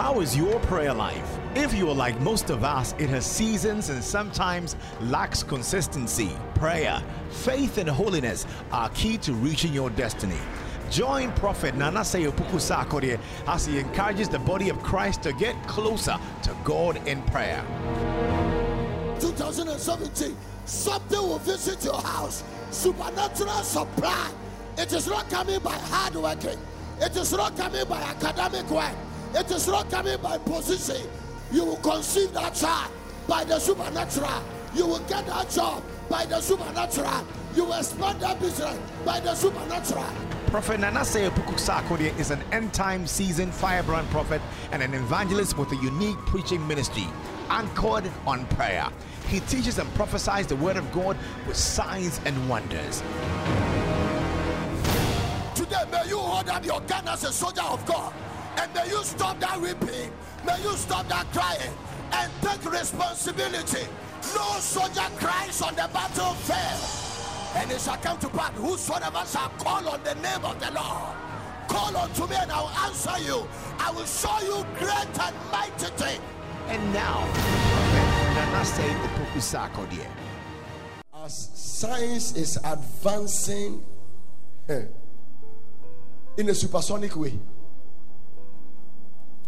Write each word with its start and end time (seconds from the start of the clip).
How 0.00 0.20
is 0.20 0.34
your 0.34 0.58
prayer 0.60 0.94
life? 0.94 1.38
If 1.54 1.74
you 1.74 1.86
are 1.90 1.94
like 1.94 2.18
most 2.22 2.48
of 2.48 2.64
us, 2.64 2.94
it 2.98 3.10
has 3.10 3.26
seasons 3.26 3.90
and 3.90 4.02
sometimes 4.02 4.74
lacks 5.02 5.42
consistency. 5.42 6.30
Prayer, 6.54 7.02
faith, 7.28 7.76
and 7.76 7.86
holiness 7.86 8.46
are 8.72 8.88
key 8.94 9.18
to 9.18 9.34
reaching 9.34 9.74
your 9.74 9.90
destiny. 9.90 10.38
Join 10.90 11.30
Prophet 11.32 11.74
Nanasei 11.74 12.32
Opoku 12.32 13.18
as 13.46 13.66
he 13.66 13.78
encourages 13.78 14.30
the 14.30 14.38
body 14.38 14.70
of 14.70 14.82
Christ 14.82 15.22
to 15.24 15.34
get 15.34 15.54
closer 15.68 16.16
to 16.44 16.56
God 16.64 17.06
in 17.06 17.20
prayer. 17.24 17.62
2017, 19.20 20.34
something 20.64 21.18
will 21.18 21.40
visit 21.40 21.84
your 21.84 22.00
house. 22.00 22.42
Supernatural 22.70 23.62
supply. 23.62 24.30
It 24.78 24.94
is 24.94 25.06
not 25.06 25.28
coming 25.28 25.60
by 25.60 25.74
hard 25.74 26.14
working. 26.14 26.58
It 27.02 27.14
is 27.14 27.32
not 27.32 27.54
coming 27.54 27.84
by 27.86 28.00
academic 28.00 28.70
work. 28.70 28.96
It 29.34 29.50
is 29.50 29.68
not 29.68 29.88
coming 29.90 30.20
by 30.20 30.38
position. 30.38 31.08
You 31.52 31.64
will 31.64 31.76
conceive 31.76 32.32
that 32.32 32.54
child 32.54 32.90
by 33.28 33.44
the 33.44 33.58
supernatural. 33.60 34.42
You 34.74 34.86
will 34.86 34.98
get 35.00 35.26
that 35.26 35.50
job 35.50 35.82
by 36.08 36.26
the 36.26 36.40
supernatural. 36.40 37.24
You 37.54 37.64
will 37.64 37.74
expand 37.74 38.20
that 38.20 38.40
business 38.40 38.78
by 39.04 39.20
the 39.20 39.34
supernatural. 39.34 40.06
Prophet 40.46 40.80
Nanasei 40.80 41.28
Opoku-Sarkodie 41.30 42.18
is 42.18 42.32
an 42.32 42.42
end 42.50 42.74
time 42.74 43.06
seasoned 43.06 43.54
firebrand 43.54 44.08
prophet 44.10 44.42
and 44.72 44.82
an 44.82 44.94
evangelist 44.94 45.56
with 45.56 45.70
a 45.70 45.76
unique 45.76 46.18
preaching 46.26 46.66
ministry 46.66 47.06
anchored 47.50 48.10
on 48.26 48.46
prayer. 48.46 48.88
He 49.28 49.38
teaches 49.40 49.78
and 49.78 49.92
prophesies 49.94 50.48
the 50.48 50.56
word 50.56 50.76
of 50.76 50.90
God 50.90 51.16
with 51.46 51.56
signs 51.56 52.20
and 52.24 52.48
wonders. 52.48 53.00
Today, 55.54 55.84
may 55.92 56.08
you 56.08 56.18
hold 56.18 56.48
out 56.48 56.64
your 56.64 56.80
gun 56.80 57.06
as 57.06 57.22
a 57.22 57.32
soldier 57.32 57.62
of 57.62 57.86
God 57.86 58.12
and 58.60 58.74
may 58.74 58.88
you 58.88 59.02
stop 59.04 59.40
that 59.40 59.58
weeping, 59.60 60.12
may 60.44 60.60
you 60.62 60.72
stop 60.76 61.08
that 61.08 61.26
crying 61.32 61.72
and 62.12 62.30
take 62.42 62.70
responsibility. 62.70 63.86
No 64.34 64.60
soldier 64.60 65.08
cries 65.16 65.62
on 65.62 65.74
the 65.74 65.88
battlefield. 65.92 67.00
And 67.56 67.72
it 67.72 67.80
shall 67.80 67.96
come 67.96 68.18
to 68.18 68.28
pass, 68.28 68.52
whosoever 68.56 69.24
shall 69.26 69.48
call 69.58 69.88
on 69.88 70.02
the 70.04 70.14
name 70.16 70.44
of 70.44 70.60
the 70.60 70.70
Lord, 70.72 71.16
call 71.68 71.96
unto 71.96 72.26
me 72.26 72.36
and 72.36 72.52
I 72.52 72.60
will 72.60 72.68
answer 72.86 73.18
you. 73.24 73.48
I 73.78 73.90
will 73.92 74.04
show 74.04 74.38
you 74.42 74.64
great 74.78 75.18
and 75.18 75.36
mighty 75.50 75.90
things. 75.96 76.20
And 76.68 76.92
now, 76.92 77.26
Nanasei 78.34 78.94
Opoku-Sarkodie. 79.06 80.06
As 81.24 81.50
science 81.54 82.36
is 82.36 82.58
advancing 82.62 83.82
eh, 84.68 84.84
in 86.36 86.48
a 86.48 86.54
supersonic 86.54 87.16
way. 87.16 87.38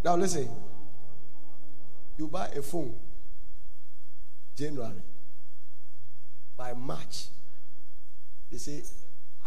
Now 0.03 0.15
listen. 0.15 0.49
You 2.17 2.27
buy 2.27 2.47
a 2.47 2.61
phone 2.61 2.93
January. 4.55 5.01
By 6.55 6.73
March, 6.73 7.27
they 8.51 8.57
say 8.57 8.83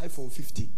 iPhone 0.00 0.32
50. 0.32 0.68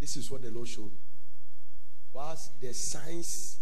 This 0.00 0.16
is 0.16 0.30
what 0.30 0.42
the 0.42 0.50
Lord 0.50 0.66
showed. 0.66 0.90
Whilst 2.12 2.60
the 2.60 2.72
science 2.74 3.58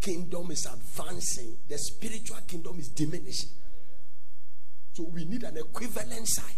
kingdom 0.00 0.50
is 0.50 0.66
advancing, 0.66 1.56
the 1.68 1.78
spiritual 1.78 2.38
kingdom 2.48 2.80
is 2.80 2.88
diminishing. 2.88 3.50
So 4.92 5.04
we 5.04 5.24
need 5.24 5.44
an 5.44 5.56
equivalent 5.56 6.26
sign. 6.26 6.56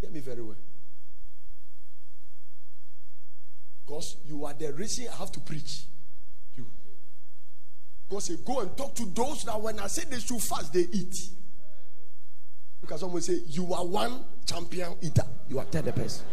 Hear 0.00 0.10
me 0.10 0.20
very 0.20 0.42
well. 0.42 0.56
Because 3.84 4.16
you 4.24 4.44
are 4.44 4.54
the 4.54 4.72
reason 4.72 5.08
I 5.12 5.16
have 5.16 5.32
to 5.32 5.40
preach. 5.40 5.82
You. 6.56 6.66
Because 8.08 8.30
I 8.30 8.34
go 8.44 8.60
and 8.60 8.76
talk 8.76 8.94
to 8.94 9.04
those 9.06 9.44
that 9.44 9.60
when 9.60 9.78
I 9.78 9.88
say 9.88 10.04
they 10.04 10.20
should 10.20 10.40
fast, 10.40 10.72
they 10.72 10.86
eat. 10.92 11.16
Because 12.80 13.00
someone 13.00 13.20
say, 13.20 13.40
You 13.46 13.74
are 13.74 13.84
one 13.84 14.24
champion 14.46 14.94
eater. 15.02 15.24
You 15.48 15.58
are 15.58 15.64
third 15.64 15.94
person. 15.94 16.24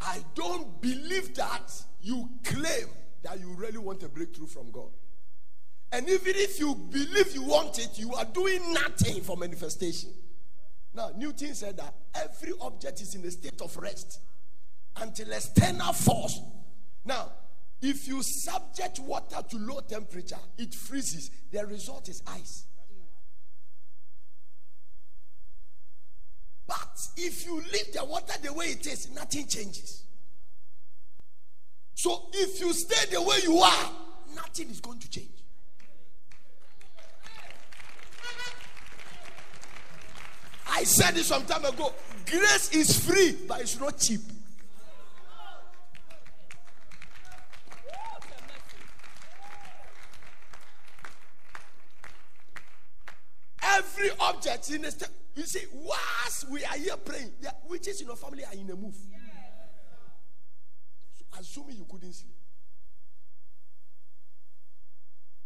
I 0.00 0.24
don't 0.34 0.67
believe 0.80 1.34
that 1.36 1.72
you 2.00 2.28
claim 2.44 2.86
that 3.22 3.40
you 3.40 3.52
really 3.54 3.78
want 3.78 4.02
a 4.02 4.08
breakthrough 4.08 4.46
from 4.46 4.70
God. 4.70 4.90
And 5.90 6.08
even 6.08 6.32
if 6.36 6.60
you 6.60 6.74
believe 6.74 7.34
you 7.34 7.42
want 7.42 7.78
it, 7.78 7.98
you 7.98 8.14
are 8.14 8.24
doing 8.26 8.72
nothing 8.72 9.22
for 9.22 9.36
manifestation. 9.36 10.10
Now, 10.94 11.10
Newton 11.16 11.54
said 11.54 11.76
that 11.78 11.94
every 12.14 12.52
object 12.60 13.00
is 13.00 13.14
in 13.14 13.24
a 13.24 13.30
state 13.30 13.60
of 13.60 13.76
rest 13.76 14.20
until 14.96 15.32
external 15.32 15.92
force. 15.92 16.40
Now, 17.04 17.32
if 17.80 18.08
you 18.08 18.22
subject 18.22 18.98
water 19.00 19.42
to 19.48 19.56
low 19.58 19.80
temperature, 19.80 20.38
it 20.58 20.74
freezes. 20.74 21.30
The 21.52 21.64
result 21.66 22.08
is 22.08 22.22
ice. 22.26 22.64
But 26.66 26.98
if 27.16 27.46
you 27.46 27.62
leave 27.72 27.94
the 27.94 28.04
water 28.04 28.34
the 28.42 28.52
way 28.52 28.66
it 28.66 28.86
is, 28.86 29.10
nothing 29.14 29.46
changes. 29.46 30.04
So 31.98 32.26
if 32.32 32.60
you 32.60 32.72
stay 32.72 33.10
the 33.12 33.20
way 33.20 33.38
you 33.42 33.58
are, 33.58 33.90
nothing 34.32 34.70
is 34.70 34.78
going 34.80 35.00
to 35.00 35.10
change. 35.10 35.26
I 40.70 40.84
said 40.84 41.16
this 41.16 41.26
some 41.26 41.44
time 41.44 41.64
ago. 41.64 41.92
Grace 42.24 42.70
is 42.72 43.04
free, 43.04 43.36
but 43.48 43.62
it's 43.62 43.80
not 43.80 43.98
cheap. 43.98 44.20
Every 53.60 54.10
object 54.20 54.70
in 54.70 54.82
the 54.82 54.92
step. 54.92 55.10
You 55.34 55.42
see, 55.42 55.64
whilst 55.72 56.48
we 56.48 56.64
are 56.64 56.76
here 56.76 56.96
praying, 56.96 57.32
the 57.40 57.52
witches 57.68 58.00
in 58.00 58.06
your 58.06 58.14
family 58.14 58.44
are 58.44 58.54
in 58.54 58.70
a 58.70 58.76
move. 58.76 58.94
Assuming 61.38 61.76
you 61.76 61.86
couldn't 61.88 62.12
sleep. 62.12 62.34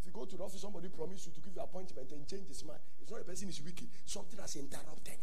If 0.00 0.06
you 0.06 0.12
go 0.12 0.24
to 0.24 0.36
the 0.36 0.42
office, 0.42 0.62
somebody 0.62 0.88
promised 0.88 1.26
you 1.26 1.32
to 1.32 1.40
give 1.40 1.54
you 1.54 1.62
appointment 1.62 2.10
and 2.12 2.26
change 2.26 2.48
his 2.48 2.64
mind. 2.64 2.80
It's 3.00 3.10
not 3.10 3.20
a 3.20 3.24
person 3.24 3.48
is 3.48 3.60
wicked. 3.62 3.88
Something 4.06 4.40
has 4.40 4.56
interrupted 4.56 5.14
it. 5.14 5.20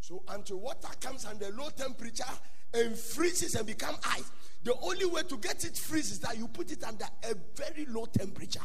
So 0.00 0.22
until 0.28 0.56
water 0.60 0.88
comes 1.00 1.26
under 1.26 1.50
low 1.50 1.68
temperature 1.68 2.24
and 2.72 2.96
freezes 2.96 3.54
and 3.56 3.66
become 3.66 3.94
ice, 4.02 4.30
the 4.64 4.74
only 4.80 5.04
way 5.04 5.20
to 5.28 5.36
get 5.36 5.64
it 5.66 5.76
freeze 5.76 6.10
is 6.10 6.20
that 6.20 6.38
you 6.38 6.48
put 6.48 6.72
it 6.72 6.82
under 6.82 7.04
a 7.24 7.34
very 7.54 7.84
low 7.84 8.06
temperature. 8.06 8.62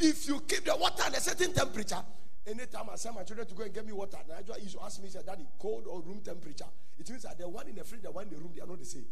If 0.00 0.28
you 0.28 0.40
keep 0.40 0.64
the 0.64 0.76
water 0.76 1.02
at 1.04 1.16
a 1.16 1.20
certain 1.20 1.52
temperature, 1.52 2.02
anytime 2.46 2.88
I 2.92 2.96
send 2.96 3.14
my 3.14 3.22
children 3.22 3.46
to 3.46 3.54
go 3.54 3.62
and 3.62 3.72
get 3.72 3.86
me 3.86 3.92
water, 3.92 4.18
Nigel 4.28 4.56
used 4.60 4.76
to 4.76 4.84
ask 4.84 5.02
me, 5.02 5.08
say, 5.08 5.20
Daddy, 5.24 5.46
cold 5.58 5.84
or 5.86 6.00
room 6.00 6.20
temperature? 6.24 6.66
It 6.98 7.08
means 7.08 7.22
that 7.22 7.38
the 7.38 7.48
one 7.48 7.68
in 7.68 7.74
the 7.74 7.84
fridge, 7.84 8.02
the 8.02 8.10
one 8.10 8.24
in 8.24 8.30
the 8.30 8.36
room, 8.36 8.52
they 8.54 8.62
are 8.62 8.66
not 8.66 8.78
the 8.78 8.84
same. 8.84 9.04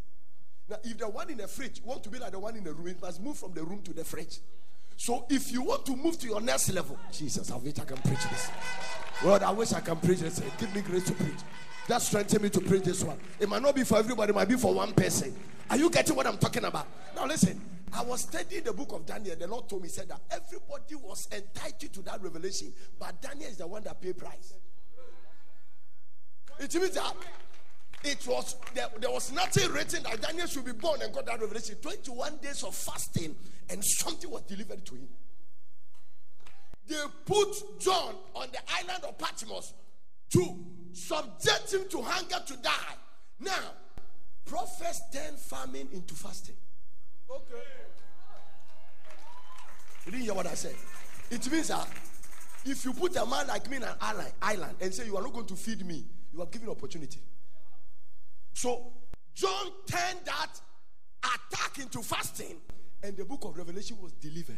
Now, 0.68 0.76
if 0.84 0.98
the 0.98 1.08
one 1.08 1.30
in 1.30 1.38
the 1.38 1.48
fridge 1.48 1.80
want 1.84 2.04
to 2.04 2.10
be 2.10 2.18
like 2.18 2.32
the 2.32 2.38
one 2.38 2.56
in 2.56 2.64
the 2.64 2.72
room, 2.72 2.88
it 2.88 3.00
must 3.00 3.20
move 3.20 3.36
from 3.38 3.52
the 3.52 3.62
room 3.62 3.82
to 3.82 3.92
the 3.92 4.04
fridge. 4.04 4.38
So 4.96 5.24
if 5.30 5.50
you 5.50 5.62
want 5.62 5.86
to 5.86 5.96
move 5.96 6.18
to 6.18 6.26
your 6.26 6.40
next 6.40 6.72
level, 6.72 6.98
Jesus, 7.10 7.50
I 7.50 7.56
wish 7.56 7.78
I 7.78 7.84
can 7.84 7.96
preach 7.96 8.22
this. 8.28 8.50
Lord, 9.24 9.42
I 9.42 9.50
wish 9.50 9.72
I 9.72 9.80
can 9.80 9.96
preach 9.96 10.18
this. 10.18 10.40
Give 10.58 10.74
me 10.74 10.82
grace 10.82 11.04
to 11.04 11.14
preach. 11.14 11.38
That 11.88 12.02
strengthen 12.02 12.42
me 12.42 12.50
to 12.50 12.60
preach 12.60 12.84
this 12.84 13.02
one. 13.02 13.18
It 13.40 13.48
might 13.48 13.62
not 13.62 13.74
be 13.74 13.82
for 13.82 13.98
everybody, 13.98 14.30
it 14.30 14.34
might 14.34 14.48
be 14.48 14.56
for 14.56 14.74
one 14.74 14.92
person. 14.92 15.34
Are 15.70 15.76
you 15.76 15.90
getting 15.90 16.14
what 16.14 16.26
I'm 16.26 16.38
talking 16.38 16.64
about? 16.64 16.86
Now 17.16 17.26
listen. 17.26 17.60
I 17.92 18.02
was 18.02 18.22
studying 18.22 18.64
the 18.64 18.72
book 18.72 18.92
of 18.92 19.04
Daniel. 19.06 19.36
The 19.36 19.46
Lord 19.46 19.68
told 19.68 19.82
me, 19.82 19.88
said 19.88 20.08
that 20.08 20.20
everybody 20.30 20.94
was 20.94 21.28
entitled 21.32 21.92
to 21.92 22.02
that 22.02 22.22
revelation, 22.22 22.72
but 22.98 23.20
Daniel 23.20 23.50
is 23.50 23.56
the 23.56 23.66
one 23.66 23.82
that 23.84 24.00
paid 24.00 24.16
price. 24.16 24.54
It 26.58 26.74
means 26.74 26.90
that 26.90 27.14
it 28.04 28.26
was 28.26 28.56
there, 28.74 28.88
there 28.98 29.10
was 29.10 29.32
nothing 29.32 29.70
written 29.72 30.02
that 30.04 30.20
Daniel 30.20 30.46
should 30.46 30.64
be 30.64 30.72
born 30.72 31.02
and 31.02 31.12
got 31.12 31.26
that 31.26 31.40
revelation. 31.40 31.76
21 31.76 32.38
days 32.38 32.62
of 32.62 32.74
fasting, 32.74 33.34
and 33.68 33.84
something 33.84 34.30
was 34.30 34.42
delivered 34.42 34.84
to 34.86 34.94
him. 34.94 35.08
They 36.86 36.96
put 37.24 37.80
John 37.80 38.14
on 38.34 38.48
the 38.52 38.58
island 38.68 39.04
of 39.04 39.18
Patmos 39.18 39.74
to 40.30 40.56
subject 40.92 41.72
him 41.72 41.88
to 41.88 42.02
hunger 42.02 42.42
to 42.46 42.56
die. 42.56 42.94
Now, 43.38 43.72
prophets 44.44 45.00
turn 45.12 45.36
famine 45.36 45.88
into 45.92 46.14
fasting. 46.14 46.56
Okay. 47.30 47.62
You 50.06 50.12
didn't 50.12 50.24
hear 50.24 50.34
what 50.34 50.46
I 50.46 50.54
said. 50.54 50.74
It 51.30 51.50
means 51.50 51.68
that 51.68 51.88
if 52.64 52.84
you 52.84 52.92
put 52.92 53.14
a 53.16 53.24
man 53.24 53.46
like 53.46 53.70
me 53.70 53.76
in 53.76 53.82
an 53.84 53.94
island, 54.00 54.32
island 54.42 54.76
and 54.80 54.92
say 54.92 55.06
you 55.06 55.16
are 55.16 55.22
not 55.22 55.32
going 55.32 55.46
to 55.46 55.56
feed 55.56 55.86
me, 55.86 56.04
you 56.32 56.42
are 56.42 56.46
giving 56.46 56.68
opportunity. 56.68 57.20
So 58.52 58.92
John 59.34 59.70
turned 59.86 60.20
that 60.24 60.60
attack 61.22 61.78
into 61.78 62.02
fasting, 62.02 62.56
and 63.02 63.16
the 63.16 63.24
book 63.24 63.44
of 63.44 63.56
Revelation 63.56 63.96
was 64.00 64.12
delivered. 64.12 64.56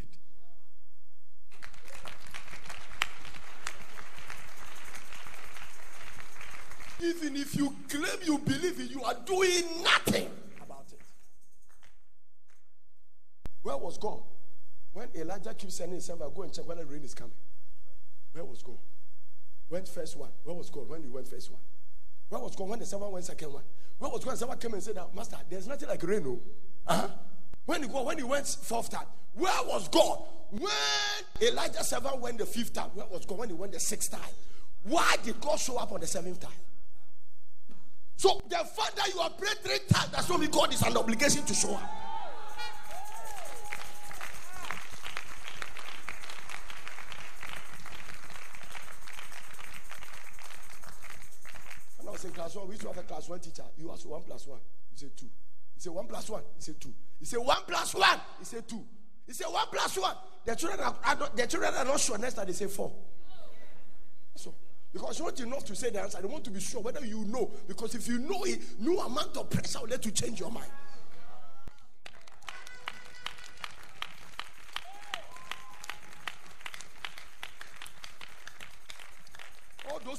Even 7.00 7.36
if 7.36 7.56
you 7.56 7.74
claim 7.88 8.18
you 8.24 8.38
believe 8.38 8.80
it, 8.80 8.90
you 8.90 9.02
are 9.02 9.16
doing 9.26 9.64
nothing 9.82 10.30
about 10.62 10.86
it. 10.92 11.00
Where 13.62 13.76
was 13.76 13.98
God? 13.98 14.20
When 14.92 15.08
Elijah 15.14 15.54
keeps 15.54 15.76
sending 15.76 15.94
himself, 15.94 16.20
go 16.34 16.42
and 16.42 16.52
check 16.52 16.66
whether 16.66 16.84
the 16.84 16.90
rain 16.90 17.02
is 17.04 17.14
coming. 17.14 17.32
Where 18.32 18.44
was 18.44 18.62
God? 18.62 18.78
Went 19.70 19.88
first 19.88 20.16
one. 20.16 20.30
Where 20.44 20.54
was 20.54 20.68
God 20.70 20.88
when 20.88 21.02
he 21.02 21.08
went 21.08 21.28
first 21.28 21.50
one? 21.50 21.60
Where 22.28 22.40
was 22.40 22.54
God 22.56 22.68
when 22.68 22.78
the 22.78 22.86
second 22.86 23.10
went 23.10 23.24
second 23.24 23.52
one? 23.52 23.62
Where 23.98 24.10
was 24.10 24.20
God? 24.20 24.28
When 24.28 24.36
someone 24.36 24.58
came 24.58 24.74
and 24.74 24.82
said, 24.82 24.96
that, 24.96 25.14
Master, 25.14 25.36
there's 25.48 25.66
nothing 25.66 25.88
like 25.88 26.02
rain. 26.02 26.24
No. 26.24 26.40
Uh-huh. 26.86 27.08
When 27.64 27.82
he 27.82 27.88
when 27.88 28.18
he 28.18 28.24
went 28.24 28.46
fourth 28.46 28.90
time, 28.90 29.06
where 29.34 29.62
was 29.66 29.88
God? 29.88 30.24
When 30.50 30.70
Elijah 31.40 31.84
seven 31.84 32.20
went 32.20 32.38
the 32.38 32.46
fifth 32.46 32.72
time, 32.72 32.90
where 32.94 33.06
was 33.06 33.24
God? 33.24 33.38
When 33.38 33.48
he 33.48 33.54
went 33.54 33.72
the 33.72 33.80
sixth 33.80 34.10
time, 34.10 34.20
why 34.82 35.16
did 35.22 35.40
God 35.40 35.58
show 35.58 35.78
up 35.78 35.92
on 35.92 36.00
the 36.00 36.06
seventh 36.06 36.40
time? 36.40 36.50
So 38.16 38.42
the 38.48 38.56
fact 38.56 38.96
that 38.96 39.08
you 39.14 39.20
are 39.20 39.30
praying 39.30 39.56
three 39.62 39.78
times, 39.88 40.10
that's 40.10 40.28
mean 40.28 40.50
God 40.50 40.74
is 40.74 40.82
an 40.82 40.96
obligation 40.96 41.44
to 41.44 41.54
show 41.54 41.74
up. 41.74 41.90
When 51.98 52.08
I 52.08 52.10
was 52.10 52.24
in 52.24 52.31
class 52.42 52.56
one, 52.56 52.66
we 52.66 52.72
used 52.72 52.82
to 52.82 52.88
have 52.88 52.98
a 52.98 53.02
class 53.02 53.28
one 53.28 53.38
teacher. 53.38 53.62
You 53.78 53.92
ask 53.92 54.08
one 54.08 54.22
plus 54.22 54.46
one, 54.46 54.58
he 54.90 54.98
said 54.98 55.16
two. 55.16 55.26
He 55.74 55.80
said 55.80 55.92
one 55.92 56.06
plus 56.06 56.28
one, 56.28 56.42
he 56.56 56.62
said 56.62 56.80
two. 56.80 56.92
He 57.20 57.24
said 57.24 57.38
one 57.38 57.62
plus 57.66 57.94
one, 57.94 58.20
he 58.40 58.44
said 58.44 58.68
two. 58.68 58.84
He 59.26 59.32
said 59.32 59.46
one 59.46 59.66
plus 59.70 59.98
one. 59.98 60.16
The 60.44 60.56
children 60.56 60.80
are, 60.80 60.96
are 61.04 61.16
not, 61.16 61.36
the 61.36 61.46
children 61.46 61.72
are 61.74 61.84
not 61.84 62.00
sure. 62.00 62.18
Next 62.18 62.34
time 62.34 62.46
they 62.46 62.52
say 62.52 62.66
four. 62.66 62.92
So 64.34 64.54
because 64.92 65.18
you 65.18 65.24
want 65.24 65.40
enough 65.40 65.64
to 65.66 65.76
say 65.76 65.90
the 65.90 66.02
answer. 66.02 66.20
They 66.20 66.26
want 66.26 66.44
to 66.44 66.50
be 66.50 66.60
sure 66.60 66.80
whether 66.80 67.04
you 67.06 67.24
know. 67.26 67.48
Because 67.68 67.94
if 67.94 68.08
you 68.08 68.18
know 68.18 68.42
it, 68.44 68.60
no 68.80 68.98
amount 68.98 69.36
of 69.36 69.48
pressure 69.48 69.78
will 69.80 69.88
let 69.88 70.04
you 70.04 70.10
change 70.10 70.40
your 70.40 70.50
mind. 70.50 70.70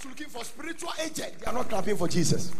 Looking 0.05 0.27
for 0.27 0.43
spiritual 0.43 0.91
agent, 1.03 1.39
they 1.39 1.45
are 1.45 1.53
not 1.53 1.69
clapping 1.69 1.95
for 1.95 2.07
Jesus. 2.07 2.51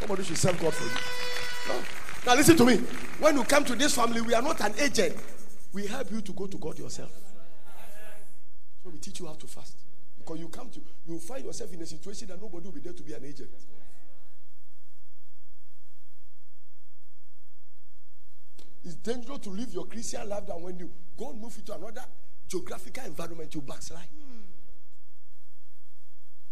Somebody 0.00 0.24
should 0.24 0.36
serve 0.36 0.60
God 0.60 0.74
for 0.74 0.84
you. 0.84 1.74
No. 1.74 1.82
Now 2.26 2.36
listen 2.36 2.56
to 2.56 2.64
me. 2.64 2.76
When 3.18 3.36
you 3.36 3.44
come 3.44 3.64
to 3.64 3.74
this 3.74 3.94
family, 3.94 4.20
we 4.20 4.34
are 4.34 4.42
not 4.42 4.60
an 4.60 4.74
agent. 4.78 5.16
We 5.72 5.86
help 5.86 6.10
you 6.10 6.20
to 6.20 6.32
go 6.32 6.46
to 6.46 6.56
God 6.58 6.78
yourself. 6.78 7.10
So 8.82 8.90
we 8.90 8.98
teach 8.98 9.20
you 9.20 9.26
how 9.26 9.34
to 9.34 9.46
fast. 9.46 9.76
Because 10.18 10.38
you 10.40 10.48
come 10.48 10.70
to, 10.70 10.80
you 11.06 11.18
find 11.18 11.44
yourself 11.44 11.72
in 11.72 11.80
a 11.82 11.86
situation 11.86 12.28
that 12.28 12.40
nobody 12.40 12.66
will 12.66 12.72
be 12.72 12.80
there 12.80 12.92
to 12.92 13.02
be 13.02 13.12
an 13.12 13.24
agent. 13.24 13.50
It's 18.84 18.96
dangerous 18.96 19.38
to 19.40 19.50
live 19.50 19.72
your 19.72 19.86
Christian 19.86 20.28
life 20.28 20.46
that 20.46 20.60
when 20.60 20.78
you 20.78 20.90
go 21.16 21.30
and 21.30 21.40
move 21.40 21.56
into 21.56 21.74
another 21.74 22.04
geographical 22.46 23.04
environment, 23.04 23.54
you 23.54 23.62
backslide. 23.62 24.02
Hmm. 24.02 24.33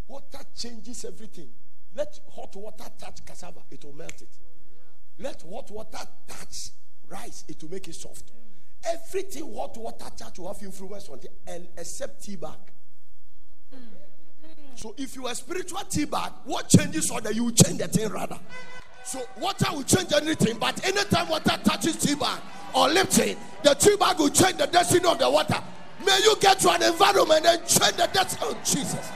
Water 0.08 0.40
changes 0.56 1.04
everything. 1.04 1.48
Let 1.94 2.18
hot 2.34 2.54
water 2.56 2.84
touch 2.98 3.24
cassava, 3.24 3.60
it 3.70 3.84
will 3.84 3.92
melt 3.92 4.20
it. 4.20 4.28
Let 5.18 5.42
hot 5.42 5.70
water 5.70 5.98
touch 6.26 6.70
rice, 7.08 7.44
it 7.48 7.62
will 7.62 7.70
make 7.70 7.88
it 7.88 7.94
soft. 7.94 8.32
Everything 8.84 9.54
hot 9.54 9.76
water 9.76 10.06
touch 10.16 10.38
will 10.38 10.52
have 10.52 10.62
influence 10.62 11.08
on 11.08 11.20
it, 11.20 11.70
except 11.76 12.24
tea 12.24 12.36
bag. 12.36 12.58
So 14.74 14.94
if 14.96 15.14
you 15.16 15.26
are 15.26 15.34
spiritual 15.34 15.80
tea 15.80 16.06
bag, 16.06 16.32
what 16.44 16.68
changes 16.68 17.10
or 17.10 17.20
that 17.20 17.34
you 17.34 17.52
change 17.52 17.78
the 17.78 17.88
thing 17.88 18.08
rather. 18.08 18.38
So 19.04 19.20
water 19.38 19.66
will 19.72 19.82
change 19.82 20.12
anything, 20.12 20.58
but 20.58 20.84
anytime 20.84 21.28
water 21.28 21.58
touches 21.62 21.96
tea 21.96 22.14
bag 22.14 22.40
or 22.74 22.88
lifting, 22.88 23.36
the 23.62 23.74
tea 23.74 23.96
bag 23.96 24.18
will 24.18 24.30
change 24.30 24.56
the 24.56 24.66
destiny 24.66 25.06
of 25.06 25.18
the 25.18 25.28
water. 25.30 25.62
May 26.04 26.18
you 26.24 26.36
get 26.40 26.58
to 26.60 26.70
an 26.70 26.82
environment 26.82 27.44
and 27.46 27.66
change 27.66 27.96
the 27.96 28.08
destiny. 28.12 28.50
of 28.52 28.64
Jesus. 28.64 29.10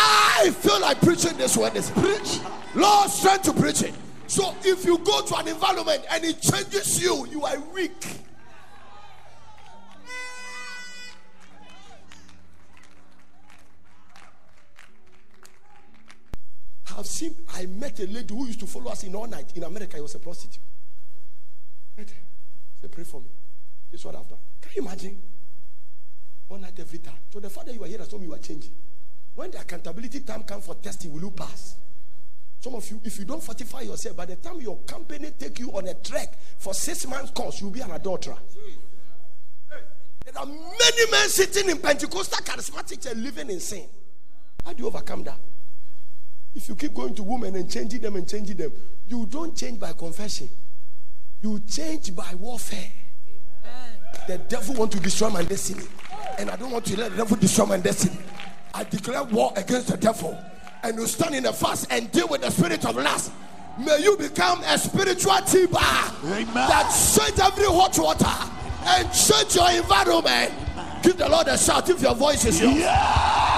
I 0.00 0.50
feel 0.50 0.80
like 0.80 1.00
preaching 1.00 1.36
this 1.36 1.56
word 1.56 1.74
is 1.74 1.90
preach. 1.90 2.38
Lord, 2.74 3.10
strength 3.10 3.42
to 3.44 3.52
preach 3.52 3.82
it. 3.82 3.94
So 4.28 4.54
if 4.62 4.84
you 4.84 4.98
go 4.98 5.22
to 5.22 5.36
an 5.36 5.48
environment 5.48 6.04
and 6.10 6.24
it 6.24 6.40
changes 6.40 7.02
you, 7.02 7.26
you 7.26 7.44
are 7.44 7.58
weak. 7.74 8.06
I've 16.96 17.06
seen, 17.06 17.34
I 17.54 17.66
met 17.66 18.00
a 18.00 18.06
lady 18.06 18.34
who 18.34 18.46
used 18.46 18.60
to 18.60 18.66
follow 18.66 18.90
us 18.90 19.04
in 19.04 19.14
all 19.14 19.26
night 19.26 19.52
in 19.54 19.62
America. 19.62 19.96
He 19.96 20.02
was 20.02 20.14
a 20.14 20.18
prostitute. 20.18 20.58
Right 21.96 22.12
Say, 22.80 22.88
pray 22.88 23.04
for 23.04 23.20
me. 23.20 23.28
This 23.90 24.00
is 24.00 24.06
what 24.06 24.16
I've 24.16 24.28
done. 24.28 24.38
Can 24.60 24.72
you 24.74 24.82
imagine? 24.82 25.22
All 26.48 26.58
night, 26.58 26.78
every 26.78 26.98
time. 26.98 27.18
So 27.32 27.40
the 27.40 27.50
father 27.50 27.72
you 27.72 27.82
are 27.82 27.86
here, 27.86 27.98
has 27.98 28.08
told 28.08 28.22
me 28.22 28.28
you 28.28 28.34
are 28.34 28.38
changing. 28.38 28.72
When 29.38 29.52
the 29.52 29.60
accountability 29.60 30.18
time 30.22 30.42
comes 30.42 30.66
for 30.66 30.74
testing, 30.74 31.12
will 31.12 31.20
you 31.20 31.30
pass? 31.30 31.76
Some 32.58 32.74
of 32.74 32.90
you, 32.90 33.00
if 33.04 33.20
you 33.20 33.24
don't 33.24 33.40
fortify 33.40 33.82
yourself, 33.82 34.16
by 34.16 34.26
the 34.26 34.34
time 34.34 34.60
your 34.60 34.78
company 34.78 35.30
take 35.38 35.60
you 35.60 35.70
on 35.76 35.86
a 35.86 35.94
trek 35.94 36.36
for 36.58 36.74
six 36.74 37.06
months 37.06 37.30
course, 37.30 37.60
you'll 37.60 37.70
be 37.70 37.78
an 37.78 37.92
adulterer. 37.92 38.36
There 40.24 40.36
are 40.36 40.44
many 40.44 41.10
men 41.12 41.28
sitting 41.28 41.70
in 41.70 41.78
Pentecostal 41.78 42.44
charismatic 42.44 43.08
and 43.08 43.22
living 43.22 43.48
in 43.48 43.60
sin. 43.60 43.84
How 44.64 44.72
do 44.72 44.82
you 44.82 44.88
overcome 44.88 45.22
that? 45.22 45.38
If 46.56 46.68
you 46.68 46.74
keep 46.74 46.92
going 46.92 47.14
to 47.14 47.22
women 47.22 47.54
and 47.54 47.70
changing 47.70 48.00
them 48.00 48.16
and 48.16 48.28
changing 48.28 48.56
them, 48.56 48.72
you 49.06 49.24
don't 49.26 49.56
change 49.56 49.78
by 49.78 49.92
confession. 49.92 50.48
You 51.42 51.60
change 51.60 52.12
by 52.12 52.34
warfare. 52.34 52.90
The 54.26 54.38
devil 54.38 54.74
want 54.74 54.90
to 54.90 54.98
destroy 54.98 55.30
my 55.30 55.44
destiny. 55.44 55.84
And 56.38 56.50
I 56.50 56.56
don't 56.56 56.72
want 56.72 56.86
to 56.86 56.98
let 56.98 57.12
the 57.12 57.18
devil 57.18 57.36
destroy 57.36 57.66
my 57.66 57.76
destiny. 57.76 58.18
I 58.78 58.84
declare 58.84 59.24
war 59.24 59.52
against 59.56 59.88
the 59.88 59.96
devil. 59.96 60.38
And 60.84 60.96
you 60.96 61.06
stand 61.08 61.34
in 61.34 61.42
the 61.42 61.52
fast 61.52 61.88
and 61.90 62.12
deal 62.12 62.28
with 62.28 62.42
the 62.42 62.50
spirit 62.50 62.86
of 62.86 62.94
lust. 62.94 63.32
May 63.76 63.98
you 64.02 64.16
become 64.16 64.62
a 64.62 64.78
spiritual 64.78 65.32
tiba 65.32 65.80
that 66.54 67.16
change 67.16 67.40
every 67.40 67.64
hot 67.64 67.98
water 67.98 68.24
and 68.86 69.12
change 69.12 69.56
your 69.56 69.68
environment. 69.82 70.54
Give 71.02 71.16
the 71.16 71.28
Lord 71.28 71.48
a 71.48 71.58
shout 71.58 71.90
if 71.90 72.00
your 72.00 72.14
voice 72.14 72.44
is 72.44 72.60
yours. 72.60 72.76
Yeah! 72.76 73.48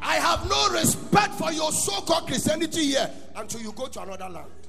I 0.00 0.16
have 0.20 0.48
no 0.48 0.78
respect 0.78 1.34
for 1.34 1.50
your 1.50 1.72
so 1.72 2.00
called 2.02 2.28
Christianity 2.28 2.84
here 2.84 3.10
until 3.34 3.62
you 3.62 3.72
go 3.72 3.88
to 3.88 4.02
another 4.02 4.28
land. 4.28 4.63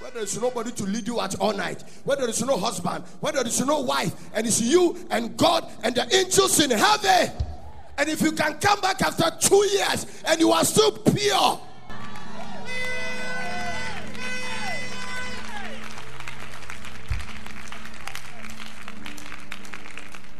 Where 0.00 0.10
there 0.10 0.22
is 0.22 0.40
nobody 0.40 0.72
to 0.72 0.84
lead 0.84 1.06
you 1.06 1.20
at 1.20 1.34
all 1.38 1.52
night, 1.52 1.84
where 2.04 2.16
there 2.16 2.28
is 2.28 2.42
no 2.42 2.56
husband, 2.56 3.04
where 3.20 3.34
there 3.34 3.46
is 3.46 3.60
no 3.60 3.80
wife, 3.80 4.14
and 4.32 4.46
it's 4.46 4.58
you 4.58 4.96
and 5.10 5.36
God 5.36 5.70
and 5.84 5.94
the 5.94 6.02
angels 6.16 6.58
in 6.58 6.70
heaven. 6.70 7.30
And 7.98 8.08
if 8.08 8.22
you 8.22 8.32
can 8.32 8.54
come 8.54 8.80
back 8.80 9.02
after 9.02 9.30
two 9.46 9.62
years 9.66 10.22
and 10.24 10.40
you 10.40 10.52
are 10.52 10.64
still 10.64 10.92
pure, 10.92 11.60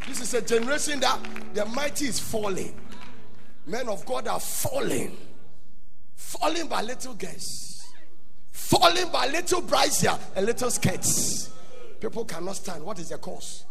this 0.09 0.23
is 0.23 0.33
a 0.33 0.41
generation 0.41 1.01
that 1.01 1.19
the 1.53 1.67
mighty 1.67 2.07
is 2.07 2.19
falling. 2.19 2.75
Men 3.67 3.91
of 3.91 4.07
God 4.07 4.27
are 4.27 4.41
falling. 4.41 5.19
Falling 6.17 6.67
by 6.67 6.81
little 6.81 7.13
girls. 7.13 7.70
Falling 8.51 9.11
by 9.11 9.27
little 9.29 9.63
brazier 9.63 10.19
and 10.35 10.47
little 10.47 10.71
skirts. 10.71 11.51
People 12.01 12.25
cannot 12.25 12.57
stand. 12.57 12.83
What 12.85 12.99
is 12.99 13.11
the 13.11 13.19
cause? 13.19 13.65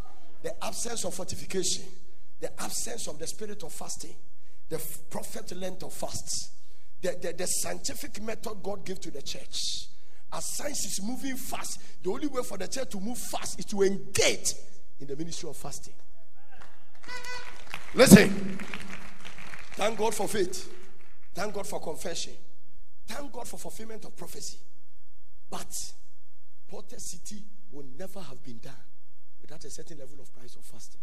The 0.44 0.64
absence 0.64 1.04
of 1.06 1.14
fortification. 1.14 1.86
The 2.40 2.62
absence 2.62 3.08
of 3.08 3.20
the 3.20 3.28
spirit 3.28 3.64
of 3.64 3.74
fasting. 3.74 4.16
The 4.70 4.82
prophet 5.10 5.56
length 5.58 5.84
of 5.84 5.94
fasts. 5.94 6.52
The, 7.02 7.18
the, 7.22 7.34
the 7.34 7.46
scientific 7.48 8.22
method 8.22 8.62
God 8.62 8.86
gave 8.86 9.00
to 9.02 9.12
the 9.12 9.22
church. 9.22 9.88
As 10.32 10.46
science 10.58 10.86
is 10.86 11.02
moving 11.04 11.36
fast, 11.36 11.82
the 12.04 12.12
only 12.12 12.28
way 12.28 12.44
for 12.44 12.58
the 12.58 12.68
church 12.68 12.90
to 12.92 13.00
move 13.00 13.18
fast 13.18 13.58
is 13.60 13.66
to 13.66 13.82
engage 13.82 14.54
in 15.00 15.08
the 15.08 15.16
ministry 15.16 15.50
of 15.50 15.58
fasting. 15.58 15.94
Listen. 17.96 18.60
Thank 19.74 19.98
God 19.98 20.14
for 20.14 20.28
faith. 20.28 20.72
Thank 21.34 21.54
God 21.54 21.66
for 21.66 21.80
confession. 21.80 22.34
Thank 23.10 23.32
God 23.32 23.48
for 23.48 23.58
fulfillment 23.58 24.06
of 24.06 24.16
prophecy. 24.16 24.60
But 25.50 25.94
Porter 26.68 27.00
City 27.00 27.44
will 27.72 27.86
never 27.98 28.20
have 28.20 28.44
been 28.44 28.60
done 28.60 28.74
without 29.42 29.64
a 29.66 29.70
certain 29.72 29.98
level 29.98 30.22
of 30.22 30.32
price 30.32 30.56
of 30.56 30.64
fasting. 30.64 31.02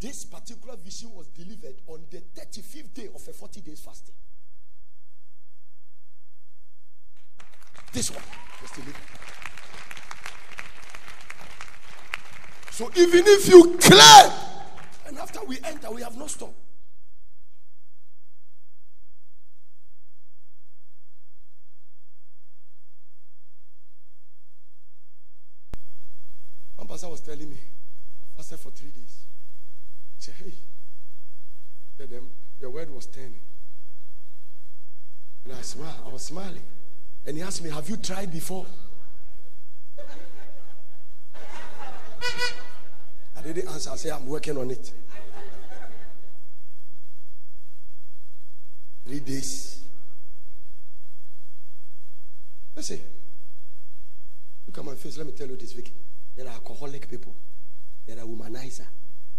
This 0.00 0.24
particular 0.24 0.76
vision 0.76 1.12
was 1.14 1.28
delivered 1.28 1.76
on 1.86 2.00
the 2.10 2.20
35th 2.34 2.92
day 2.92 3.08
of 3.14 3.26
a 3.26 3.32
40 3.32 3.60
days 3.60 3.80
fasting. 3.80 4.16
This 7.92 8.10
one 8.10 8.24
was 8.60 8.70
delivered. 8.72 8.94
So 12.72 12.90
even 12.96 13.22
if 13.24 13.48
you 13.48 13.78
claim, 13.80 14.32
and 15.06 15.18
after 15.18 15.44
we 15.44 15.58
enter, 15.62 15.92
we 15.92 16.02
have 16.02 16.16
no 16.16 16.26
stop. 16.26 16.52
One 26.84 26.90
pastor 26.90 27.08
was 27.08 27.22
telling 27.22 27.48
me, 27.48 27.56
I 27.56 28.36
fasted 28.36 28.58
for 28.58 28.68
three 28.68 28.90
days. 28.90 29.24
He 30.18 30.22
said, 30.22 30.34
hey, 30.36 30.52
the, 31.96 32.20
the 32.60 32.68
word 32.68 32.90
was 32.90 33.06
turning. 33.06 33.40
And 35.46 35.54
I 35.54 35.62
smiled. 35.62 35.94
I 36.04 36.10
was 36.10 36.20
smiling. 36.20 36.62
And 37.24 37.38
he 37.38 37.42
asked 37.42 37.64
me, 37.64 37.70
Have 37.70 37.88
you 37.88 37.96
tried 37.96 38.30
before? 38.30 38.66
I 43.34 43.42
didn't 43.42 43.66
answer. 43.66 43.90
I 43.90 43.96
said, 43.96 44.12
I'm 44.12 44.26
working 44.26 44.58
on 44.58 44.70
it. 44.70 44.92
Three 49.06 49.20
days. 49.20 49.84
Listen. 52.76 53.00
Look 54.66 54.76
at 54.76 54.84
my 54.84 54.94
face. 54.96 55.16
Let 55.16 55.26
me 55.26 55.32
tell 55.32 55.46
you 55.46 55.56
this, 55.56 55.72
Vicky. 55.72 55.92
There 56.36 56.46
are 56.46 56.52
alcoholic 56.54 57.08
people. 57.08 57.34
There 58.06 58.18
are 58.18 58.26
womanizer. 58.26 58.86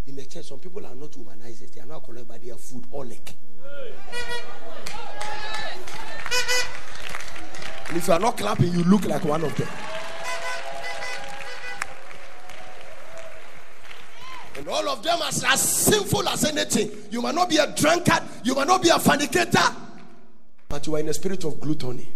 In 0.08 0.16
the 0.16 0.26
church, 0.26 0.46
some 0.48 0.60
people 0.60 0.86
are 0.86 0.96
not 0.96 1.12
womanizers. 1.12 1.72
They 1.74 1.82
are 1.82 1.86
not 1.86 1.96
alcoholic, 1.96 2.28
but 2.28 2.42
they 2.44 2.52
are 2.52 2.56
foodaholic. 2.56 3.34
And 7.88 7.98
if 7.98 8.08
you 8.08 8.14
are 8.14 8.20
not 8.20 8.38
clapping, 8.38 8.72
you 8.72 8.84
look 8.84 9.06
like 9.06 9.24
one 9.26 9.44
of 9.44 9.56
them. 9.56 9.68
And 14.58 14.68
all 14.70 14.88
of 14.90 15.04
them 15.04 15.22
are 15.22 15.28
as 15.28 15.62
sinful 15.62 16.28
as 16.30 16.46
anything. 16.46 16.90
You 17.12 17.22
might 17.22 17.36
not 17.36 17.50
be 17.50 17.58
a 17.58 17.68
drunkard, 17.76 18.24
you 18.44 18.56
might 18.56 18.68
not 18.68 18.82
be 18.82 18.90
a 18.90 18.98
fornicator, 18.98 19.76
but 20.70 20.88
you 20.88 20.96
are 20.96 21.00
in 21.00 21.10
a 21.10 21.14
spirit 21.14 21.44
of 21.44 21.60
gluttony. 21.60 22.08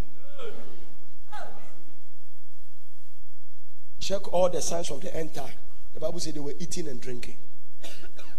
Check 4.10 4.34
all 4.34 4.50
the 4.50 4.60
signs 4.60 4.90
of 4.90 5.02
the 5.02 5.16
end 5.16 5.36
time. 5.36 5.54
The 5.94 6.00
Bible 6.00 6.20
said 6.20 6.34
they 6.34 6.40
were 6.40 6.56
eating 6.60 6.88
and 6.88 7.00
drinking. 7.00 7.36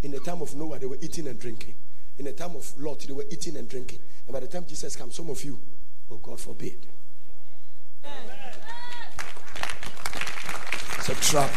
In 0.03 0.11
the 0.11 0.19
time 0.19 0.43
of 0.43 0.53
Noah, 0.57 0.81
they 0.81 0.87
were 0.87 0.99
eating 1.01 1.29
and 1.29 1.39
drinking. 1.39 1.77
In 2.19 2.25
the 2.25 2.33
time 2.33 2.57
of 2.57 2.77
Lot, 2.77 2.99
they 3.07 3.13
were 3.13 3.25
eating 3.31 3.57
and 3.57 3.69
drinking. 3.69 4.01
And 4.27 4.33
by 4.35 4.41
the 4.41 4.49
time 4.49 4.67
Jesus 4.67 4.97
comes, 4.97 5.15
some 5.15 5.31
of 5.31 5.45
you, 5.45 5.61
oh 6.11 6.17
God 6.17 6.41
forbid. 6.41 6.75
It's 10.99 11.09
a 11.09 11.15
trap. 11.15 11.51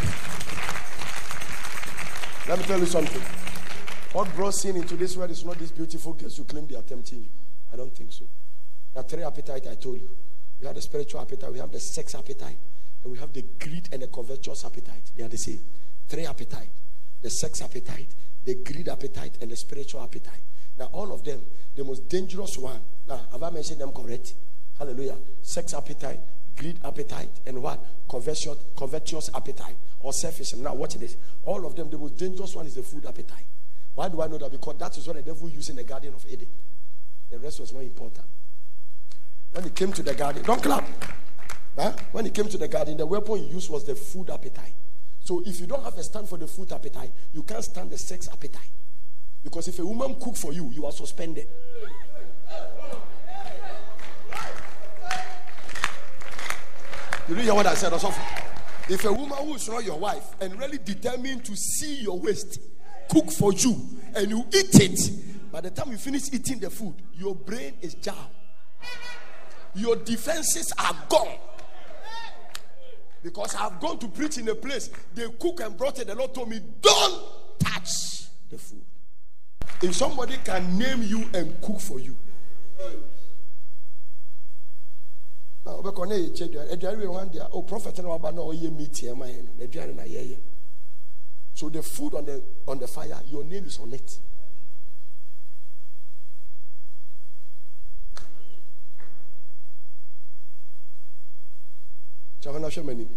Let 2.48 2.60
me 2.60 2.64
tell 2.66 2.78
you 2.78 2.86
something. 2.86 3.22
What 4.12 4.32
brought 4.36 4.54
sin 4.54 4.76
into 4.76 4.94
this 4.94 5.16
world 5.16 5.32
is 5.32 5.44
not 5.44 5.58
these 5.58 5.72
beautiful 5.72 6.12
girls 6.12 6.36
who 6.36 6.44
claim 6.44 6.68
they 6.68 6.76
are 6.76 6.82
tempting 6.82 7.18
you. 7.18 7.28
I 7.72 7.74
don't 7.74 7.92
think 7.92 8.12
so. 8.12 8.26
There 8.92 9.02
are 9.02 9.08
three 9.08 9.24
appetites 9.24 9.66
I 9.66 9.74
told 9.74 9.96
you. 9.96 10.10
We 10.60 10.68
have 10.68 10.76
the 10.76 10.82
spiritual 10.82 11.20
appetite, 11.20 11.52
we 11.52 11.58
have 11.58 11.72
the 11.72 11.80
sex 11.80 12.14
appetite, 12.14 12.58
and 13.04 13.12
we 13.12 13.18
have 13.18 13.32
the 13.32 13.44
greed 13.60 13.88
and 13.92 14.02
the 14.02 14.06
covetous 14.08 14.64
appetite. 14.64 15.12
They 15.14 15.22
are 15.22 15.28
the 15.28 15.36
same. 15.36 15.60
Three 16.08 16.26
appetite. 16.26 16.70
The 17.22 17.30
sex 17.30 17.62
appetite, 17.62 18.08
the 18.44 18.54
greed 18.56 18.88
appetite, 18.88 19.38
and 19.40 19.50
the 19.50 19.56
spiritual 19.56 20.02
appetite. 20.02 20.42
Now, 20.78 20.86
all 20.86 21.12
of 21.12 21.24
them, 21.24 21.40
the 21.76 21.84
most 21.84 22.08
dangerous 22.08 22.58
one. 22.58 22.80
Now, 23.08 23.20
have 23.32 23.42
I 23.42 23.50
mentioned 23.50 23.80
them 23.80 23.92
correct? 23.92 24.34
Hallelujah. 24.78 25.16
Sex 25.40 25.72
appetite, 25.72 26.20
greed 26.56 26.78
appetite, 26.84 27.30
and 27.46 27.62
what? 27.62 27.82
Covetous, 28.08 28.48
covetous 28.76 29.30
appetite 29.34 29.76
or 30.00 30.12
selfishness. 30.12 30.60
Now, 30.60 30.74
watch 30.74 30.94
this. 30.94 31.16
All 31.44 31.64
of 31.66 31.76
them, 31.76 31.88
the 31.88 31.96
most 31.96 32.18
dangerous 32.18 32.54
one 32.54 32.66
is 32.66 32.74
the 32.74 32.82
food 32.82 33.06
appetite. 33.06 33.46
Why 33.94 34.08
do 34.08 34.20
I 34.20 34.26
know 34.26 34.38
that? 34.38 34.50
Because 34.50 34.76
that 34.78 34.98
is 34.98 35.06
what 35.06 35.16
the 35.16 35.22
devil 35.22 35.48
used 35.48 35.70
in 35.70 35.76
the 35.76 35.84
Garden 35.84 36.12
of 36.14 36.26
Eden. 36.28 36.48
The 37.30 37.38
rest 37.38 37.60
was 37.60 37.72
more 37.72 37.82
important. 37.82 38.26
When 39.52 39.64
he 39.64 39.70
came 39.70 39.92
to 39.92 40.02
the 40.02 40.14
garden, 40.14 40.42
don't 40.42 40.62
clap. 40.62 40.84
Huh? 41.76 41.92
When 42.12 42.24
he 42.24 42.30
came 42.30 42.48
to 42.48 42.58
the 42.58 42.68
garden, 42.68 42.96
the 42.96 43.06
weapon 43.06 43.38
he 43.38 43.46
used 43.46 43.68
was 43.70 43.84
the 43.84 43.94
food 43.94 44.30
appetite. 44.30 44.74
So 45.24 45.42
if 45.44 45.58
you 45.60 45.66
don't 45.66 45.82
have 45.82 45.96
a 45.96 46.02
stand 46.02 46.28
for 46.28 46.38
the 46.38 46.46
food 46.46 46.72
appetite, 46.72 47.10
you 47.32 47.42
can't 47.42 47.64
stand 47.64 47.90
the 47.90 47.98
sex 47.98 48.28
appetite. 48.32 48.70
Because 49.42 49.68
if 49.68 49.78
a 49.78 49.84
woman 49.84 50.16
cook 50.20 50.36
for 50.36 50.52
you, 50.52 50.70
you 50.72 50.86
are 50.86 50.92
suspended. 50.92 51.46
You 57.28 57.34
hear 57.36 57.54
what 57.54 57.66
I 57.66 57.74
said? 57.74 57.92
If 58.86 59.04
a 59.04 59.12
woman 59.12 59.38
who 59.38 59.54
is 59.54 59.66
not 59.68 59.82
your 59.82 59.98
wife 59.98 60.34
and 60.40 60.58
really 60.58 60.78
determined 60.78 61.44
to 61.46 61.56
see 61.56 62.02
your 62.02 62.18
waist, 62.18 62.60
cook 63.08 63.30
for 63.30 63.52
you, 63.54 63.80
and 64.14 64.28
you 64.28 64.44
eat 64.52 64.74
it, 64.74 65.50
by 65.50 65.62
the 65.62 65.70
time 65.70 65.90
you 65.90 65.96
finish 65.96 66.32
eating 66.32 66.60
the 66.60 66.68
food, 66.68 66.94
your 67.14 67.34
brain 67.34 67.74
is 67.80 67.94
jammed. 67.94 68.18
Your 69.74 69.96
defenses 69.96 70.72
are 70.78 70.96
gone. 71.08 71.38
Because 73.22 73.54
I've 73.54 73.80
gone 73.80 73.98
to 73.98 74.08
preach 74.08 74.38
in 74.38 74.48
a 74.48 74.54
place, 74.54 74.90
they 75.14 75.26
cook 75.40 75.60
and 75.60 75.76
brought 75.76 75.98
it. 75.98 76.06
The 76.06 76.14
Lord 76.14 76.34
told 76.34 76.50
me, 76.50 76.60
Don't 76.80 77.22
touch 77.58 78.24
the 78.50 78.58
food. 78.58 78.82
If 79.82 79.94
somebody 79.94 80.36
can 80.44 80.78
name 80.78 81.02
you 81.02 81.28
and 81.34 81.60
cook 81.60 81.80
for 81.80 81.98
you, 81.98 82.16
now 85.64 85.80
wobɛkɔ 85.80 85.98
oh, 85.98 86.04
na 86.04 86.14
yɛkyɛ 86.14 86.44
aduane 86.48 86.72
aduane 86.72 86.98
wei 86.98 87.06
wan 87.06 87.28
deɛ 87.30 87.48
o 87.52 87.62
prophet 87.62 87.94
aduane 87.98 89.94
na 89.96 90.02
yɛyɛ 90.02 90.38
so 91.54 91.68
the 91.70 91.82
food 91.82 92.14
on 92.14 92.24
the 92.24 92.42
on 92.66 92.78
the 92.78 92.86
fire 92.86 93.20
your 93.26 93.44
name 93.44 93.64
is 93.64 93.78
on 93.78 93.92
it 93.92 94.18
kyɛ 102.44 102.58
na 102.60 102.68
hwɛ 102.68 102.82
m'anim 102.84 103.08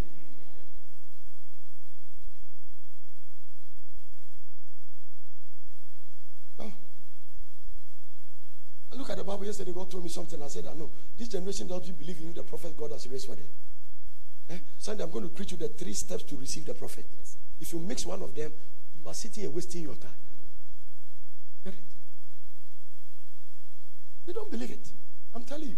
look 8.97 9.09
at 9.11 9.17
the 9.17 9.23
Bible 9.23 9.45
yesterday. 9.45 9.71
God 9.71 9.91
told 9.91 10.03
me 10.03 10.09
something. 10.09 10.41
I 10.41 10.47
said, 10.47 10.65
I 10.65 10.73
know. 10.73 10.89
This 11.17 11.27
generation 11.27 11.67
doesn't 11.67 11.97
believe 11.99 12.17
in 12.19 12.33
the 12.33 12.41
prophet 12.41 12.75
God 12.75 12.91
has 12.91 13.07
raised 13.07 13.27
for 13.27 13.35
them. 13.35 13.45
Eh? 14.49 14.57
Sunday, 14.77 15.03
I'm 15.03 15.11
going 15.11 15.23
to 15.23 15.29
preach 15.29 15.51
you 15.51 15.57
the 15.57 15.67
three 15.67 15.93
steps 15.93 16.23
to 16.23 16.35
receive 16.35 16.65
the 16.65 16.73
prophet. 16.73 17.05
If 17.59 17.71
you 17.73 17.79
mix 17.79 18.05
one 18.05 18.21
of 18.23 18.33
them, 18.33 18.51
you 18.99 19.07
are 19.07 19.13
sitting 19.13 19.43
here 19.43 19.51
wasting 19.51 19.83
your 19.83 19.95
time. 19.95 21.73
You 24.25 24.33
don't 24.33 24.51
believe 24.51 24.71
it. 24.71 24.91
I'm 25.33 25.43
telling 25.43 25.69
you. 25.69 25.77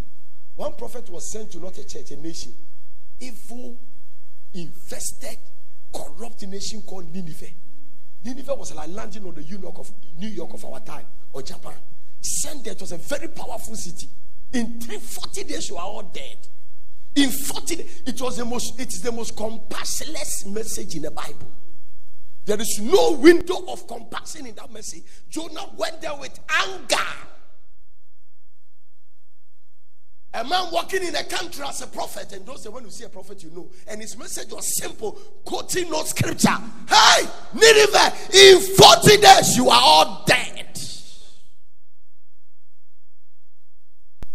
One 0.56 0.74
prophet 0.74 1.10
was 1.10 1.29
sent 1.29 1.51
to 1.51 1.60
not 1.60 1.77
a 1.77 1.86
church, 1.86 2.12
a 2.12 2.15
nation. 2.15 2.53
Evil, 3.19 3.77
invested, 4.53 5.38
corrupt 5.93 6.41
nation 6.43 6.81
called 6.81 7.13
Nineveh. 7.13 7.53
Nineveh 8.23 8.55
was 8.55 8.73
like 8.73 8.89
landing 8.89 9.25
on 9.25 9.33
the 9.35 9.69
of 9.75 9.91
New 10.17 10.27
York 10.27 10.53
of 10.53 10.65
our 10.65 10.79
time 10.79 11.05
or 11.33 11.41
Japan. 11.41 11.73
It 12.21 12.81
was 12.81 12.91
a 12.91 12.97
very 12.97 13.27
powerful 13.29 13.75
city. 13.75 14.09
In 14.51 14.79
340 14.79 15.43
days, 15.43 15.69
you 15.69 15.77
are 15.77 15.85
all 15.85 16.03
dead. 16.03 16.38
In 17.15 17.29
40 17.29 17.75
days, 17.75 18.03
it 18.05 18.21
was 18.21 18.38
the 18.38 18.45
most, 18.45 18.79
it 18.79 18.93
is 18.93 19.01
the 19.01 19.11
most 19.11 19.35
compassionless 19.35 20.45
message 20.47 20.95
in 20.95 21.03
the 21.03 21.11
Bible. 21.11 21.51
There 22.45 22.59
is 22.59 22.79
no 22.79 23.11
window 23.13 23.65
of 23.67 23.88
compassion 23.88 24.47
in 24.47 24.55
that 24.55 24.71
message. 24.71 25.03
Jonah 25.29 25.69
went 25.77 26.01
there 26.01 26.15
with 26.15 26.39
anger. 26.49 26.95
A 30.33 30.43
man 30.43 30.67
walking 30.71 31.03
in 31.03 31.15
a 31.15 31.24
country 31.24 31.65
as 31.65 31.81
a 31.81 31.88
prophet, 31.88 32.31
and 32.33 32.45
those 32.45 32.69
when 32.69 32.83
you 32.83 32.91
see 32.91 33.03
a 33.03 33.09
prophet, 33.09 33.41
you 33.41 33.50
know. 33.50 33.67
And 33.88 34.00
his 34.00 34.15
message 34.15 34.51
was 34.51 34.77
simple, 34.77 35.13
quoting 35.43 35.89
no 35.89 36.03
scripture. 36.03 36.55
Hey, 36.88 37.27
Nineveh, 37.53 38.13
in 38.33 38.62
40 38.62 39.17
days 39.17 39.57
you 39.57 39.69
are 39.69 39.81
all 39.81 40.24
dead. 40.27 40.79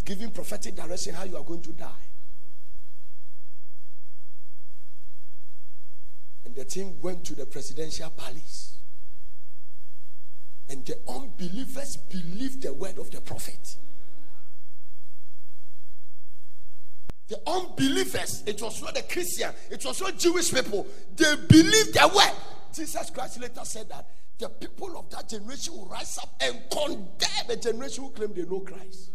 Giving 0.04 0.30
prophetic 0.30 0.74
direction 0.74 1.14
how 1.14 1.24
you 1.24 1.36
are 1.36 1.44
going 1.44 1.62
to 1.62 1.72
die. 1.72 1.86
And 6.44 6.54
the 6.54 6.64
team 6.64 7.00
went 7.00 7.24
to 7.26 7.34
the 7.34 7.46
presidential 7.46 8.10
palace. 8.10 8.78
And 10.68 10.84
the 10.84 10.98
unbelievers 11.08 11.96
believed 11.96 12.62
the 12.62 12.74
word 12.74 12.98
of 12.98 13.10
the 13.10 13.20
prophet. 13.20 13.76
The 17.28 17.40
unbelievers, 17.47 18.43
it 18.47 18.61
was 18.61 18.83
not 18.83 18.95
the 18.95 19.02
Christian, 19.02 19.50
it 19.71 19.85
was 19.85 20.00
not 20.00 20.19
Jewish 20.19 20.52
people. 20.52 20.87
They 21.16 21.35
believed 21.49 21.95
their 21.95 22.09
word. 22.09 22.33
Jesus 22.75 23.09
Christ 23.11 23.40
later 23.40 23.64
said 23.64 23.88
that 23.88 24.07
the 24.38 24.49
people 24.49 24.99
of 24.99 25.09
that 25.11 25.28
generation 25.28 25.75
will 25.75 25.87
rise 25.87 26.19
up 26.19 26.35
and 26.40 26.61
condemn 26.71 27.47
the 27.49 27.57
generation 27.57 28.04
who 28.04 28.11
claim 28.11 28.35
they 28.35 28.43
know 28.43 28.61
Christ. 28.61 29.11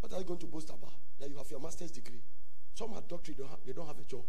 What 0.00 0.12
are 0.12 0.18
you 0.18 0.24
going 0.24 0.40
to 0.40 0.46
boast 0.46 0.68
about? 0.68 0.92
That 1.20 1.30
you 1.30 1.36
have 1.36 1.50
your 1.50 1.60
master's 1.60 1.90
degree. 1.90 2.20
Some 2.74 2.92
have 2.92 3.08
doctorate, 3.08 3.38
they 3.64 3.72
don't 3.72 3.86
have 3.86 3.98
a 3.98 4.04
job. 4.04 4.24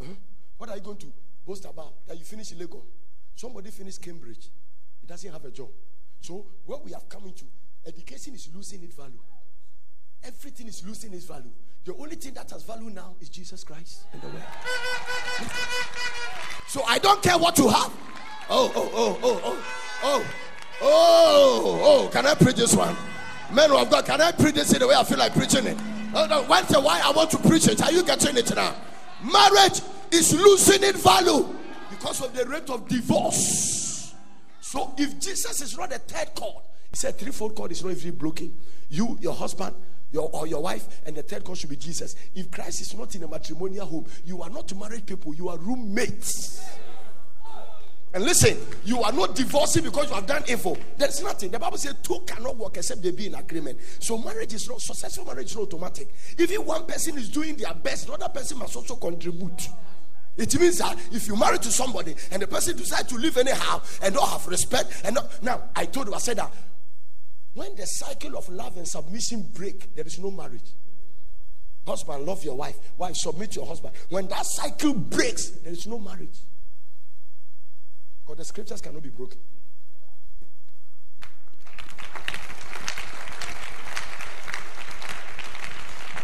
Uh-huh. 0.00 0.12
What 0.58 0.70
are 0.70 0.76
you 0.76 0.82
going 0.82 0.98
to 0.98 1.12
boast 1.46 1.64
about? 1.64 2.06
That 2.06 2.18
you 2.18 2.24
finish 2.24 2.52
Legon. 2.52 2.82
Somebody 3.34 3.70
finished 3.70 4.02
Cambridge. 4.02 4.48
He 5.00 5.06
doesn't 5.06 5.30
have 5.30 5.44
a 5.44 5.50
job. 5.50 5.68
So 6.20 6.46
what 6.64 6.84
we 6.84 6.92
have 6.92 7.08
come 7.08 7.26
into, 7.26 7.44
education 7.86 8.34
is 8.34 8.48
losing 8.54 8.82
its 8.82 8.94
value. 8.94 9.20
Everything 10.24 10.66
is 10.66 10.84
losing 10.84 11.12
its 11.12 11.26
value. 11.26 11.52
The 11.84 11.94
only 11.94 12.16
thing 12.16 12.34
that 12.34 12.50
has 12.50 12.64
value 12.64 12.90
now 12.90 13.14
is 13.20 13.28
Jesus 13.28 13.62
Christ 13.62 14.06
and 14.12 14.20
the 14.20 14.26
world. 14.26 14.42
so 16.66 16.82
I 16.84 16.98
don't 16.98 17.22
care 17.22 17.38
what 17.38 17.56
you 17.58 17.68
have. 17.68 17.92
Oh, 18.48 18.72
oh, 18.74 18.90
oh, 18.94 19.18
oh, 19.22 19.40
oh, 19.44 19.64
oh, 20.02 20.24
oh, 20.82 21.80
oh. 21.84 22.08
Can 22.12 22.26
I 22.26 22.34
preach 22.34 22.56
this 22.56 22.74
one? 22.74 22.96
Men 23.52 23.70
of 23.70 23.88
God, 23.88 24.04
can 24.04 24.20
I 24.20 24.32
preach 24.32 24.54
this 24.54 24.72
in 24.72 24.80
the 24.80 24.88
way 24.88 24.94
I 24.94 25.04
feel 25.04 25.18
like 25.18 25.32
preaching 25.32 25.66
it? 25.66 25.78
Oh, 26.14 26.26
no, 26.26 26.42
once 26.42 26.74
I 26.74 27.12
want 27.14 27.30
to 27.30 27.38
preach 27.38 27.68
it. 27.68 27.80
Are 27.82 27.92
you 27.92 28.02
getting 28.02 28.36
it 28.36 28.54
now? 28.54 28.74
Marriage 29.22 29.80
is 30.10 30.34
losing 30.34 30.82
its 30.82 31.02
value 31.02 31.48
because 31.90 32.22
of 32.22 32.34
the 32.34 32.44
rate 32.46 32.68
of 32.70 32.86
divorce. 32.88 34.14
So 34.60 34.94
if 34.98 35.18
Jesus 35.18 35.60
is 35.62 35.76
not 35.76 35.92
a 35.92 35.98
third 35.98 36.34
cord, 36.34 36.64
he 36.90 36.96
said 36.96 37.18
threefold 37.18 37.54
cord 37.54 37.72
is 37.72 37.82
not 37.82 37.92
even 37.92 38.16
broken. 38.16 38.56
You, 38.88 39.16
your 39.20 39.34
husband, 39.34 39.74
your, 40.10 40.30
or 40.32 40.46
your 40.46 40.62
wife, 40.62 41.00
and 41.06 41.16
the 41.16 41.22
third 41.22 41.44
cord 41.44 41.58
should 41.58 41.70
be 41.70 41.76
Jesus. 41.76 42.14
If 42.34 42.50
Christ 42.50 42.80
is 42.80 42.94
not 42.94 43.14
in 43.14 43.22
a 43.22 43.28
matrimonial 43.28 43.86
home, 43.86 44.06
you 44.24 44.42
are 44.42 44.50
not 44.50 44.74
married 44.76 45.06
people, 45.06 45.34
you 45.34 45.48
are 45.48 45.58
roommates. 45.58 46.68
And 48.16 48.24
listen, 48.24 48.56
you 48.82 49.02
are 49.02 49.12
not 49.12 49.34
divorcing 49.34 49.84
because 49.84 50.08
you 50.08 50.14
have 50.14 50.24
done 50.24 50.42
evil. 50.48 50.78
There's 50.96 51.22
nothing. 51.22 51.50
The 51.50 51.58
Bible 51.58 51.76
says 51.76 51.96
two 52.02 52.20
cannot 52.26 52.56
work 52.56 52.78
except 52.78 53.02
they 53.02 53.10
be 53.10 53.26
in 53.26 53.34
agreement. 53.34 53.78
So 53.98 54.16
marriage 54.16 54.54
is 54.54 54.66
not 54.70 54.80
successful 54.80 55.26
marriage 55.26 55.50
is 55.50 55.56
not 55.56 55.64
automatic. 55.64 56.08
If 56.38 56.58
one 56.64 56.86
person 56.86 57.18
is 57.18 57.28
doing 57.28 57.56
their 57.56 57.74
best, 57.74 58.06
the 58.06 58.14
other 58.14 58.30
person 58.30 58.56
must 58.56 58.74
also 58.74 58.96
contribute. 58.96 59.68
It 60.38 60.58
means 60.58 60.78
that 60.78 60.98
if 61.12 61.28
you 61.28 61.36
marry 61.36 61.58
to 61.58 61.70
somebody 61.70 62.14
and 62.30 62.40
the 62.40 62.46
person 62.46 62.74
decides 62.74 63.06
to 63.08 63.16
live 63.16 63.36
anyhow 63.36 63.82
and 64.00 64.14
don't 64.14 64.26
have 64.30 64.46
respect, 64.46 65.02
and 65.04 65.16
not, 65.16 65.42
now 65.42 65.64
I 65.76 65.84
told 65.84 66.08
you, 66.08 66.14
I 66.14 66.18
said 66.18 66.38
that 66.38 66.50
when 67.52 67.76
the 67.76 67.84
cycle 67.84 68.38
of 68.38 68.48
love 68.48 68.78
and 68.78 68.88
submission 68.88 69.46
break, 69.52 69.94
there 69.94 70.06
is 70.06 70.18
no 70.18 70.30
marriage. 70.30 70.72
Husband, 71.86 72.24
love 72.24 72.42
your 72.44 72.56
wife. 72.56 72.78
Wife, 72.96 73.16
submit 73.16 73.50
to 73.50 73.60
your 73.60 73.66
husband. 73.66 73.94
When 74.08 74.26
that 74.28 74.46
cycle 74.46 74.94
breaks, 74.94 75.50
there 75.50 75.72
is 75.74 75.86
no 75.86 75.98
marriage. 75.98 76.38
Because 78.26 78.38
the 78.38 78.44
scriptures 78.44 78.80
cannot 78.80 79.02
be 79.02 79.10
broken. 79.10 79.38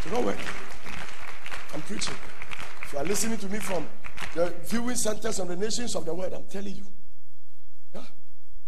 You 0.05 0.11
know 0.11 0.21
what? 0.21 0.37
I'm 1.73 1.83
preaching. 1.83 2.15
If 2.83 2.93
you 2.93 2.99
are 2.99 3.05
listening 3.05 3.39
to 3.39 3.49
me 3.49 3.61
from 3.61 3.87
the 4.35 4.53
viewing 4.65 4.97
centers 4.97 5.39
on 5.39 5.47
the 5.47 5.55
nations 5.55 5.95
of 5.95 6.05
the 6.05 6.13
world, 6.13 6.33
I'm 6.33 6.47
telling 6.49 6.75
you. 6.75 6.87
Yeah? 7.95 8.03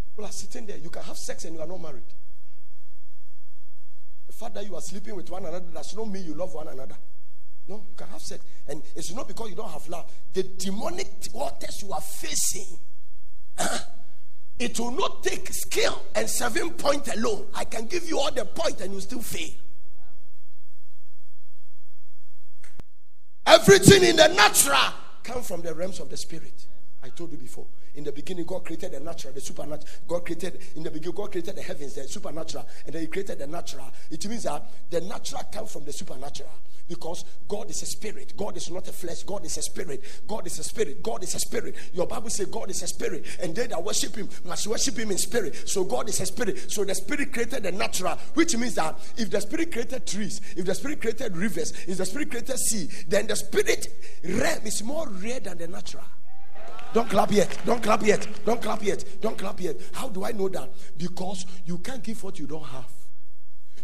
People 0.06 0.26
are 0.26 0.32
sitting 0.32 0.66
there. 0.66 0.78
You 0.78 0.90
can 0.90 1.02
have 1.02 1.16
sex 1.16 1.44
and 1.44 1.56
you 1.56 1.60
are 1.60 1.66
not 1.66 1.80
married. 1.80 2.04
The 4.28 4.32
fact 4.32 4.54
that 4.54 4.64
you 4.64 4.76
are 4.76 4.80
sleeping 4.80 5.16
with 5.16 5.28
one 5.28 5.44
another 5.44 5.66
does 5.74 5.96
not 5.96 6.08
mean 6.08 6.24
you 6.24 6.34
love 6.34 6.54
one 6.54 6.68
another. 6.68 6.96
No, 7.66 7.76
you 7.88 7.94
can 7.96 8.06
have 8.08 8.22
sex. 8.22 8.44
And 8.68 8.82
it's 8.94 9.12
not 9.12 9.26
because 9.26 9.50
you 9.50 9.56
don't 9.56 9.70
have 9.70 9.88
love. 9.88 10.12
The 10.32 10.44
demonic 10.44 11.08
waters 11.32 11.82
you 11.82 11.92
are 11.92 12.00
facing 12.00 12.78
it 14.58 14.78
will 14.78 14.90
not 14.90 15.22
take 15.22 15.48
skill 15.48 16.02
and 16.14 16.28
seven 16.28 16.70
point 16.70 17.08
alone. 17.14 17.46
I 17.54 17.64
can 17.64 17.86
give 17.86 18.08
you 18.08 18.18
all 18.18 18.32
the 18.32 18.44
point 18.44 18.80
and 18.80 18.92
you 18.92 19.00
still 19.00 19.22
fail. 19.22 19.50
Everything 23.46 24.02
in 24.04 24.16
the 24.16 24.28
natural 24.28 24.92
comes 25.22 25.46
from 25.46 25.62
the 25.62 25.74
realms 25.74 26.00
of 26.00 26.08
the 26.08 26.16
spirit. 26.16 26.66
I 27.02 27.10
told 27.10 27.32
you 27.32 27.38
before. 27.38 27.66
In 27.96 28.02
the 28.02 28.12
beginning, 28.12 28.46
God 28.46 28.64
created 28.64 28.92
the 28.92 29.00
natural, 29.00 29.34
the 29.34 29.40
supernatural. 29.40 29.86
God 30.08 30.24
created 30.24 30.60
in 30.74 30.82
the 30.82 30.90
beginning, 30.90 31.14
God 31.14 31.30
created 31.30 31.54
the 31.54 31.62
heavens, 31.62 31.94
the 31.94 32.08
supernatural, 32.08 32.66
and 32.86 32.94
then 32.94 33.02
He 33.02 33.08
created 33.08 33.38
the 33.38 33.46
natural. 33.46 33.92
It 34.10 34.26
means 34.26 34.44
that 34.44 34.64
the 34.90 35.02
natural 35.02 35.42
comes 35.52 35.72
from 35.72 35.84
the 35.84 35.92
supernatural 35.92 36.50
because 36.88 37.24
God 37.48 37.70
is 37.70 37.82
a 37.82 37.86
spirit. 37.86 38.34
God 38.36 38.56
is 38.56 38.70
not 38.70 38.86
a 38.88 38.92
flesh. 38.92 39.22
God 39.22 39.44
is 39.44 39.56
a 39.56 39.62
spirit. 39.62 40.02
God 40.26 40.46
is 40.46 40.58
a 40.58 40.64
spirit. 40.64 41.02
God 41.02 41.22
is 41.22 41.34
a 41.34 41.38
spirit. 41.38 41.76
Your 41.92 42.06
Bible 42.06 42.30
says 42.30 42.46
God 42.46 42.70
is 42.70 42.82
a 42.82 42.86
spirit, 42.86 43.24
and 43.42 43.54
they 43.54 43.66
that 43.66 43.82
worship 43.82 44.16
Him 44.16 44.28
must 44.44 44.66
worship 44.66 44.98
Him 44.98 45.10
in 45.10 45.18
spirit. 45.18 45.68
So 45.68 45.84
God 45.84 46.08
is 46.08 46.20
a 46.20 46.26
spirit. 46.26 46.70
So 46.70 46.84
the 46.84 46.94
spirit 46.94 47.32
created 47.32 47.62
the 47.62 47.72
natural, 47.72 48.16
which 48.34 48.56
means 48.56 48.74
that 48.74 48.98
if 49.16 49.30
the 49.30 49.40
spirit 49.40 49.72
created 49.72 50.06
trees, 50.06 50.40
if 50.56 50.64
the 50.64 50.74
spirit 50.74 51.00
created 51.00 51.36
rivers, 51.36 51.72
if 51.86 51.96
the 51.96 52.06
spirit 52.06 52.30
created 52.30 52.58
sea, 52.58 52.88
then 53.08 53.26
the 53.26 53.36
spirit 53.36 53.88
realm 54.24 54.66
is 54.66 54.82
more 54.82 55.08
rare 55.08 55.40
than 55.40 55.58
the 55.58 55.68
natural. 55.68 56.04
Don't 56.92 57.10
clap 57.10 57.32
yet. 57.32 57.58
Don't 57.66 57.82
clap 57.82 58.02
yet. 58.06 58.26
Don't 58.44 58.62
clap 58.62 58.82
yet. 58.82 59.04
Don't 59.20 59.36
clap 59.36 59.60
yet. 59.60 59.76
How 59.92 60.08
do 60.08 60.24
I 60.24 60.30
know 60.30 60.48
that? 60.48 60.70
Because 60.96 61.44
you 61.66 61.78
can't 61.78 62.02
give 62.02 62.22
what 62.22 62.38
you 62.38 62.46
don't 62.46 62.64
have. 62.64 62.93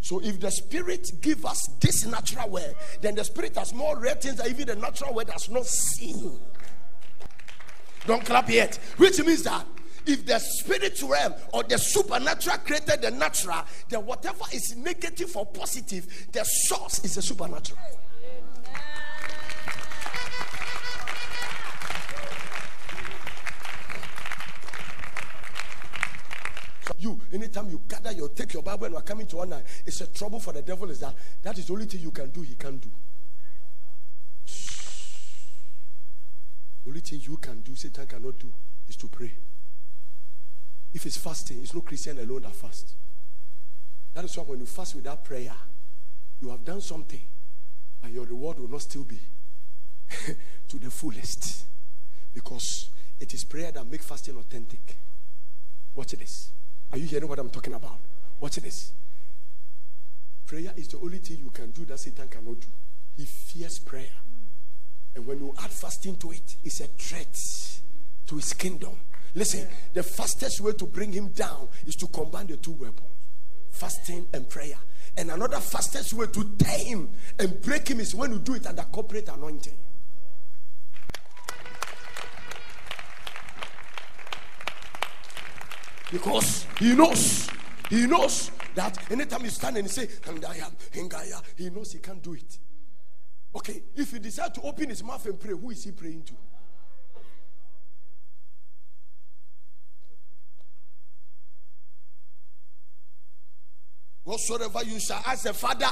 So 0.00 0.20
if 0.20 0.40
the 0.40 0.50
spirit 0.50 1.10
give 1.20 1.44
us 1.44 1.68
this 1.80 2.06
natural 2.06 2.48
word, 2.50 2.74
then 3.00 3.14
the 3.14 3.24
spirit 3.24 3.56
has 3.56 3.74
more 3.74 3.98
rare 3.98 4.14
things 4.14 4.36
than 4.36 4.48
even 4.48 4.68
the 4.68 4.76
natural 4.76 5.14
word 5.14 5.28
has 5.30 5.48
not 5.50 5.66
seen. 5.66 6.40
Don't 8.06 8.24
clap 8.24 8.48
yet. 8.48 8.76
Which 8.96 9.22
means 9.22 9.42
that 9.42 9.66
if 10.06 10.24
the 10.24 10.38
spirit 10.38 11.00
realm 11.02 11.34
or 11.52 11.62
the 11.64 11.78
supernatural 11.78 12.58
created 12.58 13.02
the 13.02 13.10
natural, 13.10 13.62
then 13.88 14.04
whatever 14.06 14.44
is 14.52 14.74
negative 14.76 15.36
or 15.36 15.46
positive, 15.46 16.28
the 16.32 16.44
source 16.44 17.04
is 17.04 17.16
the 17.16 17.22
supernatural. 17.22 17.78
You, 26.98 27.20
anytime 27.32 27.68
you 27.70 27.80
gather, 27.88 28.12
you 28.12 28.30
take 28.34 28.52
your 28.52 28.62
Bible 28.62 28.86
and 28.86 28.96
are 28.96 29.02
coming 29.02 29.26
to 29.28 29.36
one 29.36 29.50
night, 29.50 29.64
it's 29.86 30.00
a 30.00 30.06
trouble 30.06 30.40
for 30.40 30.52
the 30.52 30.62
devil. 30.62 30.90
Is 30.90 31.00
that 31.00 31.14
that 31.42 31.58
is 31.58 31.66
the 31.66 31.72
only 31.72 31.86
thing 31.86 32.00
you 32.00 32.10
can 32.10 32.30
do, 32.30 32.42
he 32.42 32.54
can't 32.54 32.80
do. 32.80 32.90
The 36.84 36.88
only 36.88 37.00
thing 37.00 37.20
you 37.22 37.36
can 37.36 37.60
do, 37.60 37.74
Satan 37.74 38.06
cannot 38.06 38.38
do, 38.38 38.52
is 38.88 38.96
to 38.96 39.08
pray. 39.08 39.32
If 40.92 41.06
it's 41.06 41.16
fasting, 41.16 41.58
it's 41.62 41.74
no 41.74 41.82
Christian 41.82 42.18
alone 42.18 42.42
that 42.42 42.54
fast. 42.54 42.94
That 44.14 44.24
is 44.24 44.36
why 44.36 44.44
when 44.44 44.60
you 44.60 44.66
fast 44.66 44.94
without 44.96 45.24
prayer, 45.24 45.54
you 46.40 46.48
have 46.50 46.64
done 46.64 46.80
something, 46.80 47.20
but 48.00 48.10
your 48.10 48.24
reward 48.24 48.58
will 48.58 48.68
not 48.68 48.82
still 48.82 49.04
be 49.04 49.20
to 50.68 50.78
the 50.78 50.90
fullest. 50.90 51.64
Because 52.32 52.90
it 53.20 53.34
is 53.34 53.44
prayer 53.44 53.70
that 53.72 53.86
makes 53.86 54.06
fasting 54.06 54.36
authentic. 54.36 54.96
Watch 55.94 56.12
this. 56.12 56.50
Are 56.92 56.98
you 56.98 57.06
hearing 57.06 57.28
what 57.28 57.38
I'm 57.38 57.50
talking 57.50 57.74
about? 57.74 57.98
Watch 58.40 58.56
this. 58.56 58.92
Prayer 60.46 60.72
is 60.76 60.88
the 60.88 60.98
only 60.98 61.18
thing 61.18 61.38
you 61.38 61.50
can 61.50 61.70
do 61.70 61.84
that 61.84 62.00
Satan 62.00 62.26
cannot 62.28 62.60
do. 62.60 62.66
He 63.16 63.24
fears 63.24 63.78
prayer. 63.78 64.10
And 65.14 65.26
when 65.26 65.38
you 65.38 65.54
add 65.62 65.70
fasting 65.70 66.16
to 66.16 66.32
it, 66.32 66.56
it's 66.64 66.80
a 66.80 66.86
threat 66.86 67.36
to 68.26 68.36
his 68.36 68.52
kingdom. 68.52 68.96
Listen, 69.34 69.66
the 69.92 70.02
fastest 70.02 70.60
way 70.60 70.72
to 70.72 70.86
bring 70.86 71.12
him 71.12 71.28
down 71.28 71.68
is 71.86 71.94
to 71.96 72.06
combine 72.08 72.46
the 72.46 72.56
two 72.56 72.72
weapons 72.72 73.10
fasting 73.70 74.26
and 74.32 74.48
prayer. 74.48 74.76
And 75.16 75.30
another 75.30 75.58
fastest 75.58 76.12
way 76.12 76.26
to 76.26 76.56
tear 76.58 76.78
him 76.78 77.08
and 77.38 77.60
break 77.62 77.88
him 77.88 78.00
is 78.00 78.14
when 78.14 78.32
you 78.32 78.38
do 78.38 78.54
it 78.54 78.66
under 78.66 78.82
corporate 78.82 79.28
anointing. 79.28 79.74
Because 86.10 86.66
he 86.78 86.94
knows, 86.94 87.48
he 87.88 88.06
knows 88.06 88.50
that 88.74 89.10
anytime 89.10 89.44
you 89.44 89.50
stand 89.50 89.76
and 89.76 89.86
you 89.86 89.92
say, 89.92 90.06
Hangaya, 90.06 90.70
Hangaya, 90.92 91.42
he 91.56 91.70
knows 91.70 91.92
he 91.92 91.98
can't 91.98 92.22
do 92.22 92.34
it. 92.34 92.58
Okay, 93.54 93.82
if 93.94 94.12
he 94.12 94.18
decides 94.18 94.54
to 94.58 94.62
open 94.62 94.88
his 94.88 95.02
mouth 95.02 95.24
and 95.26 95.38
pray, 95.38 95.52
who 95.52 95.70
is 95.70 95.84
he 95.84 95.92
praying 95.92 96.22
to? 96.24 96.34
Whatsoever 104.24 104.84
you 104.84 105.00
shall 105.00 105.22
ask 105.26 105.44
the 105.44 105.54
Father 105.54 105.88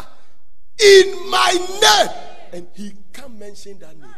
in 0.79 1.31
my 1.31 1.53
name, 1.83 2.11
and 2.53 2.69
he 2.75 2.93
can't 3.13 3.37
mention 3.37 3.79
that 3.81 3.99
name. 3.99 4.11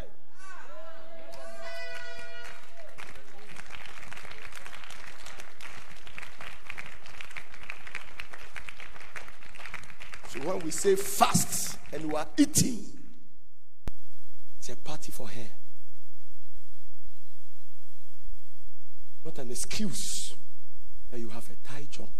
So 10.32 10.38
when 10.42 10.60
we 10.60 10.70
say 10.70 10.94
fast 10.94 11.76
and 11.92 12.04
we 12.04 12.14
are 12.14 12.28
eating, 12.36 12.84
it's 14.58 14.68
a 14.68 14.76
party 14.76 15.10
for 15.10 15.26
her. 15.26 15.48
Not 19.24 19.38
an 19.38 19.50
excuse 19.50 20.36
that 21.10 21.18
you 21.18 21.30
have 21.30 21.50
a 21.50 21.68
tight 21.68 21.90
job. 21.90 22.10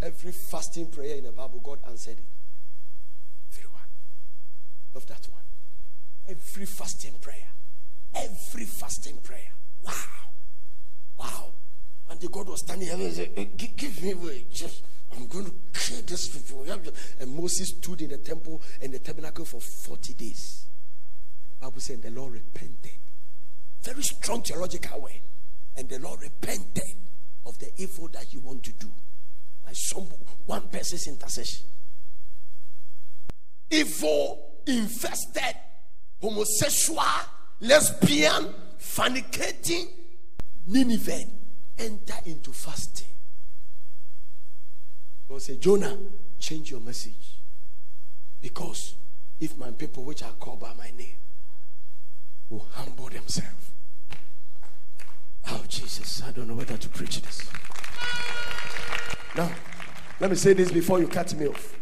Every 0.00 0.30
fasting 0.30 0.86
prayer 0.86 1.16
in 1.16 1.24
the 1.24 1.32
Bible, 1.32 1.60
God 1.60 1.80
answered 1.88 2.18
it. 2.18 2.24
Everyone. 3.52 3.80
Love 4.94 5.06
that 5.06 5.26
one. 5.32 5.42
Every 6.28 6.66
fasting 6.66 7.14
prayer. 7.20 7.48
Every 8.14 8.66
fasting 8.66 9.16
prayer. 9.16 9.50
Wow. 9.84 9.92
Wow. 11.18 11.46
And 12.08 12.20
the 12.20 12.28
God 12.28 12.48
was 12.48 12.60
standing 12.60 12.86
here 12.86 13.04
and 13.04 13.12
said, 13.12 13.30
eh, 13.36 13.46
give, 13.56 13.76
give 13.76 14.02
me. 14.02 14.46
Just 14.52 14.84
I'm 15.16 15.26
going 15.26 15.44
to 15.46 15.54
kill 15.72 16.02
these 16.02 16.28
people. 16.28 16.66
And 17.20 17.34
Moses 17.34 17.68
stood 17.68 18.02
in 18.02 18.10
the 18.10 18.18
temple 18.18 18.60
and 18.82 18.92
the 18.92 18.98
tabernacle 18.98 19.44
for 19.44 19.60
40 19.60 20.14
days. 20.14 20.66
The 21.60 21.66
Bible 21.66 21.80
said 21.80 22.02
the 22.02 22.10
Lord 22.10 22.32
repented. 22.32 22.92
Very 23.82 24.02
strong 24.02 24.42
theological 24.42 25.00
way. 25.02 25.22
And 25.76 25.88
the 25.88 25.98
Lord 25.98 26.22
repented 26.22 26.96
of 27.46 27.58
the 27.58 27.70
evil 27.76 28.08
that 28.08 28.32
you 28.32 28.40
want 28.40 28.62
to 28.64 28.72
do 28.72 28.90
by 29.64 29.72
some 29.72 30.08
one 30.46 30.68
person's 30.68 31.06
intercession. 31.06 31.66
Evil 33.70 34.54
infested, 34.66 35.56
homosexual, 36.20 37.02
lesbian, 37.60 38.54
fornicating, 38.78 39.86
Nineveh 40.66 41.24
enter 41.78 42.14
into 42.24 42.52
fasting. 42.52 43.08
God 45.28 45.42
said, 45.42 45.60
Jonah, 45.60 45.96
change 46.38 46.70
your 46.70 46.80
message. 46.80 47.40
Because 48.40 48.94
if 49.40 49.56
my 49.56 49.70
people, 49.70 50.04
which 50.04 50.22
are 50.22 50.32
called 50.32 50.60
by 50.60 50.72
my 50.74 50.90
name, 50.96 51.16
will 52.50 52.66
humble 52.72 53.08
themselves. 53.08 53.70
Oh, 55.48 55.64
Jesus, 55.68 56.22
I 56.22 56.30
don't 56.30 56.48
know 56.48 56.54
whether 56.54 56.76
to 56.76 56.88
preach 56.88 57.20
this. 57.22 57.48
Now, 59.36 59.50
let 60.20 60.30
me 60.30 60.36
say 60.36 60.52
this 60.52 60.70
before 60.70 61.00
you 61.00 61.08
cut 61.08 61.34
me 61.34 61.48
off. 61.48 61.76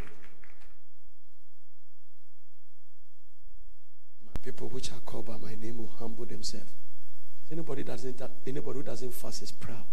My 4.25 4.41
people, 4.43 4.69
which 4.69 4.91
are 4.91 5.01
called 5.05 5.27
by 5.27 5.37
my 5.37 5.55
name, 5.55 5.79
will 5.79 5.93
humble 5.99 6.25
themselves. 6.25 6.71
Anybody 7.51 7.83
doesn't 7.83 8.21
anybody 8.47 8.79
who 8.79 8.83
doesn't 8.83 9.13
fast 9.13 9.43
is 9.43 9.53
proud. 9.53 9.85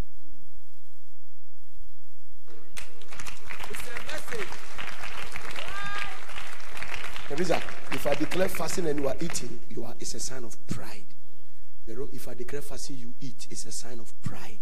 Teresa, 7.28 7.62
if 7.92 8.08
I 8.08 8.16
declare 8.16 8.50
fasting 8.50 8.88
and 8.88 9.00
you 9.00 9.08
are 9.08 9.16
eating, 9.22 9.60
you 9.70 9.84
are 9.84 9.94
it's 10.00 10.16
a 10.16 10.20
sign 10.20 10.44
of 10.44 10.56
pride. 10.68 11.06
If 11.88 12.28
I 12.28 12.34
declare 12.34 12.62
fasting, 12.62 12.98
you 12.98 13.14
eat, 13.22 13.48
it's 13.50 13.66
a 13.66 13.72
sign 13.72 14.00
of 14.00 14.20
pride. 14.22 14.60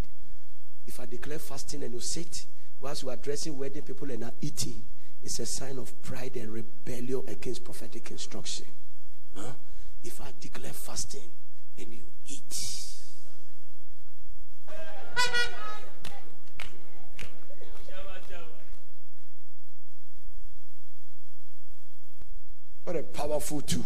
If 0.86 1.00
I 1.00 1.06
declare 1.06 1.38
fasting 1.38 1.82
and 1.82 1.92
you 1.92 2.00
sit 2.00 2.46
whilst 2.80 3.02
you 3.02 3.10
are 3.10 3.16
dressing 3.16 3.58
wedding 3.58 3.82
people 3.82 4.10
and 4.10 4.24
are 4.24 4.32
eating, 4.40 4.84
it's 5.22 5.38
a 5.38 5.46
sign 5.46 5.78
of 5.78 6.00
pride 6.02 6.36
and 6.36 6.50
rebellion 6.50 7.22
against 7.28 7.64
prophetic 7.64 8.10
instruction. 8.10 8.66
Huh? 9.34 9.52
If 10.04 10.20
I 10.20 10.32
declare 10.40 10.72
fasting 10.72 11.30
and 11.78 11.92
you 11.92 12.04
eat, 12.26 12.68
what 22.88 22.96
a 22.96 23.02
powerful 23.02 23.60
tool. 23.60 23.84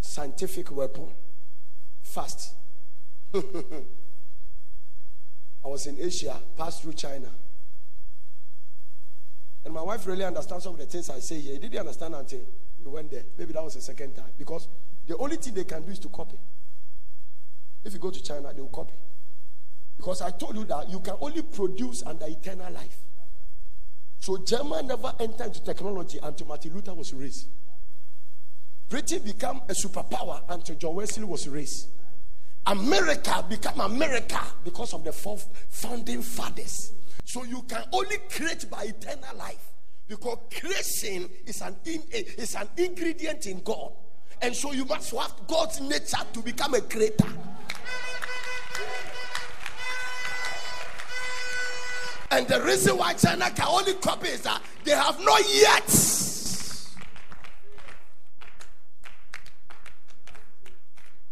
Scientific 0.00 0.70
weapon. 0.70 1.08
Fast. 2.00 2.54
I 3.34 3.40
was 5.64 5.88
in 5.88 5.98
Asia, 5.98 6.36
passed 6.56 6.82
through 6.82 6.92
China. 6.92 7.28
And 9.64 9.74
my 9.74 9.82
wife 9.82 10.06
really 10.06 10.24
understands 10.24 10.62
some 10.62 10.74
of 10.74 10.78
the 10.78 10.86
things 10.86 11.10
I 11.10 11.18
say 11.18 11.40
here. 11.40 11.54
He 11.54 11.58
didn't 11.58 11.80
understand 11.80 12.14
until 12.14 12.42
we 12.84 12.88
went 12.92 13.10
there. 13.10 13.24
Maybe 13.36 13.52
that 13.52 13.64
was 13.64 13.74
the 13.74 13.80
second 13.80 14.14
time. 14.14 14.30
Because 14.38 14.68
the 15.04 15.16
only 15.16 15.38
thing 15.38 15.54
they 15.54 15.64
can 15.64 15.82
do 15.82 15.90
is 15.90 15.98
to 15.98 16.08
copy. 16.08 16.38
If 17.82 17.94
you 17.94 17.98
go 17.98 18.10
to 18.10 18.22
China, 18.22 18.52
they 18.54 18.60
will 18.60 18.68
copy. 18.68 18.94
Because 19.96 20.22
I 20.22 20.30
told 20.30 20.54
you 20.54 20.62
that 20.66 20.88
you 20.88 21.00
can 21.00 21.16
only 21.20 21.42
produce 21.42 22.04
under 22.04 22.26
eternal 22.26 22.72
life. 22.72 22.96
So 24.22 24.38
German 24.38 24.86
never 24.86 25.12
entered 25.18 25.46
into 25.46 25.64
technology 25.64 26.20
until 26.22 26.46
Martin 26.46 26.72
Luther 26.72 26.94
was 26.94 27.12
raised. 27.12 27.48
Britain 28.88 29.20
became 29.24 29.56
a 29.68 29.72
superpower 29.72 30.40
until 30.48 30.76
John 30.76 30.94
Wesley 30.94 31.24
was 31.24 31.48
raised. 31.48 31.88
America 32.64 33.44
became 33.48 33.80
America 33.80 34.40
because 34.64 34.94
of 34.94 35.02
the 35.02 35.10
four 35.10 35.38
founding 35.70 36.22
fathers. 36.22 36.92
So 37.24 37.42
you 37.42 37.62
can 37.62 37.82
only 37.90 38.18
create 38.30 38.70
by 38.70 38.84
eternal 38.84 39.36
life 39.36 39.72
because 40.06 40.38
creation 40.56 41.28
is 41.44 41.60
an 41.60 41.74
in, 41.84 42.02
is 42.12 42.54
an 42.54 42.68
ingredient 42.76 43.46
in 43.46 43.60
God, 43.64 43.90
and 44.40 44.54
so 44.54 44.70
you 44.70 44.84
must 44.84 45.10
have 45.16 45.34
God's 45.48 45.80
nature 45.80 46.24
to 46.32 46.40
become 46.42 46.74
a 46.74 46.80
creator. 46.80 47.26
And 52.32 52.48
the 52.48 52.62
reason 52.62 52.96
why 52.96 53.12
China 53.12 53.50
can 53.50 53.66
only 53.68 53.92
copy 53.92 54.28
is 54.28 54.40
that 54.40 54.62
they 54.84 54.92
have 54.92 55.22
not 55.22 55.42
yet 55.52 55.84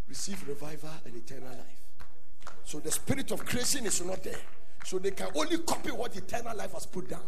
receive 0.07 0.47
revival 0.47 0.91
and 1.03 1.15
eternal 1.15 1.49
life. 1.49 2.55
So 2.65 2.79
the 2.79 2.91
spirit 2.91 3.31
of 3.31 3.43
creation 3.43 3.87
is 3.87 4.05
not 4.05 4.23
there. 4.23 4.35
So 4.85 4.99
they 4.99 5.09
can 5.09 5.29
only 5.33 5.57
copy 5.57 5.89
what 5.89 6.15
eternal 6.15 6.55
life 6.55 6.73
has 6.73 6.85
put 6.85 7.09
down. 7.09 7.23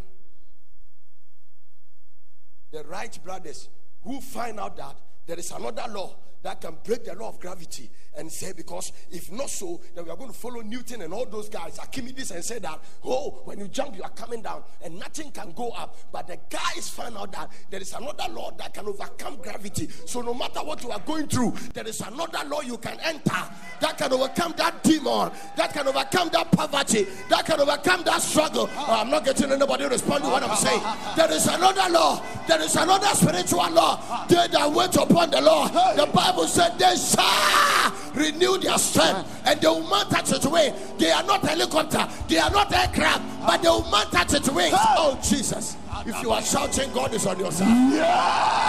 The 2.72 2.84
Wright 2.84 3.18
brothers 3.24 3.70
who 4.04 4.22
find 4.22 4.60
out 4.60 4.78
that 4.78 4.98
there 5.26 5.40
is 5.40 5.50
another 5.52 5.86
law 5.90 6.16
that 6.44 6.62
can 6.62 6.78
break 6.84 7.06
the 7.06 7.16
law 7.16 7.30
of 7.30 7.40
gravity 7.40 7.90
and 8.16 8.32
say, 8.32 8.54
because 8.54 8.92
if 9.10 9.32
not 9.32 9.50
so, 9.50 9.82
then 9.96 10.06
we 10.06 10.12
are 10.12 10.18
going 10.18 10.32
to 10.32 10.38
follow 10.38 10.62
Newton 10.62 11.02
and 11.02 11.14
all 11.14 11.26
those 11.26 11.50
guys, 11.50 11.80
Archimedes, 11.80 12.32
and 12.32 12.44
say 12.44 12.60
that, 12.60 12.80
oh, 13.04 13.42
when 13.46 13.60
you 13.60 13.68
jump, 13.68 13.96
you 13.96 14.04
are 14.04 14.10
coming 14.12 14.42
down 14.42 14.64
and 14.84 15.00
nothing 15.00 15.32
can 15.32 15.52
go 15.54 15.70
up. 15.70 15.98
But 16.12 16.28
the 16.28 16.38
guys 16.50 16.90
find 16.90 17.18
out 17.18 17.32
that 17.32 17.52
there 17.70 17.82
is 17.82 17.94
another 17.94 18.32
law 18.32 18.52
that 18.52 18.74
can 18.74 18.86
overcome 18.86 19.38
gravity. 19.38 19.90
So 20.06 20.22
no 20.22 20.34
matter 20.34 20.60
what 20.60 20.84
you 20.84 20.92
are 20.92 21.00
going 21.00 21.28
through, 21.28 21.56
there 21.74 21.88
is 21.88 22.02
another 22.02 22.48
law 22.48 22.62
you 22.62 22.78
can 22.78 23.00
enter 23.00 23.32
that 23.80 23.98
can 23.98 24.14
overcome 24.14 24.54
that 24.58 24.84
demon, 24.84 25.32
that 25.58 25.74
can 25.74 25.88
overcome 25.88 26.30
that 26.34 26.52
poverty, 26.52 27.08
that 27.30 27.46
can 27.46 27.60
overcome 27.60 28.04
that 28.04 28.22
struggle. 28.22 28.70
Oh, 28.76 29.02
I'm 29.02 29.10
not 29.10 29.26
getting 29.26 29.52
anybody 29.52 29.84
to 29.86 29.90
respond 29.90 30.24
to 30.24 30.30
what 30.30 30.44
I'm 30.44 30.56
saying. 30.58 30.82
There 31.16 31.32
is 31.32 31.48
another 31.48 31.92
law, 31.92 32.24
there 32.48 32.62
is 32.62 32.76
another 32.76 33.08
spiritual 33.08 33.72
law. 33.72 34.26
They 34.28 34.48
that 34.48 34.72
wait 34.72 34.96
upon 34.96 35.32
the 35.32 35.42
law, 35.42 35.68
the 35.96 36.06
Bible 36.06 36.33
said 36.48 36.78
they 36.78 36.96
shall 36.96 37.94
renew 38.14 38.58
their 38.58 38.78
strength 38.78 39.42
and 39.46 39.60
they 39.60 39.68
will 39.68 39.82
mount 39.88 40.14
at 40.14 40.32
its 40.32 40.46
wing. 40.46 40.74
They 40.98 41.12
are 41.12 41.24
not 41.24 41.42
helicopter, 41.42 42.08
they 42.28 42.38
are 42.38 42.52
not 42.52 42.72
aircraft, 42.74 43.22
but 43.46 43.62
they 43.62 43.70
will 43.70 43.90
mount 43.90 44.14
at 44.14 44.34
its 44.34 44.50
wings. 44.50 44.76
Oh, 44.78 45.20
Jesus. 45.24 45.78
If 46.06 46.22
you 46.22 46.32
are 46.32 46.42
shouting, 46.42 46.92
God 46.94 47.14
is 47.14 47.26
on 47.26 47.40
your 47.40 47.52
side. 47.52 47.94
Yeah. 47.94 48.64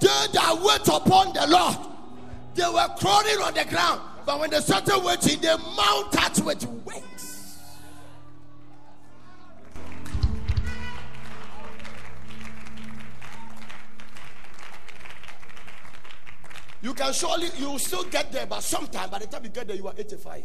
They 0.00 0.08
that 0.32 0.58
wait 0.62 0.88
upon 0.88 1.32
the 1.32 1.46
Lord, 1.48 1.76
they 2.54 2.66
were 2.66 2.88
crawling 2.98 3.42
on 3.42 3.54
the 3.54 3.64
ground, 3.64 4.00
but 4.26 4.38
when 4.38 4.50
they 4.50 4.60
started 4.60 5.02
waiting, 5.02 5.40
they 5.40 5.56
mounted 5.76 6.44
with 6.44 6.66
wings. 6.84 7.13
You 16.84 16.92
can 16.92 17.14
surely, 17.14 17.48
you 17.56 17.70
will 17.70 17.78
still 17.78 18.04
get 18.04 18.30
there, 18.30 18.44
but 18.44 18.62
sometime 18.62 19.08
by 19.08 19.18
the 19.18 19.26
time 19.26 19.42
you 19.42 19.48
get 19.48 19.66
there, 19.66 19.74
you 19.74 19.86
are 19.86 19.94
85. 19.96 20.44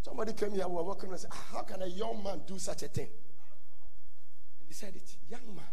Somebody 0.00 0.32
came 0.32 0.52
here, 0.52 0.66
we 0.66 0.76
were 0.76 0.82
working 0.82 1.10
and 1.10 1.20
said, 1.20 1.30
How 1.52 1.60
can 1.60 1.82
a 1.82 1.86
young 1.86 2.24
man 2.24 2.40
do 2.46 2.58
such 2.58 2.84
a 2.84 2.88
thing? 2.88 3.08
And 4.60 4.66
he 4.66 4.72
said 4.72 4.96
it, 4.96 5.14
young 5.28 5.54
man. 5.54 5.66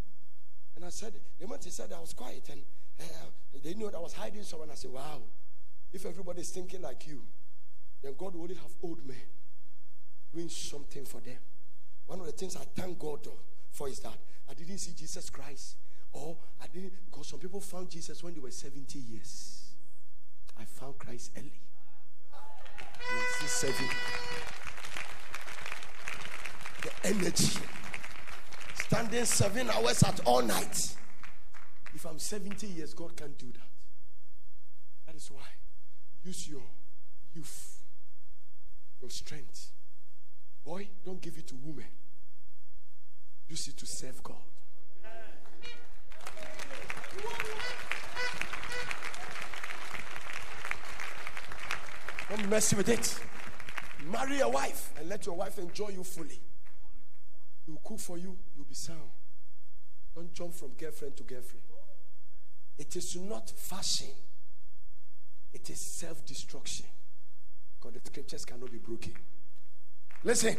And 0.76 0.84
I 0.84 0.90
said, 0.90 1.14
The 1.40 1.46
moment 1.46 1.64
he 1.64 1.70
said, 1.70 1.94
I 1.96 2.02
was 2.02 2.12
quiet 2.12 2.46
and 2.52 2.62
uh, 3.00 3.04
they 3.64 3.74
knew 3.74 3.90
that 3.90 3.96
I 3.96 4.02
was 4.02 4.12
hiding 4.12 4.44
someone. 4.44 4.70
I 4.70 4.76
said, 4.76 4.92
Wow, 4.92 5.22
if 5.94 6.06
everybody 6.06 6.42
is 6.42 6.50
thinking 6.50 6.82
like 6.82 7.08
you, 7.08 7.22
then 8.04 8.16
God 8.18 8.36
will 8.36 8.42
only 8.42 8.56
have 8.56 8.72
old 8.84 9.08
men 9.08 9.16
doing 10.34 10.50
something 10.50 11.06
for 11.06 11.22
them. 11.22 11.38
One 12.06 12.20
of 12.20 12.26
the 12.26 12.34
things 12.34 12.58
I 12.58 12.66
thank 12.76 13.00
God 13.00 13.26
for 13.72 13.88
is 13.88 14.00
that 14.00 14.18
I 14.50 14.54
didn't 14.54 14.80
see 14.80 14.92
Jesus 14.92 15.30
Christ 15.30 15.78
or 16.14 16.38
I 16.62 16.68
didn't, 16.68 16.94
because 17.06 17.28
some 17.28 17.40
people 17.40 17.62
found 17.62 17.90
Jesus 17.90 18.24
when 18.24 18.34
they 18.34 18.40
were 18.40 18.52
70 18.52 19.00
years. 19.00 19.72
I 20.60 20.66
found 20.66 20.98
Christ 20.98 21.32
early. 21.38 21.54
Serving. 23.46 23.90
The 26.82 27.08
energy. 27.08 27.60
Standing 28.76 29.26
seven 29.26 29.70
hours 29.70 30.04
at 30.04 30.20
all 30.26 30.42
night. 30.42 30.96
If 31.94 32.06
I'm 32.06 32.20
70 32.20 32.68
years, 32.68 32.94
God 32.94 33.16
can't 33.16 33.38
do 33.38 33.48
that. 33.48 33.70
That 35.06 35.16
is 35.16 35.30
why. 35.32 35.42
Use 36.24 36.48
your 36.48 36.62
youth, 37.34 37.80
your 39.02 39.10
strength. 39.10 39.72
Boy, 40.64 40.88
don't 41.04 41.22
give 41.22 41.38
it 41.38 41.48
to 41.48 41.56
women. 41.56 41.88
Use 43.50 43.68
it 43.68 43.78
to 43.78 43.86
serve 43.86 44.22
God. 44.24 44.51
Don't 52.30 52.50
mess 52.50 52.74
with 52.74 52.88
it. 52.88 53.20
Marry 54.10 54.40
a 54.40 54.48
wife 54.48 54.92
and 54.98 55.10
let 55.10 55.26
your 55.26 55.36
wife 55.36 55.58
enjoy 55.60 55.90
you 55.90 56.04
fully. 56.04 56.40
He 57.66 57.72
will 57.72 57.82
cook 57.84 58.00
for 58.00 58.18
you, 58.18 58.38
you'll 58.56 58.66
be 58.66 58.74
sound. 58.74 59.12
Don't 60.16 60.34
jump 60.34 60.54
from 60.54 60.70
girlfriend 60.78 61.18
to 61.18 61.24
girlfriend. 61.24 61.64
It 62.78 62.96
is 62.96 63.16
not 63.18 63.50
fashion, 63.50 64.08
it 65.54 65.70
is 65.70 65.80
self 65.80 66.26
destruction. 66.26 66.86
Because 67.80 68.00
the 68.02 68.10
scriptures 68.10 68.46
cannot 68.46 68.72
be 68.72 68.78
broken. 68.78 69.14
Listen, 70.24 70.56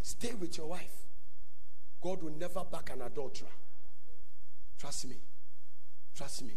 stay 0.00 0.32
with 0.34 0.56
your 0.56 0.68
wife. 0.68 0.94
God 2.00 2.22
will 2.22 2.32
never 2.32 2.64
back 2.64 2.90
an 2.92 3.02
adulterer. 3.02 3.48
Trust 4.78 5.08
me. 5.08 5.16
Trust 6.14 6.42
me. 6.44 6.54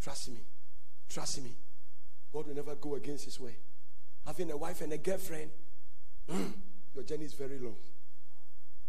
Trust 0.00 0.30
me. 0.30 0.40
Trust 1.08 1.42
me. 1.42 1.54
God 2.32 2.46
will 2.46 2.54
never 2.54 2.74
go 2.74 2.94
against 2.94 3.24
his 3.24 3.38
way. 3.38 3.56
Having 4.26 4.50
a 4.50 4.56
wife 4.56 4.80
and 4.80 4.92
a 4.92 4.98
girlfriend, 4.98 5.50
mm, 6.30 6.52
your 6.94 7.04
journey 7.04 7.24
is 7.24 7.34
very 7.34 7.58
long. 7.58 7.76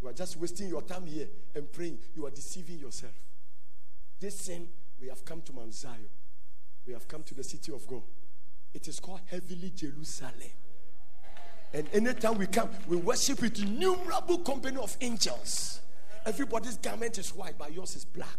You 0.01 0.09
are 0.09 0.13
just 0.13 0.37
wasting 0.37 0.69
your 0.69 0.81
time 0.81 1.05
here 1.05 1.27
and 1.55 1.71
praying. 1.71 1.97
You 2.15 2.25
are 2.25 2.29
deceiving 2.29 2.79
yourself. 2.79 3.13
This 4.19 4.39
sin, 4.39 4.67
we 4.99 5.07
have 5.07 5.23
come 5.25 5.41
to 5.41 5.53
Mount 5.53 5.73
Zion. 5.73 6.09
We 6.85 6.93
have 6.93 7.07
come 7.07 7.23
to 7.23 7.33
the 7.33 7.43
city 7.43 7.71
of 7.73 7.85
God. 7.87 8.03
It 8.73 8.87
is 8.87 8.99
called 8.99 9.21
Heavenly 9.25 9.71
Jerusalem. 9.75 10.33
And 11.73 11.87
anytime 11.93 12.37
we 12.37 12.47
come, 12.47 12.69
we 12.87 12.97
worship 12.97 13.41
with 13.41 13.59
innumerable 13.59 14.39
company 14.39 14.77
of 14.77 14.95
angels. 15.01 15.81
Everybody's 16.25 16.77
garment 16.77 17.17
is 17.17 17.33
white, 17.33 17.57
but 17.57 17.73
yours 17.73 17.95
is 17.95 18.05
black. 18.05 18.37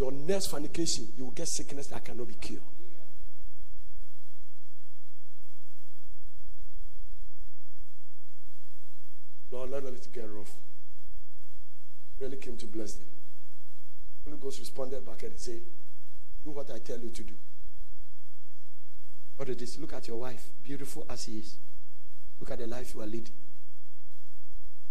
Your 0.00 0.12
next 0.12 0.46
fornication, 0.46 1.08
you 1.14 1.26
will 1.26 1.32
get 1.32 1.46
sickness 1.46 1.88
that 1.88 2.02
cannot 2.02 2.26
be 2.26 2.32
cured. 2.32 2.62
Lord, 9.50 9.72
let 9.72 9.84
it 9.84 10.08
get 10.10 10.26
rough. 10.30 10.54
Really 12.18 12.38
came 12.38 12.56
to 12.56 12.66
bless 12.66 12.94
them. 12.94 13.08
Holy 14.24 14.38
Ghost 14.38 14.60
responded 14.60 15.04
back 15.04 15.22
and 15.22 15.36
said, 15.36 15.60
Do 16.42 16.52
what 16.52 16.70
I 16.70 16.78
tell 16.78 16.98
you 16.98 17.10
to 17.10 17.22
do. 17.22 17.34
What 19.36 19.50
it 19.50 19.60
is, 19.60 19.78
look 19.78 19.92
at 19.92 20.08
your 20.08 20.16
wife, 20.16 20.48
beautiful 20.62 21.04
as 21.10 21.24
she 21.24 21.32
is. 21.32 21.56
Look 22.38 22.50
at 22.50 22.58
the 22.58 22.66
life 22.66 22.94
you 22.94 23.02
are 23.02 23.06
leading. 23.06 23.34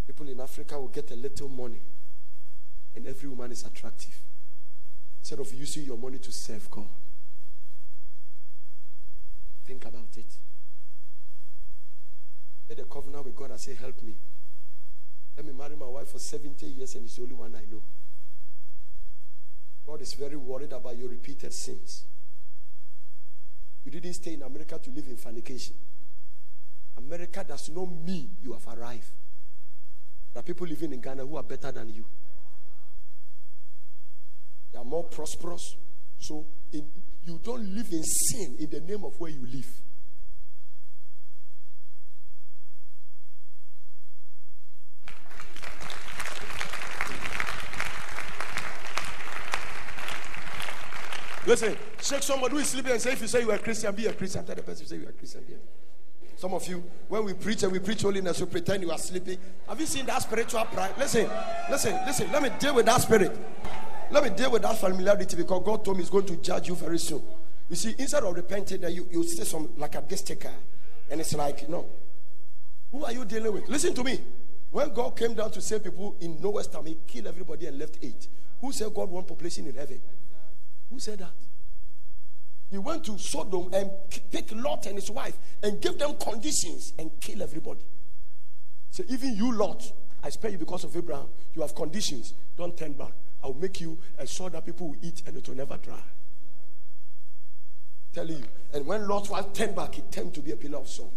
People 0.05 0.29
in 0.29 0.39
Africa 0.39 0.79
will 0.79 0.89
get 0.89 1.09
a 1.09 1.15
little 1.15 1.49
money, 1.49 1.81
and 2.95 3.07
every 3.07 3.27
woman 3.27 3.51
is 3.51 3.65
attractive. 3.65 4.19
Instead 5.19 5.39
of 5.39 5.53
using 5.53 5.83
your 5.83 5.97
money 5.97 6.17
to 6.17 6.31
serve 6.31 6.69
God. 6.71 6.87
Think 9.65 9.85
about 9.85 10.17
it. 10.17 10.25
Let 12.67 12.79
a 12.79 12.85
covenant 12.85 13.25
with 13.25 13.35
God 13.35 13.51
and 13.51 13.59
say, 13.59 13.75
Help 13.75 14.01
me. 14.01 14.15
Let 15.35 15.45
me 15.45 15.53
marry 15.53 15.75
my 15.75 15.85
wife 15.85 16.09
for 16.09 16.19
70 16.19 16.65
years 16.65 16.95
and 16.95 17.05
it's 17.05 17.15
the 17.15 17.23
only 17.23 17.35
one 17.35 17.55
I 17.55 17.63
know. 17.71 17.81
God 19.85 20.01
is 20.01 20.13
very 20.13 20.35
worried 20.35 20.73
about 20.73 20.97
your 20.97 21.09
repeated 21.09 21.53
sins. 21.53 22.03
You 23.85 23.91
didn't 23.91 24.13
stay 24.13 24.33
in 24.33 24.43
America 24.43 24.77
to 24.77 24.89
live 24.91 25.07
in 25.07 25.17
fornication. 25.17 25.73
America 26.97 27.45
does 27.47 27.69
not 27.69 27.85
mean 27.89 28.35
you 28.41 28.53
have 28.53 28.67
arrived. 28.67 29.09
There 30.33 30.41
are 30.41 30.43
people 30.43 30.67
living 30.67 30.93
in 30.93 31.01
Ghana 31.01 31.25
who 31.25 31.37
are 31.37 31.43
better 31.43 31.71
than 31.71 31.89
you. 31.89 32.05
They 34.71 34.79
are 34.79 34.85
more 34.85 35.03
prosperous. 35.03 35.75
So 36.19 36.45
in, 36.71 36.87
you 37.23 37.39
don't 37.43 37.75
live 37.75 37.91
in 37.91 38.03
sin 38.03 38.55
in 38.59 38.69
the 38.69 38.81
name 38.81 39.03
of 39.03 39.19
where 39.19 39.31
you 39.31 39.45
live. 39.45 39.69
Listen, 51.49 51.75
shake 51.99 52.21
somebody 52.21 52.53
who 52.53 52.59
is 52.59 52.67
sleeping 52.67 52.91
and 52.91 53.01
say, 53.01 53.13
if 53.13 53.21
you 53.21 53.27
say 53.27 53.41
you 53.41 53.49
are 53.49 53.55
a 53.55 53.59
Christian, 53.59 53.95
be 53.95 54.05
a 54.05 54.13
Christian. 54.13 54.45
Tell 54.45 54.53
the 54.53 54.61
person, 54.61 54.83
you 54.83 54.87
say 54.87 54.97
you 54.97 55.07
are 55.07 55.09
a 55.09 55.13
Christian. 55.13 55.41
Be 55.47 55.55
Some 56.35 56.53
of 56.53 56.67
you, 56.67 56.83
when 57.07 57.25
we 57.25 57.33
preach 57.33 57.63
and 57.63 57.71
we 57.71 57.79
preach 57.79 58.03
holiness, 58.03 58.39
you 58.39 58.45
pretend 58.45 58.83
you 58.83 58.91
are 58.91 58.99
sleeping. 58.99 59.39
Have 59.67 59.79
you 59.79 59.87
seen 59.87 60.05
that 60.05 60.21
spiritual 60.21 60.63
pride? 60.65 60.93
Listen, 60.99 61.27
listen, 61.71 61.99
listen. 62.05 62.31
Let 62.31 62.43
me 62.43 62.51
deal 62.59 62.75
with 62.75 62.85
that 62.85 63.01
spirit. 63.01 63.35
Let 64.11 64.23
me 64.23 64.29
deal 64.31 64.51
with 64.51 64.63
that 64.63 64.77
familiarity 64.77 65.35
because 65.35 65.63
God 65.63 65.85
told 65.85 65.97
me 65.97 66.03
He's 66.03 66.09
going 66.09 66.25
to 66.25 66.37
judge 66.37 66.67
you 66.67 66.75
very 66.75 66.97
soon. 66.97 67.21
You 67.69 67.75
see, 67.75 67.93
instead 67.97 68.23
of 68.23 68.35
repenting, 68.35 68.81
that 68.81 68.91
you, 68.91 69.07
you 69.11 69.23
say 69.23 69.43
some 69.43 69.69
like 69.77 69.95
a 69.95 70.03
this 70.07 70.23
taker, 70.23 70.51
and 71.11 71.21
it's 71.21 71.33
like, 71.35 71.69
no. 71.69 71.85
Who 72.91 73.05
are 73.05 73.11
you 73.11 73.23
dealing 73.25 73.53
with? 73.53 73.67
Listen 73.69 73.93
to 73.93 74.03
me. 74.03 74.19
When 74.71 74.93
God 74.93 75.15
came 75.15 75.33
down 75.33 75.51
to 75.51 75.61
save 75.61 75.83
people 75.83 76.15
in 76.19 76.41
Noah's 76.41 76.67
time, 76.67 76.85
He 76.85 76.97
killed 77.07 77.27
everybody 77.27 77.67
and 77.67 77.77
left 77.77 77.99
eight. 78.01 78.27
Who 78.61 78.71
said 78.71 78.93
God 78.93 79.09
want 79.09 79.27
population 79.27 79.67
in 79.67 79.75
heaven? 79.75 80.01
Who 80.89 80.99
said 80.99 81.19
that? 81.19 81.33
He 82.69 82.77
went 82.77 83.03
to 83.05 83.17
Sodom 83.17 83.69
and 83.73 83.89
picked 84.31 84.55
Lot 84.55 84.85
and 84.85 84.95
his 84.95 85.09
wife 85.09 85.37
and 85.63 85.81
gave 85.81 85.97
them 85.97 86.15
conditions 86.17 86.93
and 86.99 87.11
kill 87.19 87.41
everybody. 87.41 87.81
So 88.91 89.03
even 89.09 89.35
you, 89.35 89.51
Lot, 89.53 89.91
I 90.23 90.29
spare 90.29 90.51
you 90.51 90.57
because 90.57 90.83
of 90.83 90.95
Abraham. 90.95 91.27
You 91.55 91.61
have 91.61 91.73
conditions. 91.73 92.33
Don't 92.57 92.77
turn 92.77 92.93
back. 92.93 93.13
I'll 93.43 93.53
make 93.53 93.79
you 93.81 93.97
a 94.17 94.27
sword 94.27 94.53
that 94.53 94.65
people 94.65 94.89
will 94.89 94.97
eat 95.01 95.23
and 95.25 95.37
it 95.37 95.47
will 95.47 95.55
never 95.55 95.77
dry. 95.77 96.01
Telling 98.13 98.37
you. 98.39 98.45
And 98.73 98.85
when 98.85 99.07
Lot's 99.07 99.29
wife 99.29 99.53
turned 99.53 99.75
back, 99.75 99.95
he 99.95 100.01
turned 100.01 100.33
to 100.33 100.41
be 100.41 100.51
a 100.51 100.57
pillar 100.57 100.79
of 100.79 100.89
salt. 100.89 101.13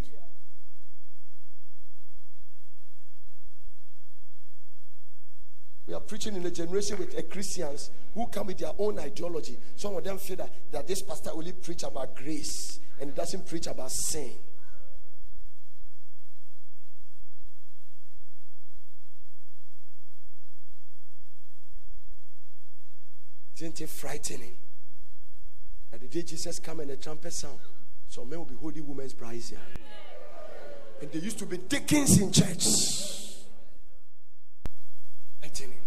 We 5.86 5.94
are 5.94 6.00
preaching 6.00 6.36
in 6.36 6.46
a 6.46 6.50
generation 6.50 6.96
with 6.98 7.18
a 7.18 7.22
Christians 7.22 7.90
who 8.14 8.26
come 8.28 8.46
with 8.46 8.58
their 8.58 8.72
own 8.78 8.98
ideology. 8.98 9.58
Some 9.76 9.96
of 9.96 10.04
them 10.04 10.16
feel 10.16 10.36
that, 10.36 10.50
that 10.70 10.86
this 10.86 11.02
pastor 11.02 11.30
only 11.34 11.52
preach 11.52 11.82
about 11.82 12.14
grace 12.14 12.78
and 13.00 13.10
he 13.10 13.16
doesn't 13.16 13.46
preach 13.46 13.66
about 13.66 13.90
sin. 13.90 14.32
Isn't 23.62 23.80
it 23.80 23.90
frightening? 23.90 24.56
That 25.92 26.00
the 26.00 26.08
day 26.08 26.22
Jesus 26.22 26.58
come 26.58 26.80
and 26.80 26.90
the 26.90 26.96
trumpet 26.96 27.32
sound, 27.32 27.60
some 28.08 28.28
men 28.28 28.40
will 28.40 28.46
be 28.46 28.56
holding 28.56 28.84
women's 28.88 29.14
brazier. 29.14 29.60
And 31.00 31.12
they 31.12 31.20
used 31.20 31.38
to 31.38 31.46
be 31.46 31.58
deacons 31.58 32.20
in 32.20 32.32
church. 32.32 32.66
Frightening. 35.38 35.78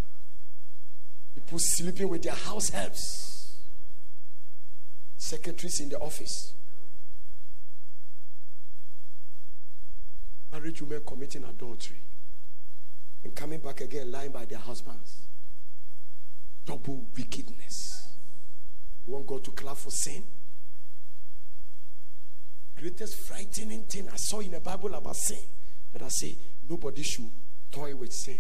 People 1.33 1.59
sleeping 1.59 2.07
with 2.07 2.23
their 2.23 2.33
house 2.33 2.69
helps. 2.69 3.57
Secretaries 5.17 5.81
in 5.81 5.89
the 5.89 5.99
office. 5.99 6.53
Married 10.49 10.79
women 10.79 11.01
committing 11.05 11.43
adultery 11.43 11.97
and 13.25 13.35
coming 13.35 13.59
back 13.59 13.81
again 13.81 14.09
lying 14.13 14.31
by 14.31 14.45
their 14.45 14.59
husbands 14.59 15.25
double 16.65 17.05
wickedness. 17.15 18.09
You 19.05 19.13
want 19.13 19.27
God 19.27 19.43
to 19.43 19.51
clap 19.51 19.77
for 19.77 19.91
sin? 19.91 20.23
Greatest 22.77 23.15
frightening 23.15 23.83
thing 23.83 24.09
I 24.11 24.15
saw 24.17 24.39
in 24.39 24.51
the 24.51 24.59
Bible 24.59 24.93
about 24.93 25.15
sin 25.15 25.39
that 25.93 26.01
I 26.01 26.09
say 26.09 26.35
nobody 26.69 27.03
should 27.03 27.29
toy 27.71 27.95
with 27.95 28.11
sin. 28.11 28.39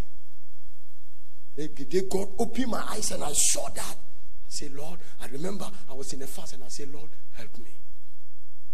They, 1.55 1.67
they 1.67 2.01
God 2.01 2.29
opened 2.37 2.67
my 2.67 2.83
eyes 2.89 3.11
and 3.11 3.23
I 3.23 3.31
saw 3.31 3.69
that. 3.69 3.95
I 3.95 4.49
say, 4.49 4.69
Lord, 4.69 4.99
I 5.21 5.27
remember 5.27 5.69
I 5.89 5.93
was 5.93 6.11
in 6.13 6.21
a 6.21 6.27
fast 6.27 6.53
and 6.53 6.63
I 6.63 6.67
say, 6.67 6.85
Lord, 6.85 7.09
help 7.31 7.57
me. 7.59 7.71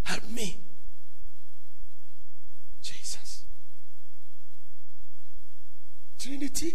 Help 0.03 0.29
me. 0.31 0.57
Jesus. 2.81 3.43
Trinity. 6.17 6.73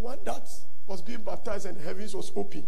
One 0.00 0.18
that 0.24 0.48
was 0.86 1.02
being 1.02 1.22
baptized 1.22 1.66
and 1.66 1.76
the 1.76 1.82
heavens 1.82 2.14
was 2.14 2.30
open. 2.36 2.64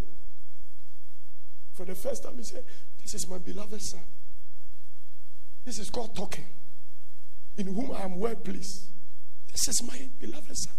For 1.73 1.85
the 1.85 1.95
first 1.95 2.23
time, 2.23 2.37
he 2.37 2.43
said, 2.43 2.63
This 3.01 3.13
is 3.13 3.27
my 3.29 3.37
beloved 3.37 3.81
son. 3.81 4.01
This 5.63 5.79
is 5.79 5.89
God 5.89 6.15
talking, 6.15 6.45
in 7.57 7.67
whom 7.67 7.91
I 7.91 8.01
am 8.01 8.19
well 8.19 8.35
pleased. 8.35 8.89
This 9.51 9.67
is 9.67 9.83
my 9.83 10.09
beloved 10.19 10.57
son. 10.57 10.73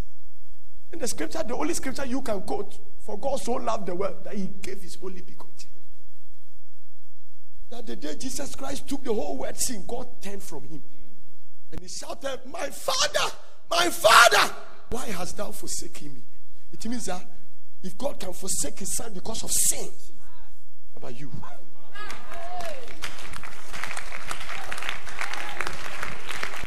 In 0.93 0.99
the 0.99 1.09
scripture, 1.09 1.43
the 1.47 1.55
only 1.55 1.75
scripture 1.75 2.05
you 2.05 2.21
can 2.23 2.41
quote, 2.43 2.79
for 2.99 3.19
God 3.19 3.41
so 3.41 3.53
loved 3.53 3.87
the 3.87 3.95
world 3.95 4.25
that 4.25 4.35
he 4.35 4.47
gave 4.61 4.83
his 4.83 4.99
only 5.03 5.23
begotten. 5.23 5.69
That 7.71 7.87
the 7.87 7.97
day 7.97 8.17
Jesus 8.17 8.55
Christ 8.57 8.89
took 8.89 9.05
the 9.05 9.15
whole 9.15 9.37
world 9.37 9.57
sin, 9.57 9.85
God 9.87 10.21
turned 10.21 10.43
from 10.43 10.65
him. 10.65 10.83
And 11.71 11.81
he 11.81 11.89
shouted, 11.89 12.41
My 12.47 12.69
father, 12.69 13.35
my 13.71 13.89
father, 13.89 14.55
why 14.91 15.07
hast 15.07 15.37
thou 15.37 15.53
forsaken 15.53 16.15
me? 16.15 16.23
It 16.73 16.85
means 16.87 17.07
that 17.07 17.25
if 17.83 17.97
God 17.97 18.19
can 18.21 18.33
forsake 18.33 18.79
his 18.79 18.97
son 18.97 19.13
because 19.13 19.43
of 19.43 19.51
sin, 19.51 19.89
how 20.95 20.99
about 20.99 21.19
you? 21.19 21.31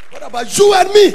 What 0.10 0.24
about 0.24 0.58
you 0.58 0.74
and 0.76 0.90
me? 0.94 1.12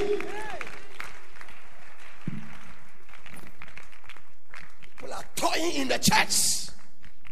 People 4.97 5.15
are 5.15 5.25
toying 5.37 5.73
in 5.77 5.89
the 5.89 5.99
church. 5.99 6.69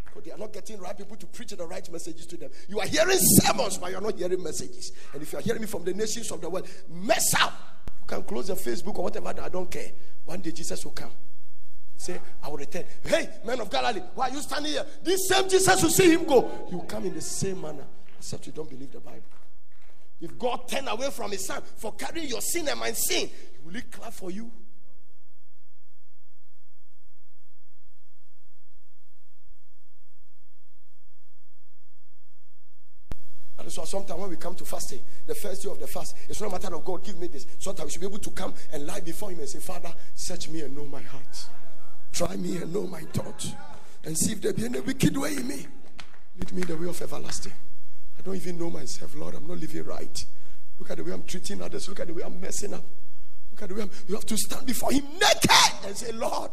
Because 0.04 0.24
they 0.24 0.30
are 0.30 0.38
not 0.38 0.52
getting 0.52 0.78
right 0.78 0.96
people 0.96 1.16
to 1.16 1.26
preach 1.26 1.50
the 1.50 1.66
right 1.66 1.90
messages 1.90 2.26
to 2.26 2.36
them. 2.36 2.50
You 2.68 2.80
are 2.80 2.86
hearing 2.86 3.18
sermons, 3.18 3.78
but 3.78 3.90
you 3.90 3.98
are 3.98 4.00
not 4.00 4.16
hearing 4.16 4.42
messages. 4.42 4.92
And 5.12 5.22
if 5.22 5.32
you 5.32 5.38
are 5.38 5.42
hearing 5.42 5.60
me 5.60 5.66
from 5.66 5.84
the 5.84 5.92
nations 5.92 6.30
of 6.30 6.40
the 6.40 6.48
world, 6.48 6.68
mess 6.88 7.34
up. 7.40 7.52
You 8.00 8.06
can 8.06 8.22
close 8.22 8.48
your 8.48 8.56
Facebook 8.56 8.96
or 8.98 9.04
whatever, 9.04 9.34
I 9.40 9.48
don't 9.48 9.70
care. 9.70 9.90
One 10.24 10.40
day 10.40 10.52
Jesus 10.52 10.84
will 10.84 10.92
come. 10.92 11.10
Say, 11.96 12.20
I 12.42 12.48
will 12.48 12.58
return. 12.58 12.84
Hey, 13.04 13.28
men 13.44 13.60
of 13.60 13.70
Galilee, 13.70 14.02
why 14.14 14.28
are 14.28 14.32
you 14.32 14.40
standing 14.40 14.72
here? 14.72 14.84
This 15.02 15.28
same 15.28 15.48
Jesus 15.48 15.82
will 15.82 15.90
see 15.90 16.12
him 16.12 16.24
go. 16.24 16.68
You 16.70 16.80
come 16.86 17.06
in 17.06 17.14
the 17.14 17.20
same 17.20 17.60
manner, 17.60 17.84
except 18.18 18.46
you 18.46 18.52
don't 18.52 18.68
believe 18.68 18.92
the 18.92 19.00
Bible. 19.00 19.22
If 20.20 20.38
God 20.38 20.68
turned 20.68 20.88
away 20.88 21.10
from 21.10 21.30
his 21.30 21.46
son 21.46 21.62
for 21.76 21.92
carrying 21.92 22.28
your 22.28 22.40
sin 22.40 22.68
and 22.68 22.78
my 22.78 22.92
sin, 22.92 23.28
will 23.64 23.74
he 23.74 23.82
clap 23.82 24.12
for 24.12 24.30
you? 24.30 24.50
That 33.56 33.66
is 33.66 33.78
why 33.78 33.84
sometimes 33.84 34.20
when 34.20 34.30
we 34.30 34.36
come 34.36 34.54
to 34.54 34.64
fasting, 34.64 35.00
the 35.26 35.34
first 35.34 35.62
day 35.62 35.70
of 35.70 35.80
the 35.80 35.86
fast, 35.86 36.16
it's 36.28 36.40
not 36.40 36.48
a 36.48 36.52
matter 36.52 36.74
of 36.74 36.84
God, 36.84 37.04
give 37.04 37.18
me 37.18 37.26
this. 37.26 37.46
Sometimes 37.58 37.86
we 37.86 37.92
should 37.92 38.00
be 38.00 38.06
able 38.06 38.18
to 38.18 38.30
come 38.30 38.54
and 38.72 38.86
lie 38.86 39.00
before 39.00 39.30
Him 39.30 39.40
and 39.40 39.48
say, 39.48 39.58
Father, 39.58 39.92
search 40.14 40.48
me 40.48 40.60
and 40.60 40.76
know 40.76 40.84
my 40.84 41.00
heart. 41.02 41.48
Try 42.16 42.34
me 42.36 42.56
and 42.56 42.72
know 42.72 42.86
my 42.86 43.02
thoughts. 43.02 43.52
And 44.02 44.16
see 44.16 44.32
if 44.32 44.40
there 44.40 44.54
be 44.54 44.64
any 44.64 44.80
wicked 44.80 45.14
way 45.18 45.34
in 45.36 45.46
me. 45.46 45.66
Lead 46.38 46.50
me 46.50 46.62
in 46.62 46.68
the 46.68 46.74
way 46.74 46.88
of 46.88 47.02
everlasting. 47.02 47.52
I 48.18 48.22
don't 48.22 48.36
even 48.36 48.58
know 48.58 48.70
myself, 48.70 49.14
Lord. 49.14 49.34
I'm 49.34 49.46
not 49.46 49.58
living 49.58 49.84
right. 49.84 50.24
Look 50.78 50.90
at 50.90 50.96
the 50.96 51.04
way 51.04 51.12
I'm 51.12 51.24
treating 51.24 51.60
others. 51.60 51.90
Look 51.90 52.00
at 52.00 52.06
the 52.06 52.14
way 52.14 52.22
I'm 52.22 52.40
messing 52.40 52.72
up. 52.72 52.84
Look 53.50 53.60
at 53.60 53.68
the 53.68 53.74
way 53.74 53.82
I'm, 53.82 53.90
you 54.08 54.14
have 54.14 54.24
to 54.24 54.36
stand 54.38 54.64
before 54.64 54.92
Him 54.92 55.04
naked 55.20 55.50
and 55.84 55.94
say, 55.94 56.10
Lord, 56.12 56.50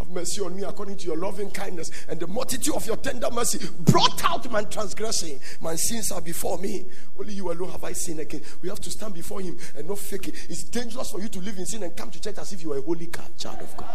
have 0.00 0.10
mercy 0.10 0.40
on 0.40 0.56
me 0.56 0.62
according 0.62 0.96
to 0.96 1.06
your 1.06 1.16
loving 1.16 1.50
kindness 1.50 1.90
and 2.08 2.18
the 2.18 2.26
multitude 2.26 2.74
of 2.74 2.86
your 2.86 2.96
tender 2.96 3.30
mercy. 3.30 3.68
Brought 3.80 4.24
out 4.24 4.50
my 4.50 4.64
transgression. 4.64 5.38
My 5.60 5.76
sins 5.76 6.10
are 6.10 6.20
before 6.20 6.58
me. 6.58 6.86
Only 7.18 7.34
you 7.34 7.52
alone 7.52 7.70
have 7.70 7.84
I 7.84 7.92
sinned 7.92 8.20
again. 8.20 8.42
We 8.62 8.68
have 8.68 8.80
to 8.80 8.90
stand 8.90 9.14
before 9.14 9.40
Him 9.40 9.58
and 9.76 9.86
not 9.86 9.98
fake 9.98 10.28
it. 10.28 10.34
It's 10.48 10.64
dangerous 10.64 11.10
for 11.10 11.20
you 11.20 11.28
to 11.28 11.38
live 11.40 11.58
in 11.58 11.66
sin 11.66 11.82
and 11.82 11.96
come 11.96 12.10
to 12.10 12.20
church 12.20 12.38
as 12.38 12.52
if 12.52 12.62
you 12.62 12.72
are 12.72 12.78
a 12.78 12.82
holy 12.82 13.06
child 13.06 13.60
of 13.60 13.76
God. 13.76 13.88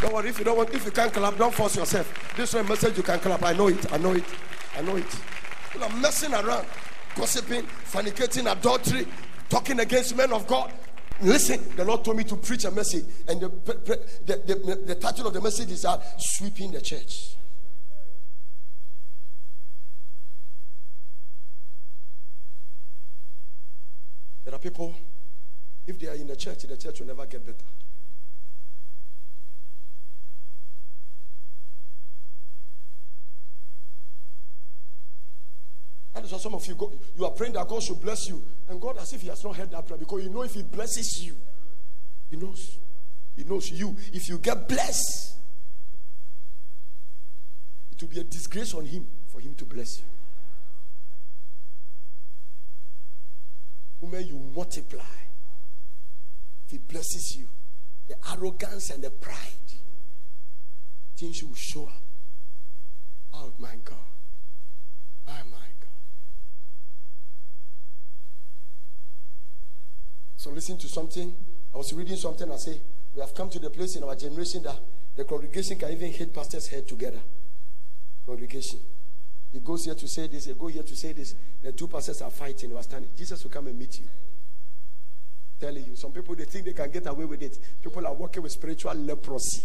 Don't 0.00 0.12
worry 0.12 0.28
if 0.28 0.38
you 0.38 0.44
don't 0.44 0.58
want, 0.58 0.72
if 0.72 0.84
you 0.84 0.90
can't 0.92 1.12
clap, 1.12 1.36
don't 1.36 1.52
force 1.52 1.74
yourself. 1.74 2.34
This 2.36 2.50
is 2.50 2.60
a 2.60 2.64
message 2.64 2.96
you 2.96 3.02
can 3.02 3.18
clap. 3.18 3.42
I 3.42 3.54
know 3.54 3.68
it. 3.68 3.92
I 3.92 3.96
know 3.96 4.12
it. 4.12 4.24
I 4.76 4.82
know 4.82 4.96
it. 4.96 5.20
You 5.74 5.82
are 5.82 5.90
messing 5.96 6.32
around, 6.32 6.66
gossiping, 7.16 7.62
fornicating, 7.62 8.50
adultery, 8.50 9.06
talking 9.48 9.80
against 9.80 10.16
men 10.16 10.32
of 10.32 10.46
God. 10.46 10.72
Listen, 11.22 11.60
the 11.76 11.84
Lord 11.84 12.04
told 12.04 12.18
me 12.18 12.24
to 12.24 12.36
preach 12.36 12.64
a 12.64 12.70
message, 12.70 13.06
and 13.26 13.40
the, 13.40 13.48
the, 13.48 14.36
the, 14.46 14.82
the 14.86 14.94
title 14.94 15.26
of 15.26 15.32
the 15.32 15.40
message 15.40 15.70
is 15.70 15.84
uh, 15.84 16.00
Sweeping 16.18 16.72
the 16.72 16.80
Church. 16.80 17.36
There 24.44 24.54
are 24.54 24.58
people, 24.58 24.94
if 25.86 25.98
they 25.98 26.08
are 26.08 26.14
in 26.14 26.26
the 26.26 26.36
church, 26.36 26.62
the 26.62 26.76
church 26.76 27.00
will 27.00 27.06
never 27.06 27.26
get 27.26 27.44
better. 27.44 27.64
That 36.16 36.24
is 36.24 36.32
why 36.32 36.38
some 36.38 36.54
of 36.54 36.66
you 36.66 36.74
go, 36.74 36.90
you 37.14 37.26
are 37.26 37.30
praying 37.30 37.52
that 37.52 37.68
God 37.68 37.82
should 37.82 38.00
bless 38.00 38.26
you. 38.26 38.42
And 38.70 38.80
God, 38.80 38.96
as 38.96 39.12
if 39.12 39.20
He 39.20 39.28
has 39.28 39.44
not 39.44 39.54
heard 39.54 39.70
that 39.70 39.86
prayer, 39.86 39.98
because 39.98 40.24
you 40.24 40.30
know 40.30 40.42
if 40.42 40.54
He 40.54 40.62
blesses 40.62 41.22
you, 41.22 41.36
He 42.30 42.36
knows. 42.36 42.78
He 43.36 43.44
knows 43.44 43.70
you. 43.70 43.94
If 44.14 44.26
you 44.30 44.38
get 44.38 44.66
blessed, 44.66 45.36
it 47.92 48.00
will 48.00 48.08
be 48.08 48.18
a 48.18 48.24
disgrace 48.24 48.72
on 48.72 48.86
Him 48.86 49.06
for 49.28 49.40
Him 49.40 49.54
to 49.56 49.66
bless 49.66 49.98
you. 49.98 50.04
Woman, 54.00 54.26
you 54.26 54.38
multiply. 54.54 55.04
If 56.64 56.70
He 56.70 56.78
blesses 56.78 57.36
you, 57.38 57.46
the 58.08 58.16
arrogance 58.32 58.88
and 58.88 59.04
the 59.04 59.10
pride, 59.10 59.36
things 61.18 61.42
will 61.42 61.54
show 61.54 61.84
up. 61.84 62.02
Oh 63.34 63.52
my 63.58 63.74
God. 63.84 63.98
Oh 65.28 65.42
my 65.50 65.56
God. 65.56 65.66
So 70.46 70.52
listen 70.52 70.78
to 70.78 70.86
something. 70.86 71.34
I 71.74 71.76
was 71.76 71.92
reading 71.92 72.14
something. 72.14 72.48
I 72.52 72.54
say 72.54 72.80
we 73.12 73.20
have 73.20 73.34
come 73.34 73.50
to 73.50 73.58
the 73.58 73.68
place 73.68 73.96
in 73.96 74.04
our 74.04 74.14
generation 74.14 74.62
that 74.62 74.78
the 75.16 75.24
congregation 75.24 75.76
can 75.76 75.90
even 75.90 76.12
hit 76.12 76.32
pastors' 76.32 76.68
head 76.68 76.86
together. 76.86 77.18
Congregation. 78.24 78.78
He 79.50 79.58
goes 79.58 79.86
here 79.86 79.96
to 79.96 80.06
say 80.06 80.28
this. 80.28 80.44
He 80.44 80.54
go 80.54 80.68
here 80.68 80.84
to 80.84 80.94
say 80.94 81.14
this. 81.14 81.34
The 81.60 81.72
two 81.72 81.88
pastors 81.88 82.22
are 82.22 82.30
fighting. 82.30 82.70
They 82.70 82.76
are 82.76 82.82
standing. 82.84 83.10
Jesus 83.16 83.42
will 83.42 83.50
come 83.50 83.66
and 83.66 83.76
meet 83.76 83.98
you. 83.98 84.06
Telling 85.58 85.84
you, 85.84 85.96
some 85.96 86.12
people 86.12 86.36
they 86.36 86.44
think 86.44 86.66
they 86.66 86.74
can 86.74 86.92
get 86.92 87.08
away 87.08 87.24
with 87.24 87.42
it. 87.42 87.58
People 87.82 88.06
are 88.06 88.14
working 88.14 88.44
with 88.44 88.52
spiritual 88.52 88.94
leprosy. 88.94 89.64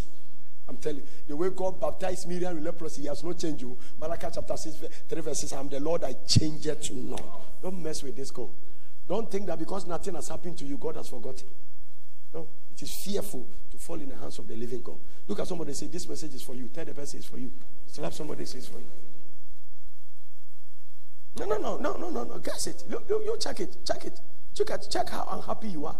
I'm 0.67 0.77
telling 0.77 0.97
you, 0.97 1.07
the 1.27 1.35
way 1.35 1.51
God 1.51 1.79
baptized 1.79 2.27
Miriam 2.27 2.55
with 2.55 2.63
leprosy, 2.63 3.03
he 3.03 3.07
has 3.07 3.23
no 3.23 3.33
change. 3.33 3.61
You 3.61 3.77
Malachi 3.99 4.29
chapter 4.33 4.57
6, 4.57 4.77
3 5.07 5.21
verses. 5.21 5.53
I'm 5.53 5.69
the 5.69 5.79
Lord 5.79 6.03
I 6.03 6.15
change 6.27 6.65
it 6.65 6.81
to 6.85 6.95
know. 6.95 7.41
Don't 7.61 7.83
mess 7.83 8.01
with 8.01 8.15
this 8.15 8.31
God. 8.31 8.49
Don't 9.11 9.29
think 9.29 9.45
that 9.47 9.59
because 9.59 9.85
nothing 9.85 10.15
has 10.15 10.29
happened 10.29 10.57
to 10.59 10.65
you, 10.65 10.77
God 10.77 10.95
has 10.95 11.09
forgotten. 11.09 11.45
No, 12.33 12.47
it 12.71 12.81
is 12.81 12.95
fearful 13.03 13.45
to 13.69 13.77
fall 13.77 13.99
in 13.99 14.07
the 14.07 14.15
hands 14.15 14.39
of 14.39 14.47
the 14.47 14.55
living 14.55 14.81
God. 14.81 14.95
Look 15.27 15.37
at 15.41 15.47
somebody 15.47 15.73
say, 15.73 15.87
This 15.87 16.07
message 16.07 16.33
is 16.33 16.41
for 16.41 16.55
you. 16.55 16.69
Tell 16.69 16.85
the 16.85 16.93
person 16.93 17.19
it's 17.19 17.27
for 17.27 17.37
you. 17.37 17.51
Slap 17.87 18.13
somebody 18.13 18.45
say 18.45 18.59
it's 18.59 18.69
for 18.69 18.77
you. 18.77 18.85
No, 21.39 21.45
no, 21.45 21.57
no, 21.57 21.77
no, 21.77 21.97
no, 21.97 22.09
no, 22.09 22.23
no. 22.23 22.39
Guess 22.39 22.67
it. 22.67 22.85
Look, 22.89 23.09
look, 23.09 23.25
you 23.25 23.35
check 23.37 23.59
it. 23.59 23.75
Check 23.85 24.05
it. 24.05 24.21
Check 24.55 24.69
it. 24.69 24.87
Check 24.89 25.09
how 25.09 25.27
unhappy 25.29 25.67
you 25.67 25.87
are. 25.87 25.97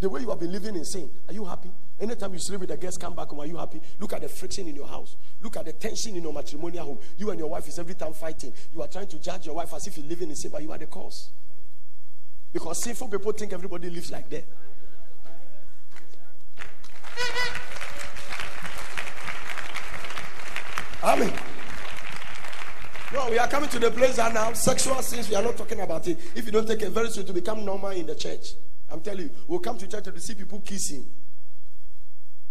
The 0.00 0.08
way 0.08 0.22
you 0.22 0.30
have 0.30 0.40
been 0.40 0.52
living 0.52 0.76
in 0.76 0.86
sin. 0.86 1.10
Are 1.28 1.34
you 1.34 1.44
happy? 1.44 1.72
Anytime 2.00 2.32
you 2.32 2.38
sleep 2.38 2.60
with 2.60 2.70
a 2.70 2.78
guest, 2.78 2.98
come 2.98 3.14
back 3.14 3.28
home, 3.28 3.40
are 3.40 3.46
you 3.46 3.58
happy? 3.58 3.82
Look 4.00 4.14
at 4.14 4.22
the 4.22 4.30
friction 4.30 4.66
in 4.66 4.74
your 4.74 4.88
house. 4.88 5.16
Look 5.42 5.58
at 5.58 5.66
the 5.66 5.74
tension 5.74 6.16
in 6.16 6.22
your 6.22 6.32
matrimonial 6.32 6.86
home. 6.86 6.98
You 7.18 7.28
and 7.28 7.38
your 7.38 7.50
wife 7.50 7.68
is 7.68 7.78
every 7.78 7.94
time 7.94 8.14
fighting. 8.14 8.54
You 8.72 8.80
are 8.80 8.88
trying 8.88 9.08
to 9.08 9.18
judge 9.18 9.44
your 9.44 9.56
wife 9.56 9.74
as 9.74 9.86
if 9.86 9.98
you're 9.98 10.06
living 10.06 10.30
in 10.30 10.36
sin, 10.36 10.50
but 10.50 10.62
you 10.62 10.72
are 10.72 10.78
the 10.78 10.86
cause. 10.86 11.28
Because 12.54 12.84
sinful 12.84 13.08
people 13.08 13.32
think 13.32 13.52
everybody 13.52 13.90
lives 13.90 14.12
like 14.12 14.30
that. 14.30 14.46
Amen. 21.02 21.32
No, 23.12 23.28
we 23.28 23.38
are 23.38 23.48
coming 23.48 23.68
to 23.70 23.78
the 23.80 23.90
place 23.90 24.16
that 24.16 24.32
now 24.32 24.52
sexual 24.52 25.02
sins, 25.02 25.28
we 25.28 25.34
are 25.34 25.42
not 25.42 25.56
talking 25.56 25.80
about 25.80 26.06
it. 26.06 26.16
If 26.36 26.46
you 26.46 26.52
don't 26.52 26.66
take 26.66 26.82
it 26.82 26.90
very 26.90 27.10
soon 27.10 27.26
to 27.26 27.32
become 27.32 27.64
normal 27.64 27.90
in 27.90 28.06
the 28.06 28.14
church. 28.14 28.54
I'm 28.88 29.00
telling 29.00 29.24
you, 29.24 29.30
we'll 29.48 29.58
come 29.58 29.76
to 29.78 29.88
church 29.88 30.04
to 30.04 30.20
see 30.20 30.34
people 30.34 30.60
kissing. 30.60 31.06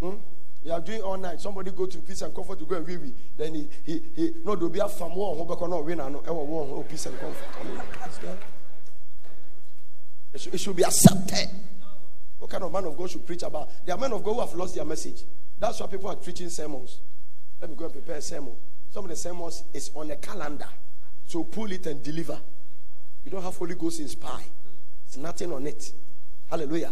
Hmm? 0.02 0.16
They 0.66 0.72
are 0.72 0.82
doing 0.82 1.02
all 1.02 1.18
night. 1.18 1.40
Somebody 1.40 1.72
go 1.72 1.86
to 1.86 1.98
peace 2.00 2.22
and 2.22 2.36
comfort 2.36 2.60
to 2.60 2.66
go 2.66 2.76
and 2.76 2.86
wee 2.86 2.98
wee. 2.98 3.14
Then 3.38 3.56
he, 3.56 3.70
he, 3.86 4.02
he, 4.16 4.34
no, 4.44 4.56
there'll 4.56 4.70
be 4.70 4.80
a 4.80 4.90
fam 4.90 5.16
one 5.16 5.38
who 5.38 5.68
no 5.68 5.82
win 5.82 6.02
and 6.02 6.14
no 6.14 6.86
peace 6.90 7.06
and 7.06 7.18
comfort. 7.20 7.48
I 7.60 7.64
mean, 7.64 8.38
it 10.34 10.60
should, 10.60 10.76
be 10.76 10.84
accepted. 10.84 11.50
What 12.40 12.50
kind 12.50 12.64
of 12.64 12.72
man 12.72 12.86
of 12.86 12.98
God 12.98 13.10
should 13.10 13.26
preach 13.26 13.44
about? 13.44 13.70
There 13.86 13.96
are 13.96 13.98
men 13.98 14.12
of 14.14 14.24
God 14.24 14.34
who 14.34 14.40
have 14.42 14.54
lost 14.54 14.76
their 14.76 14.86
message. 14.86 15.24
That's 15.60 15.80
why 15.80 15.88
people 15.88 16.10
are 16.10 16.16
preaching 16.16 16.50
sermons. 16.50 17.00
Let 17.62 17.70
me 17.70 17.76
go 17.76 17.86
and 17.86 17.94
prepare 17.94 18.16
a 18.16 18.22
sermon. 18.22 18.54
Some 18.92 19.06
of 19.06 19.10
the 19.10 19.16
sermons 19.16 19.64
is 19.74 19.92
on 19.96 20.12
a 20.12 20.16
calendar. 20.16 20.68
So 21.26 21.44
pull 21.44 21.72
it 21.72 21.86
and 21.88 22.04
deliver. 22.04 22.38
You 23.24 23.32
don't 23.32 23.44
have 23.44 23.56
Holy 23.56 23.76
Ghost 23.76 24.00
in 24.00 24.08
spy. 24.08 24.44
It's 25.06 25.18
nothing 25.18 25.54
on 25.54 25.66
it. 25.68 25.94
Hallelujah. 26.50 26.92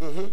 Mm-hmm. 0.00 0.26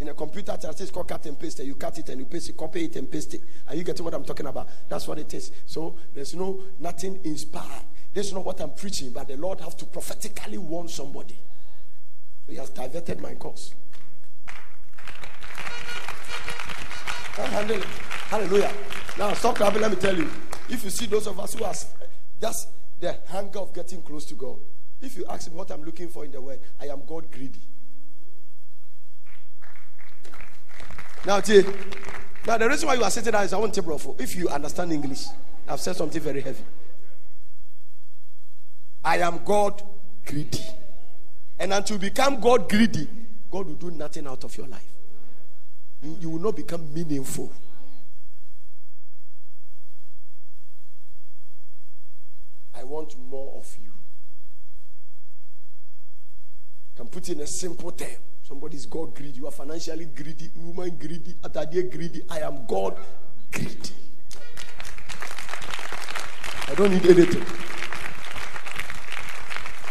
In 0.00 0.08
a 0.08 0.14
computer, 0.14 0.56
it's 0.62 0.90
called 0.90 1.08
cut 1.08 1.26
and 1.26 1.38
paste. 1.38 1.60
You 1.60 1.74
cut 1.74 1.98
it 1.98 2.08
and 2.08 2.20
you 2.20 2.26
paste 2.26 2.48
it, 2.48 2.56
copy 2.56 2.84
it 2.84 2.96
and 2.96 3.10
paste 3.10 3.34
it. 3.34 3.42
Are 3.68 3.74
you 3.74 3.84
getting 3.84 4.04
what 4.04 4.14
I'm 4.14 4.24
talking 4.24 4.46
about? 4.46 4.68
That's 4.88 5.06
what 5.06 5.18
it 5.18 5.32
is. 5.34 5.52
So 5.66 5.96
there's 6.14 6.34
no 6.34 6.60
nothing 6.78 7.20
inspired. 7.24 7.84
This 8.12 8.28
is 8.28 8.32
not 8.32 8.44
what 8.44 8.60
I'm 8.60 8.72
preaching, 8.72 9.10
but 9.10 9.28
the 9.28 9.36
Lord 9.36 9.60
have 9.60 9.76
to 9.76 9.84
prophetically 9.84 10.58
warn 10.58 10.88
somebody. 10.88 11.38
He 12.50 12.56
has 12.56 12.70
diverted 12.70 13.20
my 13.20 13.34
course. 13.34 13.74
Hallelujah. 17.34 18.72
Now 19.18 19.32
stop 19.34 19.54
clapping. 19.54 19.80
Let 19.80 19.92
me 19.92 19.96
tell 19.96 20.16
you. 20.16 20.28
If 20.68 20.84
you 20.84 20.90
see 20.90 21.06
those 21.06 21.26
of 21.26 21.38
us 21.40 21.54
who 21.54 21.64
are 21.64 21.74
that's 22.38 22.66
the 22.98 23.18
hunger 23.28 23.60
of 23.60 23.72
getting 23.72 24.02
close 24.02 24.24
to 24.26 24.34
God. 24.34 24.58
If 25.00 25.16
you 25.16 25.24
ask 25.28 25.50
me 25.50 25.56
what 25.56 25.70
I'm 25.70 25.82
looking 25.82 26.08
for 26.08 26.24
in 26.24 26.30
the 26.30 26.40
world, 26.40 26.60
I 26.80 26.86
am 26.86 27.02
God 27.06 27.30
greedy. 27.30 27.60
Now, 31.26 31.40
T, 31.40 31.64
now 32.46 32.58
the 32.58 32.68
reason 32.68 32.86
why 32.86 32.94
you 32.94 33.04
are 33.04 33.10
sitting 33.10 33.32
there 33.32 33.42
is 33.42 33.52
I 33.52 33.58
want 33.58 33.74
to 33.74 33.82
bro. 33.82 33.98
If 34.18 34.36
you 34.36 34.48
understand 34.48 34.92
English, 34.92 35.24
I've 35.68 35.80
said 35.80 35.96
something 35.96 36.20
very 36.20 36.40
heavy. 36.40 36.64
I 39.04 39.18
am 39.18 39.40
God 39.44 39.82
greedy. 40.26 40.64
And 41.60 41.74
until 41.74 41.96
you 41.96 42.00
become 42.00 42.40
God 42.40 42.70
greedy, 42.70 43.06
God 43.50 43.66
will 43.66 43.74
do 43.74 43.90
nothing 43.90 44.26
out 44.26 44.42
of 44.44 44.56
your 44.56 44.66
life. 44.66 44.88
You, 46.02 46.16
you 46.18 46.30
will 46.30 46.40
not 46.40 46.56
become 46.56 46.92
meaningful. 46.92 47.52
I 52.74 52.82
want 52.82 53.14
more 53.28 53.58
of 53.58 53.76
you. 53.84 53.92
Can 56.96 57.06
put 57.06 57.28
in 57.28 57.40
a 57.40 57.46
simple 57.46 57.92
term. 57.92 58.08
Somebody 58.42 58.78
is 58.78 58.86
God 58.86 59.14
greedy. 59.14 59.36
You 59.36 59.46
are 59.46 59.52
financially 59.52 60.06
greedy, 60.06 60.50
woman 60.56 60.96
greedy, 60.98 61.34
atadie 61.42 61.90
greedy. 61.90 62.22
I 62.30 62.38
am 62.40 62.64
God 62.66 62.96
greedy. 63.52 63.90
I 66.68 66.74
don't 66.74 66.90
need 66.90 67.06
anything. 67.06 67.44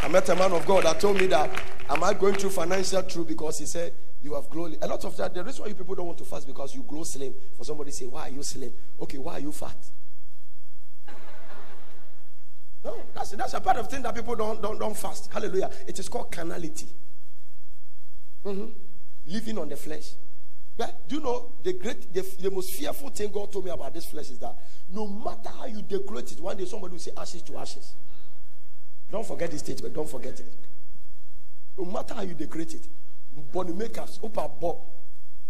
I 0.01 0.07
met 0.07 0.29
a 0.29 0.35
man 0.35 0.51
of 0.53 0.65
God 0.65 0.83
that 0.85 0.99
told 0.99 1.19
me 1.19 1.27
that 1.27 1.49
am 1.89 2.03
I 2.03 2.13
going 2.13 2.35
through 2.35 2.51
financial 2.51 3.03
truth 3.03 3.27
because 3.27 3.59
he 3.59 3.65
said 3.65 3.93
you 4.21 4.33
have 4.33 4.49
grown. 4.49 4.75
A 4.81 4.87
lot 4.87 5.03
of 5.05 5.15
that. 5.17 5.33
The 5.33 5.43
reason 5.43 5.63
why 5.63 5.69
you 5.69 5.75
people 5.75 5.95
don't 5.95 6.07
want 6.07 6.17
to 6.19 6.25
fast 6.25 6.45
because 6.47 6.75
you 6.75 6.83
grow 6.83 7.03
slim. 7.03 7.33
For 7.55 7.63
somebody 7.63 7.91
say, 7.91 8.05
why 8.05 8.23
are 8.23 8.29
you 8.29 8.43
slim? 8.43 8.71
Okay, 9.01 9.17
why 9.17 9.33
are 9.33 9.39
you 9.39 9.51
fat? 9.51 9.77
No, 12.81 12.95
that's 13.13 13.31
that's 13.31 13.53
a 13.53 13.59
part 13.59 13.75
of 13.75 13.89
thing 13.89 14.01
that 14.03 14.15
people 14.15 14.37
don't 14.37 14.61
don't 14.61 14.79
don't 14.79 14.95
fast. 14.95 15.29
Hallelujah. 15.33 15.69
It 15.85 15.99
is 15.99 16.07
called 16.07 16.31
carnality. 16.31 16.87
Mm-hmm. 18.45 18.67
Living 19.25 19.57
on 19.57 19.67
the 19.67 19.75
flesh. 19.75 20.13
But 20.77 21.09
do 21.09 21.15
you 21.17 21.21
know 21.21 21.51
the 21.61 21.73
great, 21.73 22.13
the, 22.13 22.21
the 22.39 22.49
most 22.49 22.73
fearful 22.73 23.09
thing 23.09 23.31
God 23.33 23.51
told 23.51 23.65
me 23.65 23.71
about 23.71 23.93
this 23.93 24.05
flesh 24.05 24.29
is 24.29 24.39
that 24.39 24.55
no 24.87 25.05
matter 25.07 25.49
how 25.49 25.65
you 25.65 25.81
decorate 25.81 26.31
it, 26.31 26.39
one 26.39 26.55
day 26.55 26.63
somebody 26.63 26.93
will 26.93 26.99
say 26.99 27.11
ashes 27.17 27.41
to 27.41 27.57
ashes. 27.57 27.95
Don't 29.11 29.25
forget 29.25 29.51
this 29.51 29.61
statement. 29.61 29.93
Don't 29.93 30.09
forget 30.09 30.39
it. 30.39 30.45
No 31.77 31.85
matter 31.85 32.13
how 32.13 32.21
you 32.21 32.33
decorate 32.33 32.73
it, 32.73 32.87
body 33.51 33.73
makers, 33.73 34.19
upper 34.23 34.47
bob, 34.59 34.77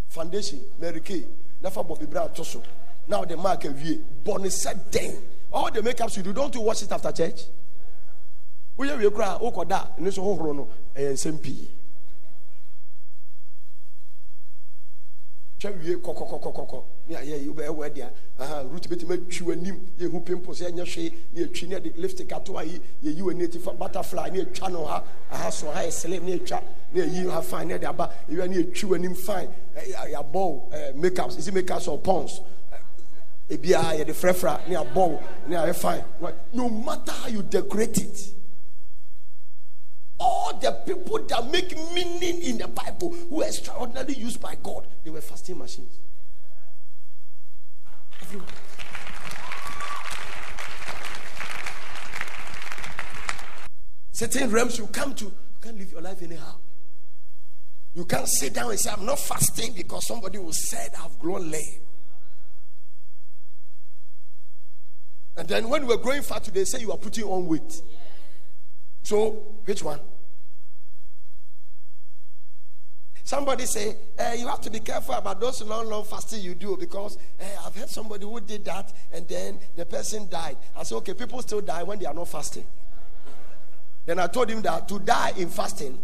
foundation, 0.07 0.61
Mary 0.79 1.01
Kay, 1.01 1.25
never 1.61 1.83
Bobbi 1.83 2.09
Brown 2.09 2.31
Tosso. 2.33 2.61
Now 3.07 3.25
the 3.25 3.35
mark 3.35 3.65
of 3.65 3.81
year, 3.81 3.99
Bonnie 4.23 4.49
said. 4.49 4.79
All 5.51 5.71
the 5.71 5.81
makeups 5.81 6.17
you 6.17 6.23
do, 6.23 6.31
don't 6.31 6.53
you 6.53 6.61
wash 6.61 6.83
it 6.83 6.91
after 6.91 7.11
church? 7.11 7.41
We 8.77 8.89
are 8.89 9.11
cry, 9.11 9.37
oh, 9.41 9.51
Koda, 9.51 9.91
and 9.97 10.05
this 10.05 10.17
whole 10.17 10.37
rono, 10.37 10.69
and 10.95 11.17
SMP. 11.17 11.67
Twa 15.59 15.71
wie 15.71 15.95
kɔkɔkɔkɔkɔ. 15.95 16.83
Ne 17.09 17.15
ayɛ 17.15 17.41
yi 17.41 17.47
wobɛyɛ 17.49 17.69
wɔ 17.69 17.89
deɛ 17.89 18.09
aha 18.39 18.63
root 18.63 18.87
bɛtumi 18.87 19.13
atwi 19.13 19.45
w'anim. 19.45 19.79
Yɛhu 19.99 20.25
pimples 20.25 20.61
ɛnyɛ 20.61 20.85
hwee. 20.85 21.13
Ne 21.33 21.41
yɛtwi 21.45 21.67
ne 21.67 21.75
yɛde 21.75 21.97
lipstick 21.97 22.31
ato 22.31 22.53
ayi 22.53 22.79
yɛyi 23.03 23.21
w'ani 23.21 23.43
ati 23.43 23.59
fa 23.59 23.71
butterfly. 23.73 24.29
Ne 24.29 24.43
yɛtwa 24.45 24.71
no 24.71 24.85
ha. 24.85 25.03
Aha 25.31 25.49
so 25.49 25.69
ha 25.71 25.81
yɛ 25.81 25.91
slim. 25.91 26.25
Ne 26.25 26.37
yɛtwa. 26.37 26.63
Ne 26.93 27.01
yɛyi 27.01 27.29
ha 27.29 27.41
fine. 27.41 27.67
Ne 27.67 27.77
yɛde 27.77 27.89
aba. 27.89 28.13
Ewia 28.29 28.47
ne 28.47 28.63
yɛtwi 28.63 28.83
w'anim 28.83 29.15
fine. 29.17 29.49
Ɛɛ 29.75 30.95
makeups. 30.95 31.37
Isi 31.37 31.51
makeups 31.51 31.87
or 31.87 31.99
pons? 31.99 32.41
Ebiara 33.49 33.97
yɛde 33.99 34.13
frɛfra. 34.13 34.67
Ne 34.69 34.75
yɛabɔ 34.75 35.19
ne 35.47 35.55
ayɛ 35.55 35.75
fine. 35.75 36.03
No 36.53 36.69
matter 36.69 37.11
how 37.11 37.27
you 37.27 37.43
decorate 37.43 37.97
it 37.97 38.33
all 40.49 40.59
the 40.59 40.71
people 40.71 41.19
that 41.19 41.51
make 41.51 41.75
meaning 41.93 42.41
in 42.41 42.57
the 42.57 42.67
Bible 42.67 43.13
who 43.29 43.41
extraordinarily 43.41 44.15
used 44.15 44.41
by 44.41 44.55
God, 44.61 44.87
they 45.03 45.09
were 45.09 45.21
fasting 45.21 45.57
machines. 45.57 45.99
Everyone. 48.21 48.47
Certain 54.11 54.51
realms 54.51 54.77
you 54.77 54.87
come 54.87 55.13
to, 55.15 55.25
you 55.25 55.33
can't 55.61 55.77
live 55.77 55.91
your 55.91 56.01
life 56.01 56.21
anyhow. 56.21 56.55
You 57.93 58.05
can't 58.05 58.27
sit 58.27 58.53
down 58.53 58.69
and 58.69 58.79
say, 58.79 58.91
I'm 58.91 59.05
not 59.05 59.19
fasting 59.19 59.73
because 59.73 60.05
somebody 60.07 60.37
will 60.37 60.53
say 60.53 60.87
I've 61.01 61.17
grown 61.19 61.49
lame. 61.49 61.81
And 65.37 65.47
then 65.47 65.69
when 65.69 65.87
we're 65.87 65.97
growing 65.97 66.21
fat, 66.21 66.43
they 66.53 66.65
say 66.65 66.81
you 66.81 66.91
are 66.91 66.97
putting 66.97 67.23
on 67.23 67.47
weight. 67.47 67.81
So, 69.03 69.31
which 69.63 69.81
one? 69.81 69.99
Somebody 73.29 73.67
say, 73.67 73.95
eh, 74.17 74.33
you 74.33 74.47
have 74.47 74.59
to 74.61 74.71
be 74.71 74.79
careful 74.79 75.13
about 75.13 75.39
those 75.39 75.61
long, 75.61 75.87
long 75.87 76.03
fasting 76.03 76.41
you 76.41 76.55
do 76.55 76.75
because 76.75 77.15
eh, 77.39 77.45
I've 77.63 77.75
heard 77.75 77.87
somebody 77.87 78.25
who 78.25 78.41
did 78.41 78.65
that 78.65 78.91
and 79.13 79.27
then 79.27 79.59
the 79.75 79.85
person 79.85 80.27
died. 80.27 80.57
I 80.75 80.81
said, 80.81 80.95
okay, 80.95 81.13
people 81.13 81.39
still 81.43 81.61
die 81.61 81.83
when 81.83 81.99
they 81.99 82.07
are 82.07 82.13
not 82.15 82.27
fasting. 82.27 82.65
Then 84.07 84.17
I 84.17 84.25
told 84.25 84.49
him 84.49 84.63
that 84.63 84.87
to 84.87 84.97
die 84.97 85.33
in 85.37 85.47
fasting 85.47 85.99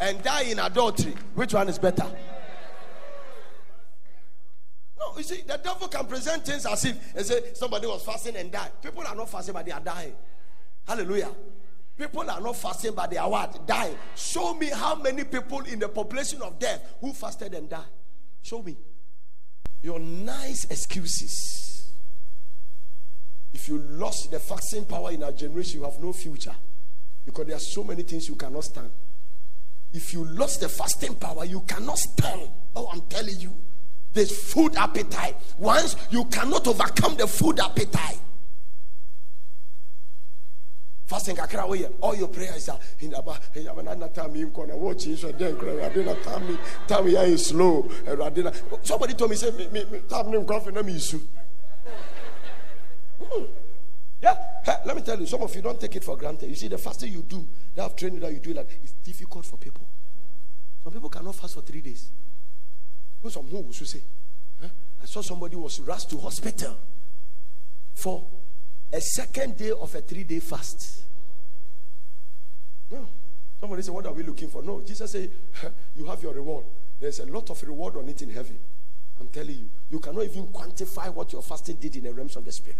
and 0.00 0.20
die 0.24 0.42
in 0.42 0.58
adultery, 0.58 1.14
which 1.36 1.54
one 1.54 1.68
is 1.68 1.78
better? 1.78 2.06
No, 4.98 5.16
you 5.16 5.22
see, 5.22 5.42
the 5.46 5.60
devil 5.62 5.86
can 5.86 6.06
present 6.06 6.44
things 6.44 6.66
as 6.66 6.84
if 6.84 7.14
and 7.16 7.24
say 7.24 7.52
somebody 7.54 7.86
was 7.86 8.02
fasting 8.02 8.34
and 8.34 8.50
died. 8.50 8.72
People 8.82 9.06
are 9.06 9.14
not 9.14 9.30
fasting, 9.30 9.54
but 9.54 9.64
they 9.64 9.70
are 9.70 9.78
dying. 9.78 10.14
Hallelujah. 10.84 11.30
People 11.96 12.28
are 12.30 12.40
not 12.40 12.56
fasting, 12.56 12.94
but 12.94 13.10
they 13.10 13.18
are 13.18 13.28
what? 13.28 13.66
Dying. 13.66 13.96
Show 14.16 14.54
me 14.54 14.68
how 14.68 14.94
many 14.94 15.24
people 15.24 15.60
in 15.60 15.78
the 15.78 15.88
population 15.88 16.40
of 16.42 16.58
death 16.58 16.94
who 17.00 17.12
fasted 17.12 17.54
and 17.54 17.68
died. 17.68 17.84
Show 18.42 18.62
me. 18.62 18.76
Your 19.82 19.98
nice 19.98 20.64
excuses. 20.64 21.92
If 23.52 23.68
you 23.68 23.78
lost 23.78 24.30
the 24.30 24.38
fasting 24.38 24.86
power 24.86 25.10
in 25.10 25.22
our 25.22 25.32
generation, 25.32 25.80
you 25.80 25.84
have 25.84 26.00
no 26.00 26.12
future. 26.12 26.54
Because 27.24 27.46
there 27.46 27.56
are 27.56 27.60
so 27.60 27.84
many 27.84 28.02
things 28.02 28.28
you 28.28 28.34
cannot 28.34 28.64
stand. 28.64 28.90
If 29.92 30.14
you 30.14 30.24
lost 30.24 30.60
the 30.60 30.68
fasting 30.68 31.14
power, 31.16 31.44
you 31.44 31.60
cannot 31.60 31.98
stand. 31.98 32.48
Oh, 32.74 32.88
I'm 32.90 33.02
telling 33.02 33.38
you. 33.38 33.54
There's 34.12 34.52
food 34.52 34.76
appetite. 34.76 35.36
Once 35.58 35.96
you 36.10 36.24
cannot 36.26 36.66
overcome 36.66 37.16
the 37.16 37.26
food 37.26 37.60
appetite, 37.60 38.18
fasting 41.12 41.36
kakra 41.36 41.68
woyɛ 41.68 41.92
all 42.00 42.14
your 42.14 42.28
prayers 42.28 42.68
are 42.70 42.78
hinaba 42.98 43.38
hinaba 43.54 43.82
na 43.98 44.08
time 44.08 44.32
nkɔ 44.32 44.68
na 44.68 44.74
watch 44.76 45.06
yi 45.06 45.16
so 45.16 45.30
den 45.32 45.54
kura 45.56 45.72
ɛwurade 45.74 46.04
na 46.06 46.14
time 46.22 46.58
time 46.88 47.06
yi 47.08 47.14
ayɛ 47.14 47.38
slow 47.38 47.82
ɛwurade 48.06 48.44
na 48.44 48.50
somebody 48.82 49.12
told 49.12 49.30
me 49.30 49.36
say 49.36 49.50
me 49.50 49.68
me 49.68 50.00
time 50.08 50.32
nkɔ 50.32 50.46
afɛ 50.48 50.72
na 50.72 50.82
mi 50.82 50.98
su. 50.98 51.20
Hmm. 53.20 53.44
Yeah, 54.22 54.36
hey, 54.64 54.76
let 54.86 54.96
me 54.96 55.02
tell 55.02 55.18
you, 55.18 55.26
some 55.26 55.42
of 55.42 55.54
you 55.54 55.62
don't 55.62 55.80
take 55.80 55.96
it 55.96 56.04
for 56.04 56.16
granted. 56.16 56.48
You 56.48 56.54
see, 56.54 56.68
the 56.68 56.78
fasting 56.78 57.12
you 57.12 57.22
do, 57.22 57.46
that 57.74 57.96
training 57.96 58.20
that 58.20 58.32
you 58.32 58.38
do, 58.38 58.54
like 58.54 58.78
it's 58.82 58.92
difficult 58.92 59.44
for 59.44 59.56
people. 59.56 59.84
Some 60.84 60.92
people 60.92 61.08
cannot 61.08 61.34
fast 61.34 61.54
for 61.54 61.60
three 61.62 61.80
days. 61.80 62.10
Some 63.28 63.46
who 63.48 63.60
will 63.60 63.72
say, 63.72 64.00
huh? 64.60 64.68
I 65.02 65.06
saw 65.06 65.20
somebody 65.22 65.56
was 65.56 65.80
rushed 65.80 66.10
to 66.10 66.18
hospital 66.18 66.76
for 67.94 68.24
a 68.92 69.00
second 69.00 69.56
day 69.56 69.70
of 69.70 69.94
a 69.94 70.00
three 70.00 70.24
day 70.24 70.40
fast. 70.40 71.02
No. 72.90 73.08
Somebody 73.58 73.82
say, 73.82 73.90
What 73.90 74.06
are 74.06 74.12
we 74.12 74.22
looking 74.22 74.48
for? 74.48 74.62
No, 74.62 74.80
Jesus 74.80 75.10
said, 75.12 75.30
You 75.96 76.04
have 76.06 76.22
your 76.22 76.34
reward. 76.34 76.64
There's 77.00 77.20
a 77.20 77.26
lot 77.26 77.50
of 77.50 77.62
reward 77.62 77.96
on 77.96 78.08
it 78.08 78.22
in 78.22 78.30
heaven. 78.30 78.58
I'm 79.18 79.28
telling 79.28 79.56
you. 79.56 79.68
You 79.90 79.98
cannot 79.98 80.24
even 80.24 80.46
quantify 80.48 81.12
what 81.12 81.32
your 81.32 81.42
fasting 81.42 81.76
did 81.76 81.96
in 81.96 82.04
the 82.04 82.12
realms 82.12 82.36
of 82.36 82.44
the 82.44 82.52
spirit. 82.52 82.78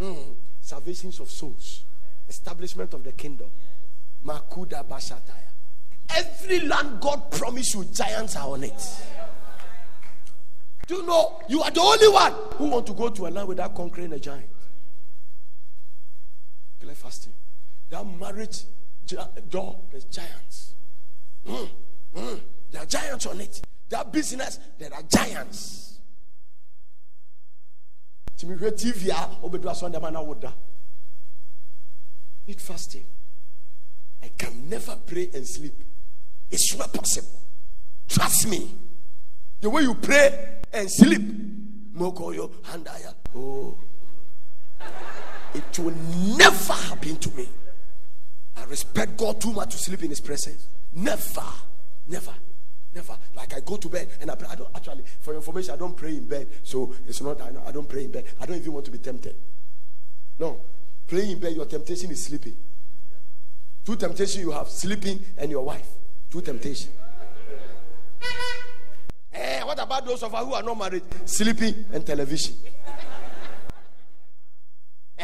Mm. 0.00 0.34
Salvations 0.60 1.20
of 1.20 1.30
souls, 1.30 1.84
establishment 2.28 2.94
of 2.94 3.04
the 3.04 3.12
kingdom. 3.12 3.48
Makuda 4.24 4.86
Bashataya. 4.88 5.50
Every 6.16 6.60
land 6.60 7.00
God 7.00 7.30
promised 7.30 7.74
you, 7.74 7.84
giants 7.84 8.36
are 8.36 8.48
on 8.48 8.64
it. 8.64 9.02
Do 10.86 10.96
you 10.96 11.06
know 11.06 11.40
you 11.48 11.62
are 11.62 11.70
the 11.70 11.80
only 11.80 12.08
one 12.08 12.32
who 12.56 12.66
want 12.66 12.86
to 12.86 12.92
go 12.92 13.08
to 13.08 13.26
a 13.26 13.28
land 13.28 13.48
without 13.48 13.74
conquering 13.74 14.12
a 14.12 14.18
giant? 14.18 14.48
We're 16.94 17.00
fasting. 17.10 17.32
That 17.90 18.04
marriage 18.04 18.62
door, 19.50 19.80
there's 19.90 20.04
giants. 20.04 20.74
Mm, 21.46 21.68
mm, 22.16 22.40
there 22.70 22.82
are 22.82 22.86
giants 22.86 23.26
on 23.26 23.40
it. 23.40 23.60
That 23.88 24.12
business, 24.12 24.58
there 24.78 24.92
are 24.94 25.02
giants. 25.02 25.80
tìmí 28.36 28.56
tv 28.76 29.10
a 29.10 29.38
obedu 29.42 29.68
asọ́ndé 29.70 30.00
ma 30.02 30.10
na 30.10 30.20
fasting 32.58 33.06
i 34.22 34.28
can 34.36 34.68
never 34.68 34.96
pray 35.06 35.30
and 35.32 35.46
sleep 35.46 35.72
it's 36.50 36.76
not 36.76 36.92
possible 36.92 37.40
trust 38.08 38.48
me 38.48 38.74
the 39.60 39.70
way 39.70 39.82
you 39.82 39.94
pray 39.94 40.58
and 40.72 40.90
sleep 40.90 41.22
mokoyo 41.94 42.50
handaya 42.64 43.14
oh 43.36 43.78
it 45.54 45.78
will 45.78 45.94
never 46.36 46.72
happen 46.72 47.16
to 47.16 47.30
me 47.30 47.48
i 48.56 48.64
respect 48.64 49.16
god 49.16 49.40
too 49.40 49.52
much 49.52 49.70
to 49.70 49.78
sleep 49.78 50.02
in 50.02 50.10
his 50.10 50.20
presence 50.20 50.68
never 50.92 51.44
never 52.06 52.32
Never. 52.94 53.16
Like 53.34 53.54
I 53.54 53.60
go 53.60 53.76
to 53.76 53.88
bed 53.88 54.08
and 54.20 54.30
I 54.30 54.36
pray. 54.36 54.48
I 54.48 54.54
don't 54.54 54.68
actually, 54.74 55.02
for 55.20 55.34
information, 55.34 55.74
I 55.74 55.76
don't 55.76 55.96
pray 55.96 56.10
in 56.16 56.26
bed. 56.26 56.46
So 56.62 56.94
it's 57.08 57.20
not, 57.20 57.40
I, 57.40 57.50
I 57.66 57.72
don't 57.72 57.88
pray 57.88 58.04
in 58.04 58.12
bed. 58.12 58.24
I 58.40 58.46
don't 58.46 58.56
even 58.56 58.72
want 58.72 58.84
to 58.84 58.92
be 58.92 58.98
tempted. 58.98 59.34
No. 60.38 60.60
Praying 61.08 61.32
in 61.32 61.38
bed, 61.40 61.54
your 61.54 61.66
temptation 61.66 62.10
is 62.12 62.22
sleeping. 62.24 62.56
Two 63.84 63.96
temptations 63.96 64.38
you 64.38 64.52
have 64.52 64.68
sleeping 64.68 65.22
and 65.36 65.50
your 65.50 65.64
wife. 65.64 65.88
Two 66.30 66.40
temptations. 66.40 66.88
Eh, 69.32 69.62
what 69.64 69.78
about 69.80 70.06
those 70.06 70.22
of 70.22 70.32
us 70.32 70.44
who 70.44 70.54
are 70.54 70.62
not 70.62 70.78
married? 70.78 71.02
Sleeping 71.24 71.84
and 71.92 72.06
television. 72.06 72.54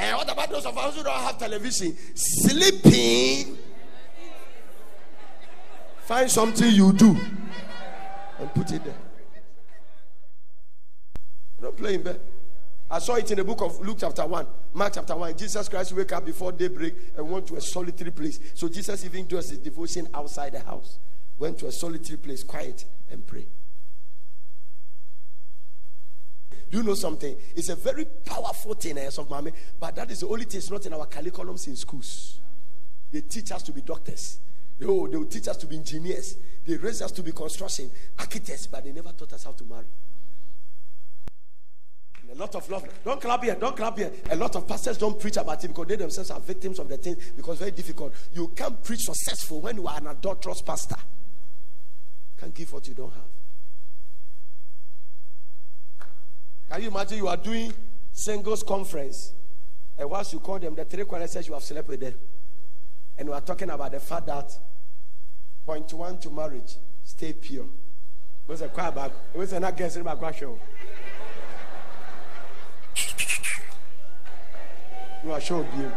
And 0.01 0.15
eh, 0.15 0.17
what 0.17 0.33
about 0.33 0.49
those 0.49 0.65
of 0.65 0.79
us 0.79 0.97
who 0.97 1.03
don't 1.03 1.13
have 1.13 1.37
television? 1.37 1.95
Sleeping. 2.15 3.59
Find 6.05 6.31
something 6.31 6.71
you 6.71 6.91
do 6.95 7.15
and 8.39 8.55
put 8.55 8.73
it 8.73 8.83
there. 8.83 8.95
Don't 11.61 11.77
play 11.77 11.97
in 11.97 12.03
bed. 12.03 12.19
I 12.91 12.99
saw 12.99 13.17
it 13.17 13.31
in 13.31 13.37
the 13.37 13.45
book 13.45 13.61
of 13.61 13.79
Luke 13.81 13.99
chapter 14.01 14.27
1, 14.27 14.47
Mark 14.73 14.95
chapter 14.95 15.15
1. 15.15 15.37
Jesus 15.37 15.69
Christ 15.69 15.93
wake 15.93 16.13
up 16.13 16.25
before 16.25 16.51
daybreak 16.51 16.95
and 17.19 17.31
went 17.31 17.47
to 17.49 17.57
a 17.57 17.61
solitary 17.61 18.11
place. 18.11 18.41
So 18.55 18.71
Jesus 18.71 19.05
even 19.05 19.27
does 19.27 19.51
his 19.51 19.59
devotion 19.59 20.09
outside 20.15 20.53
the 20.53 20.61
house. 20.61 20.99
Went 21.39 21.59
to 21.59 21.67
a 21.67 21.73
solitary 21.73 22.17
place, 22.17 22.43
quiet, 22.43 22.87
and 23.11 23.27
pray. 23.27 23.47
Do 26.71 26.79
you 26.79 26.85
know 26.85 26.95
something? 26.95 27.37
It's 27.57 27.69
a 27.69 27.75
very 27.77 28.05
powerful 28.05 28.75
thing, 28.75 28.97
as 28.99 29.19
eh, 29.19 29.23
of 29.23 29.29
mommy, 29.29 29.53
but 29.79 29.97
that 29.97 30.11
is 30.11 30.21
the 30.21 30.29
only 30.29 30.45
thing 30.45 30.59
it's 30.59 30.71
not 30.71 30.87
in 30.87 30.93
our 30.95 31.07
curriculums 31.07 31.67
in 31.67 31.75
schools. 31.75 32.39
They 33.11 33.23
teach 33.23 33.51
us 33.51 33.63
to 33.65 33.73
be 33.73 33.83
doctors. 33.83 34.39
Oh, 34.83 35.07
they 35.09 35.17
will 35.17 35.27
teach 35.27 35.49
us 35.49 35.57
to 35.59 35.67
be 35.67 35.77
engineers. 35.77 36.37
They 36.65 36.77
raise 36.77 37.03
us 37.03 37.11
to 37.13 37.23
be 37.23 37.33
construction 37.33 37.91
architects, 38.19 38.69
but 38.69 38.85
they 38.85 38.93
never 38.93 39.11
taught 39.11 39.33
us 39.33 39.45
how 39.45 39.53
to 39.53 39.65
marry. 39.65 39.87
And 42.23 42.31
a 42.31 42.35
lot 42.35 42.55
of 42.55 42.71
love. 42.71 42.89
Don't 43.05 43.21
clap 43.21 43.43
here. 43.43 43.57
Don't 43.57 43.77
clap 43.77 43.99
here. 43.99 44.13
A 44.31 44.37
lot 44.37 44.55
of 44.55 44.67
pastors 44.69 44.97
don't 44.97 45.19
preach 45.19 45.37
about 45.37 45.63
it 45.65 45.69
because 45.69 45.87
they 45.87 45.97
themselves 45.97 46.31
are 46.31 46.41
victims 46.41 46.79
of 46.79 46.89
the 46.89 46.97
thing 46.97 47.17
because 47.37 47.59
very 47.59 47.73
difficult. 47.73 48.15
You 48.33 48.49
can't 48.49 48.83
preach 48.83 49.01
successful 49.01 49.61
when 49.61 49.77
you 49.77 49.89
are 49.89 49.99
an 49.99 50.07
adulterous 50.07 50.63
pastor. 50.63 50.97
Can't 52.39 52.55
give 52.55 52.73
what 52.73 52.87
you 52.87 52.95
don't 52.95 53.13
have. 53.13 53.40
Can 56.71 56.83
you 56.83 56.89
imagine 56.89 57.19
you 57.19 57.29
are 57.29 57.37
doing 57.37 57.73
singles 58.13 58.63
conference 58.63 59.33
and 59.99 60.09
once 60.09 60.33
you 60.33 60.41
call 60.41 60.59
them, 60.59 60.75
the 60.75 60.85
three 60.85 61.05
qualities 61.05 61.47
you 61.47 61.53
have 61.53 61.63
slept 61.63 61.89
with 61.89 62.01
them. 62.01 62.15
And 63.19 63.29
we 63.29 63.35
are 63.35 63.41
talking 63.41 63.69
about 63.69 63.93
the 63.93 64.01
fact 64.01 64.27
that 64.27 64.51
Point 65.67 65.93
one 65.93 66.19
to 66.19 66.31
marriage 66.31 66.77
stay 67.05 67.33
pure. 67.33 67.67
What's 68.47 68.63
a 68.63 68.69
quiet 68.69 68.95
back? 68.95 69.13
What's 69.33 69.53
an 69.53 69.65
against 69.65 70.03
my 70.03 70.15
question? 70.15 70.59
You 75.23 75.33
are 75.33 75.41
sure, 75.41 75.67
you. 75.77 75.93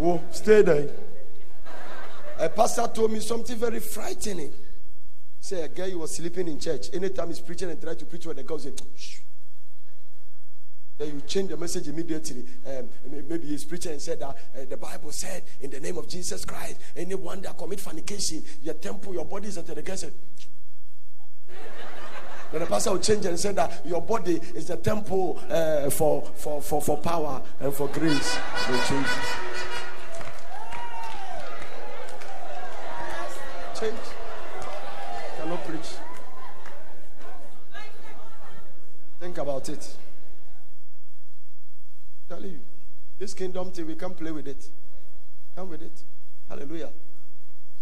Oh, 0.00 0.22
stay 0.30 0.62
there. 0.62 0.88
A 2.38 2.48
pastor 2.48 2.86
told 2.94 3.12
me 3.12 3.20
something 3.20 3.56
very 3.56 3.80
frightening. 3.80 4.52
Say 5.40 5.62
a 5.62 5.68
guy 5.68 5.90
who 5.90 5.98
was 5.98 6.16
sleeping 6.16 6.48
in 6.48 6.60
church. 6.60 6.86
Anytime 6.92 7.28
he's 7.28 7.40
preaching 7.40 7.70
and 7.70 7.80
try 7.80 7.94
to 7.94 8.04
preach 8.06 8.26
what 8.26 8.36
the 8.36 8.44
girl 8.44 8.58
say, 8.58 8.72
Shh. 8.96 9.18
Then 10.98 11.08
you 11.14 11.20
change 11.26 11.50
the 11.50 11.56
message 11.56 11.88
immediately. 11.88 12.44
Um, 12.66 12.88
maybe 13.28 13.48
he's 13.48 13.64
preaching 13.64 13.92
and 13.92 14.00
said 14.00 14.18
that 14.20 14.28
uh, 14.28 14.64
the 14.68 14.78
Bible 14.78 15.12
said, 15.12 15.42
in 15.60 15.70
the 15.70 15.78
name 15.78 15.98
of 15.98 16.08
Jesus 16.08 16.44
Christ, 16.44 16.80
anyone 16.96 17.42
that 17.42 17.58
commit 17.58 17.80
fornication, 17.80 18.42
your 18.62 18.74
temple, 18.74 19.12
your 19.12 19.26
body 19.26 19.48
is 19.48 19.56
the 19.56 19.82
guest. 19.82 20.06
Then 22.52 22.60
the 22.60 22.66
pastor 22.66 22.92
will 22.92 22.98
change 23.00 23.26
and 23.26 23.38
say 23.38 23.52
that 23.52 23.84
your 23.84 24.00
body 24.00 24.40
is 24.54 24.68
the 24.68 24.76
temple 24.76 25.38
uh, 25.50 25.90
for, 25.90 26.22
for, 26.36 26.62
for, 26.62 26.80
for 26.80 26.96
power 26.96 27.42
and 27.60 27.74
for 27.74 27.88
grace. 27.88 28.38
Change. 28.88 29.06
Change. 33.78 33.96
Cannot 35.36 35.64
preach. 35.66 35.88
Think 39.20 39.36
about 39.38 39.68
it 39.68 39.96
telling 42.28 42.52
you. 42.52 42.60
This 43.18 43.32
kingdom 43.34 43.70
thing, 43.70 43.86
we 43.86 43.94
can't 43.94 44.16
play 44.16 44.30
with 44.30 44.46
it. 44.46 44.68
Come 45.54 45.70
with 45.70 45.82
it. 45.82 46.02
Hallelujah. 46.48 46.90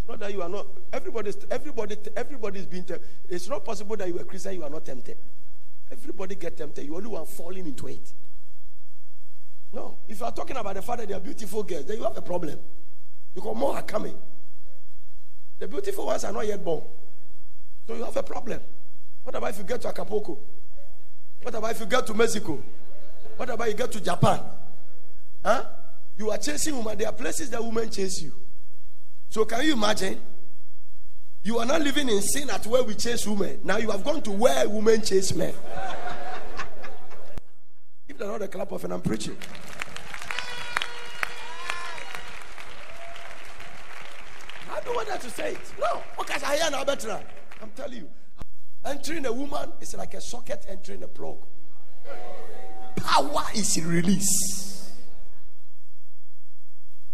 It's 0.01 0.09
not 0.09 0.21
that 0.21 0.33
you 0.33 0.43
are 0.43 0.49
not, 0.49 0.67
everybody's, 0.93 1.37
everybody, 1.51 1.97
everybody's 2.17 2.67
being 2.67 2.85
tempted. 2.85 3.09
It's 3.29 3.49
not 3.49 3.65
possible 3.65 3.97
that 3.97 4.09
you 4.09 4.19
are 4.19 4.23
a 4.23 4.25
Christian, 4.25 4.55
you 4.55 4.63
are 4.63 4.71
not 4.71 4.85
tempted. 4.85 5.17
Everybody 5.91 6.35
get 6.35 6.57
tempted. 6.57 6.85
You 6.85 6.97
only 6.97 7.09
one 7.09 7.27
falling 7.27 7.67
into 7.67 7.89
it. 7.89 8.13
No. 9.73 9.99
If 10.07 10.21
you 10.21 10.27
are 10.27 10.33
talking 10.33 10.57
about 10.57 10.75
the 10.75 10.83
fact 10.83 11.01
that 11.01 11.09
they 11.09 11.15
are 11.15 11.21
beautiful 11.21 11.63
girls, 11.63 11.85
then 11.85 11.99
you 11.99 12.05
have 12.05 12.17
a 12.17 12.23
problem. 12.23 12.59
Because 13.35 13.57
more 13.57 13.75
are 13.75 13.83
coming. 13.83 14.17
The 15.59 15.67
beautiful 15.67 16.07
ones 16.07 16.25
are 16.25 16.33
not 16.33 16.47
yet 16.47 16.65
born. 16.65 16.83
So 17.87 17.95
you 17.95 18.05
have 18.05 18.17
a 18.17 18.23
problem. 18.23 18.61
What 19.25 19.35
about 19.35 19.51
if 19.51 19.59
you 19.59 19.65
get 19.65 19.81
to 19.83 19.89
Acapulco? 19.89 20.39
What 21.43 21.55
about 21.55 21.71
if 21.73 21.81
you 21.81 21.87
get 21.87 22.07
to 22.07 22.15
Mexico? 22.15 22.63
What 23.37 23.51
about 23.51 23.69
you 23.69 23.75
get 23.75 23.91
to 23.93 24.01
Japan? 24.01 24.41
Huh? 25.45 25.65
You 26.17 26.31
are 26.31 26.39
chasing 26.39 26.77
women. 26.77 26.97
There 26.97 27.09
are 27.09 27.13
places 27.13 27.51
that 27.51 27.63
women 27.63 27.91
chase 27.91 28.23
you. 28.23 28.33
So 29.29 29.45
can 29.45 29.65
you 29.65 29.73
imagine? 29.73 30.21
You 31.43 31.59
are 31.59 31.67
not 31.67 31.83
living 31.83 32.09
in 32.09 32.23
sin 32.23 32.49
at 32.51 32.67
where 32.67 32.83
we 32.83 32.95
chase 32.95 33.27
women. 33.27 33.61
Now 33.65 33.79
you 33.79 33.91
have 33.91 34.05
gone 34.05 34.23
to 34.23 34.31
where 34.31 34.69
women 34.69 35.03
chase 35.03 35.35
men. 35.35 35.53
Give 38.09 38.17
the 38.17 38.27
Lord 38.27 38.43
a 38.43 38.49
clap 38.49 38.73
of 38.73 38.85
and 38.85 38.95
I'm 38.95 39.03
preaching. 39.03 39.37
I 44.71 44.81
don't 44.81 44.95
want 44.95 45.09
that 45.09 45.21
to 45.23 45.31
say 45.31 45.53
it. 45.53 45.73
No. 45.81 46.03
Okay, 46.21 46.35
I 46.47 46.57
hear 46.57 46.71
now 46.71 46.85
better. 46.85 47.21
I'm 47.61 47.71
telling 47.73 47.99
you. 47.99 48.09
Entering 48.85 49.27
a 49.27 49.33
woman 49.33 49.73
is 49.81 49.95
like 49.95 50.15
a 50.15 50.21
socket 50.21 50.65
entering 50.69 51.03
a 51.03 51.09
plug 51.09 51.39
power 52.97 53.45
is 53.55 53.83
released. 53.85 54.91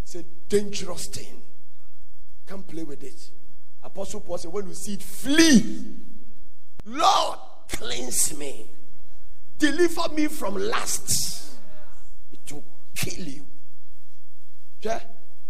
It's 0.03 0.15
a 0.15 0.25
dangerous 0.49 1.07
thing. 1.07 1.43
Can't 2.47 2.67
play 2.67 2.83
with 2.83 3.05
it. 3.05 3.31
Apostle 3.83 4.21
Paul 4.21 4.39
said, 4.39 4.53
when 4.53 4.69
you 4.69 4.75
see 4.75 4.95
it, 4.95 5.03
flee. 5.03 5.97
Lord, 6.85 7.39
cleanse 7.69 8.37
me. 8.37 8.67
Deliver 9.59 10.09
me 10.15 10.27
from 10.27 10.57
lust. 10.57 11.55
It 12.33 12.53
will 12.53 12.65
kill 12.97 13.25
you. 13.25 13.47
Yeah? 14.83 15.01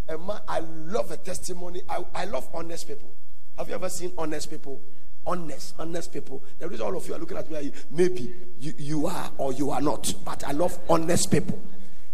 And 0.09 0.27
man, 0.27 0.41
I 0.49 0.61
love 0.61 1.11
a 1.11 1.17
testimony. 1.17 1.83
I, 1.89 2.05
I 2.15 2.25
love 2.25 2.49
honest 2.53 2.89
people. 2.89 3.13
Have 3.57 3.69
you 3.69 3.75
ever 3.75 3.89
seen 3.89 4.13
honest 4.19 4.51
people? 4.51 4.81
Honest, 5.27 5.75
honest 5.79 6.13
people. 6.13 6.43
There 6.59 6.73
is 6.73 6.81
all 6.81 6.97
of 6.97 7.07
you 7.07 7.15
are 7.15 7.19
looking 7.19 7.37
at 7.37 7.51
me, 7.51 7.73
maybe 7.91 8.35
you, 8.59 8.73
you 8.79 9.07
are 9.07 9.31
or 9.39 9.53
you 9.53 9.71
are 9.71 9.81
not, 9.81 10.13
but 10.25 10.45
I 10.47 10.53
love 10.53 10.79
honest 10.89 11.31
people. 11.31 11.61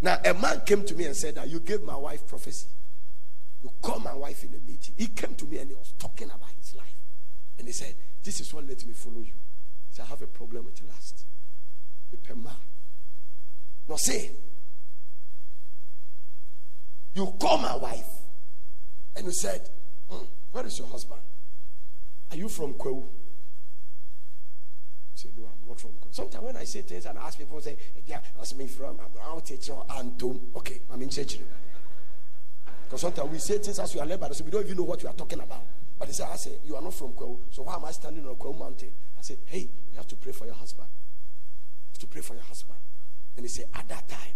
Now, 0.02 0.18
a 0.24 0.34
man 0.34 0.62
came 0.66 0.84
to 0.84 0.94
me 0.94 1.04
and 1.04 1.16
said 1.16 1.36
that 1.36 1.48
you 1.48 1.61
gave 1.61 1.82
my 1.82 1.96
wife 1.96 2.26
prophecy. 2.26 2.66
You 3.62 3.70
call 3.80 3.98
my 4.00 4.14
wife 4.14 4.44
in 4.44 4.50
a 4.50 4.59
meeting. 4.70 4.94
He 4.96 5.07
came 5.07 5.34
to 5.34 5.44
me 5.46 5.59
and 5.59 5.70
he 5.70 5.74
was 5.74 5.92
talking 5.98 6.28
about 6.28 6.50
his 6.59 6.74
life. 6.76 6.96
And 7.59 7.66
he 7.66 7.72
said, 7.72 7.94
This 8.22 8.40
is 8.40 8.52
what 8.52 8.68
let 8.68 8.84
me 8.86 8.92
follow 8.92 9.20
you. 9.20 9.32
He 9.88 9.94
said, 9.94 10.04
I 10.04 10.09
have 10.09 10.22
a 10.22 10.26
problem. 10.26 10.66
With 10.66 12.22
Pema. 12.22 12.52
Now 13.88 13.96
say, 13.96 14.30
you 17.14 17.26
call 17.40 17.59
my 17.59 17.76
wife 17.76 18.07
and 19.16 19.26
you 19.26 19.32
said, 19.32 19.68
mm, 20.11 20.26
Where 20.52 20.66
is 20.66 20.78
your 20.78 20.88
husband? 20.88 21.20
Are 22.30 22.36
you 22.36 22.48
from 22.48 22.74
Kwahu? 22.74 23.06
Say, 25.14 25.30
no, 25.36 25.44
I'm 25.44 25.68
not 25.68 25.80
from 25.80 25.90
Kwahu. 25.92 26.14
Sometimes 26.14 26.44
when 26.44 26.56
I 26.56 26.64
say 26.64 26.82
things 26.82 27.06
and 27.06 27.18
I 27.18 27.26
ask 27.26 27.38
people, 27.38 27.60
say, 27.60 27.76
eh, 27.96 28.00
yeah, 28.06 28.20
that's 28.36 28.54
me 28.54 28.66
from, 28.66 28.98
I'm 29.00 29.20
out 29.32 29.48
here, 29.48 29.56
Antom. 29.58 30.54
Okay, 30.56 30.80
I'm 30.92 31.00
in 31.02 31.08
church. 31.08 31.38
Because 32.84 33.00
sometimes 33.00 33.30
we 33.30 33.38
say 33.38 33.58
things 33.58 33.78
as 33.78 33.94
we 33.94 34.00
are 34.00 34.06
led 34.06 34.20
by 34.20 34.28
the 34.28 34.34
so 34.34 34.44
we 34.44 34.50
don't 34.50 34.64
even 34.64 34.76
know 34.76 34.84
what 34.84 35.02
we 35.02 35.08
are 35.08 35.14
talking 35.14 35.40
about. 35.40 35.64
But 35.98 36.08
he 36.08 36.14
said, 36.14 36.28
I 36.30 36.36
say, 36.36 36.52
you 36.64 36.76
are 36.76 36.82
not 36.82 36.94
from 36.94 37.12
Kwahu. 37.12 37.38
So 37.50 37.62
why 37.62 37.74
am 37.74 37.84
I 37.84 37.90
standing 37.92 38.26
on 38.26 38.34
Kwahu 38.36 38.58
mountain? 38.58 38.90
I 39.18 39.22
said, 39.22 39.38
hey, 39.46 39.68
you 39.90 39.96
have 39.96 40.06
to 40.08 40.16
pray 40.16 40.32
for 40.32 40.44
your 40.44 40.54
husband. 40.54 40.88
You 40.88 41.92
have 41.92 41.98
to 42.00 42.06
pray 42.06 42.20
for 42.20 42.34
your 42.34 42.44
husband. 42.44 42.78
And 43.36 43.44
he 43.44 43.48
said, 43.48 43.66
at 43.74 43.88
that 43.88 44.06
time, 44.08 44.34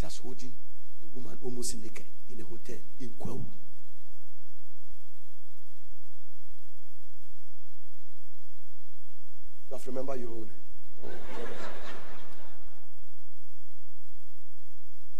just 0.00 0.20
holding 0.20 0.52
a 1.02 1.18
woman 1.18 1.38
almost 1.42 1.76
naked 1.82 2.06
in 2.30 2.40
a 2.40 2.44
hotel 2.44 2.76
in 3.00 3.10
Kwahu. 3.10 3.44
You 9.70 9.76
have 9.76 9.84
to 9.84 9.90
remember 9.90 10.16
your 10.16 10.30
own. 10.30 10.50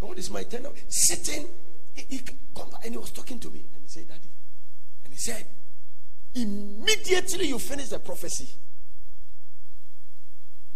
God 0.00 0.18
is 0.18 0.30
my 0.30 0.44
tenor. 0.44 0.70
Sitting, 0.88 1.46
he, 1.94 2.16
he 2.16 2.20
come 2.54 2.70
back 2.70 2.84
and 2.84 2.94
he 2.94 2.98
was 2.98 3.10
talking 3.10 3.40
to 3.40 3.50
me. 3.50 3.64
And 3.74 3.82
he 3.82 3.88
said, 3.88 4.08
Daddy. 4.08 4.30
And 5.04 5.12
he 5.12 5.18
said, 5.18 5.46
immediately 6.34 7.48
you 7.48 7.58
finish 7.58 7.88
the 7.88 7.98
prophecy. 7.98 8.48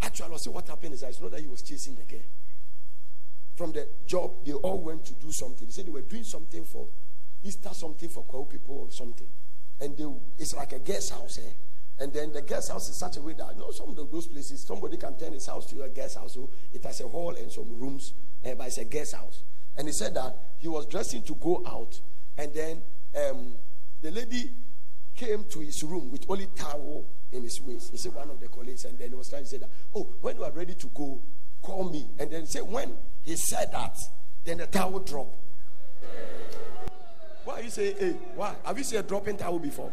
Actually, 0.03 0.27
I 0.27 0.29
was 0.31 0.45
saying 0.45 0.55
what 0.55 0.67
happened 0.67 0.95
is 0.95 1.01
that 1.03 1.11
it's 1.11 1.21
not 1.21 1.31
that 1.33 1.41
he 1.41 1.47
was 1.47 1.63
chasing 1.63 1.95
the 1.95 2.05
girl. 2.05 2.25
From 3.55 3.73
the 3.73 3.87
job, 4.07 4.45
they 4.47 4.53
all 4.53 4.81
went 4.81 5.05
to 5.05 5.15
do 5.15 5.31
something. 5.31 5.67
He 5.67 5.73
said 5.73 5.87
they 5.87 5.91
were 5.91 6.01
doing 6.01 6.25
something 6.25 6.65
for 6.65 6.89
Easter, 7.45 7.69
something 7.73 8.09
for 8.09 8.25
Kwahu 8.25 8.49
people 8.49 8.77
or 8.77 8.91
something. 8.91 9.29
And 9.81 9.97
they, 9.97 10.07
it's 10.39 10.55
like 10.55 10.73
a 10.73 10.79
guest 10.79 11.13
house, 11.13 11.39
eh? 11.39 11.51
And 12.01 12.13
then 12.15 12.33
the 12.33 12.41
guest 12.41 12.73
house 12.73 12.89
is 12.89 12.97
such 12.97 13.19
a 13.19 13.21
way 13.21 13.35
that 13.35 13.53
you 13.55 13.61
know 13.61 13.71
some 13.71 13.91
of 13.91 14.11
those 14.11 14.27
places 14.27 14.63
somebody 14.63 14.97
can 14.97 15.17
turn 15.19 15.35
his 15.35 15.47
house 15.47 15.67
to 15.67 15.83
a 15.83 15.89
guest 15.89 16.17
house. 16.17 16.33
So 16.33 16.49
it 16.73 16.83
has 16.85 17.01
a 17.03 17.09
hall 17.09 17.37
and 17.37 17.53
some 17.53 17.79
rooms, 17.79 18.15
uh, 18.45 18.55
but 18.55 18.69
it's 18.69 18.79
a 18.79 18.85
guest 18.85 19.15
house. 19.15 19.43
And 19.77 19.87
he 19.87 19.93
said 19.93 20.15
that 20.15 20.35
he 20.59 20.69
was 20.69 20.87
dressing 20.87 21.23
to 21.25 21.35
go 21.35 21.63
out, 21.67 22.01
and 22.39 22.53
then 22.55 22.83
um, 23.15 23.55
the 24.01 24.11
lady 24.11 24.51
came 25.15 25.45
to 25.45 25.61
his 25.61 25.83
room 25.83 26.11
with 26.11 26.25
only 26.29 26.47
towel 26.57 27.05
in 27.33 27.43
his 27.43 27.61
waist. 27.61 27.91
He 27.91 27.99
said 27.99 28.15
one 28.15 28.31
of 28.31 28.41
the 28.41 28.49
colleagues, 28.49 28.87
and 28.87 28.99
then 28.99 29.11
he 29.11 29.15
was 29.15 29.29
trying 29.29 29.43
to 29.43 29.49
say 29.49 29.59
that, 29.59 29.69
oh, 29.95 30.09
when 30.23 30.37
you 30.37 30.45
are 30.45 30.51
ready 30.51 30.75
to 30.75 30.87
go, 30.95 31.21
call 31.61 31.91
me. 31.91 32.09
And 32.19 32.31
then 32.31 32.41
he 32.43 32.47
said 32.47 32.63
when 32.63 32.97
he 33.23 33.37
said 33.37 33.71
that, 33.73 33.97
then 34.45 34.59
the 34.59 34.67
towel 34.67 35.01
dropped. 35.01 35.37
Why 37.45 37.61
you 37.61 37.71
say, 37.71 37.95
hey, 37.95 38.17
why? 38.35 38.55
Have 38.65 38.79
you 38.79 38.85
seen 38.85 39.01
a 39.01 39.03
dropping 39.03 39.37
towel 39.37 39.59
before? 39.59 39.93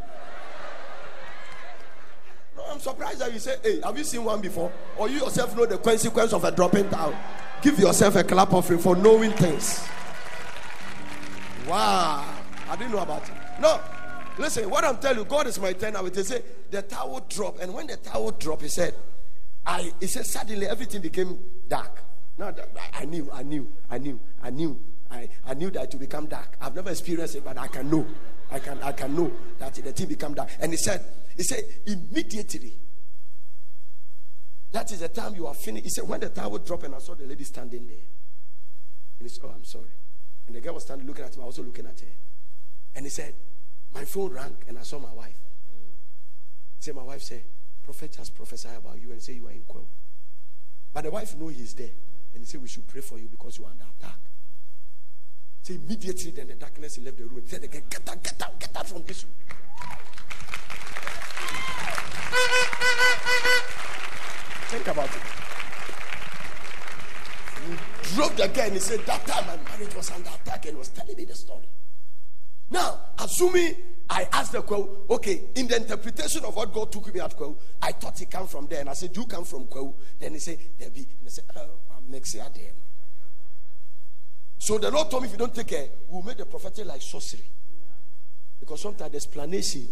I'm 2.77 2.83
surprised 2.83 3.17
that 3.21 3.33
you 3.33 3.39
say, 3.39 3.55
hey, 3.63 3.81
have 3.83 3.97
you 3.97 4.03
seen 4.03 4.23
one 4.23 4.39
before? 4.39 4.71
Or 4.97 5.09
you 5.09 5.17
yourself 5.17 5.57
know 5.57 5.65
the 5.65 5.79
consequence 5.79 6.31
of 6.31 6.43
a 6.43 6.51
dropping 6.51 6.87
towel. 6.91 7.15
Give 7.59 7.79
yourself 7.79 8.15
a 8.17 8.23
clap 8.23 8.53
offering 8.53 8.77
for 8.77 8.95
knowing 8.95 9.31
things. 9.31 9.83
Wow. 11.67 12.23
I 12.69 12.75
didn't 12.75 12.91
know 12.91 12.99
about 12.99 13.23
it. 13.23 13.33
No. 13.59 13.81
Listen, 14.37 14.69
what 14.69 14.83
I'm 14.83 14.99
telling 14.99 15.17
you, 15.17 15.25
God 15.25 15.47
is 15.47 15.59
my 15.59 15.73
tenor. 15.73 16.07
They 16.07 16.21
say 16.21 16.43
the 16.69 16.83
towel 16.83 17.25
dropped, 17.27 17.61
and 17.61 17.73
when 17.73 17.87
the 17.87 17.97
towel 17.97 18.29
dropped, 18.29 18.61
he 18.61 18.67
said, 18.67 18.93
I 19.65 19.91
he 19.99 20.05
said 20.05 20.27
suddenly 20.27 20.67
everything 20.67 21.01
became 21.01 21.39
dark. 21.67 22.03
Now 22.37 22.53
I 22.93 23.05
knew, 23.05 23.27
I 23.33 23.41
knew, 23.41 23.67
I 23.89 23.97
knew, 23.97 24.19
I 24.43 24.51
knew, 24.51 24.79
I, 25.09 25.29
I 25.43 25.55
knew 25.55 25.71
that 25.71 25.85
it 25.85 25.93
would 25.93 26.01
become 26.01 26.27
dark. 26.27 26.55
I've 26.61 26.75
never 26.75 26.91
experienced 26.91 27.37
it, 27.37 27.43
but 27.43 27.57
I 27.57 27.65
can 27.65 27.89
know. 27.89 28.05
I 28.51 28.59
can 28.59 28.77
I 28.83 28.91
can 28.91 29.15
know 29.15 29.31
that 29.57 29.73
the 29.73 29.91
thing 29.91 30.07
become 30.07 30.35
dark. 30.35 30.49
And 30.59 30.71
he 30.71 30.77
said, 30.77 31.03
he 31.37 31.43
said, 31.43 31.63
immediately. 31.85 32.73
That 34.71 34.91
is 34.91 34.99
the 34.99 35.07
time 35.07 35.35
you 35.35 35.47
are 35.47 35.53
finished. 35.53 35.85
He 35.85 35.89
said, 35.89 36.07
when 36.07 36.19
the 36.19 36.29
towel 36.29 36.57
dropped 36.57 36.83
and 36.83 36.95
I 36.95 36.99
saw 36.99 37.15
the 37.15 37.25
lady 37.25 37.43
standing 37.43 37.87
there. 37.87 37.95
And 39.19 39.27
he 39.27 39.29
said, 39.29 39.43
Oh, 39.45 39.51
I'm 39.53 39.63
sorry. 39.63 39.85
And 40.47 40.55
the 40.55 40.61
girl 40.61 40.73
was 40.73 40.83
standing 40.83 41.07
looking 41.07 41.25
at 41.25 41.35
him. 41.35 41.43
I 41.43 41.45
was 41.45 41.57
also 41.57 41.67
looking 41.67 41.85
at 41.85 41.99
her. 41.99 42.07
And 42.95 43.05
he 43.05 43.09
said, 43.09 43.33
My 43.93 44.05
phone 44.05 44.33
rang 44.33 44.57
and 44.67 44.77
I 44.77 44.83
saw 44.83 44.99
my 44.99 45.13
wife. 45.13 45.37
He 46.75 46.81
said, 46.81 46.95
My 46.95 47.03
wife 47.03 47.21
said, 47.21 47.43
Prophet 47.83 48.13
just 48.17 48.35
prophesied 48.35 48.77
about 48.77 49.01
you 49.01 49.11
and 49.11 49.21
say 49.21 49.33
you 49.33 49.47
are 49.47 49.51
in 49.51 49.61
Kwahu. 49.61 49.85
But 50.93 51.03
the 51.05 51.11
wife 51.11 51.35
know 51.35 51.47
he's 51.47 51.73
there. 51.73 51.91
And 52.33 52.41
he 52.41 52.45
said, 52.45 52.61
We 52.61 52.67
should 52.67 52.87
pray 52.87 53.01
for 53.01 53.17
you 53.17 53.27
because 53.27 53.57
you 53.57 53.65
are 53.65 53.71
under 53.71 53.85
attack. 53.99 54.17
So 55.63 55.73
immediately 55.73 56.31
then 56.31 56.47
the 56.47 56.55
darkness 56.55 56.97
left 56.99 57.17
the 57.17 57.25
room. 57.25 57.41
He 57.41 57.47
said, 57.47 57.61
Get 57.71 58.09
out, 58.09 58.23
get 58.23 58.41
out, 58.41 58.59
get 58.59 58.75
out 58.75 58.87
from 58.87 59.03
this 59.03 59.23
room. 59.23 59.33
Think 64.67 64.87
about 64.87 65.09
it. 65.15 65.21
He 67.67 68.15
drove 68.15 68.35
the 68.37 68.47
guy 68.47 68.65
and 68.65 68.73
he 68.73 68.79
said, 68.79 68.99
That 69.05 69.25
time 69.25 69.47
my 69.47 69.57
marriage 69.71 69.95
was 69.95 70.11
under 70.11 70.29
attack 70.29 70.65
and 70.65 70.77
was 70.77 70.89
telling 70.89 71.15
me 71.15 71.25
the 71.25 71.35
story. 71.35 71.67
Now, 72.69 72.99
assuming 73.19 73.75
I 74.09 74.27
asked 74.31 74.51
the 74.51 74.61
Kwahu, 74.61 75.09
okay, 75.09 75.41
in 75.55 75.67
the 75.67 75.77
interpretation 75.77 76.43
of 76.45 76.55
what 76.55 76.73
God 76.73 76.91
took 76.91 77.13
me 77.13 77.19
at 77.19 77.37
Kwahu, 77.37 77.57
I 77.81 77.91
thought 77.93 78.19
he 78.19 78.25
came 78.25 78.47
from 78.47 78.67
there. 78.67 78.81
And 78.81 78.89
I 78.89 78.93
said, 78.93 79.13
Do 79.13 79.21
you 79.21 79.27
come 79.27 79.45
from 79.45 79.65
Kwahu? 79.65 79.93
Then 80.19 80.33
he 80.33 80.39
said, 80.39 80.57
There 80.77 80.89
be. 80.89 81.07
And 81.19 81.27
I 81.27 81.29
said, 81.29 81.45
Oh, 81.55 81.79
I'm 81.95 82.09
next 82.09 82.33
year 82.33 82.45
there. 82.53 82.71
So 84.59 84.77
the 84.77 84.91
Lord 84.91 85.09
told 85.09 85.23
me, 85.23 85.27
if 85.27 85.33
you 85.33 85.37
don't 85.37 85.53
take 85.53 85.67
care, 85.67 85.87
we'll 86.09 86.23
make 86.23 86.37
the 86.37 86.45
prophetic 86.45 86.85
like 86.85 87.01
sorcery. 87.01 87.45
Because 88.59 88.81
sometimes 88.81 89.11
the 89.11 89.17
explanation 89.17 89.87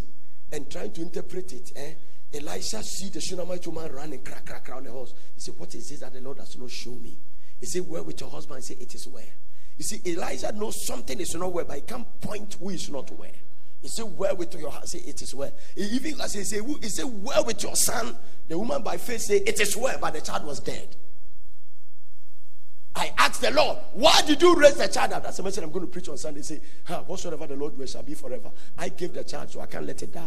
and 0.51 0.69
trying 0.69 0.91
to 0.91 1.01
interpret 1.01 1.53
it, 1.53 1.71
eh? 1.75 1.93
Elisha 2.35 2.83
see 2.83 3.09
the 3.09 3.21
Shunammite 3.21 3.65
woman 3.67 3.91
running, 3.91 4.21
crack, 4.21 4.45
crack, 4.45 4.69
around 4.69 4.85
the 4.85 4.91
house. 4.91 5.13
He 5.33 5.41
said, 5.41 5.55
What 5.57 5.73
is 5.75 5.89
this 5.89 5.99
that 5.99 6.13
the 6.13 6.21
Lord 6.21 6.37
does 6.37 6.57
not 6.57 6.69
show 6.69 6.91
me? 6.91 7.17
He 7.59 7.65
said, 7.65 7.87
Where 7.87 8.03
with 8.03 8.19
your 8.19 8.29
husband? 8.29 8.59
He 8.59 8.63
said, 8.63 8.77
It 8.79 8.93
is 8.95 9.07
where. 9.07 9.23
You 9.77 9.83
see, 9.83 10.01
Elijah 10.05 10.51
knows 10.51 10.85
something 10.85 11.19
is 11.19 11.35
not 11.35 11.51
where, 11.51 11.65
but 11.65 11.75
he 11.75 11.81
can't 11.81 12.21
point 12.21 12.55
who 12.59 12.69
is 12.69 12.89
not 12.89 13.09
where. 13.11 13.31
He 13.81 13.87
said, 13.87 14.05
Where 14.05 14.35
with 14.35 14.53
your 14.55 14.71
husband? 14.71 15.03
Say, 15.03 15.09
It 15.09 15.21
is 15.21 15.33
where. 15.33 15.51
He 15.75 15.83
even 15.83 16.19
as 16.21 16.33
he 16.33 16.43
said, 16.43 16.61
He 16.81 16.89
said, 16.89 17.05
Where 17.05 17.43
with 17.43 17.61
your 17.63 17.75
son? 17.75 18.17
The 18.47 18.57
woman 18.57 18.83
by 18.83 18.97
faith 18.97 19.21
said, 19.21 19.41
It 19.45 19.59
is 19.59 19.75
where, 19.75 19.97
but 19.97 20.13
the 20.13 20.21
child 20.21 20.45
was 20.45 20.59
dead. 20.59 20.95
I 22.95 23.13
asked 23.17 23.41
the 23.41 23.51
Lord, 23.51 23.77
why 23.91 24.21
did 24.25 24.41
you 24.41 24.55
raise 24.55 24.75
the 24.75 24.87
child 24.87 25.11
up? 25.11 25.23
That's 25.23 25.37
a 25.39 25.43
message 25.43 25.63
I'm 25.63 25.71
going 25.71 25.85
to 25.85 25.91
preach 25.91 26.07
on 26.07 26.17
Sunday. 26.17 26.41
Say, 26.41 26.61
huh, 26.85 27.01
whatsoever 27.05 27.45
the 27.45 27.57
Lord 27.57 27.77
will 27.77 27.85
shall 27.85 28.03
be 28.03 28.13
forever. 28.13 28.49
I 28.77 28.87
gave 28.87 29.13
the 29.13 29.23
child, 29.23 29.51
so 29.51 29.59
I 29.59 29.65
can't 29.65 29.85
let 29.85 30.01
it 30.01 30.13
die. 30.13 30.23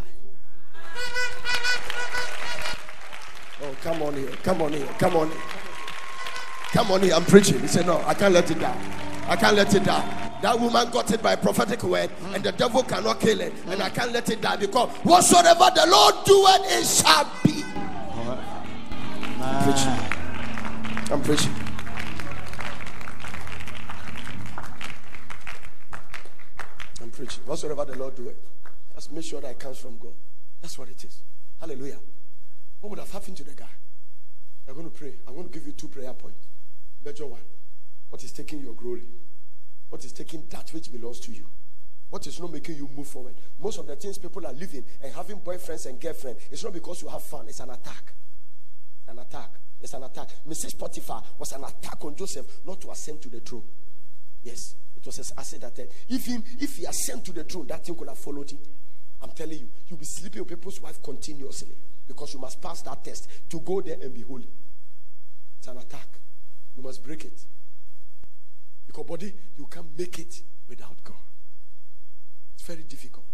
Oh, 3.60 3.76
come 3.82 4.02
on 4.02 4.14
here. 4.14 4.28
Come 4.42 4.62
on 4.62 4.72
here. 4.72 4.86
Come 4.98 5.16
on 5.16 5.30
here. 5.30 5.40
Come 6.72 6.90
on 6.92 7.02
here. 7.02 7.14
I'm 7.14 7.24
preaching. 7.24 7.60
He 7.60 7.66
said, 7.66 7.86
No, 7.86 8.02
I 8.06 8.14
can't 8.14 8.32
let 8.32 8.50
it 8.50 8.58
die. 8.58 9.24
I 9.28 9.36
can't 9.36 9.56
let 9.56 9.74
it 9.74 9.84
die. 9.84 10.38
That 10.40 10.58
woman 10.58 10.88
got 10.90 11.10
it 11.10 11.20
by 11.20 11.34
prophetic 11.34 11.82
word, 11.82 12.10
and 12.32 12.44
the 12.44 12.52
devil 12.52 12.82
cannot 12.84 13.18
kill 13.18 13.40
it. 13.40 13.52
And 13.66 13.82
I 13.82 13.90
can't 13.90 14.12
let 14.12 14.30
it 14.30 14.40
die 14.40 14.56
because 14.56 14.88
whatsoever 14.98 15.70
the 15.74 15.86
Lord 15.88 16.14
doeth, 16.24 16.60
it 16.64 16.86
shall 16.86 17.24
be. 17.42 17.64
I'm 19.40 19.64
preaching. 19.64 20.18
I'm 21.10 21.22
preaching. 21.22 21.54
I'm 27.02 27.10
preaching. 27.10 27.42
Whatsoever 27.44 27.84
the 27.84 27.96
Lord 27.96 28.14
doeth, 28.14 28.36
let's 28.94 29.10
make 29.10 29.24
sure 29.24 29.40
that 29.40 29.50
it 29.50 29.58
comes 29.58 29.78
from 29.78 29.98
God. 29.98 30.12
That's 30.60 30.78
what 30.78 30.88
it 30.88 31.02
is. 31.04 31.22
Hallelujah. 31.60 31.98
What 32.80 32.90
would 32.90 32.98
have 32.98 33.10
happened 33.10 33.36
to 33.38 33.44
the 33.44 33.54
guy? 33.54 33.66
We're 34.66 34.74
going 34.74 34.90
to 34.90 34.96
pray. 34.96 35.14
I'm 35.26 35.34
going 35.34 35.48
to 35.48 35.52
give 35.52 35.66
you 35.66 35.72
two 35.72 35.88
prayer 35.88 36.12
points. 36.12 36.46
Major 37.04 37.26
one. 37.26 37.40
What 38.10 38.22
is 38.22 38.32
taking 38.32 38.60
your 38.60 38.74
glory? 38.74 39.04
What 39.88 40.04
is 40.04 40.12
taking 40.12 40.44
that 40.50 40.70
which 40.72 40.92
belongs 40.92 41.20
to 41.20 41.32
you? 41.32 41.46
What 42.10 42.26
is 42.26 42.40
not 42.40 42.52
making 42.52 42.76
you 42.76 42.88
move 42.94 43.06
forward? 43.06 43.34
Most 43.58 43.78
of 43.78 43.86
the 43.86 43.96
things 43.96 44.18
people 44.18 44.46
are 44.46 44.52
living 44.52 44.84
and 45.02 45.12
having 45.12 45.40
boyfriends 45.40 45.86
and 45.86 46.00
girlfriends, 46.00 46.40
it's 46.50 46.64
not 46.64 46.72
because 46.72 47.02
you 47.02 47.08
have 47.08 47.22
fun, 47.22 47.46
it's 47.48 47.60
an 47.60 47.70
attack. 47.70 48.12
An 49.08 49.18
attack. 49.18 49.50
It's 49.80 49.92
an 49.92 50.02
attack. 50.02 50.28
Mrs. 50.46 50.78
Potiphar 50.78 51.22
was 51.38 51.52
an 51.52 51.64
attack 51.64 52.02
on 52.04 52.16
Joseph 52.16 52.46
not 52.66 52.80
to 52.80 52.90
ascend 52.90 53.22
to 53.22 53.28
the 53.28 53.40
throne. 53.40 53.64
Yes, 54.42 54.74
it 54.96 55.04
was 55.04 55.18
as 55.18 55.32
I 55.36 55.42
said 55.42 55.60
that 55.60 55.78
if 56.08 56.26
him 56.26 56.42
if 56.60 56.76
he 56.76 56.84
ascended 56.84 57.26
to 57.26 57.32
the 57.32 57.44
throne, 57.44 57.66
that 57.68 57.84
thing 57.84 57.94
could 57.94 58.08
have 58.08 58.18
followed 58.18 58.50
him. 58.50 58.58
I'm 59.22 59.30
telling 59.30 59.58
you, 59.58 59.68
you'll 59.88 59.98
be 59.98 60.04
sleeping 60.04 60.40
with 60.40 60.48
people's 60.48 60.80
wife 60.80 61.02
continuously 61.02 61.74
because 62.06 62.34
you 62.34 62.40
must 62.40 62.60
pass 62.60 62.82
that 62.82 63.04
test 63.04 63.28
to 63.50 63.60
go 63.60 63.80
there 63.80 63.96
and 64.00 64.14
be 64.14 64.22
holy. 64.22 64.48
It's 65.58 65.68
an 65.68 65.78
attack. 65.78 66.08
You 66.76 66.82
must 66.82 67.02
break 67.02 67.24
it. 67.24 67.44
Because, 68.86 69.04
body, 69.04 69.34
you 69.56 69.66
can't 69.66 69.98
make 69.98 70.18
it 70.18 70.42
without 70.68 71.02
God. 71.04 71.16
It's 72.54 72.62
very 72.62 72.84
difficult. 72.84 73.26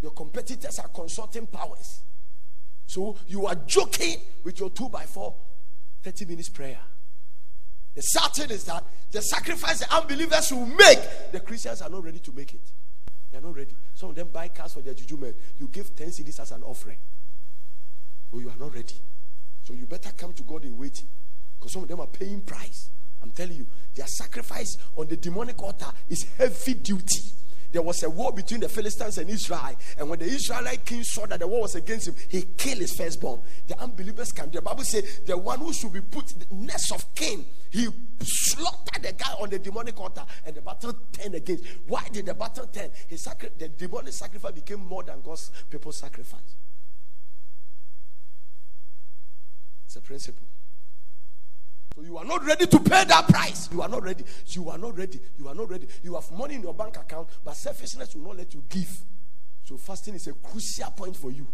Your 0.00 0.12
competitors 0.12 0.78
are 0.78 0.88
consulting 0.88 1.46
powers. 1.46 2.00
So 2.86 3.16
you 3.26 3.46
are 3.46 3.54
joking 3.54 4.16
with 4.44 4.58
your 4.58 4.70
2 4.70 4.88
by 4.88 5.04
4 5.04 5.34
30 6.02 6.24
minutes 6.26 6.48
prayer. 6.48 6.78
The 7.94 8.02
thing 8.34 8.50
is 8.50 8.64
that 8.64 8.84
the 9.10 9.20
sacrifice 9.20 9.80
the 9.80 9.94
unbelievers 9.94 10.50
will 10.50 10.66
make, 10.66 10.98
the 11.30 11.40
Christians 11.40 11.82
are 11.82 11.90
not 11.90 12.02
ready 12.02 12.18
to 12.20 12.32
make 12.32 12.54
it. 12.54 12.72
They 13.32 13.38
are 13.38 13.40
not 13.40 13.56
ready. 13.56 13.74
Some 13.94 14.10
of 14.10 14.14
them 14.14 14.28
buy 14.30 14.48
cars 14.48 14.74
for 14.74 14.82
their 14.82 14.92
juju 14.92 15.16
men. 15.16 15.34
You 15.58 15.68
give 15.68 15.96
10 15.96 16.08
cedis 16.08 16.38
as 16.38 16.52
an 16.52 16.62
offering. 16.62 16.98
But 18.30 18.38
you 18.38 18.50
are 18.50 18.58
not 18.58 18.74
ready. 18.74 18.94
So 19.64 19.72
you 19.72 19.86
better 19.86 20.10
come 20.16 20.34
to 20.34 20.42
God 20.42 20.64
in 20.64 20.76
waiting. 20.76 21.06
Because 21.58 21.72
some 21.72 21.82
of 21.82 21.88
them 21.88 22.00
are 22.00 22.06
paying 22.06 22.42
price. 22.42 22.90
I'm 23.22 23.30
telling 23.30 23.56
you, 23.56 23.66
their 23.94 24.06
sacrifice 24.06 24.76
on 24.96 25.06
the 25.08 25.16
demonic 25.16 25.62
altar 25.62 25.86
is 26.08 26.26
heavy 26.36 26.74
duty. 26.74 27.22
There 27.72 27.80
was 27.80 28.02
a 28.02 28.10
war 28.10 28.32
between 28.32 28.60
the 28.60 28.68
Philistines 28.68 29.16
and 29.16 29.30
Israel, 29.30 29.74
and 29.98 30.08
when 30.08 30.18
the 30.18 30.26
Israelite 30.26 30.84
king 30.84 31.02
saw 31.02 31.26
that 31.26 31.40
the 31.40 31.46
war 31.46 31.62
was 31.62 31.74
against 31.74 32.08
him, 32.08 32.14
he 32.28 32.42
killed 32.42 32.78
his 32.78 32.94
firstborn. 32.94 33.40
The 33.66 33.78
unbelievers 33.80 34.30
can. 34.30 34.50
The 34.50 34.60
Bible 34.60 34.84
says 34.84 35.20
the 35.26 35.38
one 35.38 35.58
who 35.58 35.72
should 35.72 35.92
be 35.92 36.02
put 36.02 36.26
the 36.28 36.54
next 36.54 36.92
of 36.92 37.14
Cain, 37.14 37.46
he 37.70 37.88
slaughtered 38.20 39.02
the 39.02 39.12
guy 39.14 39.32
on 39.40 39.48
the 39.48 39.58
demonic 39.58 39.98
altar, 39.98 40.24
and 40.44 40.54
the 40.54 40.60
battle 40.60 40.94
turned 41.12 41.34
against. 41.34 41.64
Why 41.86 42.06
did 42.12 42.26
the 42.26 42.34
battle 42.34 42.66
turn? 42.66 42.90
His 43.08 43.24
sacri- 43.24 43.50
the 43.58 43.68
demonic 43.68 44.12
sacrifice 44.12 44.52
became 44.52 44.84
more 44.84 45.02
than 45.02 45.22
God's 45.22 45.50
people's 45.70 45.96
sacrifice. 45.96 46.40
It's 49.86 49.96
a 49.96 50.02
principle. 50.02 50.51
So 51.94 52.02
you 52.02 52.16
are 52.18 52.24
not 52.24 52.44
ready 52.44 52.66
to 52.66 52.80
pay 52.80 53.04
that 53.04 53.28
price. 53.28 53.68
You 53.72 53.82
are 53.82 53.88
not 53.88 54.02
ready. 54.02 54.24
You 54.46 54.70
are 54.70 54.78
not 54.78 54.96
ready. 54.96 55.20
You 55.38 55.48
are 55.48 55.54
not 55.54 55.68
ready. 55.68 55.86
You 56.02 56.14
have 56.14 56.30
money 56.32 56.54
in 56.54 56.62
your 56.62 56.74
bank 56.74 56.96
account, 56.96 57.28
but 57.44 57.56
selfishness 57.56 58.14
will 58.14 58.24
not 58.24 58.38
let 58.38 58.54
you 58.54 58.64
give. 58.68 59.04
So 59.64 59.76
fasting 59.76 60.14
is 60.14 60.26
a 60.26 60.32
crucial 60.32 60.90
point 60.90 61.16
for 61.16 61.30
you. 61.30 61.46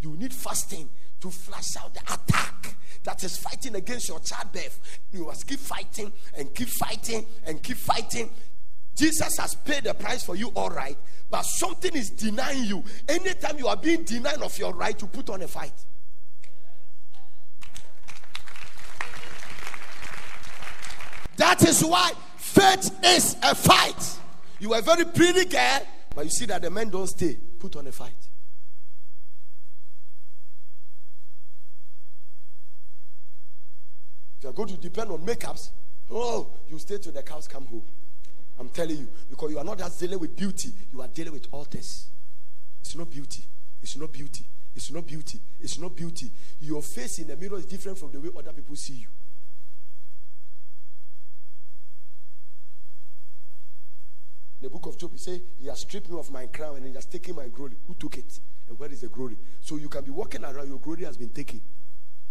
You 0.00 0.16
need 0.16 0.32
fasting 0.32 0.88
to 1.20 1.30
flash 1.30 1.76
out 1.78 1.94
the 1.94 2.00
attack 2.00 2.76
that 3.04 3.22
is 3.22 3.36
fighting 3.36 3.76
against 3.76 4.08
your 4.08 4.20
childbirth. 4.20 5.00
You 5.12 5.26
must 5.26 5.46
keep 5.46 5.60
fighting 5.60 6.12
and 6.36 6.52
keep 6.54 6.68
fighting 6.68 7.26
and 7.46 7.62
keep 7.62 7.76
fighting. 7.76 8.30
Jesus 8.96 9.38
has 9.38 9.54
paid 9.54 9.84
the 9.84 9.94
price 9.94 10.24
for 10.24 10.36
you, 10.36 10.48
all 10.48 10.68
right, 10.68 10.98
but 11.30 11.42
something 11.42 11.94
is 11.94 12.10
denying 12.10 12.64
you. 12.64 12.84
Anytime 13.08 13.58
you 13.58 13.66
are 13.68 13.76
being 13.76 14.02
denied 14.04 14.42
of 14.42 14.56
your 14.58 14.74
right 14.74 14.98
to 14.98 15.06
put 15.06 15.30
on 15.30 15.42
a 15.42 15.48
fight. 15.48 15.72
That 21.36 21.66
is 21.66 21.82
why 21.84 22.12
faith 22.36 22.98
is 23.04 23.36
a 23.42 23.54
fight. 23.54 24.18
You 24.60 24.74
are 24.74 24.78
a 24.78 24.82
very 24.82 25.04
pretty 25.04 25.44
girl, 25.46 25.80
but 26.14 26.24
you 26.24 26.30
see 26.30 26.46
that 26.46 26.62
the 26.62 26.70
men 26.70 26.90
don't 26.90 27.06
stay. 27.06 27.36
Put 27.58 27.76
on 27.76 27.86
a 27.86 27.92
fight. 27.92 28.12
You 34.42 34.48
are 34.48 34.52
going 34.52 34.68
to 34.70 34.76
depend 34.76 35.10
on 35.10 35.24
makeups, 35.24 35.70
oh, 36.10 36.48
you 36.68 36.78
stay 36.78 36.98
till 36.98 37.12
the 37.12 37.22
cows 37.22 37.46
come 37.46 37.64
home. 37.66 37.84
I'm 38.58 38.68
telling 38.68 38.98
you, 38.98 39.08
because 39.30 39.50
you 39.50 39.58
are 39.58 39.64
not 39.64 39.78
just 39.78 40.00
dealing 40.00 40.18
with 40.18 40.36
beauty, 40.36 40.72
you 40.92 41.00
are 41.00 41.08
dealing 41.08 41.32
with 41.32 41.46
altars. 41.52 42.08
It's 42.80 42.96
not 42.96 43.10
beauty. 43.10 43.44
It's 43.82 43.96
not 43.96 44.12
beauty. 44.12 44.44
It's 44.74 44.90
not 44.90 45.06
beauty. 45.06 45.40
It's 45.60 45.78
not 45.78 45.94
beauty. 45.94 46.30
Your 46.60 46.82
face 46.82 47.18
in 47.18 47.28
the 47.28 47.36
mirror 47.36 47.58
is 47.58 47.66
different 47.66 47.98
from 47.98 48.10
the 48.12 48.20
way 48.20 48.30
other 48.36 48.52
people 48.52 48.76
see 48.76 48.94
you. 48.94 49.06
The 54.62 54.70
book 54.70 54.86
of 54.86 54.98
Job, 54.98 55.12
he 55.12 55.18
say, 55.18 55.42
He 55.60 55.66
has 55.66 55.80
stripped 55.80 56.08
me 56.08 56.18
of 56.18 56.30
my 56.30 56.46
crown 56.46 56.76
and 56.76 56.86
he 56.86 56.92
has 56.94 57.06
taken 57.06 57.36
my 57.36 57.48
glory. 57.48 57.76
Who 57.86 57.94
took 57.94 58.16
it? 58.18 58.38
And 58.68 58.78
where 58.78 58.90
is 58.90 59.00
the 59.00 59.08
glory? 59.08 59.36
So 59.60 59.76
you 59.76 59.88
can 59.88 60.04
be 60.04 60.10
walking 60.10 60.44
around, 60.44 60.68
your 60.68 60.78
glory 60.78 61.04
has 61.04 61.16
been 61.16 61.30
taken. 61.30 61.60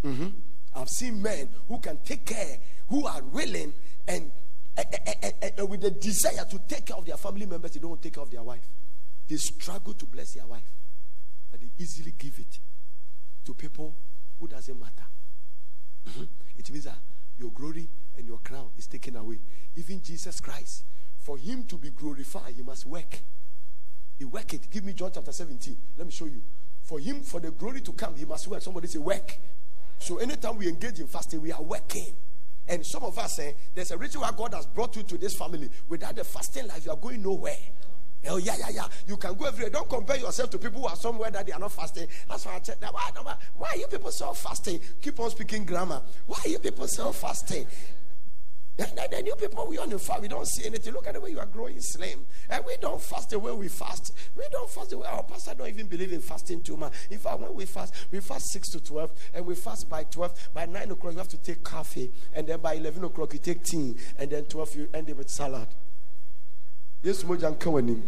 Mm-hmm. 0.04 0.28
I've 0.76 0.90
seen 0.90 1.22
men 1.22 1.50
who 1.68 1.80
can 1.80 1.98
take 1.98 2.26
care, 2.26 2.58
who 2.90 3.06
are 3.06 3.22
willing 3.22 3.74
and, 4.08 4.32
and, 4.78 4.88
and, 5.22 5.54
and, 5.58 5.70
with 5.70 5.82
the 5.82 5.92
desire 5.92 6.46
to 6.50 6.60
take 6.68 6.86
care 6.86 6.96
of 6.96 7.06
their 7.06 7.18
family 7.18 7.46
members, 7.46 7.72
they 7.72 7.80
don't 7.80 8.02
take 8.02 8.14
care 8.14 8.24
of 8.24 8.32
their 8.32 8.44
wife. 8.44 8.66
They 9.28 9.36
struggle 9.36 9.94
to 9.94 10.06
bless 10.06 10.34
their 10.34 10.48
wife, 10.48 10.70
but 11.52 11.60
they 11.60 11.70
easily 11.78 12.14
give 12.18 12.40
it 12.40 12.60
to 13.46 13.54
people 13.54 13.96
who 14.40 14.48
doesn't 14.48 14.80
matter. 14.80 15.06
Mm-hmm. 16.10 16.24
It 16.58 16.72
means 16.72 16.86
that 16.86 16.98
your 17.38 17.52
glory 17.52 17.88
and 18.18 18.26
your 18.26 18.40
crown 18.40 18.70
is 18.78 18.88
taken 18.88 19.18
away. 19.18 19.40
Even 19.76 20.02
Jesus 20.02 20.40
Christ, 20.40 20.84
for 21.22 21.38
him 21.38 21.64
to 21.66 21.78
be 21.78 21.92
glorified, 21.92 22.54
he 22.56 22.64
must 22.64 22.86
work. 22.86 23.20
He 24.18 24.26
work 24.26 24.54
it. 24.54 24.70
Give 24.70 24.84
me 24.84 24.94
John 24.94 25.12
chapter 25.14 25.32
17. 25.32 25.78
Let 25.98 26.06
me 26.06 26.12
show 26.12 26.26
you. 26.26 26.42
For 26.82 27.00
him, 27.00 27.22
for 27.22 27.40
the 27.40 27.52
glory 27.52 27.82
to 27.82 27.94
come, 27.94 28.16
he 28.16 28.26
must 28.26 28.48
work. 28.48 28.62
Somebody 28.62 28.88
say 28.88 29.00
work. 29.00 29.38
So 30.00 30.18
anytime 30.18 30.58
we 30.58 30.68
engage 30.68 31.00
in 31.00 31.08
fasting, 31.08 31.42
we 31.42 31.52
are 31.52 31.62
working. 31.62 32.14
And 32.68 32.86
some 32.86 33.04
of 33.04 33.18
us 33.20 33.36
say, 33.36 33.50
eh, 33.50 33.54
there's 33.76 33.92
a 33.92 33.98
reason 33.98 34.22
why 34.22 34.32
God 34.36 34.54
has 34.56 34.66
brought 34.66 34.96
you 34.96 35.04
to 35.04 35.18
this 35.18 35.36
family. 35.36 35.70
Without 35.90 36.16
the 36.16 36.24
fasting 36.24 36.68
life, 36.68 36.86
you 36.86 36.92
are 36.92 36.98
going 36.98 37.22
nowhere. 37.22 37.58
Oh, 38.28 38.38
yeah, 38.38 38.56
yeah, 38.58 38.70
yeah. 38.72 38.88
You 39.08 39.18
can 39.18 39.36
go 39.36 39.46
everywhere. 39.46 39.72
Don't 39.72 39.90
compare 39.90 40.18
yourself 40.18 40.50
to 40.52 40.58
people 40.58 40.82
who 40.82 40.88
are 40.88 40.96
somewhere 40.96 41.32
that 41.32 41.46
they 41.46 41.52
are 41.52 41.60
not 41.60 41.72
fasting. 41.72 42.08
That's 42.30 42.46
why 42.46 42.56
I 42.56 42.60
check 42.60 42.80
that. 42.80 42.94
Why, 42.94 43.10
why 43.56 43.70
are 43.70 43.78
you 43.78 43.88
people 43.88 44.12
so 44.12 44.34
fasting? 44.34 44.80
Keep 45.02 45.20
on 45.20 45.32
speaking 45.32 45.66
grammar. 45.66 46.02
Why 46.26 46.38
are 46.46 46.50
you 46.50 46.60
people 46.60 46.88
so 46.88 47.12
fasting? 47.12 47.66
The, 48.78 49.08
the 49.12 49.22
new 49.22 49.36
people 49.36 49.68
we 49.68 49.78
on 49.78 49.90
the 49.90 50.00
fast, 50.00 50.22
we 50.22 50.28
don't 50.28 50.48
see 50.48 50.66
anything. 50.66 50.94
Look 50.94 51.08
at 51.08 51.14
the 51.14 51.20
way 51.20 51.32
you 51.32 51.40
are 51.40 51.46
growing 51.46 51.80
slim. 51.82 52.26
And 52.50 52.64
we 52.66 52.78
don't 52.78 53.02
fast 53.02 53.30
the 53.30 53.40
way 53.40 53.52
we 53.52 53.68
fast. 53.68 54.14
We 54.36 54.44
don't 54.52 54.70
fast 54.70 54.92
the 54.92 54.98
way 54.98 55.08
our 55.08 55.24
pastor 55.24 55.54
don't 55.54 55.68
even 55.68 55.88
believe 55.88 56.14
in 56.14 56.22
fasting 56.22 56.62
too 56.62 56.78
much. 56.78 56.94
In 57.10 57.20
fact, 57.20 57.40
when 57.40 57.54
we 57.54 57.66
fast, 57.66 57.94
we 58.12 58.20
fast 58.22 58.50
6 58.52 58.70
to 58.70 58.80
12, 58.80 59.12
and 59.34 59.46
we 59.46 59.56
fast 59.56 59.90
by 59.90 60.04
12. 60.06 60.50
By 60.54 60.66
9 60.66 60.92
o'clock, 60.92 61.14
you 61.14 61.20
have 61.20 61.28
to 61.30 61.38
take 61.38 61.64
coffee. 61.64 62.12
And 62.34 62.48
then 62.48 62.60
by 62.60 62.76
11 62.76 63.04
o'clock, 63.04 63.34
you 63.34 63.40
take 63.40 63.64
tea. 63.64 63.96
And 64.18 64.32
then 64.32 64.46
12, 64.46 64.76
you 64.76 64.90
end 64.94 65.10
it 65.10 65.18
with 65.18 65.30
salad. 65.30 65.68
Yes, 67.04 67.24
Mojan 67.24 67.58
Kawanim. 67.58 68.02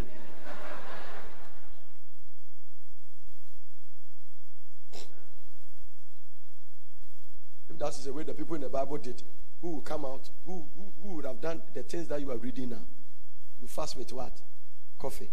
That 7.79 7.89
is 7.89 8.05
the 8.05 8.13
way 8.13 8.23
the 8.23 8.33
people 8.33 8.55
in 8.55 8.61
the 8.61 8.69
Bible 8.69 8.97
did 8.97 9.21
who 9.61 9.75
will 9.75 9.81
come 9.81 10.03
out, 10.03 10.29
who, 10.45 10.65
who, 10.75 10.93
who 11.01 11.15
would 11.15 11.25
have 11.25 11.39
done 11.39 11.61
the 11.73 11.83
things 11.83 12.07
that 12.09 12.19
you 12.19 12.29
are 12.31 12.37
reading 12.37 12.69
now. 12.69 12.81
You 13.61 13.67
fast 13.67 13.97
with 13.97 14.11
what? 14.11 14.41
Coffee. 14.99 15.29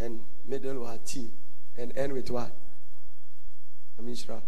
And 0.00 0.20
middle 0.44 0.80
with 0.80 1.04
tea. 1.04 1.30
And 1.78 1.96
end 1.96 2.12
with 2.12 2.30
what? 2.30 2.52
A 3.98 4.02
mishra. 4.02 4.42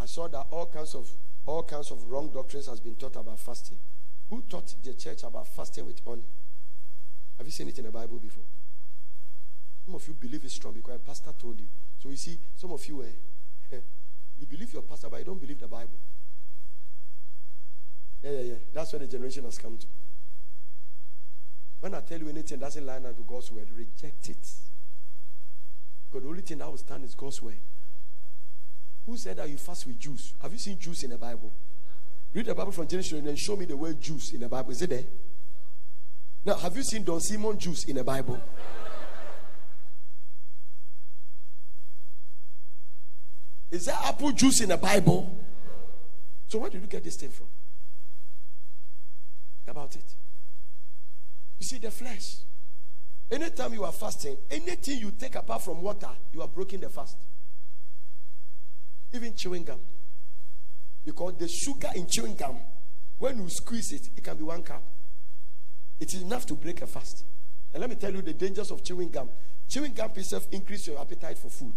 I 0.00 0.06
saw 0.06 0.26
that 0.28 0.46
all 0.50 0.66
kinds 0.66 0.94
of 0.94 1.08
all 1.46 1.62
kinds 1.62 1.90
of 1.90 2.10
wrong 2.10 2.30
doctrines 2.30 2.66
has 2.66 2.80
been 2.80 2.96
taught 2.96 3.16
about 3.16 3.38
fasting. 3.38 3.78
Who 4.30 4.42
taught 4.42 4.74
the 4.82 4.94
church 4.94 5.22
about 5.22 5.46
fasting 5.46 5.86
with 5.86 6.00
honey? 6.04 6.24
Have 7.38 7.46
you 7.46 7.52
seen 7.52 7.68
it 7.68 7.78
in 7.78 7.84
the 7.84 7.90
Bible 7.90 8.18
before? 8.18 8.44
Some 9.86 9.94
of 9.94 10.06
you 10.06 10.14
believe 10.14 10.44
it's 10.44 10.54
strong 10.54 10.74
because 10.74 10.96
a 10.96 10.98
pastor 10.98 11.32
told 11.38 11.58
you. 11.58 11.66
So 12.02 12.08
you 12.08 12.16
see, 12.16 12.38
some 12.56 12.72
of 12.72 12.86
you, 12.86 13.02
eh, 13.02 13.76
you 14.38 14.46
believe 14.46 14.72
your 14.72 14.82
pastor, 14.82 15.08
but 15.10 15.18
you 15.18 15.24
don't 15.26 15.40
believe 15.40 15.60
the 15.60 15.68
Bible. 15.68 15.98
Yeah, 18.22 18.30
yeah, 18.30 18.40
yeah. 18.40 18.54
That's 18.72 18.92
where 18.92 19.00
the 19.00 19.06
generation 19.06 19.44
has 19.44 19.58
come 19.58 19.76
to. 19.76 19.86
When 21.80 21.94
I 21.94 22.00
tell 22.00 22.18
you 22.18 22.28
anything 22.28 22.58
doesn't 22.58 22.84
line 22.84 23.06
up 23.06 23.16
with 23.16 23.26
God's 23.26 23.50
word, 23.50 23.68
reject 23.74 24.28
it. 24.28 24.48
Because 26.08 26.22
the 26.22 26.28
only 26.28 26.42
thing 26.42 26.58
that 26.58 26.68
will 26.68 26.76
stand 26.76 27.04
is 27.04 27.14
God's 27.14 27.40
word. 27.40 27.56
Who 29.06 29.16
said 29.16 29.36
that 29.36 29.48
you 29.48 29.56
fast 29.56 29.86
with 29.86 29.98
Jews? 29.98 30.34
Have 30.42 30.52
you 30.52 30.58
seen 30.58 30.78
Jews 30.78 31.02
in 31.04 31.10
the 31.10 31.18
Bible? 31.18 31.50
Read 32.34 32.46
the 32.46 32.54
Bible 32.54 32.72
from 32.72 32.86
Genesis 32.86 33.12
and 33.12 33.26
then 33.26 33.36
show 33.36 33.56
me 33.56 33.64
the 33.64 33.76
word 33.76 34.00
Jews 34.00 34.32
in 34.32 34.40
the 34.40 34.48
Bible. 34.48 34.70
Is 34.70 34.82
it 34.82 34.90
there? 34.90 35.04
Now, 36.44 36.54
have 36.54 36.76
you 36.76 36.82
seen 36.82 37.02
Don 37.02 37.20
Simon 37.20 37.58
Jews 37.58 37.84
in 37.84 37.96
the 37.96 38.04
Bible? 38.04 38.40
Is 43.70 43.86
there 43.86 43.96
apple 44.04 44.32
juice 44.32 44.60
in 44.60 44.70
the 44.70 44.76
Bible? 44.76 45.38
So 46.48 46.58
where 46.58 46.70
did 46.70 46.80
you 46.80 46.88
get 46.88 47.04
this 47.04 47.16
thing 47.16 47.30
from? 47.30 47.46
About 49.68 49.94
it. 49.94 50.16
You 51.58 51.64
see, 51.64 51.78
the 51.78 51.90
flesh. 51.90 52.38
Anytime 53.30 53.74
you 53.74 53.84
are 53.84 53.92
fasting, 53.92 54.36
anything 54.50 54.98
you 54.98 55.12
take 55.12 55.36
apart 55.36 55.62
from 55.62 55.80
water, 55.82 56.08
you 56.32 56.42
are 56.42 56.48
breaking 56.48 56.80
the 56.80 56.88
fast. 56.88 57.16
Even 59.12 59.34
chewing 59.34 59.62
gum. 59.62 59.78
Because 61.04 61.34
the 61.38 61.46
sugar 61.46 61.90
in 61.94 62.08
chewing 62.08 62.34
gum, 62.34 62.58
when 63.18 63.38
you 63.38 63.48
squeeze 63.48 63.92
it, 63.92 64.08
it 64.16 64.24
can 64.24 64.36
be 64.36 64.42
one 64.42 64.62
cup. 64.62 64.82
It 66.00 66.12
is 66.14 66.22
enough 66.22 66.46
to 66.46 66.54
break 66.54 66.82
a 66.82 66.86
fast. 66.86 67.24
And 67.72 67.80
let 67.80 67.90
me 67.90 67.94
tell 67.94 68.12
you 68.12 68.22
the 68.22 68.32
dangers 68.32 68.72
of 68.72 68.82
chewing 68.82 69.10
gum. 69.10 69.28
Chewing 69.68 69.92
gum 69.92 70.10
itself 70.16 70.48
increase 70.50 70.88
your 70.88 71.00
appetite 71.00 71.38
for 71.38 71.50
food. 71.50 71.74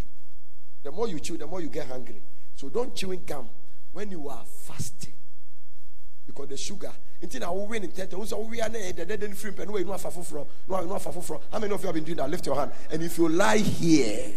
The 0.83 0.91
more 0.91 1.07
you 1.07 1.19
chew, 1.19 1.37
the 1.37 1.47
more 1.47 1.61
you 1.61 1.69
get 1.69 1.87
hungry. 1.87 2.21
So 2.55 2.69
don't 2.69 2.93
chewing 2.95 3.23
gum 3.25 3.49
when 3.91 4.11
you 4.11 4.27
are 4.29 4.43
fasting. 4.45 5.13
Because 6.25 6.49
the 6.49 6.57
sugar. 6.57 6.91
Until 7.21 7.41
now, 7.41 7.53
we 7.53 7.67
win 7.67 7.83
in 7.83 7.91
ten. 7.91 8.07
We 8.11 8.25
we 8.49 8.61
are 8.61 8.69
there. 8.69 8.91
They 8.91 9.05
didn't 9.05 9.35
free. 9.35 9.51
No, 9.57 9.63
no, 9.65 9.73
no, 9.77 9.93
no, 10.67 10.83
no, 10.83 11.41
How 11.51 11.59
many 11.59 11.73
of 11.73 11.81
you 11.81 11.85
have 11.87 11.95
been 11.95 12.03
doing 12.03 12.17
that? 12.17 12.29
Lift 12.29 12.45
your 12.45 12.55
hand. 12.55 12.71
And 12.91 13.01
if 13.01 13.17
you 13.17 13.29
lie 13.29 13.57
here, 13.57 14.31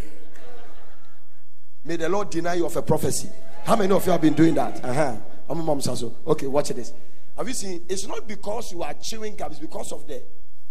may 1.83 1.97
the 1.97 2.07
Lord 2.07 2.29
deny 2.29 2.55
you 2.55 2.65
of 2.65 2.75
a 2.75 2.81
prophecy. 2.81 3.29
How 3.65 3.75
many 3.75 3.93
of 3.93 4.05
you 4.05 4.11
have 4.11 4.21
been 4.21 4.33
doing 4.33 4.55
that? 4.55 4.83
Uh 4.83 4.93
huh. 4.93 5.15
I'm 5.49 5.65
mom. 5.65 5.81
Okay, 6.27 6.47
watch 6.47 6.69
this. 6.69 6.93
Have 7.35 7.47
you 7.47 7.53
seen? 7.53 7.81
It's 7.89 8.07
not 8.07 8.27
because 8.27 8.71
you 8.71 8.83
are 8.83 8.93
chewing 8.93 9.35
gum. 9.35 9.51
It's 9.51 9.59
because 9.59 9.91
of 9.91 10.07
the. 10.07 10.23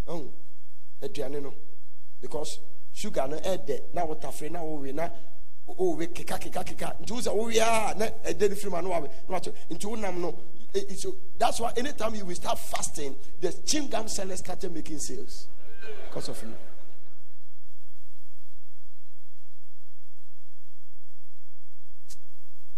Oh, 0.07 0.31
because 2.21 2.59
sugar 2.93 3.27
no 3.27 3.37
add 3.37 3.69
now 3.93 4.05
water 4.05 4.31
free 4.31 4.49
now 4.49 4.65
we 4.65 4.91
now 4.91 5.11
Oh, 5.67 5.75
oh 5.79 5.95
we 5.95 6.07
keka 6.07 6.39
keka 6.39 6.63
keka 6.63 6.95
nti 7.01 7.11
wo 7.11 7.19
sɛ 7.19 7.31
wowie 7.35 7.59
a 7.61 7.93
na 7.97 8.05
ɛda 8.25 8.49
no 8.49 8.55
firi 8.55 8.69
mu 8.71 8.77
a 8.77 8.81
na 8.81 8.89
wawe 8.89 9.09
na 9.27 9.39
wakyɛ 9.39 9.53
nti 9.69 9.85
wonam 9.85 10.17
no 10.21 10.35
so 10.95 11.15
that's 11.37 11.59
why 11.59 11.71
anytime 11.77 12.13
you 12.15 12.25
will 12.25 12.35
start 12.35 12.59
fasting 12.59 13.15
the 13.41 13.51
chewing 13.65 13.87
gum 13.89 14.07
sellers 14.07 14.39
started 14.39 14.73
making 14.73 14.99
sales. 14.99 15.47
Because 16.07 16.29
of 16.29 16.41
you. 16.43 16.53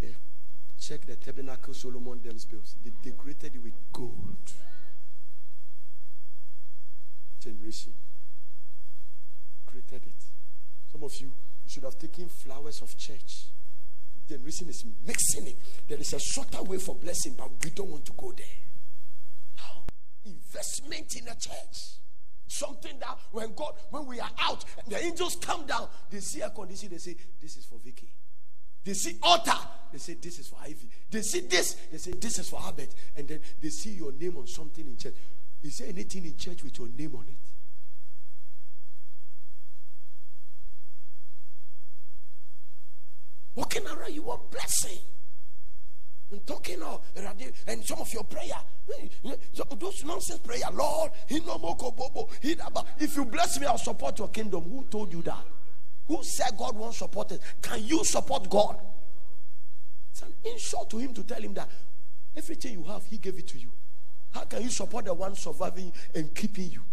Yeah. 0.02 0.10
check 0.80 1.06
the 1.06 1.16
tabernacle 1.16 1.74
solomon 1.74 2.22
them 2.22 2.38
bills 2.50 2.76
they 2.84 2.92
decorated 3.04 3.56
it 3.56 3.64
with 3.64 3.74
gold. 3.92 4.54
Generation. 7.42 7.94
Created 9.66 10.08
it. 10.08 10.24
Some 10.92 11.04
of 11.04 11.16
you 11.22 11.32
should 11.70 11.84
have 11.84 12.00
taken 12.00 12.28
flowers 12.28 12.82
of 12.82 12.98
church. 12.98 13.46
The 14.28 14.38
reason 14.40 14.70
is 14.70 14.84
mixing 15.06 15.48
it. 15.48 15.58
There 15.88 16.00
is 16.00 16.14
a 16.14 16.20
shorter 16.20 16.64
way 16.64 16.78
for 16.78 16.96
blessing, 16.96 17.36
but 17.38 17.50
we 17.64 17.70
don't 17.70 17.90
want 17.90 18.06
to 18.06 18.14
go 18.18 18.34
there. 18.36 18.46
How? 19.56 19.84
Investment 20.26 21.16
in 21.16 21.28
a 21.28 21.36
church. 21.36 21.78
Something 22.48 22.98
that 23.00 23.18
when 23.32 23.54
God, 23.54 23.74
when 23.92 24.08
we 24.08 24.20
are 24.20 24.30
out, 24.40 24.66
the 24.88 24.98
angels 25.04 25.38
come 25.40 25.68
down, 25.68 25.88
they 26.10 26.20
see 26.20 26.42
a 26.42 26.50
condition, 26.50 26.90
they 26.90 26.98
say, 26.98 27.16
This 27.40 27.58
is 27.58 27.66
for 27.66 27.80
Vicky. 27.84 28.10
They 28.84 28.94
see 28.94 29.18
altar, 29.22 29.58
they 29.92 30.00
say, 30.00 30.16
This 30.16 30.40
is 30.40 30.48
for 30.48 30.58
Ivy. 30.64 30.90
They 31.12 31.22
see 31.22 31.42
this, 31.42 31.76
they 31.92 31.98
say, 32.00 32.12
This 32.14 32.40
is 32.40 32.50
for 32.50 32.60
Albert. 32.60 32.90
And 33.16 33.28
then 33.28 33.42
they 33.62 33.70
see 33.70 33.92
your 33.92 34.12
name 34.12 34.38
on 34.38 34.48
something 34.48 34.86
in 34.86 34.98
church. 34.98 35.14
Is 35.62 35.78
there 35.78 35.90
anything 35.90 36.26
in 36.26 36.36
church 36.38 36.64
with 36.64 36.80
your 36.80 36.88
name 36.88 37.16
on 37.16 37.26
it? 37.28 37.49
Walking 43.60 43.86
around, 43.88 44.14
you 44.14 44.22
want 44.22 44.50
blessing. 44.52 45.00
I'm 46.32 46.40
talking 46.40 46.82
of 46.82 47.02
and 47.68 47.84
some 47.84 48.00
of 48.00 48.14
your 48.14 48.24
prayer, 48.24 48.56
those 49.78 50.06
nonsense 50.06 50.40
prayer, 50.40 50.62
Lord, 50.74 51.12
if 51.28 53.16
you 53.18 53.26
bless 53.26 53.60
me, 53.60 53.66
I'll 53.66 53.78
support 53.78 54.18
your 54.18 54.30
kingdom. 54.30 54.64
Who 54.64 54.86
told 54.90 55.12
you 55.12 55.22
that? 55.24 55.46
Who 56.08 56.24
said 56.24 56.52
God 56.58 56.78
won't 56.78 56.96
support 56.96 57.34
it? 57.34 57.42
Can 57.62 57.84
you 57.84 58.06
support 58.06 58.50
God? 58.50 58.78
It's 60.12 60.22
an 60.22 60.34
insult 60.46 60.90
to 60.92 60.98
him 60.98 61.14
to 61.16 61.24
tell 61.24 61.42
him 61.42 61.54
that 61.56 61.70
everything 62.38 62.74
you 62.74 62.84
have, 62.86 63.06
he 63.08 63.18
gave 63.18 63.38
it 63.38 63.48
to 63.50 63.58
you. 63.58 63.74
How 64.32 64.46
can 64.46 64.64
you 64.64 64.70
support 64.70 65.04
the 65.04 65.14
one 65.14 65.36
surviving 65.36 65.92
and 66.16 66.34
keeping 66.34 66.72
you? 66.72 66.84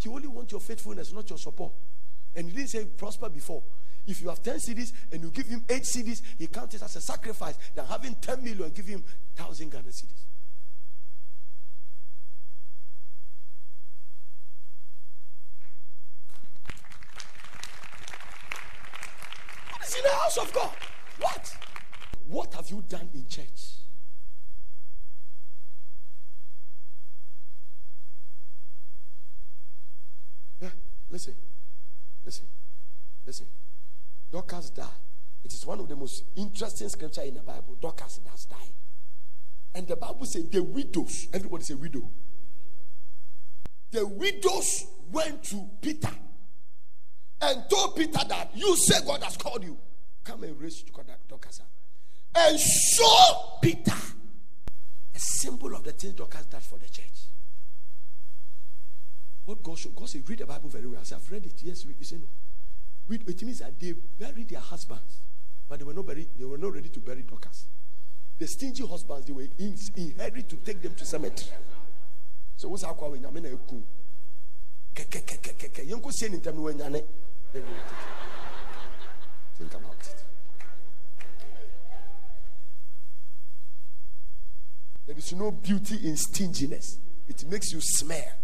He 0.00 0.08
only 0.08 0.26
wants 0.26 0.50
your 0.50 0.60
faithfulness, 0.60 1.12
not 1.12 1.30
your 1.30 1.38
support. 1.38 1.72
And 2.34 2.48
he 2.50 2.56
didn't 2.56 2.70
say 2.70 2.86
prosper 2.86 3.28
before. 3.28 3.62
If 4.06 4.20
you 4.20 4.28
have 4.28 4.42
10 4.42 4.56
cedis 4.56 4.92
and 5.12 5.22
you 5.22 5.30
give 5.30 5.46
him 5.46 5.64
8 5.68 5.82
cedis, 5.82 6.22
he 6.36 6.48
counts 6.48 6.74
it 6.74 6.82
as 6.82 6.96
a 6.96 7.00
sacrifice 7.00 7.56
than 7.74 7.84
having 7.86 8.14
10 8.16 8.42
million 8.42 8.70
give 8.70 8.86
him 8.86 9.04
1,000 9.36 9.70
Ghana 9.70 9.84
cedis. 9.84 10.24
What 19.70 19.88
is 19.88 19.94
in 19.94 20.02
the 20.02 20.10
house 20.10 20.38
of 20.38 20.52
God? 20.52 20.74
What? 21.20 21.56
What 22.26 22.54
have 22.54 22.68
you 22.70 22.82
done 22.88 23.08
in 23.14 23.26
church? 23.28 23.46
Yeah, 30.60 30.70
listen, 31.08 31.34
listen, 32.24 32.46
listen. 33.24 33.46
Dorcas 34.32 34.70
died. 34.70 34.86
It 35.44 35.52
is 35.52 35.66
one 35.66 35.78
of 35.78 35.88
the 35.88 35.96
most 35.96 36.24
interesting 36.34 36.88
scripture 36.88 37.22
in 37.22 37.34
the 37.34 37.42
Bible. 37.42 37.76
Dorcas 37.80 38.18
does 38.18 38.46
die. 38.46 38.56
And 39.74 39.86
the 39.86 39.96
Bible 39.96 40.24
says 40.24 40.48
the 40.48 40.62
widows, 40.62 41.28
everybody 41.32 41.64
say 41.64 41.74
widow. 41.74 42.08
The 43.90 44.06
widows 44.06 44.86
went 45.10 45.44
to 45.44 45.68
Peter 45.80 46.10
and 47.42 47.64
told 47.68 47.96
Peter 47.96 48.20
that 48.26 48.50
you 48.54 48.74
say 48.76 49.04
God 49.06 49.22
has 49.22 49.36
called 49.36 49.64
you. 49.64 49.76
Come 50.24 50.44
and 50.44 50.58
raise 50.60 50.82
Dorcas 50.82 51.60
up. 51.60 51.68
And 52.34 52.58
show 52.58 53.58
Peter 53.60 53.92
a 55.14 55.18
symbol 55.18 55.74
of 55.74 55.84
the 55.84 55.92
things 55.92 56.14
Dorcas 56.14 56.46
did 56.46 56.62
for 56.62 56.78
the 56.78 56.88
church. 56.88 57.04
What 59.44 59.62
God 59.62 59.78
should 59.78 59.94
God 59.94 60.08
say, 60.08 60.22
read 60.26 60.38
the 60.38 60.46
Bible 60.46 60.70
very 60.70 60.86
well. 60.86 61.00
I 61.00 61.04
said, 61.04 61.16
I've 61.16 61.30
read 61.30 61.44
it. 61.44 61.54
Yes, 61.62 61.84
you 61.84 62.04
say 62.04 62.16
no. 62.16 62.26
It 63.14 63.42
means 63.42 63.58
that 63.58 63.78
they 63.78 63.92
buried 63.92 64.48
their 64.48 64.60
husbands, 64.60 65.20
but 65.68 65.78
they 65.78 65.84
were 65.84 65.94
not 65.94 66.06
buried, 66.06 66.28
they 66.38 66.44
were 66.44 66.58
not 66.58 66.74
ready 66.74 66.88
to 66.88 67.00
bury 67.00 67.22
Dorcas. 67.22 67.66
The 68.38 68.46
stingy 68.46 68.86
husbands, 68.86 69.26
they 69.26 69.32
were 69.32 69.42
in, 69.58 69.76
in 69.96 70.14
hurry 70.18 70.42
to 70.42 70.56
take 70.56 70.80
them 70.82 70.94
to 70.94 71.04
cemetery. 71.04 71.50
So 72.56 72.68
what's 72.68 72.84
our 72.84 72.94
call? 72.94 73.16
Nyame 73.16 73.42
na. 73.42 73.48
Think 79.58 79.74
about 79.74 79.94
it. 80.00 80.24
There 85.06 85.18
is 85.18 85.32
no 85.32 85.50
beauty 85.50 86.08
in 86.08 86.16
stinginess. 86.16 86.98
It 87.28 87.44
makes 87.50 87.72
you 87.72 87.80
smell. 87.80 88.41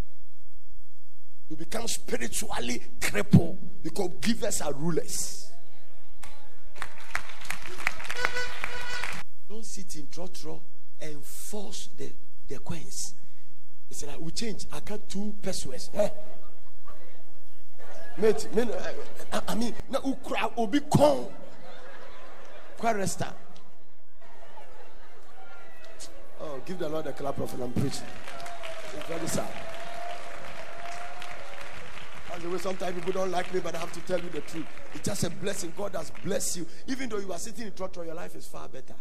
You 1.48 1.56
become 1.56 1.88
spiritually 1.88 2.82
crippled 3.00 3.58
because 3.82 4.10
givers 4.20 4.60
are 4.60 4.72
rulers. 4.74 5.50
Don't 9.48 9.64
sit 9.64 9.96
in 9.96 10.06
trotro 10.08 10.60
and 11.00 11.24
force 11.24 11.88
the, 11.96 12.10
the 12.48 12.58
coins. 12.58 13.14
It's 13.90 14.04
like 14.04 14.20
we 14.20 14.30
change. 14.32 14.66
I 14.70 14.80
got 14.80 15.08
two 15.08 15.34
pesos. 15.40 15.88
Eh? 15.94 16.08
Mate, 18.18 18.48
man, 18.54 18.70
I, 19.32 19.40
I 19.48 19.54
mean, 19.54 19.74
na 19.88 20.00
ukra 20.00 20.52
obi 20.56 20.80
kon. 20.80 21.28
Quaresta. 22.78 23.32
Oh, 26.40 26.60
give 26.66 26.78
the 26.78 26.88
Lord 26.88 27.06
a 27.06 27.12
clap 27.12 27.38
of 27.38 27.60
I'm 27.60 27.72
preaching. 27.72 28.06
It's 28.96 29.06
very 29.08 29.26
sad. 29.26 29.67
The 32.40 32.48
way 32.48 32.58
sometimes 32.58 32.94
people 32.94 33.12
don't 33.12 33.30
like 33.30 33.52
me, 33.52 33.60
but 33.60 33.74
I 33.74 33.78
have 33.78 33.92
to 33.92 34.00
tell 34.00 34.20
you 34.20 34.28
the 34.30 34.40
truth. 34.42 34.66
It's 34.94 35.04
just 35.06 35.24
a 35.24 35.30
blessing. 35.30 35.72
God 35.76 35.94
has 35.94 36.10
blessed 36.10 36.58
you. 36.58 36.66
Even 36.86 37.08
though 37.08 37.18
you 37.18 37.32
are 37.32 37.38
sitting 37.38 37.66
in 37.66 37.72
Trotro, 37.72 38.04
your 38.04 38.14
life 38.14 38.36
is 38.36 38.46
far 38.46 38.68
better. 38.68 38.94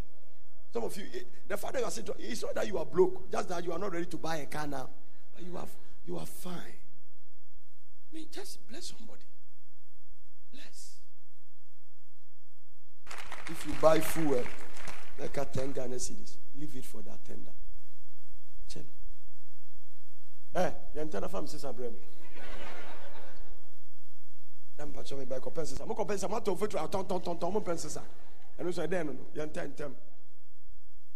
Some 0.73 0.83
of 0.83 0.97
you, 0.97 1.05
the 1.47 1.57
fact 1.57 1.73
that 1.73 1.79
you 1.79 1.85
are 1.85 1.91
sitting, 1.91 2.13
it's 2.19 2.43
not 2.43 2.55
that 2.55 2.67
you 2.67 2.77
are 2.77 2.85
broke, 2.85 3.31
just 3.31 3.49
that 3.49 3.63
you 3.63 3.71
are 3.71 3.79
not 3.79 3.93
ready 3.93 4.05
to 4.07 4.17
buy 4.17 4.37
a 4.37 4.45
car 4.45 4.67
now. 4.67 4.89
But 5.33 5.45
you 5.45 5.55
have 5.55 5.69
you 6.05 6.17
are 6.17 6.25
fine. 6.25 6.53
I 6.53 8.15
mean, 8.15 8.27
just 8.31 8.65
bless 8.67 8.93
somebody. 8.97 9.23
Bless. 10.53 10.99
If 13.49 13.65
you 13.67 13.73
buy 13.81 13.99
fuel, 13.99 14.43
like 15.19 15.37
a 15.37 15.45
10 15.45 15.73
Ghana 15.73 15.95
cedis, 15.95 16.37
leave 16.57 16.75
it 16.75 16.85
for 16.85 17.01
that 17.01 17.23
tender. 17.25 17.51
Chelo. 18.73 18.85
Eh, 20.55 20.71
the 20.93 21.01
entire 21.01 21.27
family 21.27 21.49
says, 21.49 21.65
Abraham 21.65 21.95
na 24.77 24.85
mpakyɛ 24.85 25.17
me 25.17 25.25
bɛɛ 25.25 25.39
kɔpɛ 25.41 25.61
nsesa 25.63 25.85
mokɔpɛ 25.85 26.13
nsesa 26.15 26.27
moatɔ 26.29 26.57
fotu 26.57 26.77
atɔntɔntɔntɔn 26.77 27.51
mopɛ 27.53 27.73
nsesa 27.73 28.01
ɛno 28.59 28.67
nso 28.69 28.81
ɛdɛn 28.87 29.05
no 29.05 29.11
no 29.13 29.23
yɛntɛ 29.35 29.73
ntɛm 29.73 29.93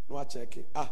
na 0.09 0.15
wakyɛke 0.15 0.65
ah. 0.75 0.89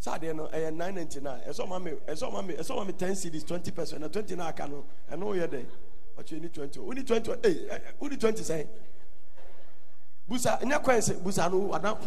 Saa 0.00 0.14
adeɛ 0.16 0.32
no 0.34 0.46
ɛyɛ 0.48 0.70
nine 0.76 0.94
ninety 0.94 1.20
nine. 1.20 1.40
Ɛsɛ 1.48 1.66
ɔma 1.66 1.82
me 1.82 1.90
ɛsɛ 2.06 2.22
ɔma 2.30 2.46
me 2.46 2.54
ɛsɛ 2.54 2.70
ɔma 2.70 2.86
me 2.86 2.92
ten 2.92 3.12
cedis 3.14 3.44
twenty 3.44 3.70
percent 3.72 4.00
na 4.00 4.06
twenty 4.08 4.36
na 4.36 4.48
aka 4.48 4.66
no 4.68 4.84
ɛno 5.10 5.34
yɛ 5.36 5.48
dɛ 5.48 5.66
ɔkyɛ 6.18 6.40
ni 6.40 6.48
twenty. 6.48 6.78
Woni 6.78 7.04
twenty 7.04 7.32
ee 7.44 7.68
woni 8.00 8.16
twenty 8.18 8.42
sɛn 8.42 8.66
busa 10.28 10.60
nyɛ 10.62 10.80
sɛ 10.84 11.20
busa 11.20 11.50
no 11.50 11.58
wada. 11.58 11.98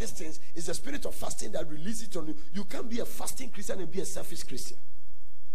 These 0.00 0.10
things 0.10 0.40
is 0.54 0.66
the 0.66 0.74
spirit 0.74 1.04
of 1.06 1.14
fasting 1.14 1.52
that 1.52 1.68
releases 1.68 2.08
it 2.08 2.16
on 2.16 2.26
you. 2.26 2.36
You 2.52 2.64
can't 2.64 2.88
be 2.88 3.00
a 3.00 3.04
fasting 3.04 3.50
Christian 3.50 3.80
and 3.80 3.90
be 3.90 4.00
a 4.00 4.04
selfish 4.04 4.42
Christian. 4.42 4.76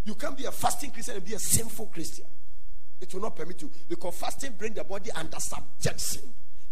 You 0.06 0.16
can't 0.16 0.38
be 0.38 0.46
a 0.46 0.52
fasting 0.52 0.92
Christian 0.92 1.16
and 1.16 1.26
be 1.26 1.34
a 1.34 1.40
sinful 1.40 1.88
Christian. 1.88 2.26
It 3.02 3.14
will 3.14 3.22
not 3.22 3.36
permit 3.36 3.62
you 3.62 3.72
because 3.90 4.16
fasting 4.16 4.54
brings 4.58 4.76
the 4.76 4.84
body 4.84 5.12
under 5.12 5.38
subjection. 5.40 6.22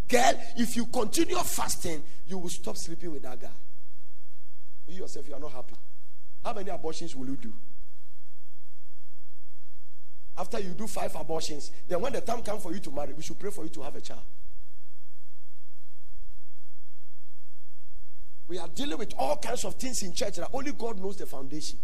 Girl, 0.08 0.34
if 0.58 0.76
you 0.76 0.86
continue 0.86 1.38
fasting, 1.38 2.04
you 2.28 2.38
will 2.38 2.50
stop 2.50 2.78
sleeping 2.78 3.12
with 3.12 3.24
that 3.24 3.42
guy. 3.42 3.48
You 4.88 5.02
yourself, 5.02 5.28
you 5.28 5.34
are 5.34 5.40
not 5.40 5.52
happy. 5.52 5.76
How 6.44 6.54
many 6.54 6.70
abortions 6.70 7.16
will 7.16 7.28
you 7.28 7.38
do? 7.38 7.54
After 10.38 10.60
you 10.60 10.70
do 10.70 10.88
five 10.88 11.16
abortions, 11.16 11.72
then 11.88 12.02
when 12.02 12.14
the 12.14 12.22
time 12.22 12.42
comes 12.42 12.62
for 12.64 12.74
you 12.74 12.80
to 12.80 12.92
marry, 12.92 13.14
we 13.14 13.24
should 13.24 13.40
pray 13.40 13.52
for 13.52 13.64
you 13.64 13.70
to 13.70 13.82
have 13.82 13.96
a 13.96 14.02
child. 14.02 14.24
We 18.54 18.60
are 18.60 18.68
dealing 18.68 19.00
with 19.00 19.16
all 19.18 19.38
kinds 19.38 19.66
of 19.66 19.74
things 19.74 20.04
in 20.04 20.14
church 20.14 20.36
that 20.36 20.48
only 20.54 20.74
God 20.74 21.00
knows 21.00 21.18
the 21.18 21.26
foundation. 21.26 21.80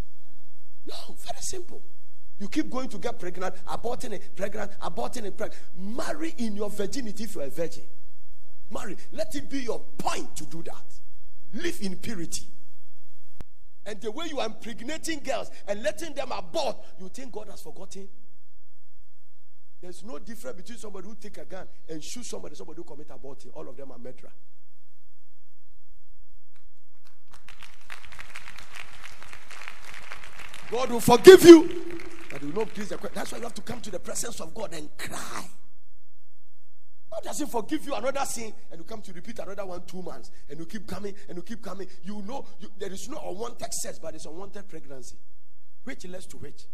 No, 0.86 1.16
very 1.18 1.42
simple. 1.42 1.82
You 2.38 2.48
keep 2.48 2.70
going 2.70 2.90
to 2.90 3.00
get 3.00 3.18
pregnant, 3.18 3.56
aborting 3.66 4.12
it, 4.12 4.36
pregnant, 4.36 4.80
aborting 4.80 5.26
it, 5.26 5.36
pregnant. 5.36 5.60
Marry 5.76 6.36
in 6.38 6.56
your 6.56 6.70
virginity 6.70 7.24
if 7.24 7.34
you 7.34 7.42
are 7.42 7.46
a 7.46 7.50
virgin. 7.50 7.86
Marry. 8.70 8.96
Let 9.12 9.34
it 9.34 9.50
be 9.50 9.62
your 9.62 9.80
point 9.98 10.36
to 10.36 10.46
do 10.46 10.62
that. 10.62 10.84
Live 11.56 11.80
in 11.82 11.96
purity. 11.96 12.44
And 13.88 14.00
the 14.00 14.12
way 14.12 14.28
you 14.30 14.40
are 14.40 14.46
impregnating 14.46 15.22
girls 15.22 15.50
and 15.68 15.82
letting 15.82 16.14
them 16.14 16.32
abort, 16.32 16.78
you 17.00 17.10
think 17.10 17.32
God 17.32 17.48
has 17.50 17.64
forgotten? 17.64 18.08
There's 19.82 20.04
no 20.04 20.20
difference 20.20 20.58
between 20.58 20.78
somebody 20.78 21.08
who 21.08 21.16
take 21.16 21.40
a 21.40 21.46
gun 21.46 21.68
and 21.90 22.04
shoot 22.04 22.28
somebody, 22.28 22.54
somebody 22.54 22.78
who 22.78 22.84
commit 22.84 23.08
abortion. 23.10 23.50
All 23.56 23.68
of 23.68 23.76
them 23.76 23.92
are 23.92 23.98
murderer. 23.98 24.30
God 30.72 30.92
will 30.92 31.00
forgive 31.00 31.44
you, 31.44 31.98
but 32.30 32.42
He 32.42 32.48
will 32.48 32.66
not 32.66 32.74
please 32.74 32.90
the 32.90 32.98
That's 33.14 33.32
why 33.32 33.40
you 33.40 33.44
have 33.44 33.56
to 33.56 33.62
come 33.62 33.82
to 33.82 33.92
the 33.92 34.00
presence 34.00 34.40
of 34.40 34.54
God 34.54 34.74
and 34.74 34.90
cry. 34.98 35.46
God 37.12 37.24
doesn't 37.24 37.48
forgive 37.48 37.86
you 37.86 37.96
another 37.96 38.24
sin 38.26 38.54
and 38.72 38.80
you 38.80 38.86
come 38.86 39.02
to 39.02 39.12
repeat 39.14 39.40
another 39.40 39.66
one 39.66 39.82
two 39.86 40.02
months 40.02 40.30
and 40.48 40.60
you 40.60 40.66
keep 40.66 40.86
coming 40.88 41.16
and 41.28 41.38
you 41.38 41.42
keep 41.42 41.62
coming. 41.62 41.88
You 42.04 42.22
know 42.22 42.46
you, 42.60 42.70
there 42.78 42.92
is 42.92 43.10
no 43.10 43.18
unwanted 43.18 43.74
sex, 43.74 44.00
but 44.00 44.14
it's 44.14 44.26
unwanted 44.26 44.68
pregnancy. 44.68 45.18
Which 45.84 46.06
leads 46.06 46.28
to 46.28 46.38
which? 46.38 46.66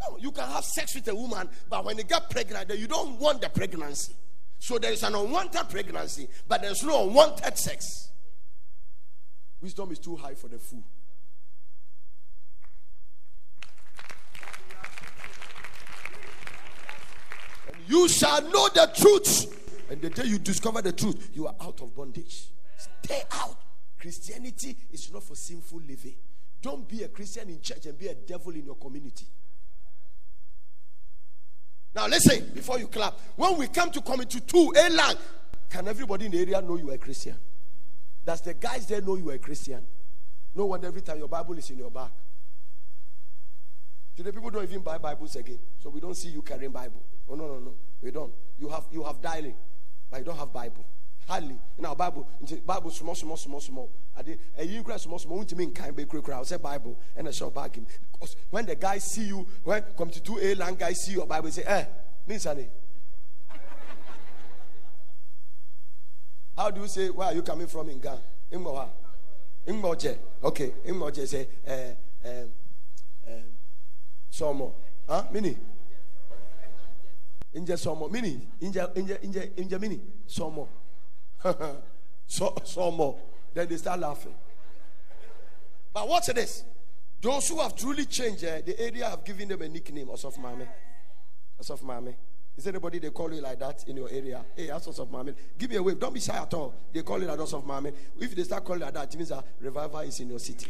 No, 0.00 0.18
you 0.18 0.30
can 0.30 0.48
have 0.48 0.64
sex 0.64 0.94
with 0.94 1.08
a 1.08 1.14
woman, 1.14 1.48
but 1.68 1.84
when 1.84 1.96
you 1.96 2.04
get 2.04 2.28
pregnant, 2.28 2.70
you 2.78 2.86
don't 2.86 3.18
want 3.18 3.40
the 3.40 3.48
pregnancy. 3.48 4.14
So 4.58 4.78
there 4.78 4.92
is 4.92 5.02
an 5.02 5.14
unwanted 5.14 5.68
pregnancy, 5.68 6.28
but 6.46 6.62
there's 6.62 6.82
no 6.82 7.08
unwanted 7.08 7.56
sex. 7.56 8.10
Wisdom 9.60 9.90
is 9.92 9.98
too 9.98 10.16
high 10.16 10.34
for 10.34 10.48
the 10.48 10.58
fool. 10.58 10.84
And 17.68 17.76
you 17.88 18.08
shall 18.08 18.42
know 18.42 18.68
the 18.68 18.90
truth. 18.94 19.54
And 19.90 20.02
the 20.02 20.10
day 20.10 20.24
you 20.24 20.38
discover 20.38 20.82
the 20.82 20.92
truth, 20.92 21.30
you 21.32 21.46
are 21.46 21.54
out 21.60 21.80
of 21.80 21.94
bondage. 21.94 22.48
Stay 22.76 23.22
out. 23.32 23.56
Christianity 23.98 24.76
is 24.92 25.10
not 25.12 25.24
for 25.24 25.34
sinful 25.34 25.80
living. 25.80 26.14
Don't 26.60 26.88
be 26.88 27.02
a 27.04 27.08
Christian 27.08 27.48
in 27.48 27.60
church 27.60 27.86
and 27.86 27.98
be 27.98 28.08
a 28.08 28.14
devil 28.14 28.52
in 28.52 28.64
your 28.64 28.76
community. 28.76 29.26
Now 31.94 32.06
listen, 32.06 32.50
before 32.54 32.78
you 32.78 32.86
clap. 32.86 33.18
When 33.36 33.56
we 33.58 33.68
come 33.68 33.90
to 33.90 34.00
committee 34.00 34.40
two, 34.40 34.72
A 34.76 34.90
line, 34.90 35.16
can 35.68 35.88
everybody 35.88 36.26
in 36.26 36.32
the 36.32 36.40
area 36.40 36.60
know 36.60 36.76
you 36.76 36.90
are 36.90 36.94
a 36.94 36.98
Christian? 36.98 37.36
Does 38.24 38.40
the 38.42 38.54
guys 38.54 38.86
there 38.86 39.00
know 39.00 39.16
you 39.16 39.30
are 39.30 39.34
a 39.34 39.38
Christian? 39.38 39.84
No 40.54 40.66
one 40.66 40.84
every 40.84 41.00
time 41.02 41.18
your 41.18 41.28
Bible 41.28 41.56
is 41.56 41.70
in 41.70 41.78
your 41.78 41.90
bag. 41.90 42.10
Today 44.16 44.32
people 44.32 44.50
don't 44.50 44.64
even 44.64 44.80
buy 44.80 44.98
Bibles 44.98 45.36
again. 45.36 45.58
So 45.78 45.90
we 45.90 46.00
don't 46.00 46.16
see 46.16 46.28
you 46.28 46.42
carrying 46.42 46.72
Bible. 46.72 47.02
Oh 47.28 47.34
no, 47.34 47.46
no, 47.46 47.58
no. 47.60 47.74
We 48.02 48.10
don't. 48.10 48.32
You 48.58 48.68
have 48.68 48.84
you 48.90 49.04
have 49.04 49.20
dialing, 49.20 49.54
but 50.10 50.18
you 50.18 50.24
don't 50.24 50.36
have 50.36 50.52
Bible. 50.52 50.84
Hardly. 51.28 51.58
In 51.76 51.84
our 51.84 51.94
Bible, 51.94 52.26
Bible 52.64 52.90
small, 52.90 53.14
small, 53.14 53.36
small, 53.36 53.60
small. 53.60 53.90
I 54.16 54.22
did 54.22 54.38
a 54.56 54.64
year 54.64 54.82
small, 54.96 55.18
small, 55.18 55.44
to 55.44 55.56
mean 55.56 55.72
kind 55.72 55.90
of 55.90 56.30
I 56.30 56.42
say 56.42 56.56
Bible 56.56 56.98
and 57.14 57.28
I 57.28 57.30
shall 57.32 57.50
him. 57.50 57.86
Because 58.12 58.34
when 58.48 58.64
the 58.64 58.74
guys 58.74 59.04
see 59.04 59.24
you, 59.24 59.46
when 59.62 59.82
come 59.96 60.08
to 60.08 60.22
two 60.22 60.38
A 60.40 60.54
land 60.54 60.78
guys 60.78 61.04
see 61.04 61.12
your 61.12 61.26
Bible, 61.26 61.50
say, 61.50 61.64
eh, 61.64 61.84
means. 62.26 62.46
How 66.56 66.70
do 66.70 66.80
you 66.80 66.88
say, 66.88 67.10
where 67.10 67.28
are 67.28 67.34
you 67.34 67.42
coming 67.42 67.66
from 67.66 67.90
in 67.90 68.00
Ghana? 68.00 68.20
In 68.50 68.60
Moha? 68.60 68.88
In 69.66 69.82
Moje. 69.82 70.16
Okay. 70.42 70.72
In 70.86 70.94
Moje 70.94 71.28
say, 71.28 71.46
eh, 71.66 71.92
eh, 72.24 72.44
eh, 73.28 73.40
Somo. 74.32 74.72
Huh? 75.06 75.24
Mini? 75.30 75.58
Inja 77.54 77.76
Somo. 77.76 78.10
Mini? 78.10 78.48
Inja, 78.62 78.90
Inja, 78.94 79.18
Inja, 79.22 79.46
Inja 79.56 79.78
Mini? 79.78 80.00
Somo. 80.26 80.66
so, 82.26 82.54
so 82.64 82.90
more. 82.90 83.18
Then 83.54 83.68
they 83.68 83.76
start 83.76 84.00
laughing. 84.00 84.34
But 85.92 86.08
what's 86.08 86.32
this? 86.32 86.64
Those 87.20 87.48
who 87.48 87.60
have 87.60 87.74
truly 87.74 88.04
changed 88.04 88.44
uh, 88.44 88.60
the 88.64 88.78
area 88.78 89.08
have 89.08 89.24
given 89.24 89.48
them 89.48 89.62
a 89.62 89.68
nickname, 89.68 90.06
Osof 90.06 90.38
Mame. 90.38 90.68
Osof 91.60 91.82
Mame. 91.82 92.14
Is 92.56 92.66
anybody 92.66 92.98
they 92.98 93.10
call 93.10 93.32
you 93.32 93.40
like 93.40 93.58
that 93.58 93.84
in 93.88 93.96
your 93.96 94.08
area? 94.10 94.44
Hey, 94.54 94.68
Osof 94.68 95.10
Mame. 95.10 95.34
Give 95.58 95.70
me 95.70 95.76
a 95.76 95.82
wave. 95.82 95.98
Don't 95.98 96.14
be 96.14 96.20
shy 96.20 96.36
at 96.36 96.52
all. 96.54 96.74
They 96.92 97.02
call 97.02 97.20
you 97.20 97.26
like 97.26 97.38
Osof 97.38 97.66
Mame. 97.66 97.92
If 98.20 98.34
they 98.36 98.44
start 98.44 98.64
calling 98.64 98.82
like 98.82 98.94
that, 98.94 99.12
it 99.12 99.16
means 99.16 99.30
that 99.30 99.44
revival 99.60 100.00
is 100.00 100.20
in 100.20 100.28
your 100.30 100.38
city. 100.38 100.66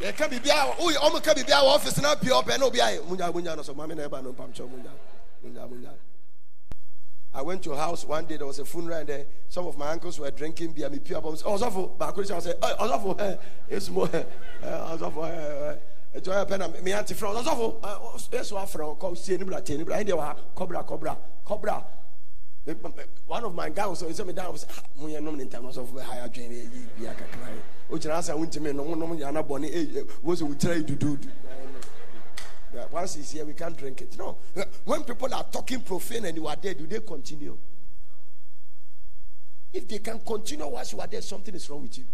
Yeah, 0.00 0.12
can 0.12 0.28
be 0.28 0.36
omo 0.36 1.22
can 1.22 1.34
be 1.34 1.42
bia 1.42 1.56
office 1.56 2.02
na 2.02 2.14
pure 2.16 2.34
open 2.34 2.60
no 2.60 2.70
I 7.36 7.42
went 7.42 7.62
to 7.64 7.72
a 7.72 7.76
house 7.76 8.06
one 8.06 8.24
day, 8.24 8.38
there 8.38 8.46
was 8.46 8.58
a 8.60 8.64
funeral, 8.64 8.96
and 8.96 9.06
there, 9.06 9.26
some 9.50 9.66
of 9.66 9.76
my 9.76 9.90
uncles 9.90 10.18
were 10.18 10.30
drinking 10.30 10.72
beer. 10.72 10.88
Me 10.88 10.98
pure 10.98 11.20
bombs. 11.20 11.42
Oh, 11.44 11.58
Zofo, 11.58 11.90
but 11.98 12.08
I 12.08 12.12
couldn't 12.12 12.40
say, 12.40 12.54
Oh, 12.62 13.16
eh, 13.18 13.36
it's 13.68 13.90
more, 13.90 14.08
Oh, 14.62 14.98
Zofo, 14.98 15.28
eh, 15.28 15.76
ɛtɔ 16.16 16.32
yɛ 16.32 16.48
pɛ 16.48 16.58
na 16.58 16.68
mi 16.82 16.92
ante 16.92 17.14
frɛ 17.14 17.34
ɔsɔfo 17.36 17.80
ɛsɔ 18.32 18.56
afrɛ 18.56 18.98
kɔ 18.98 19.16
sie 19.16 19.36
nibira 19.36 19.62
tie 19.62 19.76
nibira 19.76 20.02
ɛdi 20.02 20.16
wa 20.16 20.34
kɔbra 20.56 20.82
kɔbra 20.86 21.16
kɔbra 21.46 21.84
one 23.26 23.44
of 23.44 23.54
my 23.54 23.68
guys 23.68 24.02
sɛ 24.02 24.08
ɛsɛ 24.08 24.26
mi 24.26 24.32
dan 24.32 24.46
sɛ 24.54 24.66
mo 24.96 25.08
yɛ 25.08 25.22
nom 25.22 25.36
ne 25.36 25.44
ntam 25.44 25.64
ɔsɔfo 25.70 25.92
bɛ 25.92 26.00
ha 26.00 26.14
yɛ 26.14 26.24
adwene 26.30 26.48
ne 26.48 26.56
yi 26.56 26.86
bia 26.98 27.12
kakra 27.12 27.52
yi 27.52 27.60
o 27.90 27.98
gyina 27.98 28.14
asa 28.16 28.34
o 28.34 28.38
ntumi 28.38 28.74
nom 28.74 28.98
nom 28.98 29.14
yɛ 29.14 29.28
anabɔ 29.30 29.60
ne 29.60 29.68
eyi 29.68 30.08
woso 30.22 30.48
o 30.48 30.54
tira 30.54 30.76
yi 30.76 30.84
dududu. 32.72 32.92
Once 32.92 33.14
he's 33.14 33.30
here, 33.30 33.44
we 33.44 33.52
can't 33.54 33.76
drink 33.76 34.02
it. 34.02 34.16
No. 34.18 34.38
When 34.84 35.02
people 35.04 35.32
are 35.34 35.44
talking 35.44 35.80
profane 35.80 36.24
and 36.24 36.36
you 36.36 36.46
are 36.46 36.56
there, 36.56 36.74
do 36.74 36.86
they 36.86 37.00
continue? 37.00 37.56
If 39.72 39.88
they 39.88 39.98
can 39.98 40.20
continue 40.20 40.66
whilst 40.66 40.92
you 40.92 41.00
are 41.00 41.06
there, 41.06 41.20
something 41.22 41.54
is 41.54 41.68
wrong 41.68 41.82
with 41.82 41.98
you. 41.98 42.04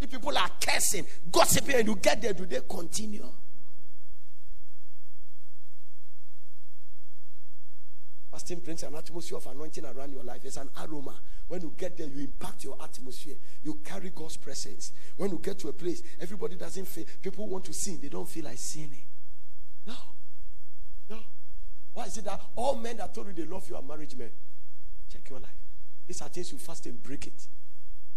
If 0.00 0.10
people 0.10 0.36
are 0.36 0.50
cursing, 0.60 1.06
gossiping, 1.32 1.76
and 1.76 1.88
you 1.88 1.96
get 1.96 2.20
there, 2.20 2.34
do 2.34 2.46
they 2.46 2.60
continue? 2.68 3.26
Fasting 8.36 8.58
brings 8.58 8.82
an 8.82 8.94
atmosphere 8.94 9.38
of 9.38 9.46
anointing 9.46 9.86
around 9.86 10.12
your 10.12 10.22
life. 10.22 10.42
It's 10.44 10.58
an 10.58 10.68
aroma. 10.84 11.14
When 11.48 11.62
you 11.62 11.72
get 11.74 11.96
there, 11.96 12.06
you 12.06 12.20
impact 12.20 12.64
your 12.64 12.76
atmosphere. 12.82 13.36
You 13.62 13.78
carry 13.82 14.10
God's 14.14 14.36
presence. 14.36 14.92
When 15.16 15.30
you 15.30 15.38
get 15.42 15.58
to 15.60 15.68
a 15.68 15.72
place, 15.72 16.02
everybody 16.20 16.56
doesn't 16.56 16.84
feel, 16.84 17.06
people 17.22 17.48
want 17.48 17.64
to 17.64 17.72
sing, 17.72 17.98
they 17.98 18.10
don't 18.10 18.28
feel 18.28 18.44
like 18.44 18.58
singing. 18.58 19.00
No. 19.86 19.94
No. 21.08 21.16
Why 21.94 22.04
is 22.04 22.18
it 22.18 22.26
that 22.26 22.38
all 22.56 22.76
men 22.76 22.98
that 22.98 23.14
told 23.14 23.28
you 23.28 23.32
they 23.32 23.50
love 23.50 23.66
you 23.70 23.76
are 23.76 23.80
marriage 23.80 24.14
men? 24.14 24.28
Check 25.10 25.30
your 25.30 25.38
life. 25.38 25.48
These 26.06 26.20
are 26.20 26.28
things 26.28 26.52
you 26.52 26.58
fast 26.58 26.84
and 26.84 27.02
break 27.02 27.26
it. 27.28 27.46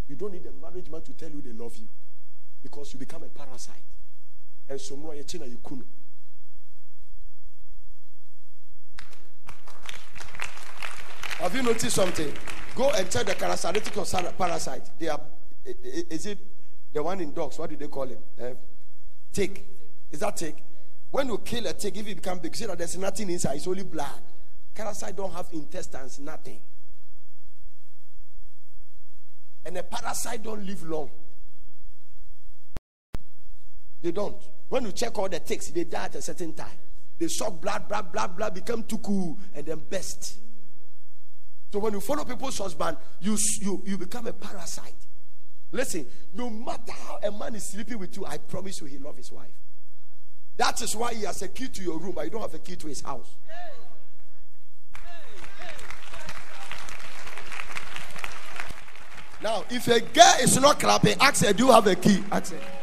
You 0.10 0.18
don't 0.18 0.34
need 0.34 0.46
a 0.46 0.52
marriage 0.52 0.90
man 0.90 1.02
to 1.04 1.14
tell 1.14 1.30
you 1.30 1.40
they 1.40 1.54
love 1.54 1.78
you 1.78 1.88
because 2.62 2.92
you 2.92 3.00
become 3.00 3.24
a 3.24 3.30
parasite. 3.30 3.84
And 4.68 4.82
so 4.82 4.96
you 5.14 5.60
Have 11.40 11.56
you 11.56 11.64
noticed 11.64 11.96
something? 11.96 12.34
Go 12.76 12.92
and 12.92 13.10
check 13.10 13.26
the 13.26 13.36
characteristics 13.36 14.14
of 14.14 14.38
parasite. 14.38 14.90
They 15.00 15.08
are. 15.08 15.22
Is 15.66 16.26
it 16.26 16.40
the 16.94 17.02
one 17.02 17.22
in 17.22 17.34
dogs? 17.34 17.58
What 17.58 17.70
do 17.70 17.78
they 17.78 17.88
call 17.88 18.08
him? 18.08 18.20
Uh, 18.42 18.50
tick. 19.32 19.66
Is 20.12 20.20
that 20.20 20.38
tick? 20.38 20.64
When 21.12 21.28
you 21.28 21.38
kill 21.40 21.66
a 21.68 21.74
tick, 21.74 21.98
if 21.98 22.08
it 22.08 22.16
become 22.16 22.40
big, 22.40 22.56
see 22.56 22.66
that 22.66 22.78
there's 22.78 22.98
nothing 22.98 23.30
inside. 23.30 23.56
It's 23.56 23.68
only 23.68 23.84
blood. 23.84 24.22
Parasite 24.76 25.16
don't 25.16 25.34
have 25.34 25.48
intestines, 25.54 26.20
nothing. 26.20 26.60
And 29.66 29.78
a 29.78 29.84
parasite 29.84 30.44
don't 30.44 30.66
live 30.66 30.84
long. 30.84 31.10
They 34.02 34.12
don't. 34.12 34.38
When 34.70 34.86
you 34.86 34.92
check 34.92 35.18
all 35.18 35.28
the 35.28 35.40
ticks, 35.40 35.70
they 35.72 35.84
die 35.84 36.06
at 36.06 36.16
a 36.16 36.22
certain 36.22 36.54
time. 36.54 36.78
They 37.20 37.28
suck 37.28 37.60
blood, 37.62 37.88
blood, 37.90 38.12
blood, 38.14 38.38
blood, 38.38 38.54
become 38.54 38.84
too 38.84 38.98
cool, 39.00 39.38
and 39.54 39.66
then 39.66 39.80
best. 39.90 40.40
So 41.72 41.80
when 41.80 41.94
you 41.94 42.00
follow 42.00 42.24
people's 42.24 42.58
husband, 42.58 42.98
you, 43.20 43.38
you, 43.62 43.84
you 43.86 43.98
become 43.98 44.26
a 44.26 44.34
parasite. 44.34 44.96
Listen, 45.72 46.08
no 46.34 46.50
matter 46.50 46.92
how 46.92 47.20
a 47.22 47.32
man 47.32 47.54
is 47.56 47.64
sleeping 47.66 48.00
with 48.00 48.16
you, 48.18 48.26
I 48.26 48.38
promise 48.38 48.82
you 48.82 48.88
he 48.88 48.98
loves 48.98 49.18
his 49.18 49.32
wife. 49.32 49.52
That 50.58 50.82
is 50.82 50.96
why 50.96 51.14
he 51.14 51.26
has 51.26 51.42
a 51.42 51.48
key 51.48 51.68
to 51.68 51.84
your 51.84 52.00
room, 52.00 52.14
but 52.16 52.26
you 52.26 52.32
don't 52.32 52.42
have 52.42 52.54
a 52.54 52.60
key 52.60 52.76
to 52.78 52.88
his 52.88 53.02
house. 53.02 53.36
Now, 59.42 59.64
if 59.70 59.88
a 59.88 60.00
girl 60.02 60.34
is 60.42 60.60
not 60.60 60.80
clapping, 60.80 61.18
ask 61.22 61.46
her, 61.46 61.54
Do 61.54 61.66
you 61.68 61.72
have 61.72 61.88
a 61.88 61.96
key? 61.96 62.24
Ask 62.32 62.54
her. 62.54 62.79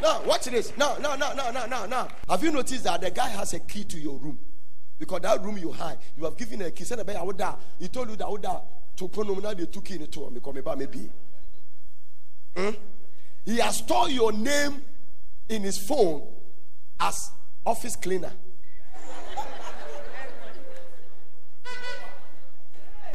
Now 0.00 0.22
watch 0.24 0.44
this. 0.44 0.76
Now, 0.76 0.96
now, 0.98 1.16
now, 1.16 1.32
now, 1.32 1.50
now, 1.50 1.66
now, 1.66 1.86
now. 1.86 2.08
Have 2.28 2.42
you 2.42 2.50
noticed 2.50 2.84
that 2.84 3.00
the 3.00 3.10
guy 3.10 3.28
has 3.28 3.54
a 3.54 3.60
key 3.60 3.84
to 3.84 3.98
your 3.98 4.18
room? 4.18 4.38
Because 4.98 5.20
that 5.22 5.42
room 5.42 5.58
you 5.58 5.72
hide, 5.72 5.98
you 6.16 6.24
have 6.24 6.36
given 6.36 6.62
a 6.62 6.70
key. 6.70 6.84
Said 6.84 7.04
die. 7.36 7.54
He 7.78 7.88
told 7.88 8.10
you 8.10 8.16
that 8.16 8.42
die. 8.42 8.60
To 8.96 9.08
put 9.08 9.26
now 9.42 9.52
they 9.52 9.66
took 9.66 9.90
in 9.90 10.06
to 10.06 10.26
him 10.26 10.34
because 10.34 10.54
maybe. 10.78 11.10
Hmm? 12.56 12.70
He 13.44 13.58
has 13.58 13.78
stored 13.78 14.12
your 14.12 14.32
name 14.32 14.82
in 15.48 15.62
his 15.62 15.78
phone 15.78 16.22
as 17.00 17.30
office 17.66 17.96
cleaner. 17.96 18.32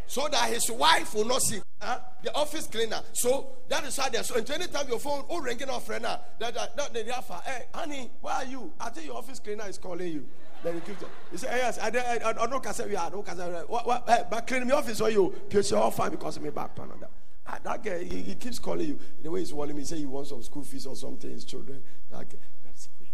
So 0.09 0.27
that 0.27 0.51
his 0.51 0.71
wife 0.71 1.13
will 1.13 1.23
not 1.23 1.39
see 1.39 1.61
huh? 1.79 1.99
the 2.23 2.33
office 2.33 2.65
cleaner. 2.65 2.99
So 3.13 3.49
that 3.67 3.85
is 3.85 3.95
why 3.95 4.09
there's 4.09 4.25
so 4.25 4.35
and 4.35 4.49
anytime 4.49 4.89
your 4.89 4.97
phone 4.97 5.23
oh 5.29 5.39
ringing 5.39 5.69
off 5.69 5.87
right 5.87 6.01
now, 6.01 6.19
that 6.39 6.55
that, 6.55 6.75
that 6.75 6.93
the 6.93 7.15
alpha, 7.15 7.39
hey 7.45 7.65
honey, 7.71 8.09
where 8.19 8.33
are 8.33 8.45
you? 8.45 8.73
I 8.79 8.89
think 8.89 9.05
your 9.05 9.17
office 9.17 9.39
cleaner 9.39 9.69
is 9.69 9.77
calling 9.77 10.11
you. 10.11 10.25
Then 10.63 10.73
he 10.73 10.79
keeps 10.81 11.03
he 11.31 11.37
said, 11.37 11.51
Yes, 11.55 11.77
I 11.79 11.91
don't 11.91 12.49
know 12.49 12.85
we 12.87 12.95
are, 12.95 13.11
no 13.11 13.21
what 13.67 13.85
what 13.85 14.03
hey, 14.07 14.23
but 14.29 14.47
clean 14.47 14.65
me 14.65 14.73
office 14.73 14.99
or 14.99 15.11
you 15.11 15.29
pierce 15.47 15.69
your 15.69 15.91
fine 15.91 16.09
because 16.09 16.39
me 16.39 16.49
back 16.49 16.75
pan 16.75 16.89
on 16.91 16.99
that. 17.01 17.11
Ah, 17.45 17.59
that 17.63 17.83
guy 17.83 18.03
he, 18.03 18.23
he, 18.23 18.35
keeps 18.35 18.57
calling 18.57 18.87
you. 18.87 18.99
The 19.21 19.29
way 19.29 19.41
he's 19.41 19.51
calling 19.51 19.75
me, 19.75 19.83
say 19.83 19.97
he 19.97 20.07
wants 20.07 20.31
some 20.31 20.41
school 20.41 20.63
fees 20.63 20.87
or 20.87 20.95
something, 20.95 21.29
his 21.29 21.45
children. 21.45 21.83
That 22.09 22.27
guy, 22.29 22.37
that's 22.65 22.89
way. 22.99 23.11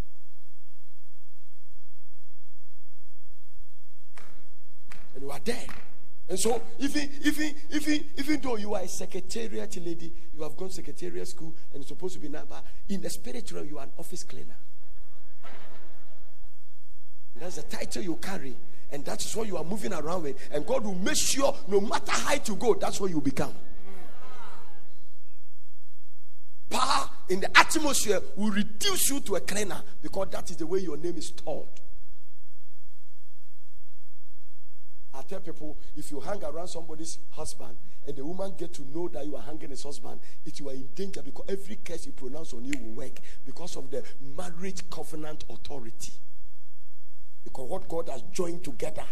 And 5.13 5.23
you 5.23 5.31
are 5.31 5.39
there. 5.43 5.65
And 6.27 6.39
so, 6.39 6.61
even, 6.79 7.09
even, 7.23 7.55
even, 7.71 8.05
even 8.17 8.41
though 8.41 8.55
you 8.55 8.73
are 8.73 8.81
a 8.81 8.87
secretariat 8.87 9.77
lady, 9.77 10.11
you 10.35 10.41
have 10.41 10.57
gone 10.57 10.71
secretariat 10.71 11.27
school 11.27 11.53
and 11.71 11.81
it's 11.81 11.89
supposed 11.89 12.15
to 12.15 12.19
be 12.19 12.29
number, 12.29 12.59
in 12.89 13.01
the 13.01 13.09
spiritual, 13.09 13.63
you 13.63 13.77
are 13.77 13.83
an 13.83 13.91
office 13.97 14.23
cleaner. 14.23 14.57
That's 17.35 17.57
the 17.57 17.63
title 17.63 18.01
you 18.01 18.15
carry, 18.15 18.55
and 18.91 19.03
that 19.05 19.23
is 19.23 19.35
what 19.35 19.47
you 19.47 19.57
are 19.57 19.63
moving 19.63 19.93
around 19.93 20.23
with. 20.23 20.49
And 20.51 20.65
God 20.65 20.85
will 20.85 20.95
make 20.95 21.17
sure 21.17 21.55
no 21.67 21.81
matter 21.81 22.11
how 22.11 22.33
you 22.33 22.55
go, 22.55 22.73
that's 22.73 22.99
what 22.99 23.11
you 23.11 23.21
become. 23.21 23.53
Power 26.69 27.09
in 27.29 27.41
the 27.41 27.57
atmosphere 27.57 28.21
will 28.35 28.51
reduce 28.51 29.09
you 29.09 29.19
to 29.19 29.35
a 29.35 29.41
cleaner 29.41 29.81
because 30.01 30.29
that 30.31 30.49
is 30.49 30.57
the 30.57 30.65
way 30.65 30.79
your 30.79 30.97
name 30.97 31.17
is 31.17 31.31
taught. 31.31 31.81
I 35.17 35.21
tell 35.21 35.39
people 35.39 35.77
if 35.95 36.11
you 36.11 36.19
hang 36.19 36.43
around 36.43 36.67
somebody's 36.67 37.19
husband 37.31 37.77
and 38.07 38.15
the 38.15 38.25
woman 38.25 38.53
get 38.57 38.73
to 38.75 38.83
know 38.93 39.07
that 39.09 39.25
you 39.25 39.35
are 39.35 39.41
hanging 39.41 39.69
his 39.69 39.83
husband, 39.83 40.19
it 40.45 40.59
you 40.59 40.69
are 40.69 40.73
in 40.73 40.87
danger 40.93 41.21
because 41.21 41.45
every 41.47 41.77
curse 41.77 42.05
you 42.05 42.11
pronounce 42.11 42.53
on 42.53 42.65
you 42.65 42.73
will 42.81 42.93
work 42.93 43.19
because 43.45 43.75
of 43.77 43.89
the 43.91 44.03
marriage 44.37 44.87
covenant 44.89 45.45
authority. 45.49 46.13
Because 47.43 47.69
what 47.69 47.87
God 47.87 48.09
has 48.09 48.23
joined 48.33 48.63
together, 48.63 49.05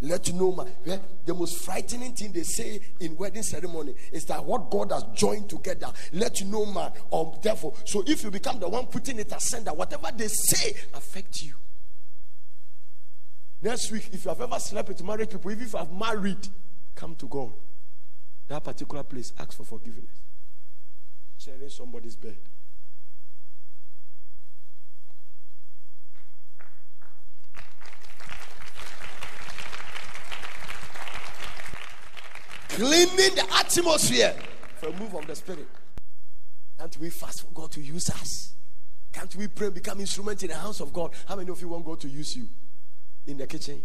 let 0.00 0.26
you 0.26 0.34
know, 0.34 0.66
yeah, 0.84 0.98
the 1.26 1.34
most 1.34 1.64
frightening 1.64 2.12
thing 2.14 2.32
they 2.32 2.42
say 2.42 2.80
in 3.00 3.16
wedding 3.16 3.42
ceremony 3.42 3.94
is 4.10 4.24
that 4.24 4.44
what 4.44 4.70
God 4.70 4.90
has 4.90 5.04
joined 5.14 5.48
together, 5.48 5.88
let 6.12 6.40
know, 6.46 6.66
man, 6.66 6.90
Um, 7.12 7.32
therefore. 7.42 7.74
So 7.84 8.02
if 8.06 8.24
you 8.24 8.30
become 8.30 8.58
the 8.58 8.68
one 8.68 8.86
putting 8.86 9.18
it 9.18 9.32
that 9.64 9.76
whatever 9.76 10.10
they 10.16 10.28
say 10.28 10.74
affect 10.94 11.42
you. 11.42 11.54
Next 13.62 13.92
week, 13.92 14.10
if 14.12 14.24
you 14.24 14.28
have 14.28 14.40
ever 14.40 14.58
slept 14.58 14.88
with 14.88 15.04
married 15.04 15.30
people, 15.30 15.48
even 15.52 15.64
if 15.64 15.72
you 15.72 15.78
have 15.78 15.92
married, 15.92 16.48
come 16.96 17.14
to 17.14 17.26
God. 17.26 17.52
That 18.48 18.64
particular 18.64 19.04
place, 19.04 19.32
ask 19.38 19.52
for 19.52 19.64
forgiveness. 19.64 20.10
Sharing 21.38 21.68
somebody's 21.68 22.16
bed. 22.16 22.36
Cleaning 32.68 33.34
the 33.36 33.46
atmosphere 33.54 34.34
for 34.76 34.88
a 34.88 34.92
move 34.92 35.14
of 35.14 35.26
the 35.28 35.36
spirit. 35.36 35.68
Can't 36.78 36.96
we 36.96 37.10
fast 37.10 37.42
for 37.42 37.52
God 37.52 37.70
to 37.72 37.80
use 37.80 38.10
us? 38.10 38.54
Can't 39.12 39.36
we 39.36 39.46
pray, 39.46 39.70
become 39.70 40.00
instrument 40.00 40.42
in 40.42 40.48
the 40.48 40.56
house 40.56 40.80
of 40.80 40.92
God? 40.92 41.12
How 41.28 41.36
many 41.36 41.50
of 41.50 41.60
you 41.60 41.68
want 41.68 41.84
God 41.84 42.00
to 42.00 42.08
use 42.08 42.34
you? 42.34 42.48
In 43.26 43.36
the 43.38 43.46
kitchen. 43.46 43.80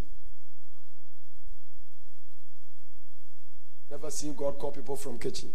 Never 3.90 4.10
seen 4.10 4.34
God 4.36 4.58
call 4.60 4.72
people 4.72 4.96
from 4.96 5.18
kitchen. 5.18 5.54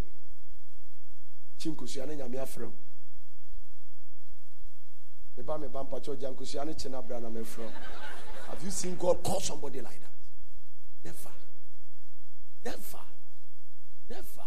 Chinkusiane 1.59 2.16
nyame 2.16 2.39
afrɛ 2.39 2.70
meba 5.37 5.59
me 5.61 5.68
ba 5.68 5.85
mpakyɛ 5.85 6.18
gya 6.18 6.30
nkusiane 6.30 6.74
kye 6.74 6.91
no 6.91 6.99
abra 6.99 7.20
na 7.20 7.28
mefrɛ 7.28 7.70
have 8.49 8.62
you 8.64 8.70
seen 8.70 8.97
God 8.97 9.22
call 9.22 9.41
somebody 9.41 9.80
like 9.80 9.99
that? 10.01 10.11
Never. 11.05 11.30
Never. 12.64 12.99
Never. 14.11 14.47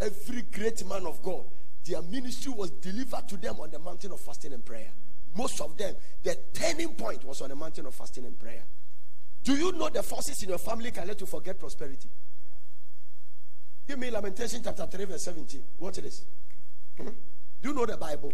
Every 0.00 0.42
great 0.42 0.86
man 0.86 1.04
of 1.06 1.22
God 1.22 1.44
their 1.84 2.02
ministry 2.02 2.52
was 2.52 2.70
delivered 2.70 3.28
to 3.28 3.36
them 3.36 3.60
on 3.60 3.70
the 3.70 3.78
mountain 3.78 4.10
of 4.12 4.20
fasting 4.20 4.52
and 4.52 4.64
prayer 4.64 4.90
most 5.36 5.60
of 5.60 5.76
them, 5.76 5.94
the 6.22 6.36
turning 6.52 6.94
point 6.94 7.24
was 7.24 7.40
on 7.42 7.50
the 7.50 7.56
mountain 7.56 7.86
of 7.86 7.94
fasting 7.94 8.24
and 8.24 8.38
prayer. 8.38 8.62
Do 9.42 9.54
you 9.54 9.72
know 9.72 9.88
the 9.88 10.02
forces 10.02 10.42
in 10.42 10.48
your 10.48 10.58
family 10.58 10.90
can 10.90 11.06
let 11.06 11.20
you 11.20 11.26
forget 11.26 11.58
prosperity? 11.58 12.08
Give 13.86 13.98
me 13.98 14.10
Lamentation 14.10 14.60
chapter 14.64 14.86
3, 14.86 15.04
verse 15.04 15.22
17. 15.22 15.62
What 15.78 15.96
it 15.98 16.06
is? 16.06 16.24
Hmm? 16.98 17.08
Do 17.62 17.68
you 17.68 17.74
know 17.74 17.86
the 17.86 17.96
Bible? 17.96 18.32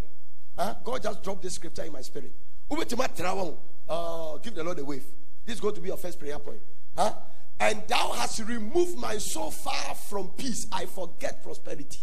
Huh? 0.56 0.74
God 0.82 1.02
just 1.02 1.22
dropped 1.22 1.42
this 1.42 1.54
scripture 1.54 1.82
in 1.82 1.92
my 1.92 2.00
spirit. 2.00 2.32
Uh, 2.70 4.38
give 4.38 4.54
the 4.54 4.64
Lord 4.64 4.78
a 4.78 4.84
wave. 4.84 5.04
This 5.44 5.56
is 5.56 5.60
going 5.60 5.74
to 5.74 5.80
be 5.80 5.88
your 5.88 5.96
first 5.98 6.18
prayer 6.18 6.38
point. 6.38 6.60
Huh? 6.96 7.12
And 7.60 7.82
thou 7.88 8.12
hast 8.12 8.40
removed 8.40 8.96
my 8.96 9.18
soul 9.18 9.50
far 9.50 9.94
from 9.94 10.28
peace. 10.30 10.66
I 10.72 10.86
forget 10.86 11.42
prosperity. 11.42 12.00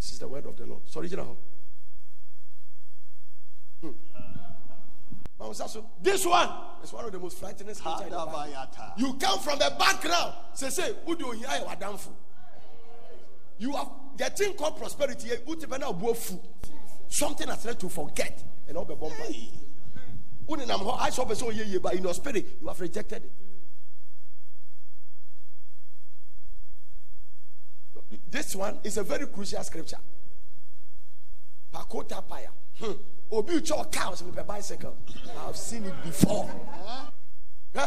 This 0.00 0.12
is 0.12 0.18
the 0.18 0.28
word 0.28 0.46
of 0.46 0.56
the 0.56 0.66
Lord. 0.66 0.88
Sorry, 0.88 1.08
General. 1.08 1.36
Hmm. 3.80 3.90
This 6.02 6.26
one 6.26 6.50
is 6.82 6.92
one 6.92 7.04
of 7.06 7.12
the 7.12 7.18
most 7.18 7.38
frightening 7.38 7.74
scriptures 7.74 8.12
You 8.98 9.14
come 9.14 9.38
from 9.38 9.58
the 9.58 9.74
background. 9.78 10.34
Say, 10.54 10.68
say, 10.68 10.94
who 11.06 11.16
do 11.16 11.26
you 11.26 11.32
hear 11.32 11.48
you 13.58 13.72
have 13.72 13.88
the 14.16 14.24
thing 14.30 14.54
called 14.54 14.78
prosperity. 14.78 15.28
Something 17.08 17.46
that's 17.46 17.64
led 17.64 17.80
to 17.80 17.88
forget 17.88 18.42
and 18.68 18.76
all 18.76 18.84
the 18.84 18.94
bomb. 18.94 19.12
I 20.98 21.10
saw 21.10 21.24
person 21.24 21.48
but 21.82 21.94
in 21.94 22.02
your 22.02 22.14
spirit, 22.14 22.46
you 22.60 22.68
have 22.68 22.80
rejected 22.80 23.24
it. 23.24 23.32
This 28.30 28.54
one 28.56 28.78
is 28.82 28.96
a 28.96 29.02
very 29.02 29.26
crucial 29.26 29.62
scripture. 29.62 29.98
Pakota 31.72 32.22
Paya. 32.26 32.48
Obi 33.32 33.60
Cho 33.60 33.84
cows 33.84 34.22
with 34.24 34.36
a 34.38 34.44
bicycle. 34.44 34.96
I've 35.46 35.56
seen 35.56 35.84
it 35.84 35.94
before. 36.02 36.50
Huh? 37.74 37.86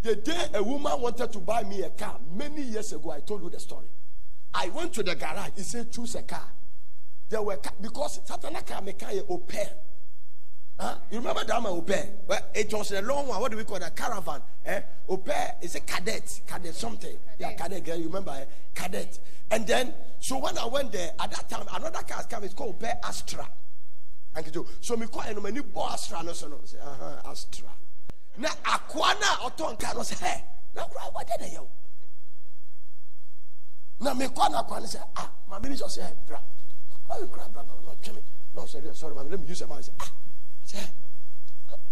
The 0.00 0.16
day 0.16 0.46
a 0.54 0.62
woman 0.62 1.00
wanted 1.00 1.32
to 1.32 1.38
buy 1.38 1.64
me 1.64 1.82
a 1.82 1.90
car 1.90 2.18
many 2.34 2.62
years 2.62 2.92
ago, 2.92 3.10
I 3.10 3.20
told 3.20 3.42
you 3.42 3.50
the 3.50 3.60
story. 3.60 3.88
I 4.54 4.70
went 4.70 4.94
to 4.94 5.02
the 5.02 5.14
garage. 5.14 5.50
He 5.56 5.62
said, 5.62 5.92
choose 5.92 6.14
a 6.14 6.22
car. 6.22 6.50
There 7.28 7.42
were 7.42 7.58
because 7.80 8.20
Satana 8.20 8.66
car 8.66 8.80
me 8.80 8.94
car 8.94 9.10
Opel. 9.10 9.68
Huh? 10.80 10.94
You 11.10 11.18
remember 11.18 11.44
that 11.44 11.62
man 11.62 11.72
Opel? 11.72 12.08
Well, 12.26 12.40
it 12.54 12.72
was 12.72 12.92
a 12.92 13.02
long 13.02 13.26
one. 13.26 13.40
What 13.40 13.50
do 13.50 13.58
we 13.58 13.64
call 13.64 13.80
that? 13.80 13.94
Caravan. 13.94 14.40
Eh? 14.64 14.80
Opel 15.10 15.62
is 15.62 15.74
a 15.74 15.80
Kadett. 15.80 16.40
Kadett 16.46 16.72
something. 16.72 17.10
Kadett. 17.10 17.18
Yeah, 17.38 17.52
cadet 17.52 17.84
girl. 17.84 17.96
You 17.96 18.06
remember? 18.06 18.30
Eh? 18.30 18.44
Kadett. 18.74 19.18
And 19.50 19.66
then, 19.66 19.92
so 20.20 20.38
when 20.38 20.56
I 20.56 20.64
went 20.66 20.92
there, 20.92 21.12
at 21.18 21.30
that 21.32 21.50
time, 21.50 21.66
another 21.74 22.02
car 22.04 22.22
came. 22.24 22.44
It's 22.44 22.54
called 22.54 22.80
Opel 22.80 22.96
Astra 23.04 23.46
anketewa 24.34 24.66
so 24.80 24.96
mekɔ 24.96 25.18
ɛno 25.28 25.40
m'ani 25.40 25.60
bɔ 25.60 25.92
astra 25.92 26.22
no 26.22 26.32
so 26.32 26.48
no. 26.48 26.56
Sɛ 26.58 26.76
astra. 27.26 27.70
Na 28.36 28.48
akoa 28.64 29.14
no 29.20 29.26
a 29.26 29.50
ɔtɔ 29.50 29.72
nka 29.76 29.94
no 29.94 30.00
sɛ 30.00 30.16
hɛ 30.16 30.42
na 30.74 30.86
kora 30.86 31.10
wɔde 31.12 31.40
ne 31.40 31.48
yɛw 31.56 31.68
na 34.00 34.14
mekɔ 34.14 34.50
na 34.50 34.62
akoa 34.62 34.80
no 34.80 34.86
sɛ 34.86 35.00
ah 35.16 35.30
maame 35.48 35.62
bi 35.68 35.74
sɛ 35.74 35.88
sɛ 35.88 36.26
bra. 36.26 36.40
Ɔyɛ 37.10 37.30
kora 37.30 37.48
bra 37.48 37.62
na 37.62 37.72
ɔtwe 37.72 38.14
me. 38.14 38.22
Na 38.54 38.62
ɔsɛ 38.62 38.80
deɛ 38.82 38.92
sɔre 38.94 39.14
maame 39.14 39.30
let 39.30 39.40
me 39.40 39.46
use 39.46 39.62
am 39.62 39.70
sɛ 39.70 39.90
ah 40.00 40.10
sɛ 40.66 40.90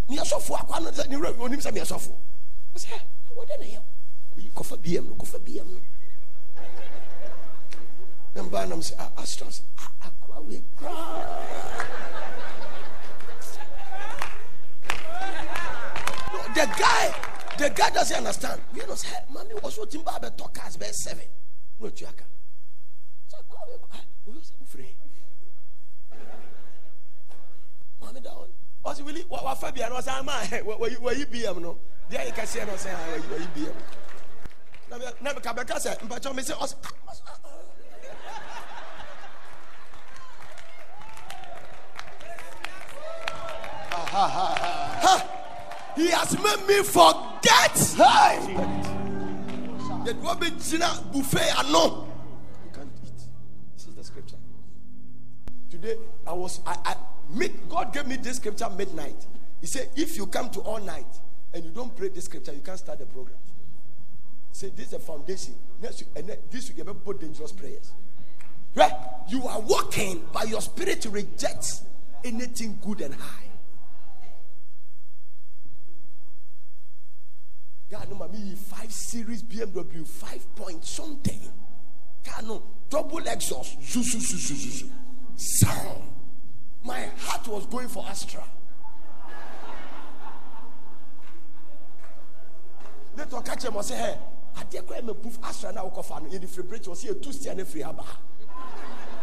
ne 0.09 0.17
asɔfo 0.19 0.55
akoa 0.57 0.81
no 0.83 0.91
sɛ 0.91 1.09
ne 1.09 1.17
wura 1.17 1.33
onim 1.39 1.61
sɛ 1.61 1.73
me 1.75 1.81
asɔfo 1.81 2.15
sɛ 2.77 3.01
wɔde 3.37 3.59
ne 3.61 3.67
yɛw 3.75 3.83
oyi 4.37 4.51
kɔfa 4.55 4.77
bm 4.81 5.09
no 5.09 5.15
kɔfa 5.17 5.39
bm 5.45 5.67
no. 5.75 5.81
Na 8.35 8.43
mbaa 8.43 8.67
nam 8.69 8.81
sɛ 8.81 8.95
astra 9.17 9.47
sɛ 9.49 9.63
akoa 10.01 10.41
wei 10.47 10.63
koraa 10.79 12.06
the 16.57 16.67
guy, 16.79 17.15
the 17.59 17.69
guy 17.69 17.91
doesn't 17.91 18.17
understand. 18.17 18.61
You 18.75 18.87
know, 18.87 18.95
say, 18.95 19.09
mommy 19.31 19.55
was 19.63 19.79
what 19.79 19.91
timba 19.91 20.21
be 20.23 20.29
talk 20.39 20.59
as 20.65 20.77
be 20.79 20.87
seven. 20.87 21.27
No 21.79 21.89
chiaka. 21.89 22.25
So 23.29 23.37
go 23.51 23.57
we 23.69 23.75
go. 23.77 23.87
We 24.27 24.41
say 24.41 24.55
free. 24.65 24.95
down. 28.23 28.49
ɔsi 28.87 29.03
wili 29.05 29.27
wa 29.29 29.43
wa 29.43 29.55
fa 29.55 29.73
bia 29.73 29.89
na 29.91 29.97
ɔsan 29.97 30.25
ma 30.25 30.33
ɛ 30.41 30.63
wɔ 30.63 30.79
wɔ 30.79 30.97
wɔ 30.99 31.17
yi 31.19 31.25
bm 31.27 31.61
no 31.61 31.77
deɛ 32.09 32.25
yi 32.27 32.33
kɛseɛ 32.33 32.67
na 32.67 32.73
ɔsan 32.73 32.95
wɔ 32.95 33.17
yi 33.17 33.23
wɔ 33.29 33.41
yi 33.41 33.47
bm 33.55 33.75
na 34.91 34.97
bɛ 34.99 35.21
na 35.21 35.33
bɛ 35.35 35.43
ka 35.43 35.53
bɛ 35.53 35.67
ka 35.67 35.75
sɛ 35.75 35.99
mpatsɔ 36.07 36.35
mi 36.35 36.43
sɛ 36.43 36.55
ɔsi. 36.55 36.75
He 45.97 46.09
has 46.09 46.37
made 46.43 46.67
me 46.69 46.83
forget. 46.83 47.75
That 50.05 50.17
what 50.21 50.41
be 50.41 50.51
Gina 50.51 51.03
buffet 51.13 51.51
I 51.57 51.73
know. 51.73 52.07
You 52.65 52.71
can't 52.73 52.91
eat. 53.05 53.13
This 53.75 53.89
is 53.89 53.95
the 53.95 54.05
scripture. 54.05 54.37
Today 55.69 55.97
I 56.27 56.33
was 56.33 56.61
I, 56.65 56.77
I 56.85 56.97
mid, 57.31 57.69
God 57.69 57.93
gave 57.93 58.07
me 58.07 58.17
this 58.17 58.37
scripture 58.37 58.71
midnight. 58.71 59.27
He 59.61 59.67
said, 59.67 59.91
if 59.97 60.17
you 60.17 60.27
come 60.27 60.51
to 60.51 60.61
all 60.61 60.79
night 60.81 61.07
and 61.53 61.65
you 61.65 61.71
don't 61.71 61.97
pray 61.97 62.09
this 62.09 62.27
scripture, 62.27 62.53
you 62.53 62.61
can't 62.61 62.79
start 62.79 62.99
the 63.01 63.07
program. 63.07 63.39
He 64.51 64.55
said, 64.55 64.77
this 64.77 64.89
is 64.89 64.93
a 64.93 64.99
foundation. 64.99 65.55
Next 65.83 66.01
week, 66.01 66.11
and 66.15 66.37
this 66.51 66.69
week, 66.69 66.79
you 66.87 67.15
dangerous 67.15 67.53
prayers. 67.53 67.91
Right? 68.75 68.93
You 69.29 69.47
are 69.47 69.61
walking, 69.61 70.25
by 70.33 70.45
your 70.45 70.61
spirit 70.61 71.01
to 71.03 71.11
reject 71.11 71.81
anything 72.23 72.79
good 72.85 73.01
and 73.01 73.15
high. 73.15 73.49
God, 77.91 78.09
no, 78.11 78.17
mommy, 78.17 78.55
five 78.57 78.91
series 78.91 79.43
BMW, 79.43 80.07
five 80.07 80.45
point 80.57 80.85
something. 80.85 81.41
God, 82.25 82.47
no, 82.47 82.63
double 82.91 83.19
exhaust, 83.19 83.81
zoo, 83.83 84.03
zoo, 84.03 84.19
zoo, 84.19 84.37
zoo, 84.37 84.55
zoo, 84.55 84.91
sound. 85.37 86.03
My 86.83 87.07
heart 87.19 87.47
was 87.49 87.67
going 87.67 87.89
for 87.89 88.05
Astra. 88.07 88.43
Later, 93.17 93.41
catch 93.41 93.65
him 93.65 93.77
and 93.77 93.85
say, 93.85 93.97
Hey, 93.97 94.19
I 94.57 94.65
dare 94.65 94.83
go 94.83 94.95
and 94.95 95.23
proof 95.23 95.39
Astra 95.43 95.73
now. 95.73 95.89
Go 95.89 96.03
for 96.03 96.21
in 96.27 96.41
the 96.41 96.47
free 96.47 96.65
bridge. 96.65 96.89
Was 96.89 97.03
here 97.03 97.15
two 97.15 97.33
stand 97.33 97.67
free 97.67 97.83
haba. 97.83 98.05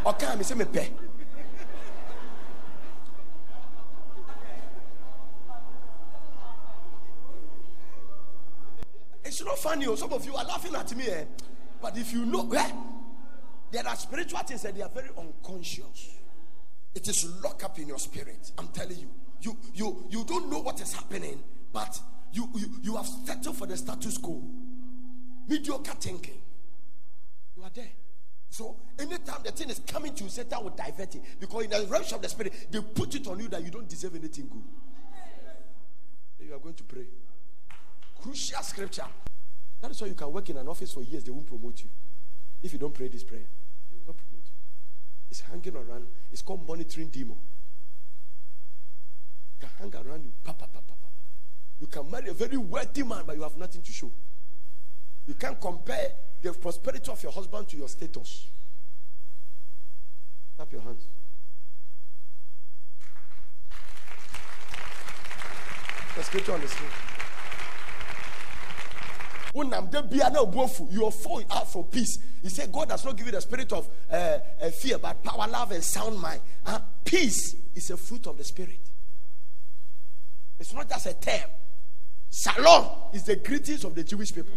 Okay, 0.06 0.26
I 0.26 0.42
say 0.42 0.56
me 0.56 0.66
It's 9.34 9.44
not 9.44 9.58
funny. 9.58 9.86
Some 9.96 10.14
of 10.14 10.24
you 10.28 10.36
are 10.36 10.46
laughing 10.46 10.76
at 10.76 10.96
me, 10.96 11.08
eh? 11.08 11.24
but 11.82 11.98
if 11.98 12.14
you 12.14 12.24
know, 12.24 12.52
eh, 12.52 12.72
there 13.72 13.88
are 13.88 13.96
spiritual 13.96 14.38
things 14.42 14.62
that 14.62 14.76
they 14.76 14.84
are 14.84 14.90
very 14.90 15.10
unconscious. 15.18 16.18
It 16.94 17.08
is 17.08 17.42
locked 17.44 17.64
up 17.64 17.80
in 17.80 17.88
your 17.88 17.98
spirit. 17.98 18.52
I'm 18.60 18.68
telling 18.68 19.00
you. 19.00 19.10
You 19.42 19.58
you 19.74 20.06
you 20.12 20.24
don't 20.26 20.52
know 20.52 20.60
what 20.60 20.80
is 20.82 20.94
happening, 20.94 21.42
but 21.74 22.00
you 22.32 22.48
you, 22.54 22.68
you 22.84 22.96
have 22.96 23.08
settled 23.08 23.58
for 23.58 23.66
the 23.66 23.76
status 23.76 24.20
quo. 24.20 24.40
Mediocre 25.48 25.96
thinking. 26.00 26.40
You 27.58 27.64
are 27.64 27.72
there. 27.74 27.90
So 28.52 28.76
anytime 29.00 29.42
the 29.44 29.52
thing 29.52 29.72
is 29.72 29.80
coming 29.80 30.14
to 30.14 30.26
you, 30.26 30.30
Satan 30.30 30.64
will 30.64 30.76
divert 30.78 31.16
it. 31.16 31.24
Because 31.40 31.64
in 31.64 31.72
the 31.72 31.88
realm 31.90 32.04
of 32.14 32.22
the 32.22 32.30
spirit, 32.30 32.68
they 32.70 32.80
put 32.80 33.16
it 33.16 33.26
on 33.26 33.40
you 33.40 33.48
that 33.48 33.64
you 33.64 33.72
don't 33.72 33.90
deserve 33.90 34.14
anything 34.14 34.48
good. 34.48 34.62
You 36.48 36.54
are 36.54 36.60
going 36.60 36.76
to 36.76 36.84
pray. 36.84 37.08
Crucial 38.24 38.64
scripture. 38.64 39.06
That 39.82 39.92
is 39.92 40.02
why 40.02 40.08
you 40.08 40.14
can 40.14 40.32
work 40.32 40.50
in 40.50 40.56
an 40.56 40.70
office 40.70 40.94
for 40.94 41.04
years, 41.04 41.26
they 41.26 41.32
won't 41.32 41.46
promote 41.46 41.82
you. 41.82 41.90
If 42.62 42.72
you 42.72 42.80
don't 42.80 42.94
pray 42.94 43.10
this 43.10 43.22
prayer, 43.22 43.42
they 43.92 43.98
will 43.98 44.08
not 44.08 44.16
promote 44.16 44.46
you. 44.46 44.56
It's 45.30 45.42
hanging 45.42 45.76
around. 45.76 46.08
It's 46.32 46.42
called 46.42 46.66
monitoring 46.66 47.10
demon. 47.10 47.36
Can 49.60 49.70
hang 49.78 49.94
around 49.94 50.24
you. 50.24 50.32
Pa, 50.42 50.54
pa, 50.54 50.68
pa, 50.68 50.80
pa, 50.80 50.94
pa. 50.94 51.10
You 51.82 51.88
can 51.88 52.10
marry 52.10 52.30
a 52.30 52.34
very 52.34 52.56
wealthy 52.56 53.04
man, 53.04 53.24
but 53.28 53.36
you 53.36 53.44
have 53.44 53.58
nothing 53.58 53.82
to 53.82 53.92
show. 53.92 54.10
You 55.28 55.34
can't 55.34 55.60
compare 55.60 56.12
the 56.42 56.54
prosperity 56.54 57.12
of 57.12 57.22
your 57.22 57.32
husband 57.34 57.68
to 57.68 57.78
your 57.78 57.90
status. 57.90 58.48
Clap 60.56 60.72
your 60.72 60.82
hands. 60.82 61.04
The 66.16 66.24
scripture 66.24 66.54
on 66.54 66.62
the 66.62 66.68
screen. 66.70 66.90
Unam 66.90 67.02
de 67.04 67.12
bia 67.12 67.12
na 67.12 67.12
obuofu, 69.02 69.43
You 69.56 71.06
are 71.06 71.12
falling 71.12 71.46
out 71.52 71.72
for 71.72 71.84
peace. 71.84 72.18
He 72.42 72.50
said, 72.50 72.72
God 72.72 72.90
does 72.90 73.06
not 73.06 73.16
give 73.16 73.28
you 73.28 73.32
the 73.32 73.42
spirit 73.42 73.72
of 73.72 73.88
uh, 74.12 74.40
fear, 74.72 74.98
but 74.98 75.24
power, 75.24 75.48
love, 75.48 75.72
and 75.72 75.84
sound 75.84 76.20
mind. 76.20 76.42
Uh, 76.66 76.80
peace 77.06 77.56
is 77.76 77.90
a 77.92 77.98
fruit 77.98 78.28
of 78.28 78.38
the 78.38 78.44
spirit. 78.44 78.80
It's 80.60 80.74
not 80.74 80.90
just 80.90 81.06
a 81.06 81.14
term. 81.14 81.50
Shalom 82.32 82.88
is 83.14 83.24
the 83.24 83.36
greetings 83.36 83.84
of 83.84 83.94
the 83.94 84.04
Jewish 84.04 84.34
people. 84.34 84.54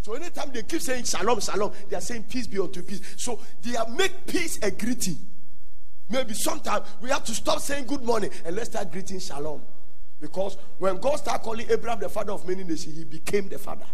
So 0.00 0.14
anytime 0.14 0.50
they 0.52 0.62
keep 0.62 0.80
saying 0.80 1.04
shalom, 1.04 1.40
shalom, 1.40 1.72
they 1.90 1.96
are 1.96 2.00
saying 2.00 2.24
peace 2.24 2.46
be 2.46 2.58
unto 2.58 2.82
peace. 2.82 3.00
So 3.16 3.40
they 3.60 3.76
are 3.76 3.88
make 3.88 4.26
peace 4.26 4.58
a 4.62 4.70
greeting. 4.70 5.18
Maybe 6.08 6.32
sometime 6.32 6.82
we 7.02 7.10
have 7.10 7.24
to 7.24 7.34
stop 7.34 7.58
saying 7.58 7.86
good 7.86 8.02
morning 8.02 8.30
and 8.44 8.54
let's 8.54 8.70
start 8.70 8.92
greeting 8.92 9.18
shalom. 9.18 9.62
Because 10.20 10.56
when 10.78 10.98
God 10.98 11.16
started 11.16 11.42
calling 11.42 11.66
Abraham 11.68 11.98
the 11.98 12.08
father 12.08 12.32
of 12.32 12.46
many 12.46 12.62
nations, 12.62 12.96
he 12.96 13.04
became 13.04 13.48
the 13.48 13.58
father. 13.58 13.84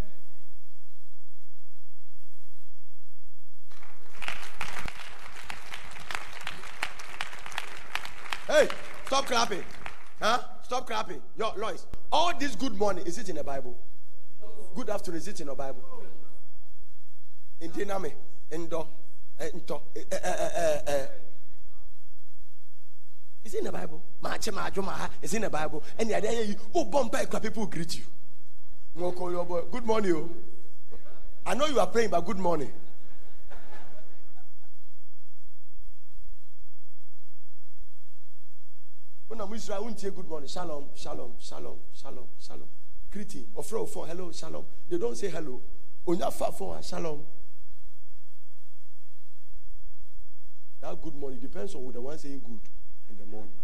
Hey, 8.53 8.69
stop 9.07 9.25
clapping. 9.25 9.65
Huh? 10.21 10.39
Stop 10.63 10.87
clapping. 10.87 11.23
Yo, 11.39 11.55
Lois, 11.57 11.87
all 12.13 12.37
this 12.39 12.55
good 12.55 12.75
morning, 12.75 13.03
is 13.07 13.17
it 13.17 13.31
in 13.31 13.37
the 13.37 13.43
Bible? 13.43 13.75
Good 14.75 14.91
afternoon, 14.91 15.21
is 15.21 15.29
it 15.29 15.41
in 15.41 15.47
the 15.47 15.55
Bible? 15.55 15.83
In 17.63 17.71
Diname, 17.71 18.13
in 18.51 18.67
Do, 18.67 18.87
eh, 19.41 19.49
eh, 19.97 20.07
eh, 20.13 20.81
eh. 20.87 21.07
Is 23.43 23.55
it 23.55 23.59
in 23.61 23.65
the 23.65 23.73
Bible? 23.73 24.03
Mache 24.23 24.53
majuma, 24.53 25.09
is 25.23 25.33
it 25.33 25.37
in 25.37 25.43
the 25.45 25.51
Bible. 25.51 25.83
And 25.99 26.11
the 26.11 26.17
idea 26.17 26.43
you, 26.43 26.57
oh, 26.75 26.85
bomba, 26.85 27.27
people 27.41 27.65
greet 27.65 27.97
you. 27.97 28.05
Good 28.95 29.87
morning, 29.87 30.13
oh. 30.15 30.31
I 31.47 31.55
know 31.55 31.65
you 31.69 31.81
are 31.81 31.87
praying, 31.87 32.11
but 32.11 32.21
good 32.21 32.39
morning. 32.39 32.71
When 39.33 39.41
I'm 39.41 39.51
Israel, 39.55 39.79
I 39.79 39.81
won't 39.81 39.99
good 39.99 40.29
morning. 40.29 40.47
Shalom, 40.47 40.89
shalom, 40.95 41.33
shalom, 41.41 41.79
shalom, 41.95 42.27
shalom. 42.39 42.69
Greeting. 43.11 43.47
Or 43.55 43.65
throw 43.65 43.87
phone, 43.87 44.07
hello, 44.07 44.31
shalom. 44.31 44.67
They 44.91 44.99
don't 44.99 45.17
say 45.17 45.31
hello. 45.31 45.59
On 46.05 46.19
your 46.19 46.31
phone, 46.31 46.83
shalom. 46.83 47.23
That 50.83 51.01
good 51.01 51.15
morning 51.15 51.39
depends 51.39 51.75
on 51.75 51.83
who 51.83 51.93
the 51.93 52.01
one 52.03 52.19
saying 52.19 52.43
good 52.45 52.61
in 53.09 53.17
the 53.17 53.25
morning. 53.25 53.55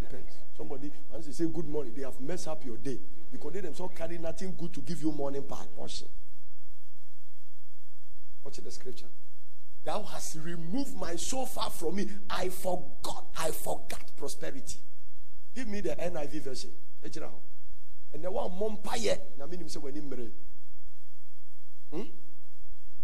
Depends. 0.00 0.34
Somebody, 0.56 0.90
once 1.12 1.26
they 1.26 1.32
say 1.32 1.46
good 1.46 1.68
morning, 1.68 1.92
they 1.94 2.02
have 2.02 2.20
messed 2.20 2.48
up 2.48 2.64
your 2.64 2.76
day 2.76 2.98
because 3.30 3.52
they 3.52 3.60
themselves 3.60 3.96
carry 3.96 4.18
nothing 4.18 4.52
good 4.58 4.74
to 4.74 4.80
give 4.80 5.00
you 5.00 5.12
morning 5.12 5.44
part 5.44 5.72
portion. 5.76 6.08
Watch 8.42 8.56
the 8.56 8.70
scripture. 8.72 9.06
Thou 9.86 10.02
hast 10.02 10.34
removed 10.42 10.96
my 10.96 11.14
soul 11.14 11.46
far 11.46 11.70
from 11.70 11.94
me. 11.94 12.08
I 12.28 12.48
forgot. 12.48 13.26
I 13.38 13.52
forgot 13.52 14.02
prosperity. 14.16 14.78
Give 15.54 15.68
me 15.68 15.80
the 15.80 15.90
NIV 15.90 16.42
version. 16.42 16.70
And 18.12 18.24
the 18.24 18.30
one 18.32 18.50
mompaye. 18.50 19.16
Hmm? 21.92 22.02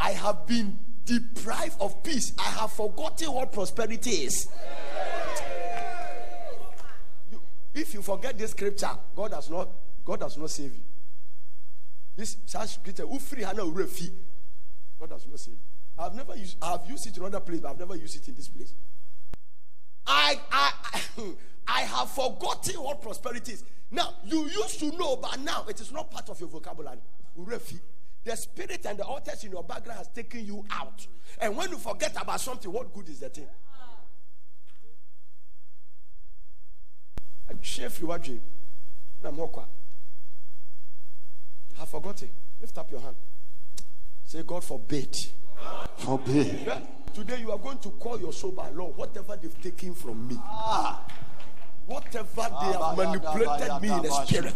I 0.01 0.11
have 0.11 0.45
been 0.45 0.77
deprived 1.05 1.81
of 1.81 2.03
peace. 2.03 2.33
I 2.37 2.51
have 2.51 2.73
forgotten 2.73 3.33
what 3.33 3.53
prosperity 3.53 4.11
is. 4.11 4.49
You- 7.31 7.43
If 7.75 7.95
you 7.95 8.03
forget 8.03 8.37
this 8.37 8.51
scripture, 8.51 8.91
God 9.15 9.31
does 9.31 9.49
not 9.49 9.69
God 10.05 10.19
does 10.19 10.37
not 10.37 10.51
save 10.51 10.75
you. 10.75 10.83
This 12.17 12.37
such 12.47 12.71
scripture. 12.75 13.07
God 13.07 13.21
does 15.11 15.27
not 15.29 15.39
save 15.39 15.55
you. 15.55 15.61
I've 15.99 16.15
never 16.15 16.37
used 16.37 16.57
I've 16.63 16.89
used 16.89 17.07
it 17.07 17.17
in 17.17 17.23
other 17.23 17.41
places, 17.41 17.63
but 17.63 17.71
I've 17.71 17.79
never 17.79 17.97
used 17.97 18.17
it 18.17 18.29
in 18.29 18.35
this 18.35 18.49
place. 18.49 18.75
I 20.07 20.39
I 20.51 20.73
I 21.69 21.81
have 21.83 22.11
forgotten 22.11 22.83
what 22.83 23.01
prosperity 23.03 23.53
is. 23.53 23.65
Now 23.91 24.15
you 24.25 24.45
used 24.45 24.79
to 24.81 24.91
know, 24.97 25.17
but 25.17 25.41
now 25.41 25.65
it 25.69 25.81
is 25.81 25.93
not 25.93 26.11
part 26.11 26.29
of 26.29 26.41
your 26.41 26.49
vocabulary. 26.49 26.99
Urefi. 27.39 27.79
The 28.25 28.37
spirit 28.37 28.87
and 28.87 28.99
the 28.99 29.05
altars 29.05 29.43
in 29.45 29.51
your 29.51 29.65
background 29.65 29.99
has 29.99 30.09
taken 30.09 30.47
you 30.47 30.65
out. 30.71 31.07
And 31.41 31.57
when 31.57 31.71
you 31.71 31.79
forget 31.79 32.15
about 32.21 32.41
something, 32.41 32.73
what 32.73 32.93
good 32.95 33.09
is 33.09 33.19
the 33.21 33.29
thing? 33.29 33.49
Have 41.79 41.89
forgotten. 41.89 42.31
Lift 42.61 42.79
up 42.79 42.91
your 42.91 43.01
hand. 43.01 43.17
Say, 44.25 44.43
God 44.43 44.63
forbid. 44.63 45.17
Forbid. 45.97 46.73
Today 47.15 47.41
you 47.41 47.53
are 47.53 47.59
going 47.59 47.79
to 47.79 47.91
call 47.91 48.19
your 48.19 48.33
soul 48.33 48.53
by 48.53 48.71
law, 48.71 48.89
whatever 48.93 49.37
they've 49.37 49.63
taken 49.63 49.95
from 49.95 50.27
me. 50.29 50.37
Ah. 50.41 51.05
Whatever 51.87 52.49
they 52.61 52.73
have 52.73 52.97
manipulated 52.97 53.83
me 53.83 53.93
in 53.93 54.03
the 54.03 54.25
spirit. 54.25 54.55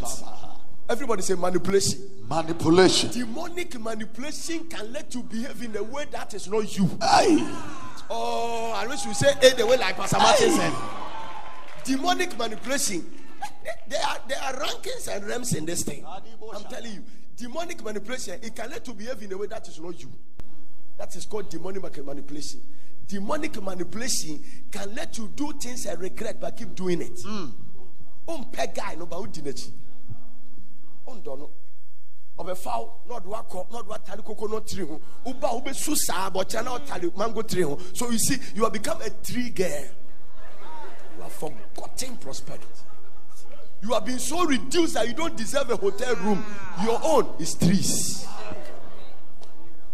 Everybody 0.89 1.23
say 1.23 1.35
manipulation. 1.35 2.01
Manipulation. 2.29 3.11
Demonic 3.11 3.79
manipulation 3.81 4.65
can 4.69 4.93
let 4.93 5.15
you 5.15 5.23
behave 5.23 5.63
in 5.63 5.77
a 5.77 5.83
way 5.83 6.07
that 6.13 6.33
is 6.35 6.49
not 6.49 6.77
you. 6.79 6.89
Aye. 7.03 8.05
Oh, 8.09 8.73
I 8.75 8.87
wish 8.87 9.05
you 9.05 9.13
say 9.13 9.35
it 9.43 9.57
the 9.57 9.67
way 9.67 9.77
like 9.77 9.97
Pastor 9.97 10.19
Martin 10.19 10.51
said. 10.53 10.73
Demonic 11.85 12.39
manipulation. 12.39 13.05
There 13.89 14.03
are 14.03 14.19
there 14.29 14.41
are 14.43 14.55
rankings 14.55 15.09
and 15.09 15.27
realms 15.27 15.55
in 15.55 15.67
this 15.67 15.83
thing. 15.83 16.05
I'm 16.07 16.65
telling 16.65 16.93
you, 16.93 17.03
demonic 17.37 17.83
manipulation 17.85 18.39
it 18.43 18.55
can 18.55 18.71
let 18.71 18.87
you 18.87 18.95
behave 18.95 19.23
in 19.23 19.33
a 19.33 19.37
way 19.37 19.47
that 19.49 19.69
is 19.69 19.81
not 19.81 20.01
you. 20.01 20.13
That 20.99 21.15
is 21.15 21.27
called 21.27 21.51
demonic 21.51 22.05
manipulation. 22.05 22.61
Demonic 23.07 23.63
manipulation 23.63 24.43
can 24.71 24.95
let 24.95 25.17
you 25.19 25.31
do 25.35 25.53
things 25.53 25.87
and 25.87 26.01
regret 26.01 26.41
but 26.41 26.57
keep 26.57 26.75
doing 26.75 27.03
it. 27.03 27.19
Um, 27.25 28.47
guy 28.53 28.95
no 28.97 29.07
ba 29.07 29.17
udi 29.17 29.43
n'akyi. 29.43 29.71
Ondo 31.07 31.37
no. 31.37 31.51
ɔbɛfa 32.39 32.79
wo 32.79 32.93
na 33.09 33.15
ɔde 33.15 33.27
wakɔ 33.27 33.71
na 33.71 33.79
ɔde 33.79 33.89
watare 33.89 34.25
coconut 34.25 34.67
tree 34.67 34.85
ho 34.85 35.01
woba 35.25 35.49
a 35.49 35.61
wobɛsu 35.61 35.97
saa 35.97 36.31
bɔkyɛ 36.31 36.65
na 36.65 36.79
ɔtare 36.79 37.17
mango 37.17 37.43
tree 37.43 37.65
so 37.95 38.11
you 38.11 38.19
see 38.19 38.39
you 38.55 38.63
have 38.63 38.73
become 38.73 39.01
a 39.01 39.11
tree 39.11 39.49
girl 39.51 39.85
you 41.17 41.23
have 41.23 41.33
forgotten 41.33 42.17
prosperity 42.19 42.67
you 43.83 43.93
have 43.93 44.05
been 44.05 44.19
so 44.19 44.45
reduced 44.45 44.95
that 44.95 45.07
you 45.07 45.15
don't 45.15 45.37
deserve 45.37 45.71
a 45.71 45.77
hotel 45.77 46.15
room 46.17 46.45
your 46.85 47.01
own 47.05 47.27
is 47.39 47.55
trees 47.55 48.27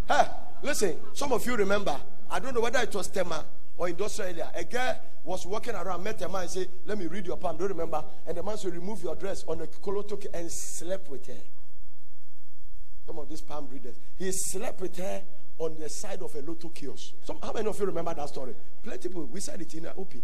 hey 0.08 0.26
listen 0.62 0.96
some 1.12 1.32
of 1.32 1.44
you 1.46 1.56
remember 1.56 1.96
i 2.30 2.38
don't 2.38 2.54
know 2.54 2.60
whether 2.60 2.80
it 2.80 2.94
was 2.94 3.08
tema 3.08 3.44
or 3.76 3.88
industrial 3.88 4.30
area 4.30 4.50
a 4.54 4.64
girl 4.64 4.98
was 5.24 5.46
walking 5.46 5.74
around 5.74 6.02
met 6.02 6.20
a 6.22 6.28
man 6.28 6.42
and 6.42 6.50
say 6.50 6.66
let 6.86 6.98
me 6.98 7.06
read 7.06 7.26
your 7.26 7.36
palm 7.36 7.56
don't 7.56 7.68
you 7.68 7.74
remember 7.74 8.04
and 8.26 8.36
the 8.36 8.42
man 8.42 8.56
said 8.56 8.72
remove 8.72 9.02
your 9.02 9.14
dress 9.14 9.44
on 9.48 9.60
a 9.60 9.66
kolotoki 9.66 10.26
and 10.34 10.50
slept 10.50 11.10
with 11.10 11.26
her 11.26 11.42
some 13.06 13.18
of 13.18 13.28
these 13.28 13.40
palm 13.40 13.68
readers. 13.70 13.96
He 14.16 14.30
slept 14.32 14.80
with 14.80 14.96
her 14.96 15.22
on 15.58 15.78
the 15.78 15.88
side 15.88 16.22
of 16.22 16.34
a 16.34 16.40
lotto 16.40 16.68
kiosk. 16.68 17.12
Some, 17.24 17.38
how 17.42 17.52
many 17.52 17.68
of 17.68 17.78
you 17.78 17.86
remember 17.86 18.14
that 18.14 18.28
story? 18.28 18.54
Plenty 18.82 19.08
people. 19.08 19.26
We 19.26 19.40
said 19.40 19.60
it 19.60 19.74
in 19.74 19.86
an 19.86 19.92
open. 19.96 20.22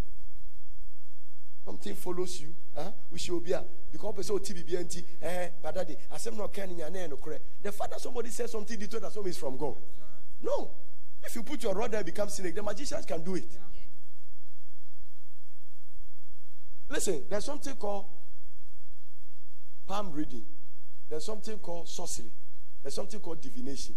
Something 1.64 1.94
follows 1.96 2.40
you. 2.40 2.54
Huh? 2.74 2.90
We 3.10 3.18
should 3.18 3.44
be 3.44 3.52
a 3.52 3.62
because 3.92 4.14
person 4.14 4.38
TV 4.38 4.64
BNT. 4.64 5.04
Eh, 5.20 5.48
but 5.62 5.74
daddy, 5.74 5.96
I 6.10 6.16
said 6.16 6.34
no 6.34 6.48
can 6.48 6.70
correct. 7.22 7.42
The 7.62 7.72
father 7.72 7.96
somebody 7.98 8.30
said 8.30 8.48
something 8.48 8.78
He 8.80 8.86
told 8.86 9.02
that 9.02 9.12
something 9.12 9.30
is 9.30 9.36
from 9.38 9.56
God. 9.56 9.76
No. 10.42 10.70
If 11.22 11.34
you 11.34 11.42
put 11.42 11.62
your 11.62 11.74
rod 11.74 11.90
there, 11.92 12.00
it 12.00 12.06
becomes 12.06 12.34
snake. 12.34 12.54
The 12.54 12.62
magicians 12.62 13.04
can 13.04 13.22
do 13.22 13.34
it. 13.34 13.58
Listen, 16.88 17.22
there's 17.28 17.44
something 17.44 17.74
called 17.76 18.06
palm 19.86 20.12
reading. 20.12 20.44
There's 21.08 21.24
something 21.24 21.58
called 21.58 21.88
sorcery. 21.88 22.30
There's 22.82 22.94
something 22.94 23.20
called 23.20 23.40
divination. 23.40 23.94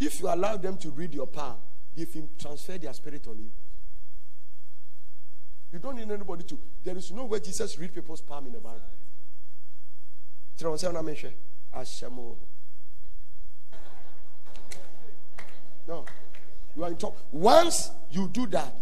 If 0.00 0.20
you 0.20 0.28
allow 0.28 0.56
them 0.56 0.76
to 0.78 0.90
read 0.90 1.14
your 1.14 1.26
palm, 1.26 1.56
they 1.96 2.06
can 2.06 2.28
transfer 2.38 2.78
their 2.78 2.92
spirit 2.92 3.26
on 3.28 3.38
you. 3.38 3.50
You 5.72 5.78
don't 5.78 5.96
need 5.96 6.10
anybody 6.10 6.44
to. 6.44 6.58
There 6.84 6.96
is 6.96 7.10
no 7.12 7.24
way 7.24 7.40
Jesus 7.40 7.78
read 7.78 7.94
people's 7.94 8.20
palm 8.20 8.46
in 8.46 8.52
the 8.52 8.58
Bible. 8.58 8.80
No. 15.86 16.04
You 16.76 16.84
are 16.84 16.90
in 16.90 16.96
talk. 16.96 17.16
Once 17.30 17.90
you 18.10 18.28
do 18.28 18.46
that, 18.46 18.74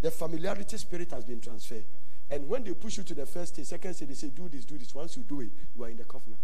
the 0.00 0.10
familiarity 0.10 0.76
spirit 0.76 1.10
has 1.12 1.24
been 1.24 1.40
transferred. 1.40 1.84
And 2.30 2.48
when 2.48 2.64
they 2.64 2.72
push 2.74 2.98
you 2.98 3.02
to 3.04 3.14
the 3.14 3.26
first 3.26 3.54
stage, 3.54 3.66
second 3.66 3.94
stage, 3.94 4.08
they 4.08 4.14
say, 4.14 4.28
do 4.28 4.48
this, 4.48 4.64
do 4.64 4.78
this. 4.78 4.94
Once 4.94 5.16
you 5.16 5.22
do 5.22 5.40
it, 5.40 5.50
you 5.76 5.84
are 5.84 5.88
in 5.88 5.96
the 5.96 6.04
covenant. 6.04 6.40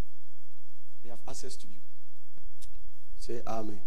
They 1.03 1.11
have 1.11 1.20
access 1.28 1.57
to 1.57 1.66
you. 1.66 1.78
Say 3.19 3.41
Amen. 3.47 3.81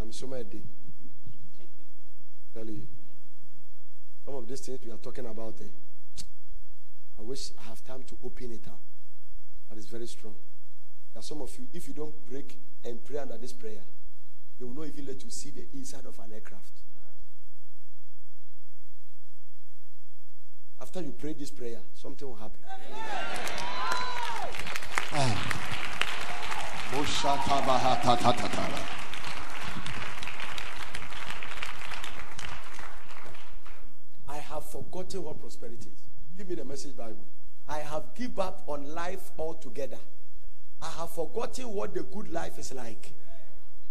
I'm 0.00 0.12
so 0.12 0.26
mad. 0.26 0.46
Tell 2.54 2.66
you. 2.66 2.86
Some 4.24 4.34
of 4.34 4.48
these 4.48 4.60
things 4.60 4.80
we 4.84 4.90
are 4.90 4.96
talking 4.96 5.26
about, 5.26 5.54
eh, 5.60 6.24
I 7.18 7.22
wish 7.22 7.50
I 7.60 7.68
have 7.68 7.84
time 7.84 8.02
to 8.04 8.16
open 8.24 8.50
it 8.50 8.66
up. 8.66 8.80
But 9.68 9.78
it's 9.78 9.86
very 9.86 10.06
strong. 10.06 10.34
There 11.12 11.20
are 11.20 11.22
some 11.22 11.42
of 11.42 11.56
you, 11.58 11.66
if 11.72 11.86
you 11.86 11.94
don't 11.94 12.14
break 12.26 12.58
and 12.84 13.04
pray 13.04 13.18
under 13.18 13.36
this 13.36 13.52
prayer, 13.52 13.82
they 14.58 14.64
will 14.64 14.74
not 14.74 14.86
even 14.86 15.06
let 15.06 15.22
you 15.22 15.30
see 15.30 15.50
the 15.50 15.66
inside 15.74 16.06
of 16.06 16.18
an 16.18 16.32
aircraft. 16.32 16.80
After 20.80 21.00
you 21.00 21.12
pray 21.12 21.32
this 21.32 21.50
prayer, 21.50 21.80
something 21.94 22.26
will 22.28 22.36
happen. 22.36 22.60
I 34.28 34.36
have 34.36 34.64
forgotten 34.64 35.22
what 35.24 35.40
prosperity 35.40 35.88
is. 35.88 36.02
Give 36.36 36.48
me 36.48 36.54
the 36.54 36.64
message 36.64 36.96
Bible. 36.96 37.24
I 37.68 37.78
have 37.78 38.14
given 38.14 38.38
up 38.40 38.62
on 38.66 38.94
life 38.94 39.30
altogether. 39.38 39.98
I 40.80 40.90
have 40.98 41.10
forgotten 41.10 41.72
what 41.72 41.94
the 41.94 42.02
good 42.02 42.30
life 42.32 42.58
is 42.58 42.72
like. 42.74 43.12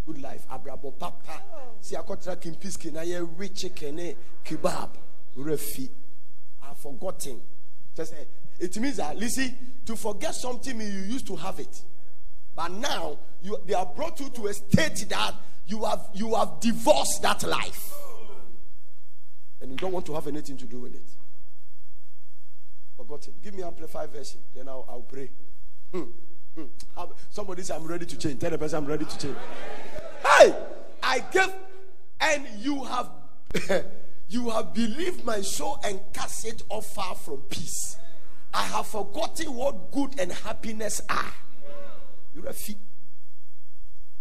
Good 0.05 0.21
life. 0.21 0.45
Abrabo 0.51 0.97
papa. 0.97 1.41
See, 1.81 1.95
I 1.95 2.01
got 2.03 2.19
kimpiski 2.19 2.93
na 2.93 3.01
ye 3.01 3.17
rich 3.37 3.61
chicken 3.61 4.15
kebab 4.43 4.89
refi. 5.37 5.89
I 6.61 6.67
have 6.67 6.77
forgotten. 6.77 7.41
Just 7.95 8.13
eh, 8.13 8.25
it 8.59 8.77
means 8.77 8.97
that 8.97 9.17
listen 9.17 9.55
to 9.85 9.95
forget 9.95 10.35
something 10.35 10.79
you 10.79 10.87
used 10.87 11.25
to 11.27 11.35
have 11.35 11.59
it. 11.59 11.81
But 12.55 12.71
now 12.71 13.17
you, 13.41 13.57
they 13.65 13.73
have 13.73 13.95
brought 13.95 14.19
you 14.19 14.29
to 14.29 14.47
a 14.47 14.53
state 14.53 15.05
that 15.09 15.33
you 15.67 15.83
have 15.83 16.09
you 16.13 16.35
have 16.35 16.59
divorced 16.59 17.21
that 17.23 17.43
life. 17.43 17.93
And 19.61 19.71
you 19.71 19.77
don't 19.77 19.91
want 19.91 20.05
to 20.05 20.13
have 20.13 20.27
anything 20.27 20.57
to 20.57 20.65
do 20.65 20.81
with 20.81 20.93
it. 20.93 21.09
Forgotten. 22.97 23.33
Give 23.43 23.53
me 23.53 23.63
amplified 23.63 24.11
version. 24.11 24.39
Then 24.55 24.69
I'll, 24.69 24.85
I'll 24.87 25.01
pray. 25.01 25.29
Hmm. 25.91 26.03
Hmm. 26.55 26.65
Somebody 27.29 27.63
say 27.63 27.75
I'm 27.75 27.85
ready 27.85 28.05
to 28.05 28.17
change. 28.17 28.39
Tell 28.39 28.49
the 28.49 28.57
person 28.57 28.83
I'm 28.83 28.89
ready 28.89 29.05
to 29.05 29.17
change. 29.17 29.35
Hey, 30.25 30.55
I 31.03 31.19
gave, 31.31 31.53
and 32.21 32.47
you 32.57 32.83
have 32.83 33.09
you 34.29 34.49
have 34.49 34.73
believed 34.73 35.25
my 35.25 35.41
soul 35.41 35.79
and 35.83 35.99
cast 36.13 36.45
it 36.45 36.63
off 36.69 36.87
far 36.87 37.15
from 37.15 37.37
peace. 37.49 37.97
I 38.53 38.63
have 38.63 38.87
forgotten 38.87 39.53
what 39.53 39.91
good 39.91 40.17
and 40.19 40.31
happiness 40.31 41.01
are. 41.09 41.33
You're 42.33 42.47
a 42.47 42.53
fee. 42.53 42.77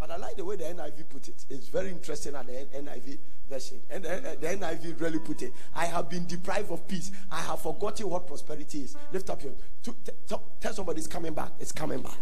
But 0.06 0.10
I 0.10 0.16
like 0.18 0.36
the 0.36 0.44
way 0.44 0.56
the 0.56 0.64
NIV 0.64 1.08
put 1.08 1.28
it. 1.28 1.46
It's 1.48 1.68
very 1.68 1.88
interesting 1.88 2.34
at 2.34 2.46
the 2.46 2.52
NIV 2.52 3.16
version. 3.48 3.80
And 3.88 4.04
the, 4.04 4.32
uh, 4.32 4.34
the 4.38 4.48
NIV 4.48 5.00
really 5.00 5.18
put 5.18 5.40
it. 5.40 5.54
I 5.74 5.86
have 5.86 6.10
been 6.10 6.26
deprived 6.26 6.70
of 6.70 6.86
peace. 6.86 7.10
I 7.32 7.40
have 7.40 7.62
forgotten 7.62 8.10
what 8.10 8.26
prosperity 8.26 8.80
is. 8.82 8.94
Lift 9.14 9.30
up 9.30 9.42
your. 9.42 9.52
To, 9.84 9.96
to, 10.28 10.40
tell 10.60 10.74
somebody 10.74 10.98
it's 10.98 11.06
coming 11.06 11.32
back. 11.32 11.52
It's 11.58 11.72
coming 11.72 12.02
back. 12.02 12.18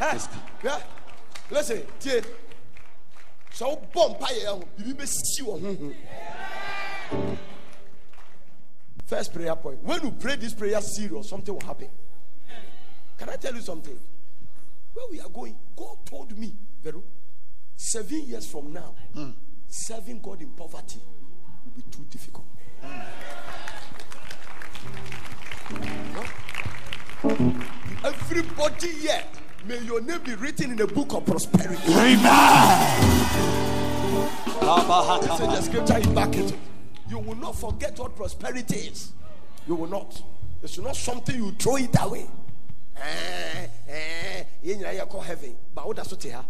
hey, 0.00 0.18
yeah. 0.64 0.80
Listen, 1.48 1.82
dear. 2.00 2.22
So 3.52 3.80
bomb 3.94 4.16
eh, 4.22 4.46
oh, 4.48 4.64
oh, 4.80 5.58
hmm, 5.58 5.90
hmm. 7.16 7.34
First 9.06 9.32
prayer 9.32 9.54
point. 9.54 9.80
When 9.84 10.02
you 10.02 10.10
pray 10.10 10.34
this 10.34 10.54
prayer 10.54 10.80
serious, 10.80 11.28
something 11.28 11.54
will 11.54 11.64
happen. 11.64 11.86
Can 13.16 13.28
I 13.28 13.36
tell 13.36 13.54
you 13.54 13.60
something? 13.60 13.96
Where 14.94 15.06
we 15.08 15.20
are 15.20 15.28
going, 15.28 15.56
God 15.76 15.96
told 16.04 16.36
me, 16.36 16.56
Vero, 16.82 17.02
seven 17.76 18.24
years 18.24 18.50
from 18.50 18.72
now, 18.72 18.94
mm. 19.14 19.34
serving 19.68 20.20
God 20.20 20.40
in 20.40 20.50
poverty 20.50 21.00
will 21.64 21.72
be 21.72 21.82
too 21.90 22.06
difficult. 22.10 22.46
Mm. 22.82 23.04
Everybody 28.02 28.88
here, 28.88 29.22
may 29.66 29.78
your 29.80 30.00
name 30.00 30.22
be 30.22 30.34
written 30.34 30.70
in 30.70 30.76
the 30.76 30.86
book 30.86 31.12
of 31.12 31.26
prosperity. 31.26 31.92
Amen. 31.92 32.20
Listen, 34.62 35.50
the 35.50 35.60
scripture 35.60 35.98
is 35.98 36.06
back 36.08 36.34
it. 36.36 36.54
You 37.08 37.18
will 37.18 37.36
not 37.36 37.56
forget 37.56 37.98
what 37.98 38.16
prosperity 38.16 38.76
is. 38.76 39.12
You 39.66 39.74
will 39.74 39.88
not. 39.88 40.22
It's 40.62 40.78
not 40.78 40.96
something 40.96 41.34
you 41.34 41.52
throw 41.52 41.76
it 41.76 41.94
away. 42.00 42.26
Eh, 42.96 43.68
eh, 43.88 44.44
yɛkɔ 44.62 45.22
heaven 45.22 45.56
ba 45.74 45.82
woda 45.86 46.04
so 46.04 46.16
te 46.16 46.30
ha 46.30 46.44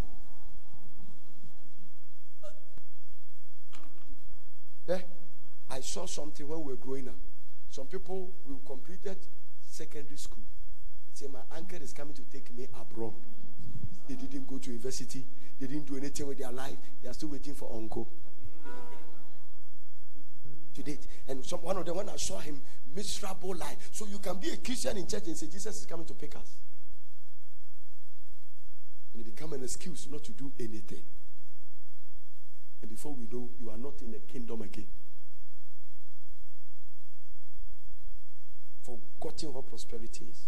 eh, 4.90 5.00
I 5.70 5.80
saw 5.80 6.06
something 6.06 6.46
when 6.46 6.60
we 6.60 6.72
were 6.72 6.76
growing 6.76 7.08
up. 7.08 7.16
Some 7.70 7.86
people 7.86 8.32
will 8.46 8.60
completed 8.66 9.18
secondary 9.62 10.16
school. 10.16 10.42
They 11.06 11.26
say 11.26 11.32
my 11.32 11.40
uncle 11.56 11.80
is 11.80 11.92
coming 11.92 12.14
to 12.14 12.22
take 12.22 12.52
me 12.56 12.66
abroad. 12.80 13.14
They 14.08 14.14
didn't 14.14 14.48
go 14.48 14.58
to 14.58 14.70
university. 14.70 15.24
They 15.60 15.66
didn't 15.66 15.86
do 15.86 15.96
anything 15.96 16.26
with 16.26 16.38
their 16.38 16.50
life. 16.50 16.76
They 17.02 17.08
are 17.08 17.12
still 17.12 17.28
waiting 17.28 17.54
for 17.54 17.70
uncle. 17.72 18.08
to 20.74 20.82
date. 20.82 21.06
And 21.28 21.44
some, 21.44 21.60
one 21.60 21.76
of 21.76 21.86
them, 21.86 21.96
when 21.96 22.08
I 22.08 22.16
saw 22.16 22.38
him, 22.38 22.60
miserable 22.94 23.54
life. 23.54 23.88
So 23.92 24.06
you 24.06 24.18
can 24.18 24.36
be 24.38 24.50
a 24.50 24.56
Christian 24.56 24.96
in 24.96 25.06
church 25.06 25.26
and 25.26 25.36
say, 25.36 25.46
Jesus 25.46 25.80
is 25.80 25.86
coming 25.86 26.06
to 26.06 26.14
pick 26.14 26.36
us. 26.36 26.56
And 29.12 29.26
it 29.26 29.34
become 29.34 29.52
an 29.52 29.62
excuse 29.62 30.08
not 30.10 30.24
to 30.24 30.32
do 30.32 30.52
anything. 30.58 31.02
And 32.82 32.90
before 32.90 33.14
we 33.14 33.26
know, 33.30 33.50
you 33.60 33.70
are 33.70 33.76
not 33.76 34.00
in 34.02 34.10
the 34.12 34.18
kingdom 34.18 34.62
again. 34.62 34.86
Forgotten 38.82 39.52
what 39.52 39.68
prosperity 39.68 40.26
is. 40.30 40.42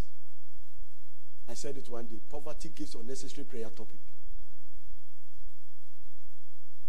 I 1.48 1.54
said 1.54 1.76
it 1.76 1.88
one 1.88 2.06
day. 2.06 2.20
Poverty 2.30 2.70
gives 2.74 2.94
unnecessary 2.94 3.44
prayer 3.44 3.68
topic. 3.68 3.98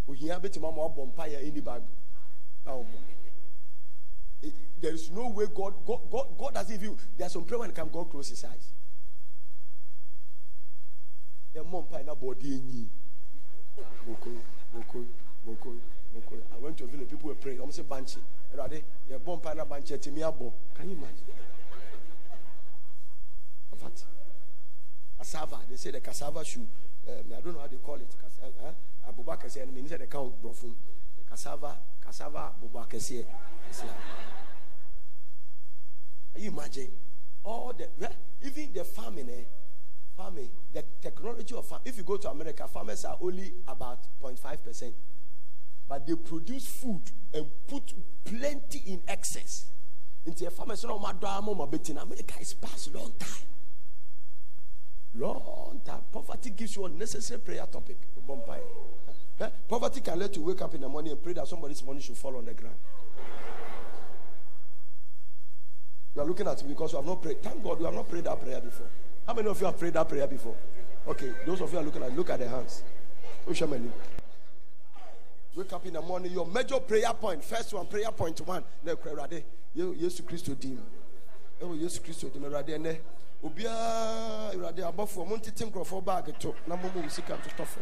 ohia 0.07 0.39
bɛ 0.39 0.49
tuma 0.51 0.71
ma 0.71 0.83
ɔbɔ 0.87 1.05
mpa 1.07 1.23
yɛ 1.27 1.47
any 1.47 1.61
bible 1.61 1.87
eh, 4.43 4.49
there 4.79 4.93
is 4.93 5.09
no 5.11 5.29
way 5.29 5.45
god 5.47 5.73
god 5.85 5.99
god, 6.11 6.27
god 6.37 6.53
doesn't 6.53 6.75
even 6.75 6.97
there 7.17 7.25
are 7.27 7.29
some 7.29 7.45
prayer 7.45 7.59
when 7.59 7.71
come 7.71 7.89
god 7.89 8.09
close 8.09 8.29
his 8.29 8.43
eyes 8.43 8.73
yɛ 11.55 11.63
mɔ 11.63 11.87
mpa 11.87 11.99
yɛ 11.99 12.05
na 12.05 12.13
bɔ 12.15 12.35
mokoyi 14.73 15.07
i 15.45 16.57
went 16.57 16.77
to 16.77 16.83
a 16.83 16.87
village 16.87 17.09
people 17.09 17.29
were 17.29 17.35
praying. 17.35 17.59
Ɔmo 17.59 17.71
sɛ 17.71 17.83
banchi 17.83 18.19
ɛwurade 18.53 18.83
yɛ 19.09 19.19
bɔ 19.19 19.37
mpa 19.39 19.51
yɛ 19.51 19.55
na 19.57 19.65
banchi 19.65 19.93
ɛtumi 19.97 20.21
abɔ 20.21 20.53
can 20.75 20.89
you 20.89 20.95
imagine? 20.97 21.25
In 23.71 23.91
cassava 25.17 25.59
they 25.69 25.75
say 25.75 25.91
the 25.91 25.99
cassava 25.99 26.43
shoe 26.43 26.67
um, 27.07 27.13
i 27.35 27.41
don't 27.41 27.53
know 27.53 27.59
how 27.59 27.67
they 27.67 27.77
call 27.77 27.95
it. 27.95 28.07
Huh? 28.61 28.71
abobo 29.07 29.31
akɛseɛ 29.35 29.65
no 29.65 29.71
menim 29.73 29.87
sɛ 29.89 29.99
de 29.99 30.07
ka 30.07 30.17
borɔfo 30.19 30.73
cassava 31.29 31.77
cassava 32.01 32.53
bobo 32.61 32.79
akɛseɛ 32.79 33.25
you 36.35 36.49
imagine? 36.49 36.91
All 37.43 37.73
the 37.73 37.87
even 38.43 38.73
the 38.73 38.83
farming 38.83 39.29
eh, 39.29 39.43
farming 40.17 40.49
the 40.71 40.83
technology 41.01 41.53
of 41.55 41.65
farm 41.65 41.81
if 41.85 41.97
you 41.97 42.03
go 42.03 42.17
to 42.17 42.29
america 42.29 42.67
farmers 42.67 43.05
are 43.05 43.17
only 43.21 43.53
about 43.67 43.99
0.5 44.21 44.63
percent 44.63 44.93
but 45.87 46.05
they 46.07 46.15
produce 46.15 46.65
food 46.67 47.01
and 47.33 47.45
put 47.67 47.93
plenty 48.23 48.83
in 48.87 49.01
excess 49.07 49.65
nti 50.27 50.49
farmers 50.51 50.83
no 50.83 50.97
ɔmo 50.97 51.13
adɔ 51.13 51.37
ama 51.37 51.51
ɔmo 51.53 51.69
abɛti 51.69 51.93
na 51.93 52.01
america 52.01 52.35
is 52.39 52.53
past 52.53 52.93
long 52.93 53.11
time 53.19 53.47
long 55.15 55.81
time 55.83 56.01
poverty 56.11 56.49
gives 56.51 56.75
you 56.75 56.85
unnecessary 56.85 57.39
prayer 57.39 57.65
topic? 57.67 57.97
Poverty 59.67 60.01
can 60.01 60.19
let 60.19 60.35
you 60.35 60.43
wake 60.43 60.61
up 60.61 60.73
in 60.75 60.81
the 60.81 60.89
morning 60.89 61.11
and 61.11 61.21
pray 61.21 61.33
that 61.33 61.47
somebody's 61.47 61.83
money 61.83 61.99
should 62.01 62.17
fall 62.17 62.37
on 62.37 62.45
the 62.45 62.53
ground. 62.53 62.75
You 66.15 66.21
are 66.21 66.25
looking 66.25 66.47
at 66.47 66.61
me 66.63 66.69
because 66.69 66.91
you 66.93 66.97
have 66.99 67.05
not 67.05 67.21
prayed. 67.21 67.41
Thank 67.41 67.63
God 67.63 67.79
you 67.79 67.85
have 67.85 67.93
not 67.95 68.07
prayed 68.07 68.23
that 68.25 68.39
prayer 68.39 68.61
before. 68.61 68.87
How 69.25 69.33
many 69.33 69.49
of 69.49 69.59
you 69.59 69.65
have 69.65 69.79
prayed 69.79 69.93
that 69.93 70.07
prayer 70.07 70.27
before? 70.27 70.55
Okay, 71.07 71.31
those 71.45 71.61
of 71.61 71.73
you 71.73 71.79
are 71.79 71.83
looking 71.83 72.03
at 72.03 72.15
look 72.15 72.29
at 72.29 72.39
the 72.39 72.47
hands. 72.47 72.83
Wake 75.55 75.73
up 75.73 75.85
in 75.85 75.93
the 75.93 76.01
morning. 76.01 76.31
Your 76.31 76.47
major 76.47 76.79
prayer 76.79 77.13
point, 77.13 77.43
first 77.43 77.73
one, 77.73 77.85
prayer 77.85 78.11
point 78.11 78.39
one. 78.41 78.63
Ne 78.83 78.93
krerade. 78.93 79.43
Yesu 79.75 80.25
Christo 80.25 80.53
dim. 80.55 80.81
Ewo 81.61 81.79
Yesu 81.79 82.01
Christo 82.03 82.29
dim 82.29 82.43
rade 82.45 82.79
ne. 82.79 82.99
Obia 83.43 84.51
rade 84.59 84.83
abofo 84.83 85.25
mo 85.27 85.37
ntete 85.37 85.65
nkrofo 85.65 86.03
bag 86.03 86.39
to 86.39 86.55
na 86.67 86.75
mo 86.75 86.89
mo 86.95 87.07
sika 87.09 87.37
to 87.37 87.49
tofo 87.49 87.79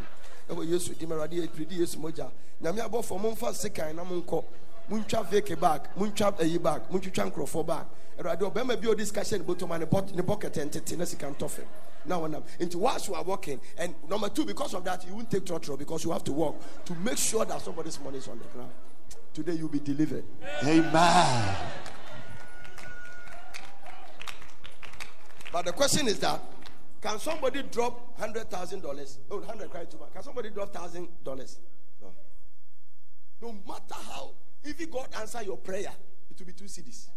ɛwɔ 0.52 0.70
yesu 0.70 0.94
di 0.94 1.06
mɛrɛde 1.06 1.34
yɛ 1.34 1.48
piridi 1.48 1.80
yesu 1.80 2.00
mogya 2.00 2.30
nyame 2.62 2.82
abɔfo 2.82 3.18
momfa 3.20 3.54
sekan 3.54 3.96
na 3.96 4.04
monkɔ 4.04 4.44
montwa 4.90 5.24
veke 5.24 5.56
bag 5.60 5.88
montwa 5.96 6.38
ayi 6.40 6.58
bag 6.58 6.82
montwitwa 6.90 7.32
nkurɔfoɔ 7.32 7.66
bag 7.66 7.86
awurade 8.18 8.42
ɔbɛrima 8.42 8.82
bi 8.82 8.88
a 8.88 8.92
ɔde 8.94 9.06
sika 9.06 9.22
hyɛ 9.22 9.38
ne 9.38 9.44
bɔtɔma 9.46 9.80
ne 10.16 10.22
bɔkɛt 10.22 10.66
ntete 10.66 10.98
na 10.98 11.06
sika 11.06 11.28
ntɔ 11.28 11.50
fam 12.08 12.24
and 12.24 12.34
wɔnam 12.34 12.44
Into 12.60 12.78
whilst 12.78 13.08
you 13.08 13.16
are 13.16 13.24
working 13.24 13.60
and 13.78 13.94
number 14.10 14.30
two 14.30 14.46
because 14.46 14.74
of 14.74 14.84
that 14.86 15.06
you 15.08 15.14
won't 15.14 15.30
take 15.30 15.46
trotro 15.46 15.78
because 15.78 16.04
you 16.04 16.12
have 16.12 16.24
to 16.26 16.32
work 16.32 16.56
to 16.86 16.96
make 16.96 17.18
sure 17.18 17.46
that 17.46 17.62
somebody's 17.62 18.00
money 18.00 18.18
is 18.18 18.28
on 18.28 18.40
the 18.40 18.46
ground 18.46 18.72
today 19.34 19.54
you'll 19.54 19.70
be 19.70 19.80
delivered 19.80 20.24
amen 20.64 21.56
but 25.52 25.66
the 25.66 25.72
question 25.72 26.08
is 26.08 26.20
that 26.20 26.40
can 27.02 27.18
somebody 27.18 27.64
drop 27.64 28.18
hundred 28.20 28.50
thousand 28.50 28.82
dollars? 28.82 29.18
Oh, 29.32 29.42
hundred 29.42 29.72
cry 29.72 29.86
too 29.86 29.98
much. 29.98 30.14
Can 30.14 30.22
somebody 30.22 30.52
drop 30.52 30.72
thousand 30.72 31.10
dollars? 31.24 31.58
No. 32.00 32.14
No 33.42 33.54
matter 33.68 33.96
how, 34.08 34.34
if 34.64 34.92
God 34.92 35.08
answer 35.20 35.42
your 35.42 35.58
prayer, 35.58 35.92
it 36.30 36.38
will 36.38 36.46
be 36.46 36.54
two 36.54 36.66
cedis. 36.66 37.08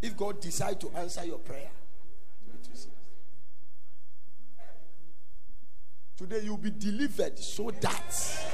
If 0.00 0.16
God 0.16 0.40
decide 0.40 0.80
to 0.82 0.90
answer 0.90 1.24
your 1.24 1.38
prayer, 1.38 1.68
it 1.68 2.52
will 2.52 2.58
be 2.58 2.64
two 2.64 2.74
cedis. 2.74 2.95
Today 6.16 6.40
you'll 6.44 6.56
be 6.56 6.70
delivered 6.70 7.38
so 7.38 7.70
that 7.70 8.46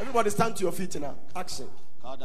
everybody 0.00 0.30
stand 0.30 0.56
to 0.56 0.64
your 0.64 0.72
feet 0.72 1.00
now. 1.00 1.14
Action. 1.36 1.68
I 2.04 2.16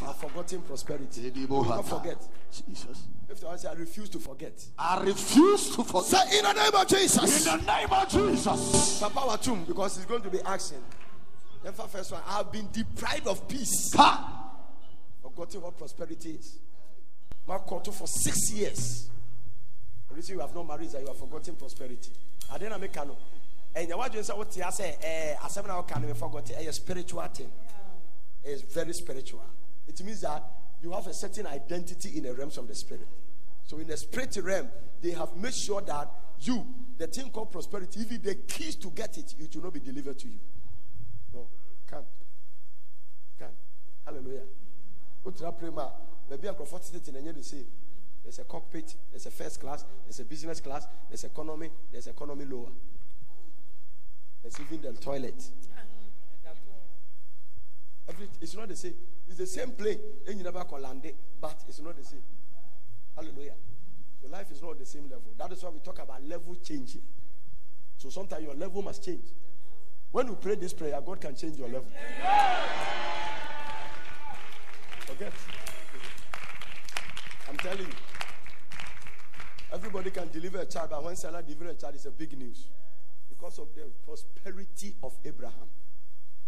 have 0.00 0.16
forgotten 0.16 0.62
prosperity. 0.62 1.30
Do 1.30 1.46
not 1.46 1.86
forget. 1.86 2.16
Jesus. 2.50 3.08
If 3.28 3.40
the 3.40 3.48
answer, 3.48 3.68
I 3.68 3.72
refuse 3.74 4.08
to 4.10 4.18
forget. 4.18 4.64
I 4.78 5.02
refuse 5.02 5.74
to 5.76 5.84
forget. 5.84 6.06
Say 6.06 6.38
in 6.38 6.44
the 6.44 6.52
name 6.54 6.74
of 6.74 6.88
Jesus. 6.88 7.46
In 7.46 7.58
the 7.58 7.66
name 7.66 7.92
of 7.92 8.08
Jesus. 8.08 9.00
The 9.00 9.10
Papa 9.10 9.36
Watum, 9.36 9.66
because 9.66 9.98
it's 9.98 10.06
going 10.06 10.22
to 10.22 10.30
be 10.30 10.40
action. 10.42 10.78
Then 11.62 11.74
for 11.74 11.88
first 11.88 12.12
one, 12.12 12.22
I 12.26 12.38
have 12.38 12.50
been 12.50 12.68
deprived 12.72 13.26
of 13.26 13.46
peace. 13.48 13.92
Ha! 13.96 14.50
Forgotten 15.20 15.60
what 15.60 15.76
prosperity 15.76 16.30
is. 16.30 16.58
My 17.46 17.58
quarter 17.58 17.92
for 17.92 18.06
six 18.06 18.50
years. 18.52 19.10
The 20.08 20.14
reason 20.14 20.36
you 20.36 20.40
have 20.40 20.54
not 20.54 20.66
married 20.66 20.86
is 20.86 20.92
that 20.92 21.02
you 21.02 21.08
have 21.08 21.18
forgotten 21.18 21.56
prosperity. 21.56 22.12
I 22.52 22.58
didn't 22.58 22.80
make 22.80 22.94
no. 22.96 23.16
And 23.74 23.88
you 23.88 23.98
want 23.98 24.12
to 24.12 24.24
say 24.24 24.32
what 24.32 24.56
I 24.64 24.70
say, 24.70 24.96
eh, 25.02 25.34
as 25.44 25.56
I'm 25.58 25.66
now 25.66 25.82
can 25.82 26.14
forget 26.14 26.50
a 26.50 26.72
spiritual 26.72 27.22
thing. 27.24 27.50
It's 28.42 28.62
very 28.62 28.94
spiritual. 28.94 29.42
It 29.86 30.02
means 30.02 30.22
that 30.22 30.42
you 30.82 30.92
have 30.92 31.06
a 31.06 31.14
certain 31.14 31.46
identity 31.46 32.16
in 32.16 32.22
the 32.22 32.34
realms 32.34 32.58
of 32.58 32.68
the 32.68 32.74
spirit. 32.74 33.06
So 33.64 33.78
in 33.78 33.86
the 33.86 33.96
spirit 33.96 34.36
realm, 34.42 34.68
they 35.02 35.10
have 35.10 35.36
made 35.36 35.54
sure 35.54 35.82
that 35.82 36.08
you, 36.40 36.64
the 36.96 37.06
thing 37.06 37.30
called 37.30 37.50
prosperity, 37.50 38.00
even 38.00 38.22
the 38.22 38.36
keys 38.36 38.76
to 38.76 38.90
get 38.90 39.18
it, 39.18 39.34
it 39.38 39.54
will 39.54 39.64
not 39.64 39.74
be 39.74 39.80
delivered 39.80 40.18
to 40.20 40.28
you. 40.28 40.38
No, 41.34 41.48
can't. 41.90 42.06
Can't. 43.38 43.50
Hallelujah. 44.04 44.42
Maybe 46.30 46.48
I'm 46.48 46.54
comforted 46.54 47.08
in 47.08 47.34
the 47.34 47.42
same. 47.42 47.66
There's 48.26 48.40
a 48.40 48.44
cockpit, 48.44 48.96
there's 49.12 49.24
a 49.26 49.30
first 49.30 49.60
class, 49.60 49.84
there's 50.04 50.18
a 50.18 50.24
business 50.24 50.58
class, 50.58 50.84
there's 51.08 51.22
economy, 51.22 51.70
there's 51.92 52.08
economy 52.08 52.44
lower. 52.44 52.70
There's 54.42 54.58
even 54.58 54.82
the 54.82 55.00
toilet. 55.00 55.44
Every, 58.08 58.26
it's 58.40 58.56
not 58.56 58.66
the 58.66 58.74
same. 58.74 58.94
It's 59.28 59.38
the 59.38 59.46
same 59.46 59.70
plane. 59.70 60.00
You 60.26 60.42
never 60.42 60.64
but 61.40 61.62
it's 61.68 61.78
not 61.78 61.96
the 61.96 62.04
same. 62.04 62.22
Hallelujah. 63.14 63.54
Your 64.20 64.32
life 64.32 64.50
is 64.50 64.60
not 64.60 64.76
the 64.76 64.86
same 64.86 65.04
level. 65.04 65.32
That 65.38 65.52
is 65.52 65.62
why 65.62 65.70
we 65.70 65.78
talk 65.78 66.00
about 66.00 66.24
level 66.24 66.56
changing. 66.56 67.02
So 67.96 68.10
sometimes 68.10 68.42
your 68.42 68.56
level 68.56 68.82
must 68.82 69.04
change. 69.04 69.22
When 70.10 70.26
you 70.26 70.34
pray 70.34 70.56
this 70.56 70.72
prayer, 70.72 71.00
God 71.00 71.20
can 71.20 71.36
change 71.36 71.58
your 71.58 71.68
level. 71.68 71.86
Forget. 75.06 75.32
I'm 77.48 77.56
telling 77.58 77.86
you. 77.86 78.15
Everybody 79.72 80.10
can 80.10 80.28
deliver 80.28 80.58
a 80.58 80.66
child, 80.66 80.90
but 80.90 81.02
when 81.02 81.16
Sarah 81.16 81.42
delivers 81.42 81.76
a 81.76 81.80
child, 81.80 81.94
it's 81.94 82.06
a 82.06 82.10
big 82.10 82.38
news. 82.38 82.68
Because 83.28 83.58
of 83.58 83.68
the 83.74 83.90
prosperity 84.04 84.94
of 85.02 85.16
Abraham. 85.24 85.68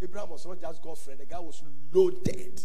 Abraham 0.01 0.31
was 0.31 0.47
not 0.47 0.61
just 0.61 0.83
God's 0.83 1.03
friend, 1.03 1.19
the 1.19 1.27
guy 1.27 1.41
was 1.41 1.63
loaded. 1.93 2.61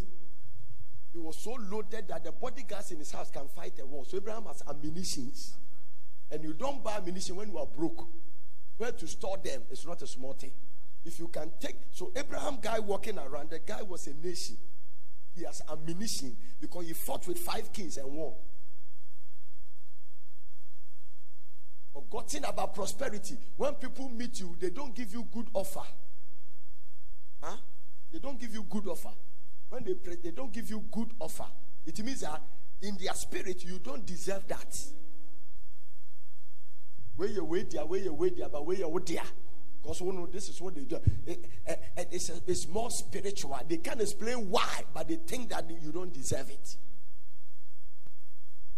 He 1.11 1.19
was 1.19 1.37
so 1.37 1.57
loaded 1.71 2.07
that 2.07 2.23
the 2.23 2.31
bodyguards 2.31 2.91
in 2.91 2.99
his 2.99 3.11
house 3.11 3.29
can 3.29 3.47
fight 3.47 3.73
a 3.81 3.85
war. 3.85 4.05
So 4.05 4.17
Abraham 4.17 4.45
has 4.45 4.63
ammunitions. 4.67 5.53
And 6.31 6.43
you 6.43 6.53
don't 6.53 6.83
buy 6.83 6.97
ammunition 6.97 7.35
when 7.35 7.49
you 7.49 7.57
are 7.59 7.67
broke. 7.67 8.07
Where 8.77 8.91
to 8.91 9.07
store 9.07 9.37
them 9.37 9.61
is 9.69 9.85
not 9.85 10.01
a 10.01 10.07
small 10.07 10.33
thing. 10.33 10.51
If 11.05 11.19
you 11.19 11.27
can 11.27 11.51
take, 11.59 11.75
so 11.91 12.11
Abraham 12.15 12.57
guy 12.61 12.79
walking 12.79 13.19
around, 13.19 13.49
the 13.49 13.59
guy 13.59 13.83
was 13.83 14.07
a 14.07 14.13
nation. 14.25 14.57
He 15.35 15.43
has 15.43 15.61
ammunition 15.69 16.35
because 16.59 16.87
he 16.87 16.93
fought 16.93 17.27
with 17.27 17.37
five 17.37 17.71
kings 17.73 17.97
and 17.97 18.11
won. 18.11 18.33
Forgotten 21.93 22.45
about 22.45 22.73
prosperity. 22.73 23.37
When 23.55 23.75
people 23.75 24.09
meet 24.09 24.39
you, 24.39 24.55
they 24.59 24.71
don't 24.71 24.95
give 24.95 25.13
you 25.13 25.27
good 25.31 25.47
offer. 25.53 25.83
Huh? 27.41 27.57
They 28.11 28.19
don't 28.19 28.39
give 28.39 28.53
you 28.53 28.63
good 28.63 28.87
offer. 28.87 29.11
When 29.69 29.83
they 29.83 29.93
pray, 29.93 30.15
they 30.23 30.31
don't 30.31 30.51
give 30.51 30.69
you 30.69 30.83
good 30.91 31.11
offer. 31.19 31.45
It 31.85 32.03
means 32.03 32.21
that 32.21 32.41
in 32.81 32.97
their 32.97 33.13
spirit, 33.13 33.63
you 33.63 33.79
don't 33.79 34.05
deserve 34.05 34.47
that. 34.47 34.77
Where 37.15 37.29
you 37.29 37.43
wait 37.45 37.71
there, 37.71 37.85
where 37.85 37.99
you 37.99 38.13
wait 38.13 38.37
there, 38.37 38.49
but 38.49 38.65
where 38.65 38.77
you 38.77 38.87
wait 38.87 39.05
there. 39.05 39.21
Because 39.81 40.01
you 40.01 40.11
know 40.11 40.25
this 40.25 40.49
is 40.49 40.59
what 40.61 40.75
they 40.75 40.85
do. 40.85 40.97
It- 41.27 41.45
eh, 41.67 41.75
eh, 41.97 42.03
it's, 42.11 42.29
it's 42.47 42.67
more 42.67 42.89
spiritual. 42.89 43.59
They 43.67 43.77
can't 43.77 44.01
explain 44.01 44.49
why, 44.49 44.83
but 44.93 45.07
they 45.07 45.17
think 45.17 45.49
that 45.49 45.69
you 45.81 45.91
don't 45.91 46.13
deserve 46.13 46.49
it. 46.49 46.77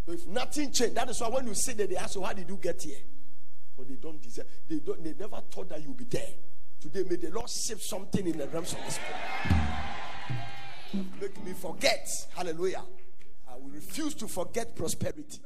If 0.08 0.28
nothing 0.28 0.72
changed, 0.72 0.96
that 0.96 1.10
is 1.10 1.20
why 1.20 1.30
when 1.30 1.48
you 1.48 1.56
sit 1.56 1.78
there, 1.78 1.88
they 1.88 1.98
ask 1.98 2.16
you, 2.16 2.24
How 2.24 2.34
did 2.34 2.48
you 2.48 2.58
get 2.58 2.82
here? 2.82 2.98
But 3.76 3.88
they 3.90 3.96
don't 3.96 4.22
deserve. 4.22 4.46
They 4.68 4.80
don't. 4.80 5.04
They 5.04 5.14
never 5.14 5.42
thought 5.52 5.70
that 5.70 5.82
you'll 5.84 5.94
be 5.94 6.06
there. 6.06 6.30
Today, 6.80 7.04
may 7.10 7.16
the 7.16 7.32
Lord 7.32 7.50
save 7.50 7.82
something 7.82 8.26
in 8.26 8.38
the 8.38 8.48
realms 8.48 8.74
of 8.74 8.80
the 8.86 8.92
spirit. 8.92 9.16
Make 11.20 11.44
me 11.44 11.54
forget. 11.54 12.08
Hallelujah. 12.36 12.84
I 13.50 13.56
will 13.56 13.72
refuse 13.72 14.14
to 14.16 14.28
forget 14.28 14.76
prosperity. 14.76 15.40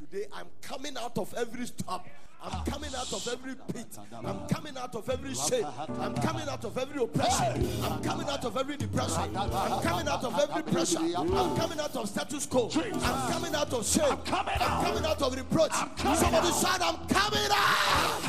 Today, 0.00 0.26
I'm 0.32 0.46
coming 0.62 0.96
out 0.96 1.18
of 1.18 1.34
every 1.36 1.66
storm. 1.66 2.00
I'm 2.42 2.64
coming 2.64 2.88
out 2.96 3.12
of 3.12 3.28
every 3.28 3.54
pit. 3.70 3.98
I'm 4.24 4.48
coming 4.48 4.74
out 4.78 4.94
of 4.94 5.10
every 5.10 5.34
shame. 5.34 5.66
I'm 6.00 6.14
coming 6.14 6.48
out 6.48 6.64
of 6.64 6.78
every 6.78 7.02
oppression. 7.02 7.68
I'm 7.84 8.02
coming 8.02 8.26
out 8.26 8.42
of 8.42 8.56
every 8.56 8.78
depression. 8.78 9.36
I'm 9.36 9.82
coming 9.82 10.08
out 10.08 10.24
of 10.24 10.38
every 10.40 10.62
pressure. 10.62 11.00
I'm 11.00 11.54
coming 11.54 11.78
out 11.78 11.94
of 11.94 12.08
status 12.08 12.46
quo. 12.46 12.70
I'm 12.74 13.30
coming 13.30 13.54
out 13.54 13.70
of 13.74 13.86
shame. 13.86 14.04
I'm 14.10 14.84
coming 14.84 15.04
out 15.04 15.20
of 15.20 15.36
reproach. 15.36 15.72
Somebody 16.16 16.50
shout, 16.52 16.80
I'm 16.80 17.06
coming 17.06 17.50
out. 17.52 18.22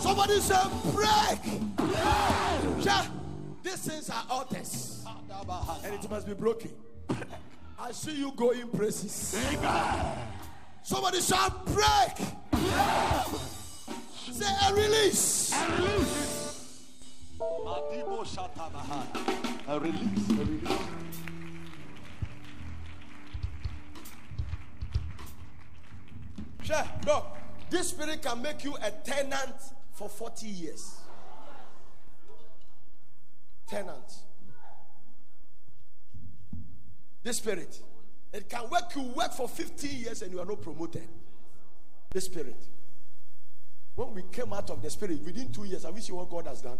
Somebody 0.00 0.38
say, 0.40 0.68
break. 0.92 1.40
These 3.62 3.76
things 3.78 4.10
are 4.10 4.24
altars. 4.28 5.02
And 5.82 5.94
it 5.94 6.10
must 6.10 6.26
be 6.26 6.34
broken. 6.34 6.72
I 7.78 7.92
see 7.92 8.16
you 8.16 8.32
going 8.32 8.60
in 8.60 8.68
places. 8.68 9.38
Somebody 10.82 11.20
shout, 11.20 11.66
break. 11.66 12.16
Say, 14.32 14.46
a 14.66 14.74
release. 14.74 15.52
Madibo 17.38 18.24
Shatabahana. 18.24 19.68
A 19.68 19.80
release. 19.80 20.30
A 20.30 20.44
release. 20.44 20.78
Sure, 26.62 26.84
no. 27.06 27.24
This 27.68 27.90
spirit 27.90 28.22
can 28.22 28.40
make 28.42 28.64
you 28.64 28.74
a 28.82 28.90
tenant 28.90 29.54
for 29.92 30.08
40 30.08 30.46
years. 30.46 30.96
Tenant. 33.66 34.25
This 37.26 37.38
spirit. 37.38 37.80
It 38.32 38.48
can 38.48 38.70
work 38.70 38.94
you 38.94 39.02
work 39.02 39.32
for 39.32 39.48
15 39.48 39.98
years 39.98 40.22
and 40.22 40.30
you 40.30 40.38
are 40.38 40.46
not 40.46 40.62
promoted. 40.62 41.08
The 42.10 42.20
spirit. 42.20 42.68
When 43.96 44.14
we 44.14 44.22
came 44.30 44.52
out 44.52 44.70
of 44.70 44.80
the 44.80 44.88
spirit 44.88 45.24
within 45.24 45.50
two 45.52 45.64
years, 45.64 45.82
have 45.82 45.96
you 45.96 46.02
seen 46.02 46.14
what 46.14 46.30
God 46.30 46.46
has 46.46 46.62
done? 46.62 46.78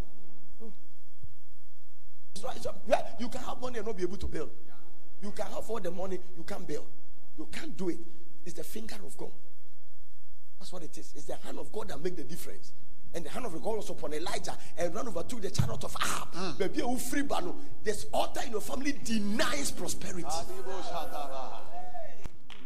You 3.18 3.28
can 3.28 3.40
have 3.40 3.60
money 3.60 3.78
and 3.78 3.86
not 3.89 3.97
be 3.97 4.05
able 4.05 4.18
to 4.18 4.28
build. 4.28 4.51
You 5.20 5.32
can 5.32 5.47
have 5.47 5.68
all 5.68 5.81
the 5.81 5.90
money, 5.90 6.20
you 6.36 6.44
can't 6.44 6.68
build. 6.68 6.86
You 7.36 7.48
can't 7.51 7.77
do 7.77 7.89
it. 7.89 7.98
It's 8.44 8.55
the 8.55 8.62
finger 8.62 8.94
of 9.05 9.16
God. 9.16 9.32
That's 10.60 10.73
what 10.73 10.85
it 10.85 10.97
is. 10.97 11.12
It's 11.16 11.24
the 11.24 11.39
hand 11.44 11.59
of 11.59 11.73
God 11.73 11.89
that 11.89 12.01
make 12.01 12.14
the 12.14 12.23
difference. 12.23 12.73
And 13.15 13.24
the 13.24 13.31
hand 13.31 13.47
of 13.47 13.53
God 13.62 13.77
was 13.77 13.89
upon 13.89 14.12
Elijah 14.12 14.57
and 14.77 14.95
ran 14.95 15.09
over 15.09 15.23
to 15.23 15.37
the 15.37 15.51
chariot 15.51 15.83
of 15.85 15.97
Ahab. 16.03 16.33
Mm. 16.33 16.59
Baby, 16.59 16.81
who 16.81 16.99
free 16.99 17.23
bano. 17.23 17.57
This 17.83 18.07
altar 18.12 18.41
in 18.45 18.53
your 18.53 18.61
family 18.61 18.93
denies 19.05 19.70
prosperity. 19.70 20.27
Madibo 20.27 20.83
Shatabahana. 20.83 21.61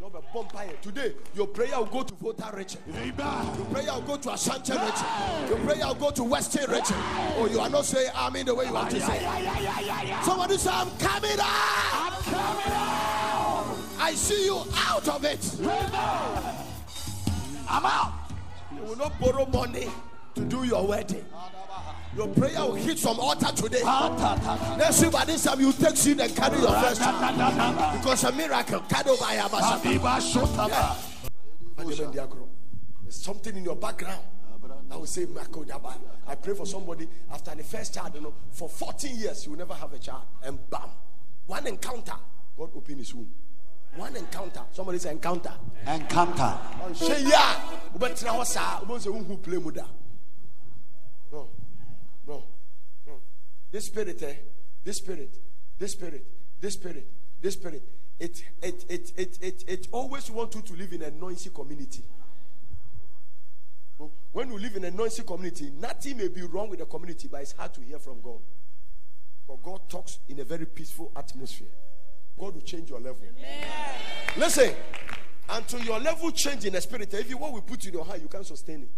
You 0.01 0.07
have 0.07 0.15
a 0.15 0.23
bonfire. 0.33 0.73
Today, 0.81 1.13
your 1.35 1.47
prayer 1.47 1.77
will 1.77 1.85
go 1.85 2.03
to 2.03 2.15
Volta 2.15 2.51
Region. 2.55 2.81
Amen. 2.97 3.15
Your 3.15 3.67
prayer 3.67 3.93
will 3.93 4.01
go 4.01 4.17
to 4.17 4.33
Ashanti 4.33 4.73
Region. 4.73 5.49
Your 5.49 5.59
prayer 5.59 5.87
will 5.87 5.95
go 5.95 6.11
to 6.11 6.25
Western 6.25 6.71
Region. 6.71 6.97
Oh, 7.37 7.47
you 7.51 7.61
are 7.61 7.69
not 7.69 7.85
saying 7.85 8.11
I 8.15 8.29
Amen 8.29 8.47
the 8.47 8.55
way 8.55 8.65
you 8.65 8.73
want 8.73 8.91
to 8.93 9.01
say. 9.01 9.19
Somebody 10.23 10.57
say, 10.57 10.71
I'm 10.73 10.91
coming 10.99 11.39
out. 11.39 11.93
I'm 11.93 12.23
coming 12.23 12.73
out. 12.73 13.77
I 14.01 14.15
see 14.15 14.47
you 14.47 14.65
out 14.75 15.07
of 15.07 15.23
it. 15.25 15.57
I'm 17.69 17.85
out. 17.85 18.15
You 18.75 18.83
will 18.83 18.97
not 18.97 19.21
borrow 19.21 19.45
money 19.47 19.89
to 20.35 20.45
do 20.45 20.65
your 20.65 20.87
wedding. 20.87 21.25
Your 22.17 22.29
prayer 22.29 22.61
will 22.61 22.75
hit 22.75 22.99
some 22.99 23.21
altar 23.21 23.53
today. 23.55 23.83
Next 24.77 25.03
week 25.03 25.13
by 25.13 25.25
this 25.25 25.45
time 25.45 25.61
you 25.61 25.73
take 25.73 25.97
seed 25.97 26.21
and 26.21 26.35
carry 26.35 26.59
your 26.59 26.73
first. 26.81 27.01
Because 27.01 28.25
a 28.25 28.33
miracle. 28.33 28.81
Carry 28.89 29.11
over 29.11 29.35
your 29.35 29.49
basket. 29.49 30.01
Madiba 30.01 30.21
Shotaba. 30.21 30.97
There's 33.03 33.23
something 33.23 33.57
in 33.57 33.65
your 33.65 33.77
background. 33.77 34.21
I 34.91 34.97
will 34.97 35.07
say, 35.07 35.27
I 36.27 36.35
pray 36.35 36.55
for 36.55 36.67
somebody 36.67 37.07
after 37.33 37.55
the 37.55 37.63
first 37.63 37.95
child, 37.95 38.15
you 38.15 38.21
know, 38.21 38.35
for 38.51 38.69
14 38.69 39.17
years, 39.17 39.45
you 39.47 39.53
will 39.53 39.59
never 39.59 39.75
have 39.75 39.93
a 39.93 39.99
child. 39.99 40.23
And 40.43 40.59
bam, 40.69 40.91
one 41.47 41.67
encounter, 41.69 42.15
God 42.57 42.71
opened 42.75 42.99
his 42.99 43.15
womb. 43.15 43.31
One 43.97 44.15
encounter. 44.17 44.63
Somebody 44.73 44.99
say 44.99 45.11
encounter. 45.13 45.53
Encounter. 45.87 46.59
Say 46.95 47.25
yeah. 47.25 47.61
Ubetena 47.97 48.31
hɔ 48.39 48.45
saa. 48.47 48.81
Ubetena 48.81 49.01
sɛ 49.01 49.11
wohu 49.13 49.43
play 49.43 49.59
mu 49.59 49.71
da. 49.73 49.85
No. 51.33 51.49
No. 52.27 52.45
No. 53.07 53.21
This 53.71 53.87
spirit, 53.87 54.23
eh? 54.23 54.35
This 54.85 54.97
spirit. 54.99 55.37
This 55.79 55.93
spirit. 55.93 56.27
This 56.61 56.75
spirit. 56.75 57.07
This 57.41 57.55
spirit. 57.55 57.83
It 58.19 58.43
it 58.63 58.85
it 58.89 59.13
it 59.17 59.39
it, 59.41 59.65
it 59.67 59.89
always 59.93 60.31
want 60.31 60.55
you 60.55 60.63
to 60.63 60.73
live 60.75 60.93
in 60.93 61.03
a 61.03 61.11
noisy 61.11 61.51
community. 61.51 62.03
When 64.33 64.49
you 64.51 64.59
live 64.59 64.77
in 64.77 64.85
a 64.85 64.91
noisy 64.91 65.23
community, 65.23 65.73
nothing 65.79 66.17
may 66.17 66.29
be 66.29 66.43
wrong 66.43 66.69
with 66.69 66.79
the 66.79 66.87
community, 66.87 67.29
but 67.31 67.43
it's 67.43 67.53
hard 67.53 67.75
to 67.75 67.81
hear 67.81 67.99
from 67.99 68.21
God. 68.21 68.41
But 69.47 69.63
God 69.63 69.81
talks 69.89 70.21
in 70.29 70.39
a 70.39 70.45
very 70.45 70.67
peaceful 70.67 71.11
atmosphere. 71.17 71.69
God 72.39 72.55
will 72.55 72.61
change 72.63 72.89
your 72.89 73.01
level. 73.01 73.23
Listen, 74.37 74.73
until 75.49 75.81
your 75.81 75.99
level 75.99 76.31
change 76.31 76.65
in 76.65 76.75
the 76.75 76.81
spirit, 76.81 77.13
if 77.13 77.29
you 77.29 77.37
what 77.37 77.53
we 77.53 77.61
put 77.61 77.85
in 77.85 77.93
your 77.93 78.05
heart, 78.05 78.23
you 78.23 78.29
can't 78.29 78.47
sustain 78.47 78.83
it. 78.83 78.91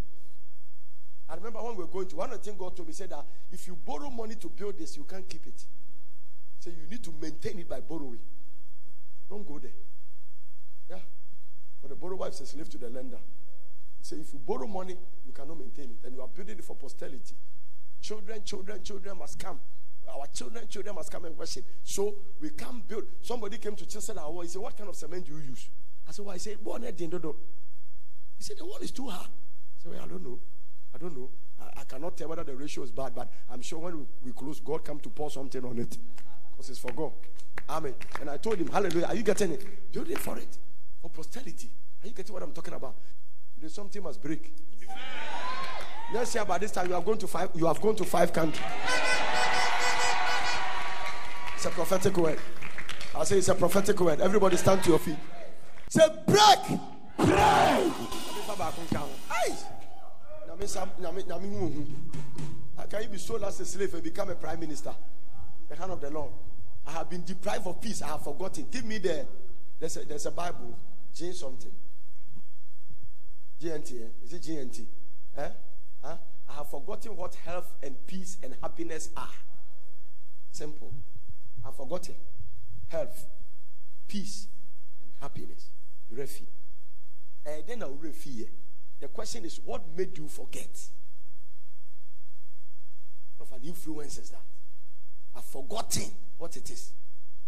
I 1.32 1.36
remember 1.36 1.62
when 1.62 1.76
we 1.76 1.84
were 1.84 1.88
going 1.88 2.06
to 2.08 2.16
one 2.16 2.30
of 2.30 2.38
the 2.38 2.44
things 2.44 2.58
God 2.58 2.76
told 2.76 2.88
me 2.88 2.92
said 2.92 3.08
that 3.08 3.24
if 3.50 3.66
you 3.66 3.74
borrow 3.74 4.10
money 4.10 4.34
to 4.34 4.48
build 4.50 4.78
this, 4.78 4.98
you 4.98 5.04
can't 5.04 5.26
keep 5.26 5.46
it. 5.46 5.64
So 6.58 6.68
you 6.68 6.86
need 6.90 7.02
to 7.04 7.14
maintain 7.22 7.58
it 7.58 7.66
by 7.66 7.80
borrowing. 7.80 8.18
Don't 9.30 9.48
go 9.48 9.58
there. 9.58 9.72
Yeah. 10.90 10.98
But 11.80 11.88
the 11.88 11.96
borrower 11.96 12.28
is 12.28 12.38
a 12.42 12.46
slave 12.46 12.68
to 12.68 12.76
the 12.76 12.90
lender. 12.90 13.16
So 14.02 14.14
if 14.16 14.30
you 14.34 14.40
borrow 14.40 14.66
money, 14.66 14.94
you 15.24 15.32
cannot 15.32 15.58
maintain 15.58 15.86
it. 15.86 16.06
And 16.06 16.14
you 16.14 16.20
are 16.20 16.28
building 16.28 16.58
it 16.58 16.64
for 16.64 16.76
posterity. 16.76 17.34
Children, 18.02 18.42
children, 18.44 18.82
children 18.82 19.16
must 19.16 19.38
come. 19.38 19.58
Our 20.06 20.26
children, 20.34 20.68
children 20.68 20.94
must 20.94 21.10
come 21.10 21.24
and 21.24 21.38
worship. 21.38 21.64
So 21.82 22.14
we 22.42 22.50
can't 22.50 22.86
build. 22.86 23.04
Somebody 23.22 23.56
came 23.56 23.74
to 23.76 23.86
Chester 23.86 24.12
Hour. 24.20 24.42
He 24.42 24.48
said, 24.50 24.60
What 24.60 24.76
kind 24.76 24.90
of 24.90 24.96
cement 24.96 25.24
do 25.24 25.32
you 25.32 25.38
use? 25.38 25.70
I 26.06 26.12
said, 26.12 26.26
Well, 26.26 26.34
I 26.34 26.38
said, 26.38 26.62
Born 26.62 26.84
at 26.84 26.98
the-" 26.98 27.34
He 28.36 28.44
said, 28.44 28.58
The 28.58 28.66
wall 28.66 28.78
is 28.82 28.90
too 28.90 29.08
hard. 29.08 29.28
I 29.28 29.82
said, 29.82 29.92
Well, 29.92 30.02
I 30.04 30.08
don't 30.08 30.22
know. 30.22 30.38
I 30.94 30.98
don't 30.98 31.16
know. 31.16 31.30
I, 31.60 31.80
I 31.80 31.84
cannot 31.84 32.16
tell 32.16 32.28
whether 32.28 32.44
the 32.44 32.54
ratio 32.54 32.82
is 32.84 32.90
bad, 32.90 33.14
but 33.14 33.30
I'm 33.50 33.62
sure 33.62 33.78
when 33.78 33.98
we, 33.98 34.04
we 34.26 34.32
close, 34.32 34.60
God 34.60 34.84
come 34.84 35.00
to 35.00 35.08
pour 35.08 35.30
something 35.30 35.64
on 35.64 35.78
it. 35.78 35.96
Because 36.50 36.70
it's 36.70 36.78
for 36.78 36.92
God. 36.92 37.12
Amen. 37.68 37.94
And 38.20 38.30
I 38.30 38.36
told 38.36 38.58
him, 38.58 38.68
Hallelujah. 38.68 39.06
Are 39.06 39.14
you 39.14 39.22
getting 39.22 39.52
it? 39.52 39.92
Build 39.92 40.10
it 40.10 40.18
for 40.18 40.36
it. 40.38 40.58
For 41.00 41.08
posterity. 41.10 41.70
Are 42.02 42.06
you 42.08 42.12
getting 42.12 42.32
what 42.32 42.42
I'm 42.42 42.52
talking 42.52 42.74
about? 42.74 42.96
There's 43.58 43.74
something 43.74 44.02
must 44.02 44.20
break. 44.20 44.52
Next 46.12 46.34
year, 46.34 46.44
by 46.44 46.58
this 46.58 46.72
time, 46.72 46.88
you 46.88 46.94
have 46.94 47.04
gone 47.04 47.18
to 47.18 47.26
five. 47.26 47.50
You 47.54 47.66
have 47.66 47.80
gone 47.80 47.96
to 47.96 48.04
five 48.04 48.32
countries. 48.32 48.66
It's 51.54 51.64
a 51.64 51.70
prophetic 51.70 52.16
word. 52.16 52.38
I 53.14 53.24
say 53.24 53.38
it's 53.38 53.48
a 53.48 53.54
prophetic 53.54 54.00
word. 54.00 54.20
Everybody 54.20 54.56
stand 54.56 54.82
to 54.82 54.90
your 54.90 54.98
feet. 54.98 55.16
Say 55.88 56.06
break. 56.26 56.80
Break. 57.16 57.92
Hey. 59.30 59.54
Can 62.88 63.02
you 63.02 63.08
be 63.08 63.18
sold 63.18 63.42
as 63.42 63.58
a 63.60 63.64
slave 63.64 63.94
and 63.94 64.02
become 64.02 64.30
a 64.30 64.34
prime 64.34 64.60
minister? 64.60 64.94
The 65.68 65.76
hand 65.76 65.92
of 65.92 66.00
the 66.00 66.10
Lord. 66.10 66.30
I 66.86 66.92
have 66.92 67.08
been 67.08 67.24
deprived 67.24 67.66
of 67.66 67.80
peace. 67.80 68.02
I 68.02 68.08
have 68.08 68.22
forgotten. 68.22 68.66
Give 68.70 68.84
me 68.84 68.98
the. 68.98 69.26
There's 69.80 69.96
a, 69.96 70.04
there's 70.04 70.26
a 70.26 70.30
Bible. 70.30 70.78
Jane 71.14 71.32
something. 71.32 71.72
GNT. 73.62 73.92
Eh? 73.92 74.24
Is 74.24 74.32
it 74.34 74.42
GNT? 74.42 74.84
Eh? 75.36 75.48
Huh? 76.02 76.16
I 76.48 76.54
have 76.54 76.68
forgotten 76.68 77.16
what 77.16 77.34
health 77.34 77.72
and 77.82 77.96
peace 78.06 78.36
and 78.42 78.54
happiness 78.60 79.08
are. 79.16 79.28
Simple. 80.50 80.92
I've 81.66 81.76
forgotten. 81.76 82.14
Health, 82.88 83.26
peace, 84.06 84.48
and 85.02 85.12
happiness. 85.20 85.70
Refi. 86.14 86.42
And 87.46 87.62
then 87.66 87.82
I'll 87.82 87.96
refi. 87.96 88.48
The 89.02 89.08
question 89.08 89.44
is, 89.44 89.60
what 89.64 89.82
made 89.96 90.16
you 90.16 90.28
forget? 90.28 90.70
What 93.36 93.50
of 93.50 93.60
an 93.60 93.66
influence 93.66 94.16
is 94.16 94.30
that? 94.30 94.44
I've 95.36 95.44
forgotten 95.44 96.04
what 96.38 96.56
it 96.56 96.70
is. 96.70 96.92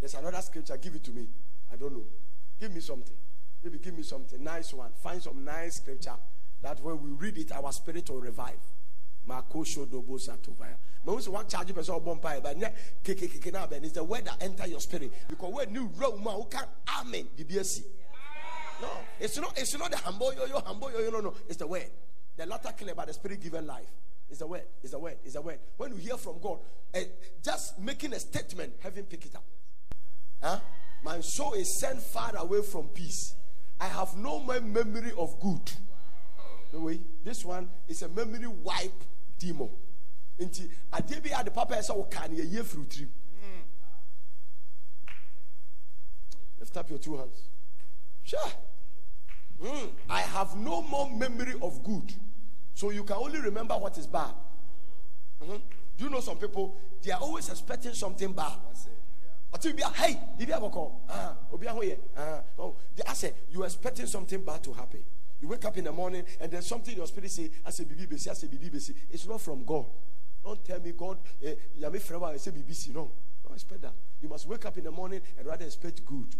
There's 0.00 0.14
another 0.14 0.42
scripture. 0.42 0.76
Give 0.76 0.96
it 0.96 1.04
to 1.04 1.12
me. 1.12 1.28
I 1.72 1.76
don't 1.76 1.92
know. 1.92 2.06
Give 2.58 2.74
me 2.74 2.80
something. 2.80 3.14
Maybe 3.62 3.78
give 3.78 3.96
me 3.96 4.02
something. 4.02 4.42
Nice 4.42 4.74
one. 4.74 4.90
Find 5.00 5.22
some 5.22 5.44
nice 5.44 5.76
scripture 5.76 6.16
That 6.60 6.82
when 6.82 7.00
we 7.00 7.10
read 7.10 7.38
it, 7.38 7.52
our 7.52 7.70
spirit 7.70 8.10
will 8.10 8.20
revive. 8.20 8.58
Makosho 9.28 9.88
one 11.28 11.46
charge 11.46 11.72
person 11.72 12.00
but 12.04 12.58
yeah, 12.58 12.70
now, 13.52 13.66
then 13.66 13.84
it's 13.84 13.92
the 13.92 14.02
word 14.02 14.24
that 14.24 14.42
enter 14.42 14.66
your 14.66 14.80
spirit. 14.80 15.12
Because 15.28 15.52
when 15.52 15.72
new 15.72 15.88
Roma 15.96 16.32
who 16.32 16.46
can 16.46 16.64
amen 16.98 17.28
BBSC. 17.38 17.84
No, 18.80 18.88
it's 19.20 19.38
not 19.38 19.58
it's 19.58 19.76
not 19.78 19.90
the 19.90 19.96
humble 19.98 20.32
yo 20.34 20.46
yo 20.46 20.60
humble 20.60 20.90
yo 20.90 21.00
yo 21.00 21.10
no 21.10 21.20
no. 21.20 21.34
It's 21.48 21.56
the 21.56 21.66
word. 21.66 21.90
The 22.36 22.46
latter 22.46 22.70
clear 22.76 22.94
by 22.94 23.04
the 23.04 23.12
spirit 23.12 23.40
given 23.40 23.66
life. 23.66 23.90
It's 24.28 24.38
the 24.40 24.46
word. 24.46 24.64
It's 24.82 24.92
the 24.92 24.98
word. 24.98 25.16
It's 25.24 25.34
the 25.34 25.42
word. 25.42 25.58
When 25.76 25.92
you 25.92 25.98
hear 25.98 26.16
from 26.16 26.40
God, 26.40 26.58
uh, 26.94 27.00
just 27.42 27.78
making 27.78 28.12
a 28.12 28.20
statement, 28.20 28.74
heaven 28.80 29.04
pick 29.04 29.26
it 29.26 29.36
up. 29.36 29.44
Huh? 30.42 30.58
My 31.02 31.20
soul 31.20 31.52
is 31.52 31.78
sent 31.78 32.00
far 32.00 32.34
away 32.36 32.62
from 32.62 32.88
peace. 32.88 33.34
I 33.80 33.86
have 33.86 34.16
no 34.16 34.40
memory 34.40 35.12
of 35.16 35.38
good. 35.40 35.70
No 36.72 36.80
way. 36.80 37.00
This 37.22 37.44
one 37.44 37.70
is 37.86 38.02
a 38.02 38.08
memory 38.08 38.46
wipe 38.46 39.04
demon. 39.38 39.70
Nti 40.40 40.68
adeɛ 40.92 41.22
bi 41.22 41.40
a 41.40 41.44
de 41.44 41.50
papa 41.50 41.74
ɛsɛ 41.74 41.90
ɔka 41.90 42.30
ne 42.30 42.42
yɛyɛ 42.42 42.64
firi 42.64 42.86
tirim. 42.86 43.08
Lift 46.58 46.76
up 46.76 46.90
your 46.90 46.98
two 46.98 47.16
hands. 47.16 47.42
Sure. 48.24 48.40
Mm, 49.62 49.90
I 50.10 50.20
have 50.20 50.56
no 50.56 50.82
more 50.82 51.10
memory 51.10 51.54
of 51.62 51.82
good. 51.84 52.12
So 52.74 52.90
you 52.90 53.04
can 53.04 53.16
only 53.16 53.40
remember 53.40 53.74
what 53.74 53.96
is 53.98 54.06
bad. 54.06 54.32
Mm-hmm. 55.42 55.56
Do 55.96 56.04
you 56.04 56.10
know 56.10 56.20
some 56.20 56.38
people? 56.38 56.76
They 57.02 57.12
are 57.12 57.20
always 57.20 57.48
expecting 57.48 57.92
something 57.92 58.32
bad. 58.32 58.52
Until 59.52 59.70
you 59.70 59.76
be 59.76 59.82
hey, 59.94 60.18
you 60.38 60.46
be 60.46 60.52
a 60.52 60.58
ah, 60.58 61.36
oh, 62.58 62.76
I 63.06 63.12
say 63.12 63.32
you 63.50 63.62
are 63.62 63.66
expecting 63.66 64.06
something 64.06 64.42
bad 64.42 64.64
to 64.64 64.72
happen. 64.72 65.04
You 65.40 65.48
wake 65.48 65.64
up 65.64 65.76
in 65.76 65.84
the 65.84 65.92
morning 65.92 66.24
and 66.40 66.50
there's 66.50 66.66
something 66.66 66.92
in 66.92 66.98
your 66.98 67.06
spirit 67.06 67.30
say, 67.30 67.50
I 67.64 67.70
say 67.70 67.84
BBC, 67.84 68.28
I 68.28 68.34
say 68.34 68.48
BBC. 68.48 68.94
It's 69.10 69.26
not 69.28 69.40
from 69.40 69.64
God. 69.64 69.86
Don't 70.42 70.64
tell 70.64 70.80
me 70.80 70.92
God, 70.92 71.18
eh, 71.44 71.54
I 71.84 72.36
say 72.36 72.50
BBC. 72.50 72.94
No, 72.94 73.12
don't 73.44 73.54
expect 73.54 73.82
that. 73.82 73.92
You 74.20 74.28
must 74.28 74.48
wake 74.48 74.64
up 74.66 74.76
in 74.76 74.84
the 74.84 74.90
morning 74.90 75.20
and 75.38 75.46
rather 75.46 75.64
expect 75.64 76.04
good. 76.04 76.34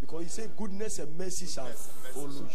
Because 0.00 0.22
he 0.22 0.28
said, 0.28 0.56
goodness 0.56 0.98
and 0.98 1.16
mercy 1.18 1.46
shall 1.46 1.66
follow 1.66 2.28
you. 2.28 2.48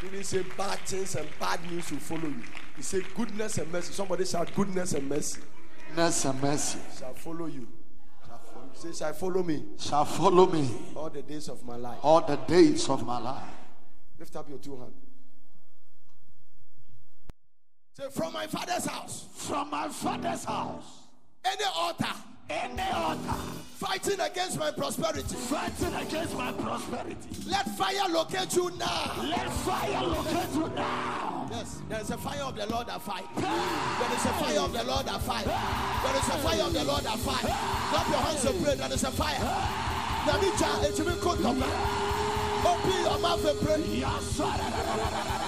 He 0.00 0.08
didn't 0.08 0.26
say 0.26 0.44
bad 0.56 0.78
things 0.80 1.16
and 1.16 1.28
bad 1.40 1.60
news 1.70 1.90
will 1.90 1.98
follow 1.98 2.28
you. 2.28 2.42
He 2.76 2.82
said 2.82 3.02
goodness 3.16 3.58
and 3.58 3.70
mercy. 3.72 3.92
Somebody 3.92 4.24
shout 4.24 4.54
goodness 4.54 4.92
and 4.92 5.08
mercy. 5.08 5.40
Goodness 5.88 6.24
and 6.24 6.40
mercy 6.40 6.78
shall 6.96 7.14
follow 7.14 7.46
you. 7.46 7.66
Shall 8.24 8.38
follow. 8.38 8.70
Say, 8.74 8.92
shall 8.92 9.12
follow 9.12 9.42
me. 9.42 9.64
Shall 9.78 10.04
follow 10.04 10.46
me 10.46 10.70
all 10.94 11.10
the 11.10 11.22
days 11.22 11.48
of 11.48 11.64
my 11.64 11.76
life. 11.76 11.98
All 12.02 12.20
the 12.20 12.36
days 12.36 12.88
of 12.88 13.04
my 13.04 13.18
life. 13.18 13.42
Lift 14.18 14.36
up 14.36 14.48
your 14.48 14.58
two 14.58 14.76
hands. 14.76 14.92
Say, 17.94 18.04
from 18.10 18.32
my 18.32 18.46
father's 18.46 18.86
house. 18.86 19.26
From 19.34 19.70
my 19.70 19.88
father's 19.88 20.44
house. 20.44 20.97
Any 21.44 21.64
altar. 21.74 22.14
Any 22.50 22.82
altar. 22.94 23.34
Fighting 23.78 24.20
against 24.20 24.58
my 24.58 24.70
prosperity. 24.72 25.36
Fighting 25.36 25.94
against 25.94 26.36
my 26.36 26.52
prosperity. 26.52 27.16
Let 27.46 27.66
fire 27.76 28.08
locate 28.08 28.54
you 28.54 28.70
now. 28.76 29.12
Let 29.22 29.52
fire 29.52 30.02
locate 30.04 30.54
you 30.54 30.68
now. 30.74 31.48
Yes, 31.50 31.80
there 31.88 32.00
is 32.00 32.10
a 32.10 32.18
fire 32.18 32.42
of 32.42 32.56
the 32.56 32.66
Lord 32.66 32.88
that 32.88 33.00
fight. 33.00 33.24
There 33.36 34.12
is 34.16 34.24
a 34.24 34.32
fire 34.34 34.60
of 34.60 34.72
the 34.72 34.84
Lord 34.84 35.06
that 35.06 35.20
fight. 35.22 35.44
There 35.46 36.16
is 36.16 36.28
a 36.28 36.38
fire 36.42 36.62
of 36.62 36.72
the 36.72 36.84
Lord 36.84 37.04
that 37.04 37.18
fight. 37.20 37.44
Clap 37.44 38.08
your 38.08 38.18
hands 38.18 38.44
and 38.44 38.64
pray. 38.64 38.74
There 38.74 38.92
is 38.92 39.04
a 39.04 39.10
fire. 39.12 39.38
Namija, 40.26 40.84
it's 40.84 41.22
called 41.22 41.38
Open 42.66 43.00
your 43.00 43.18
mouth 43.20 43.44
and 43.44 43.60
pray. 43.60 45.47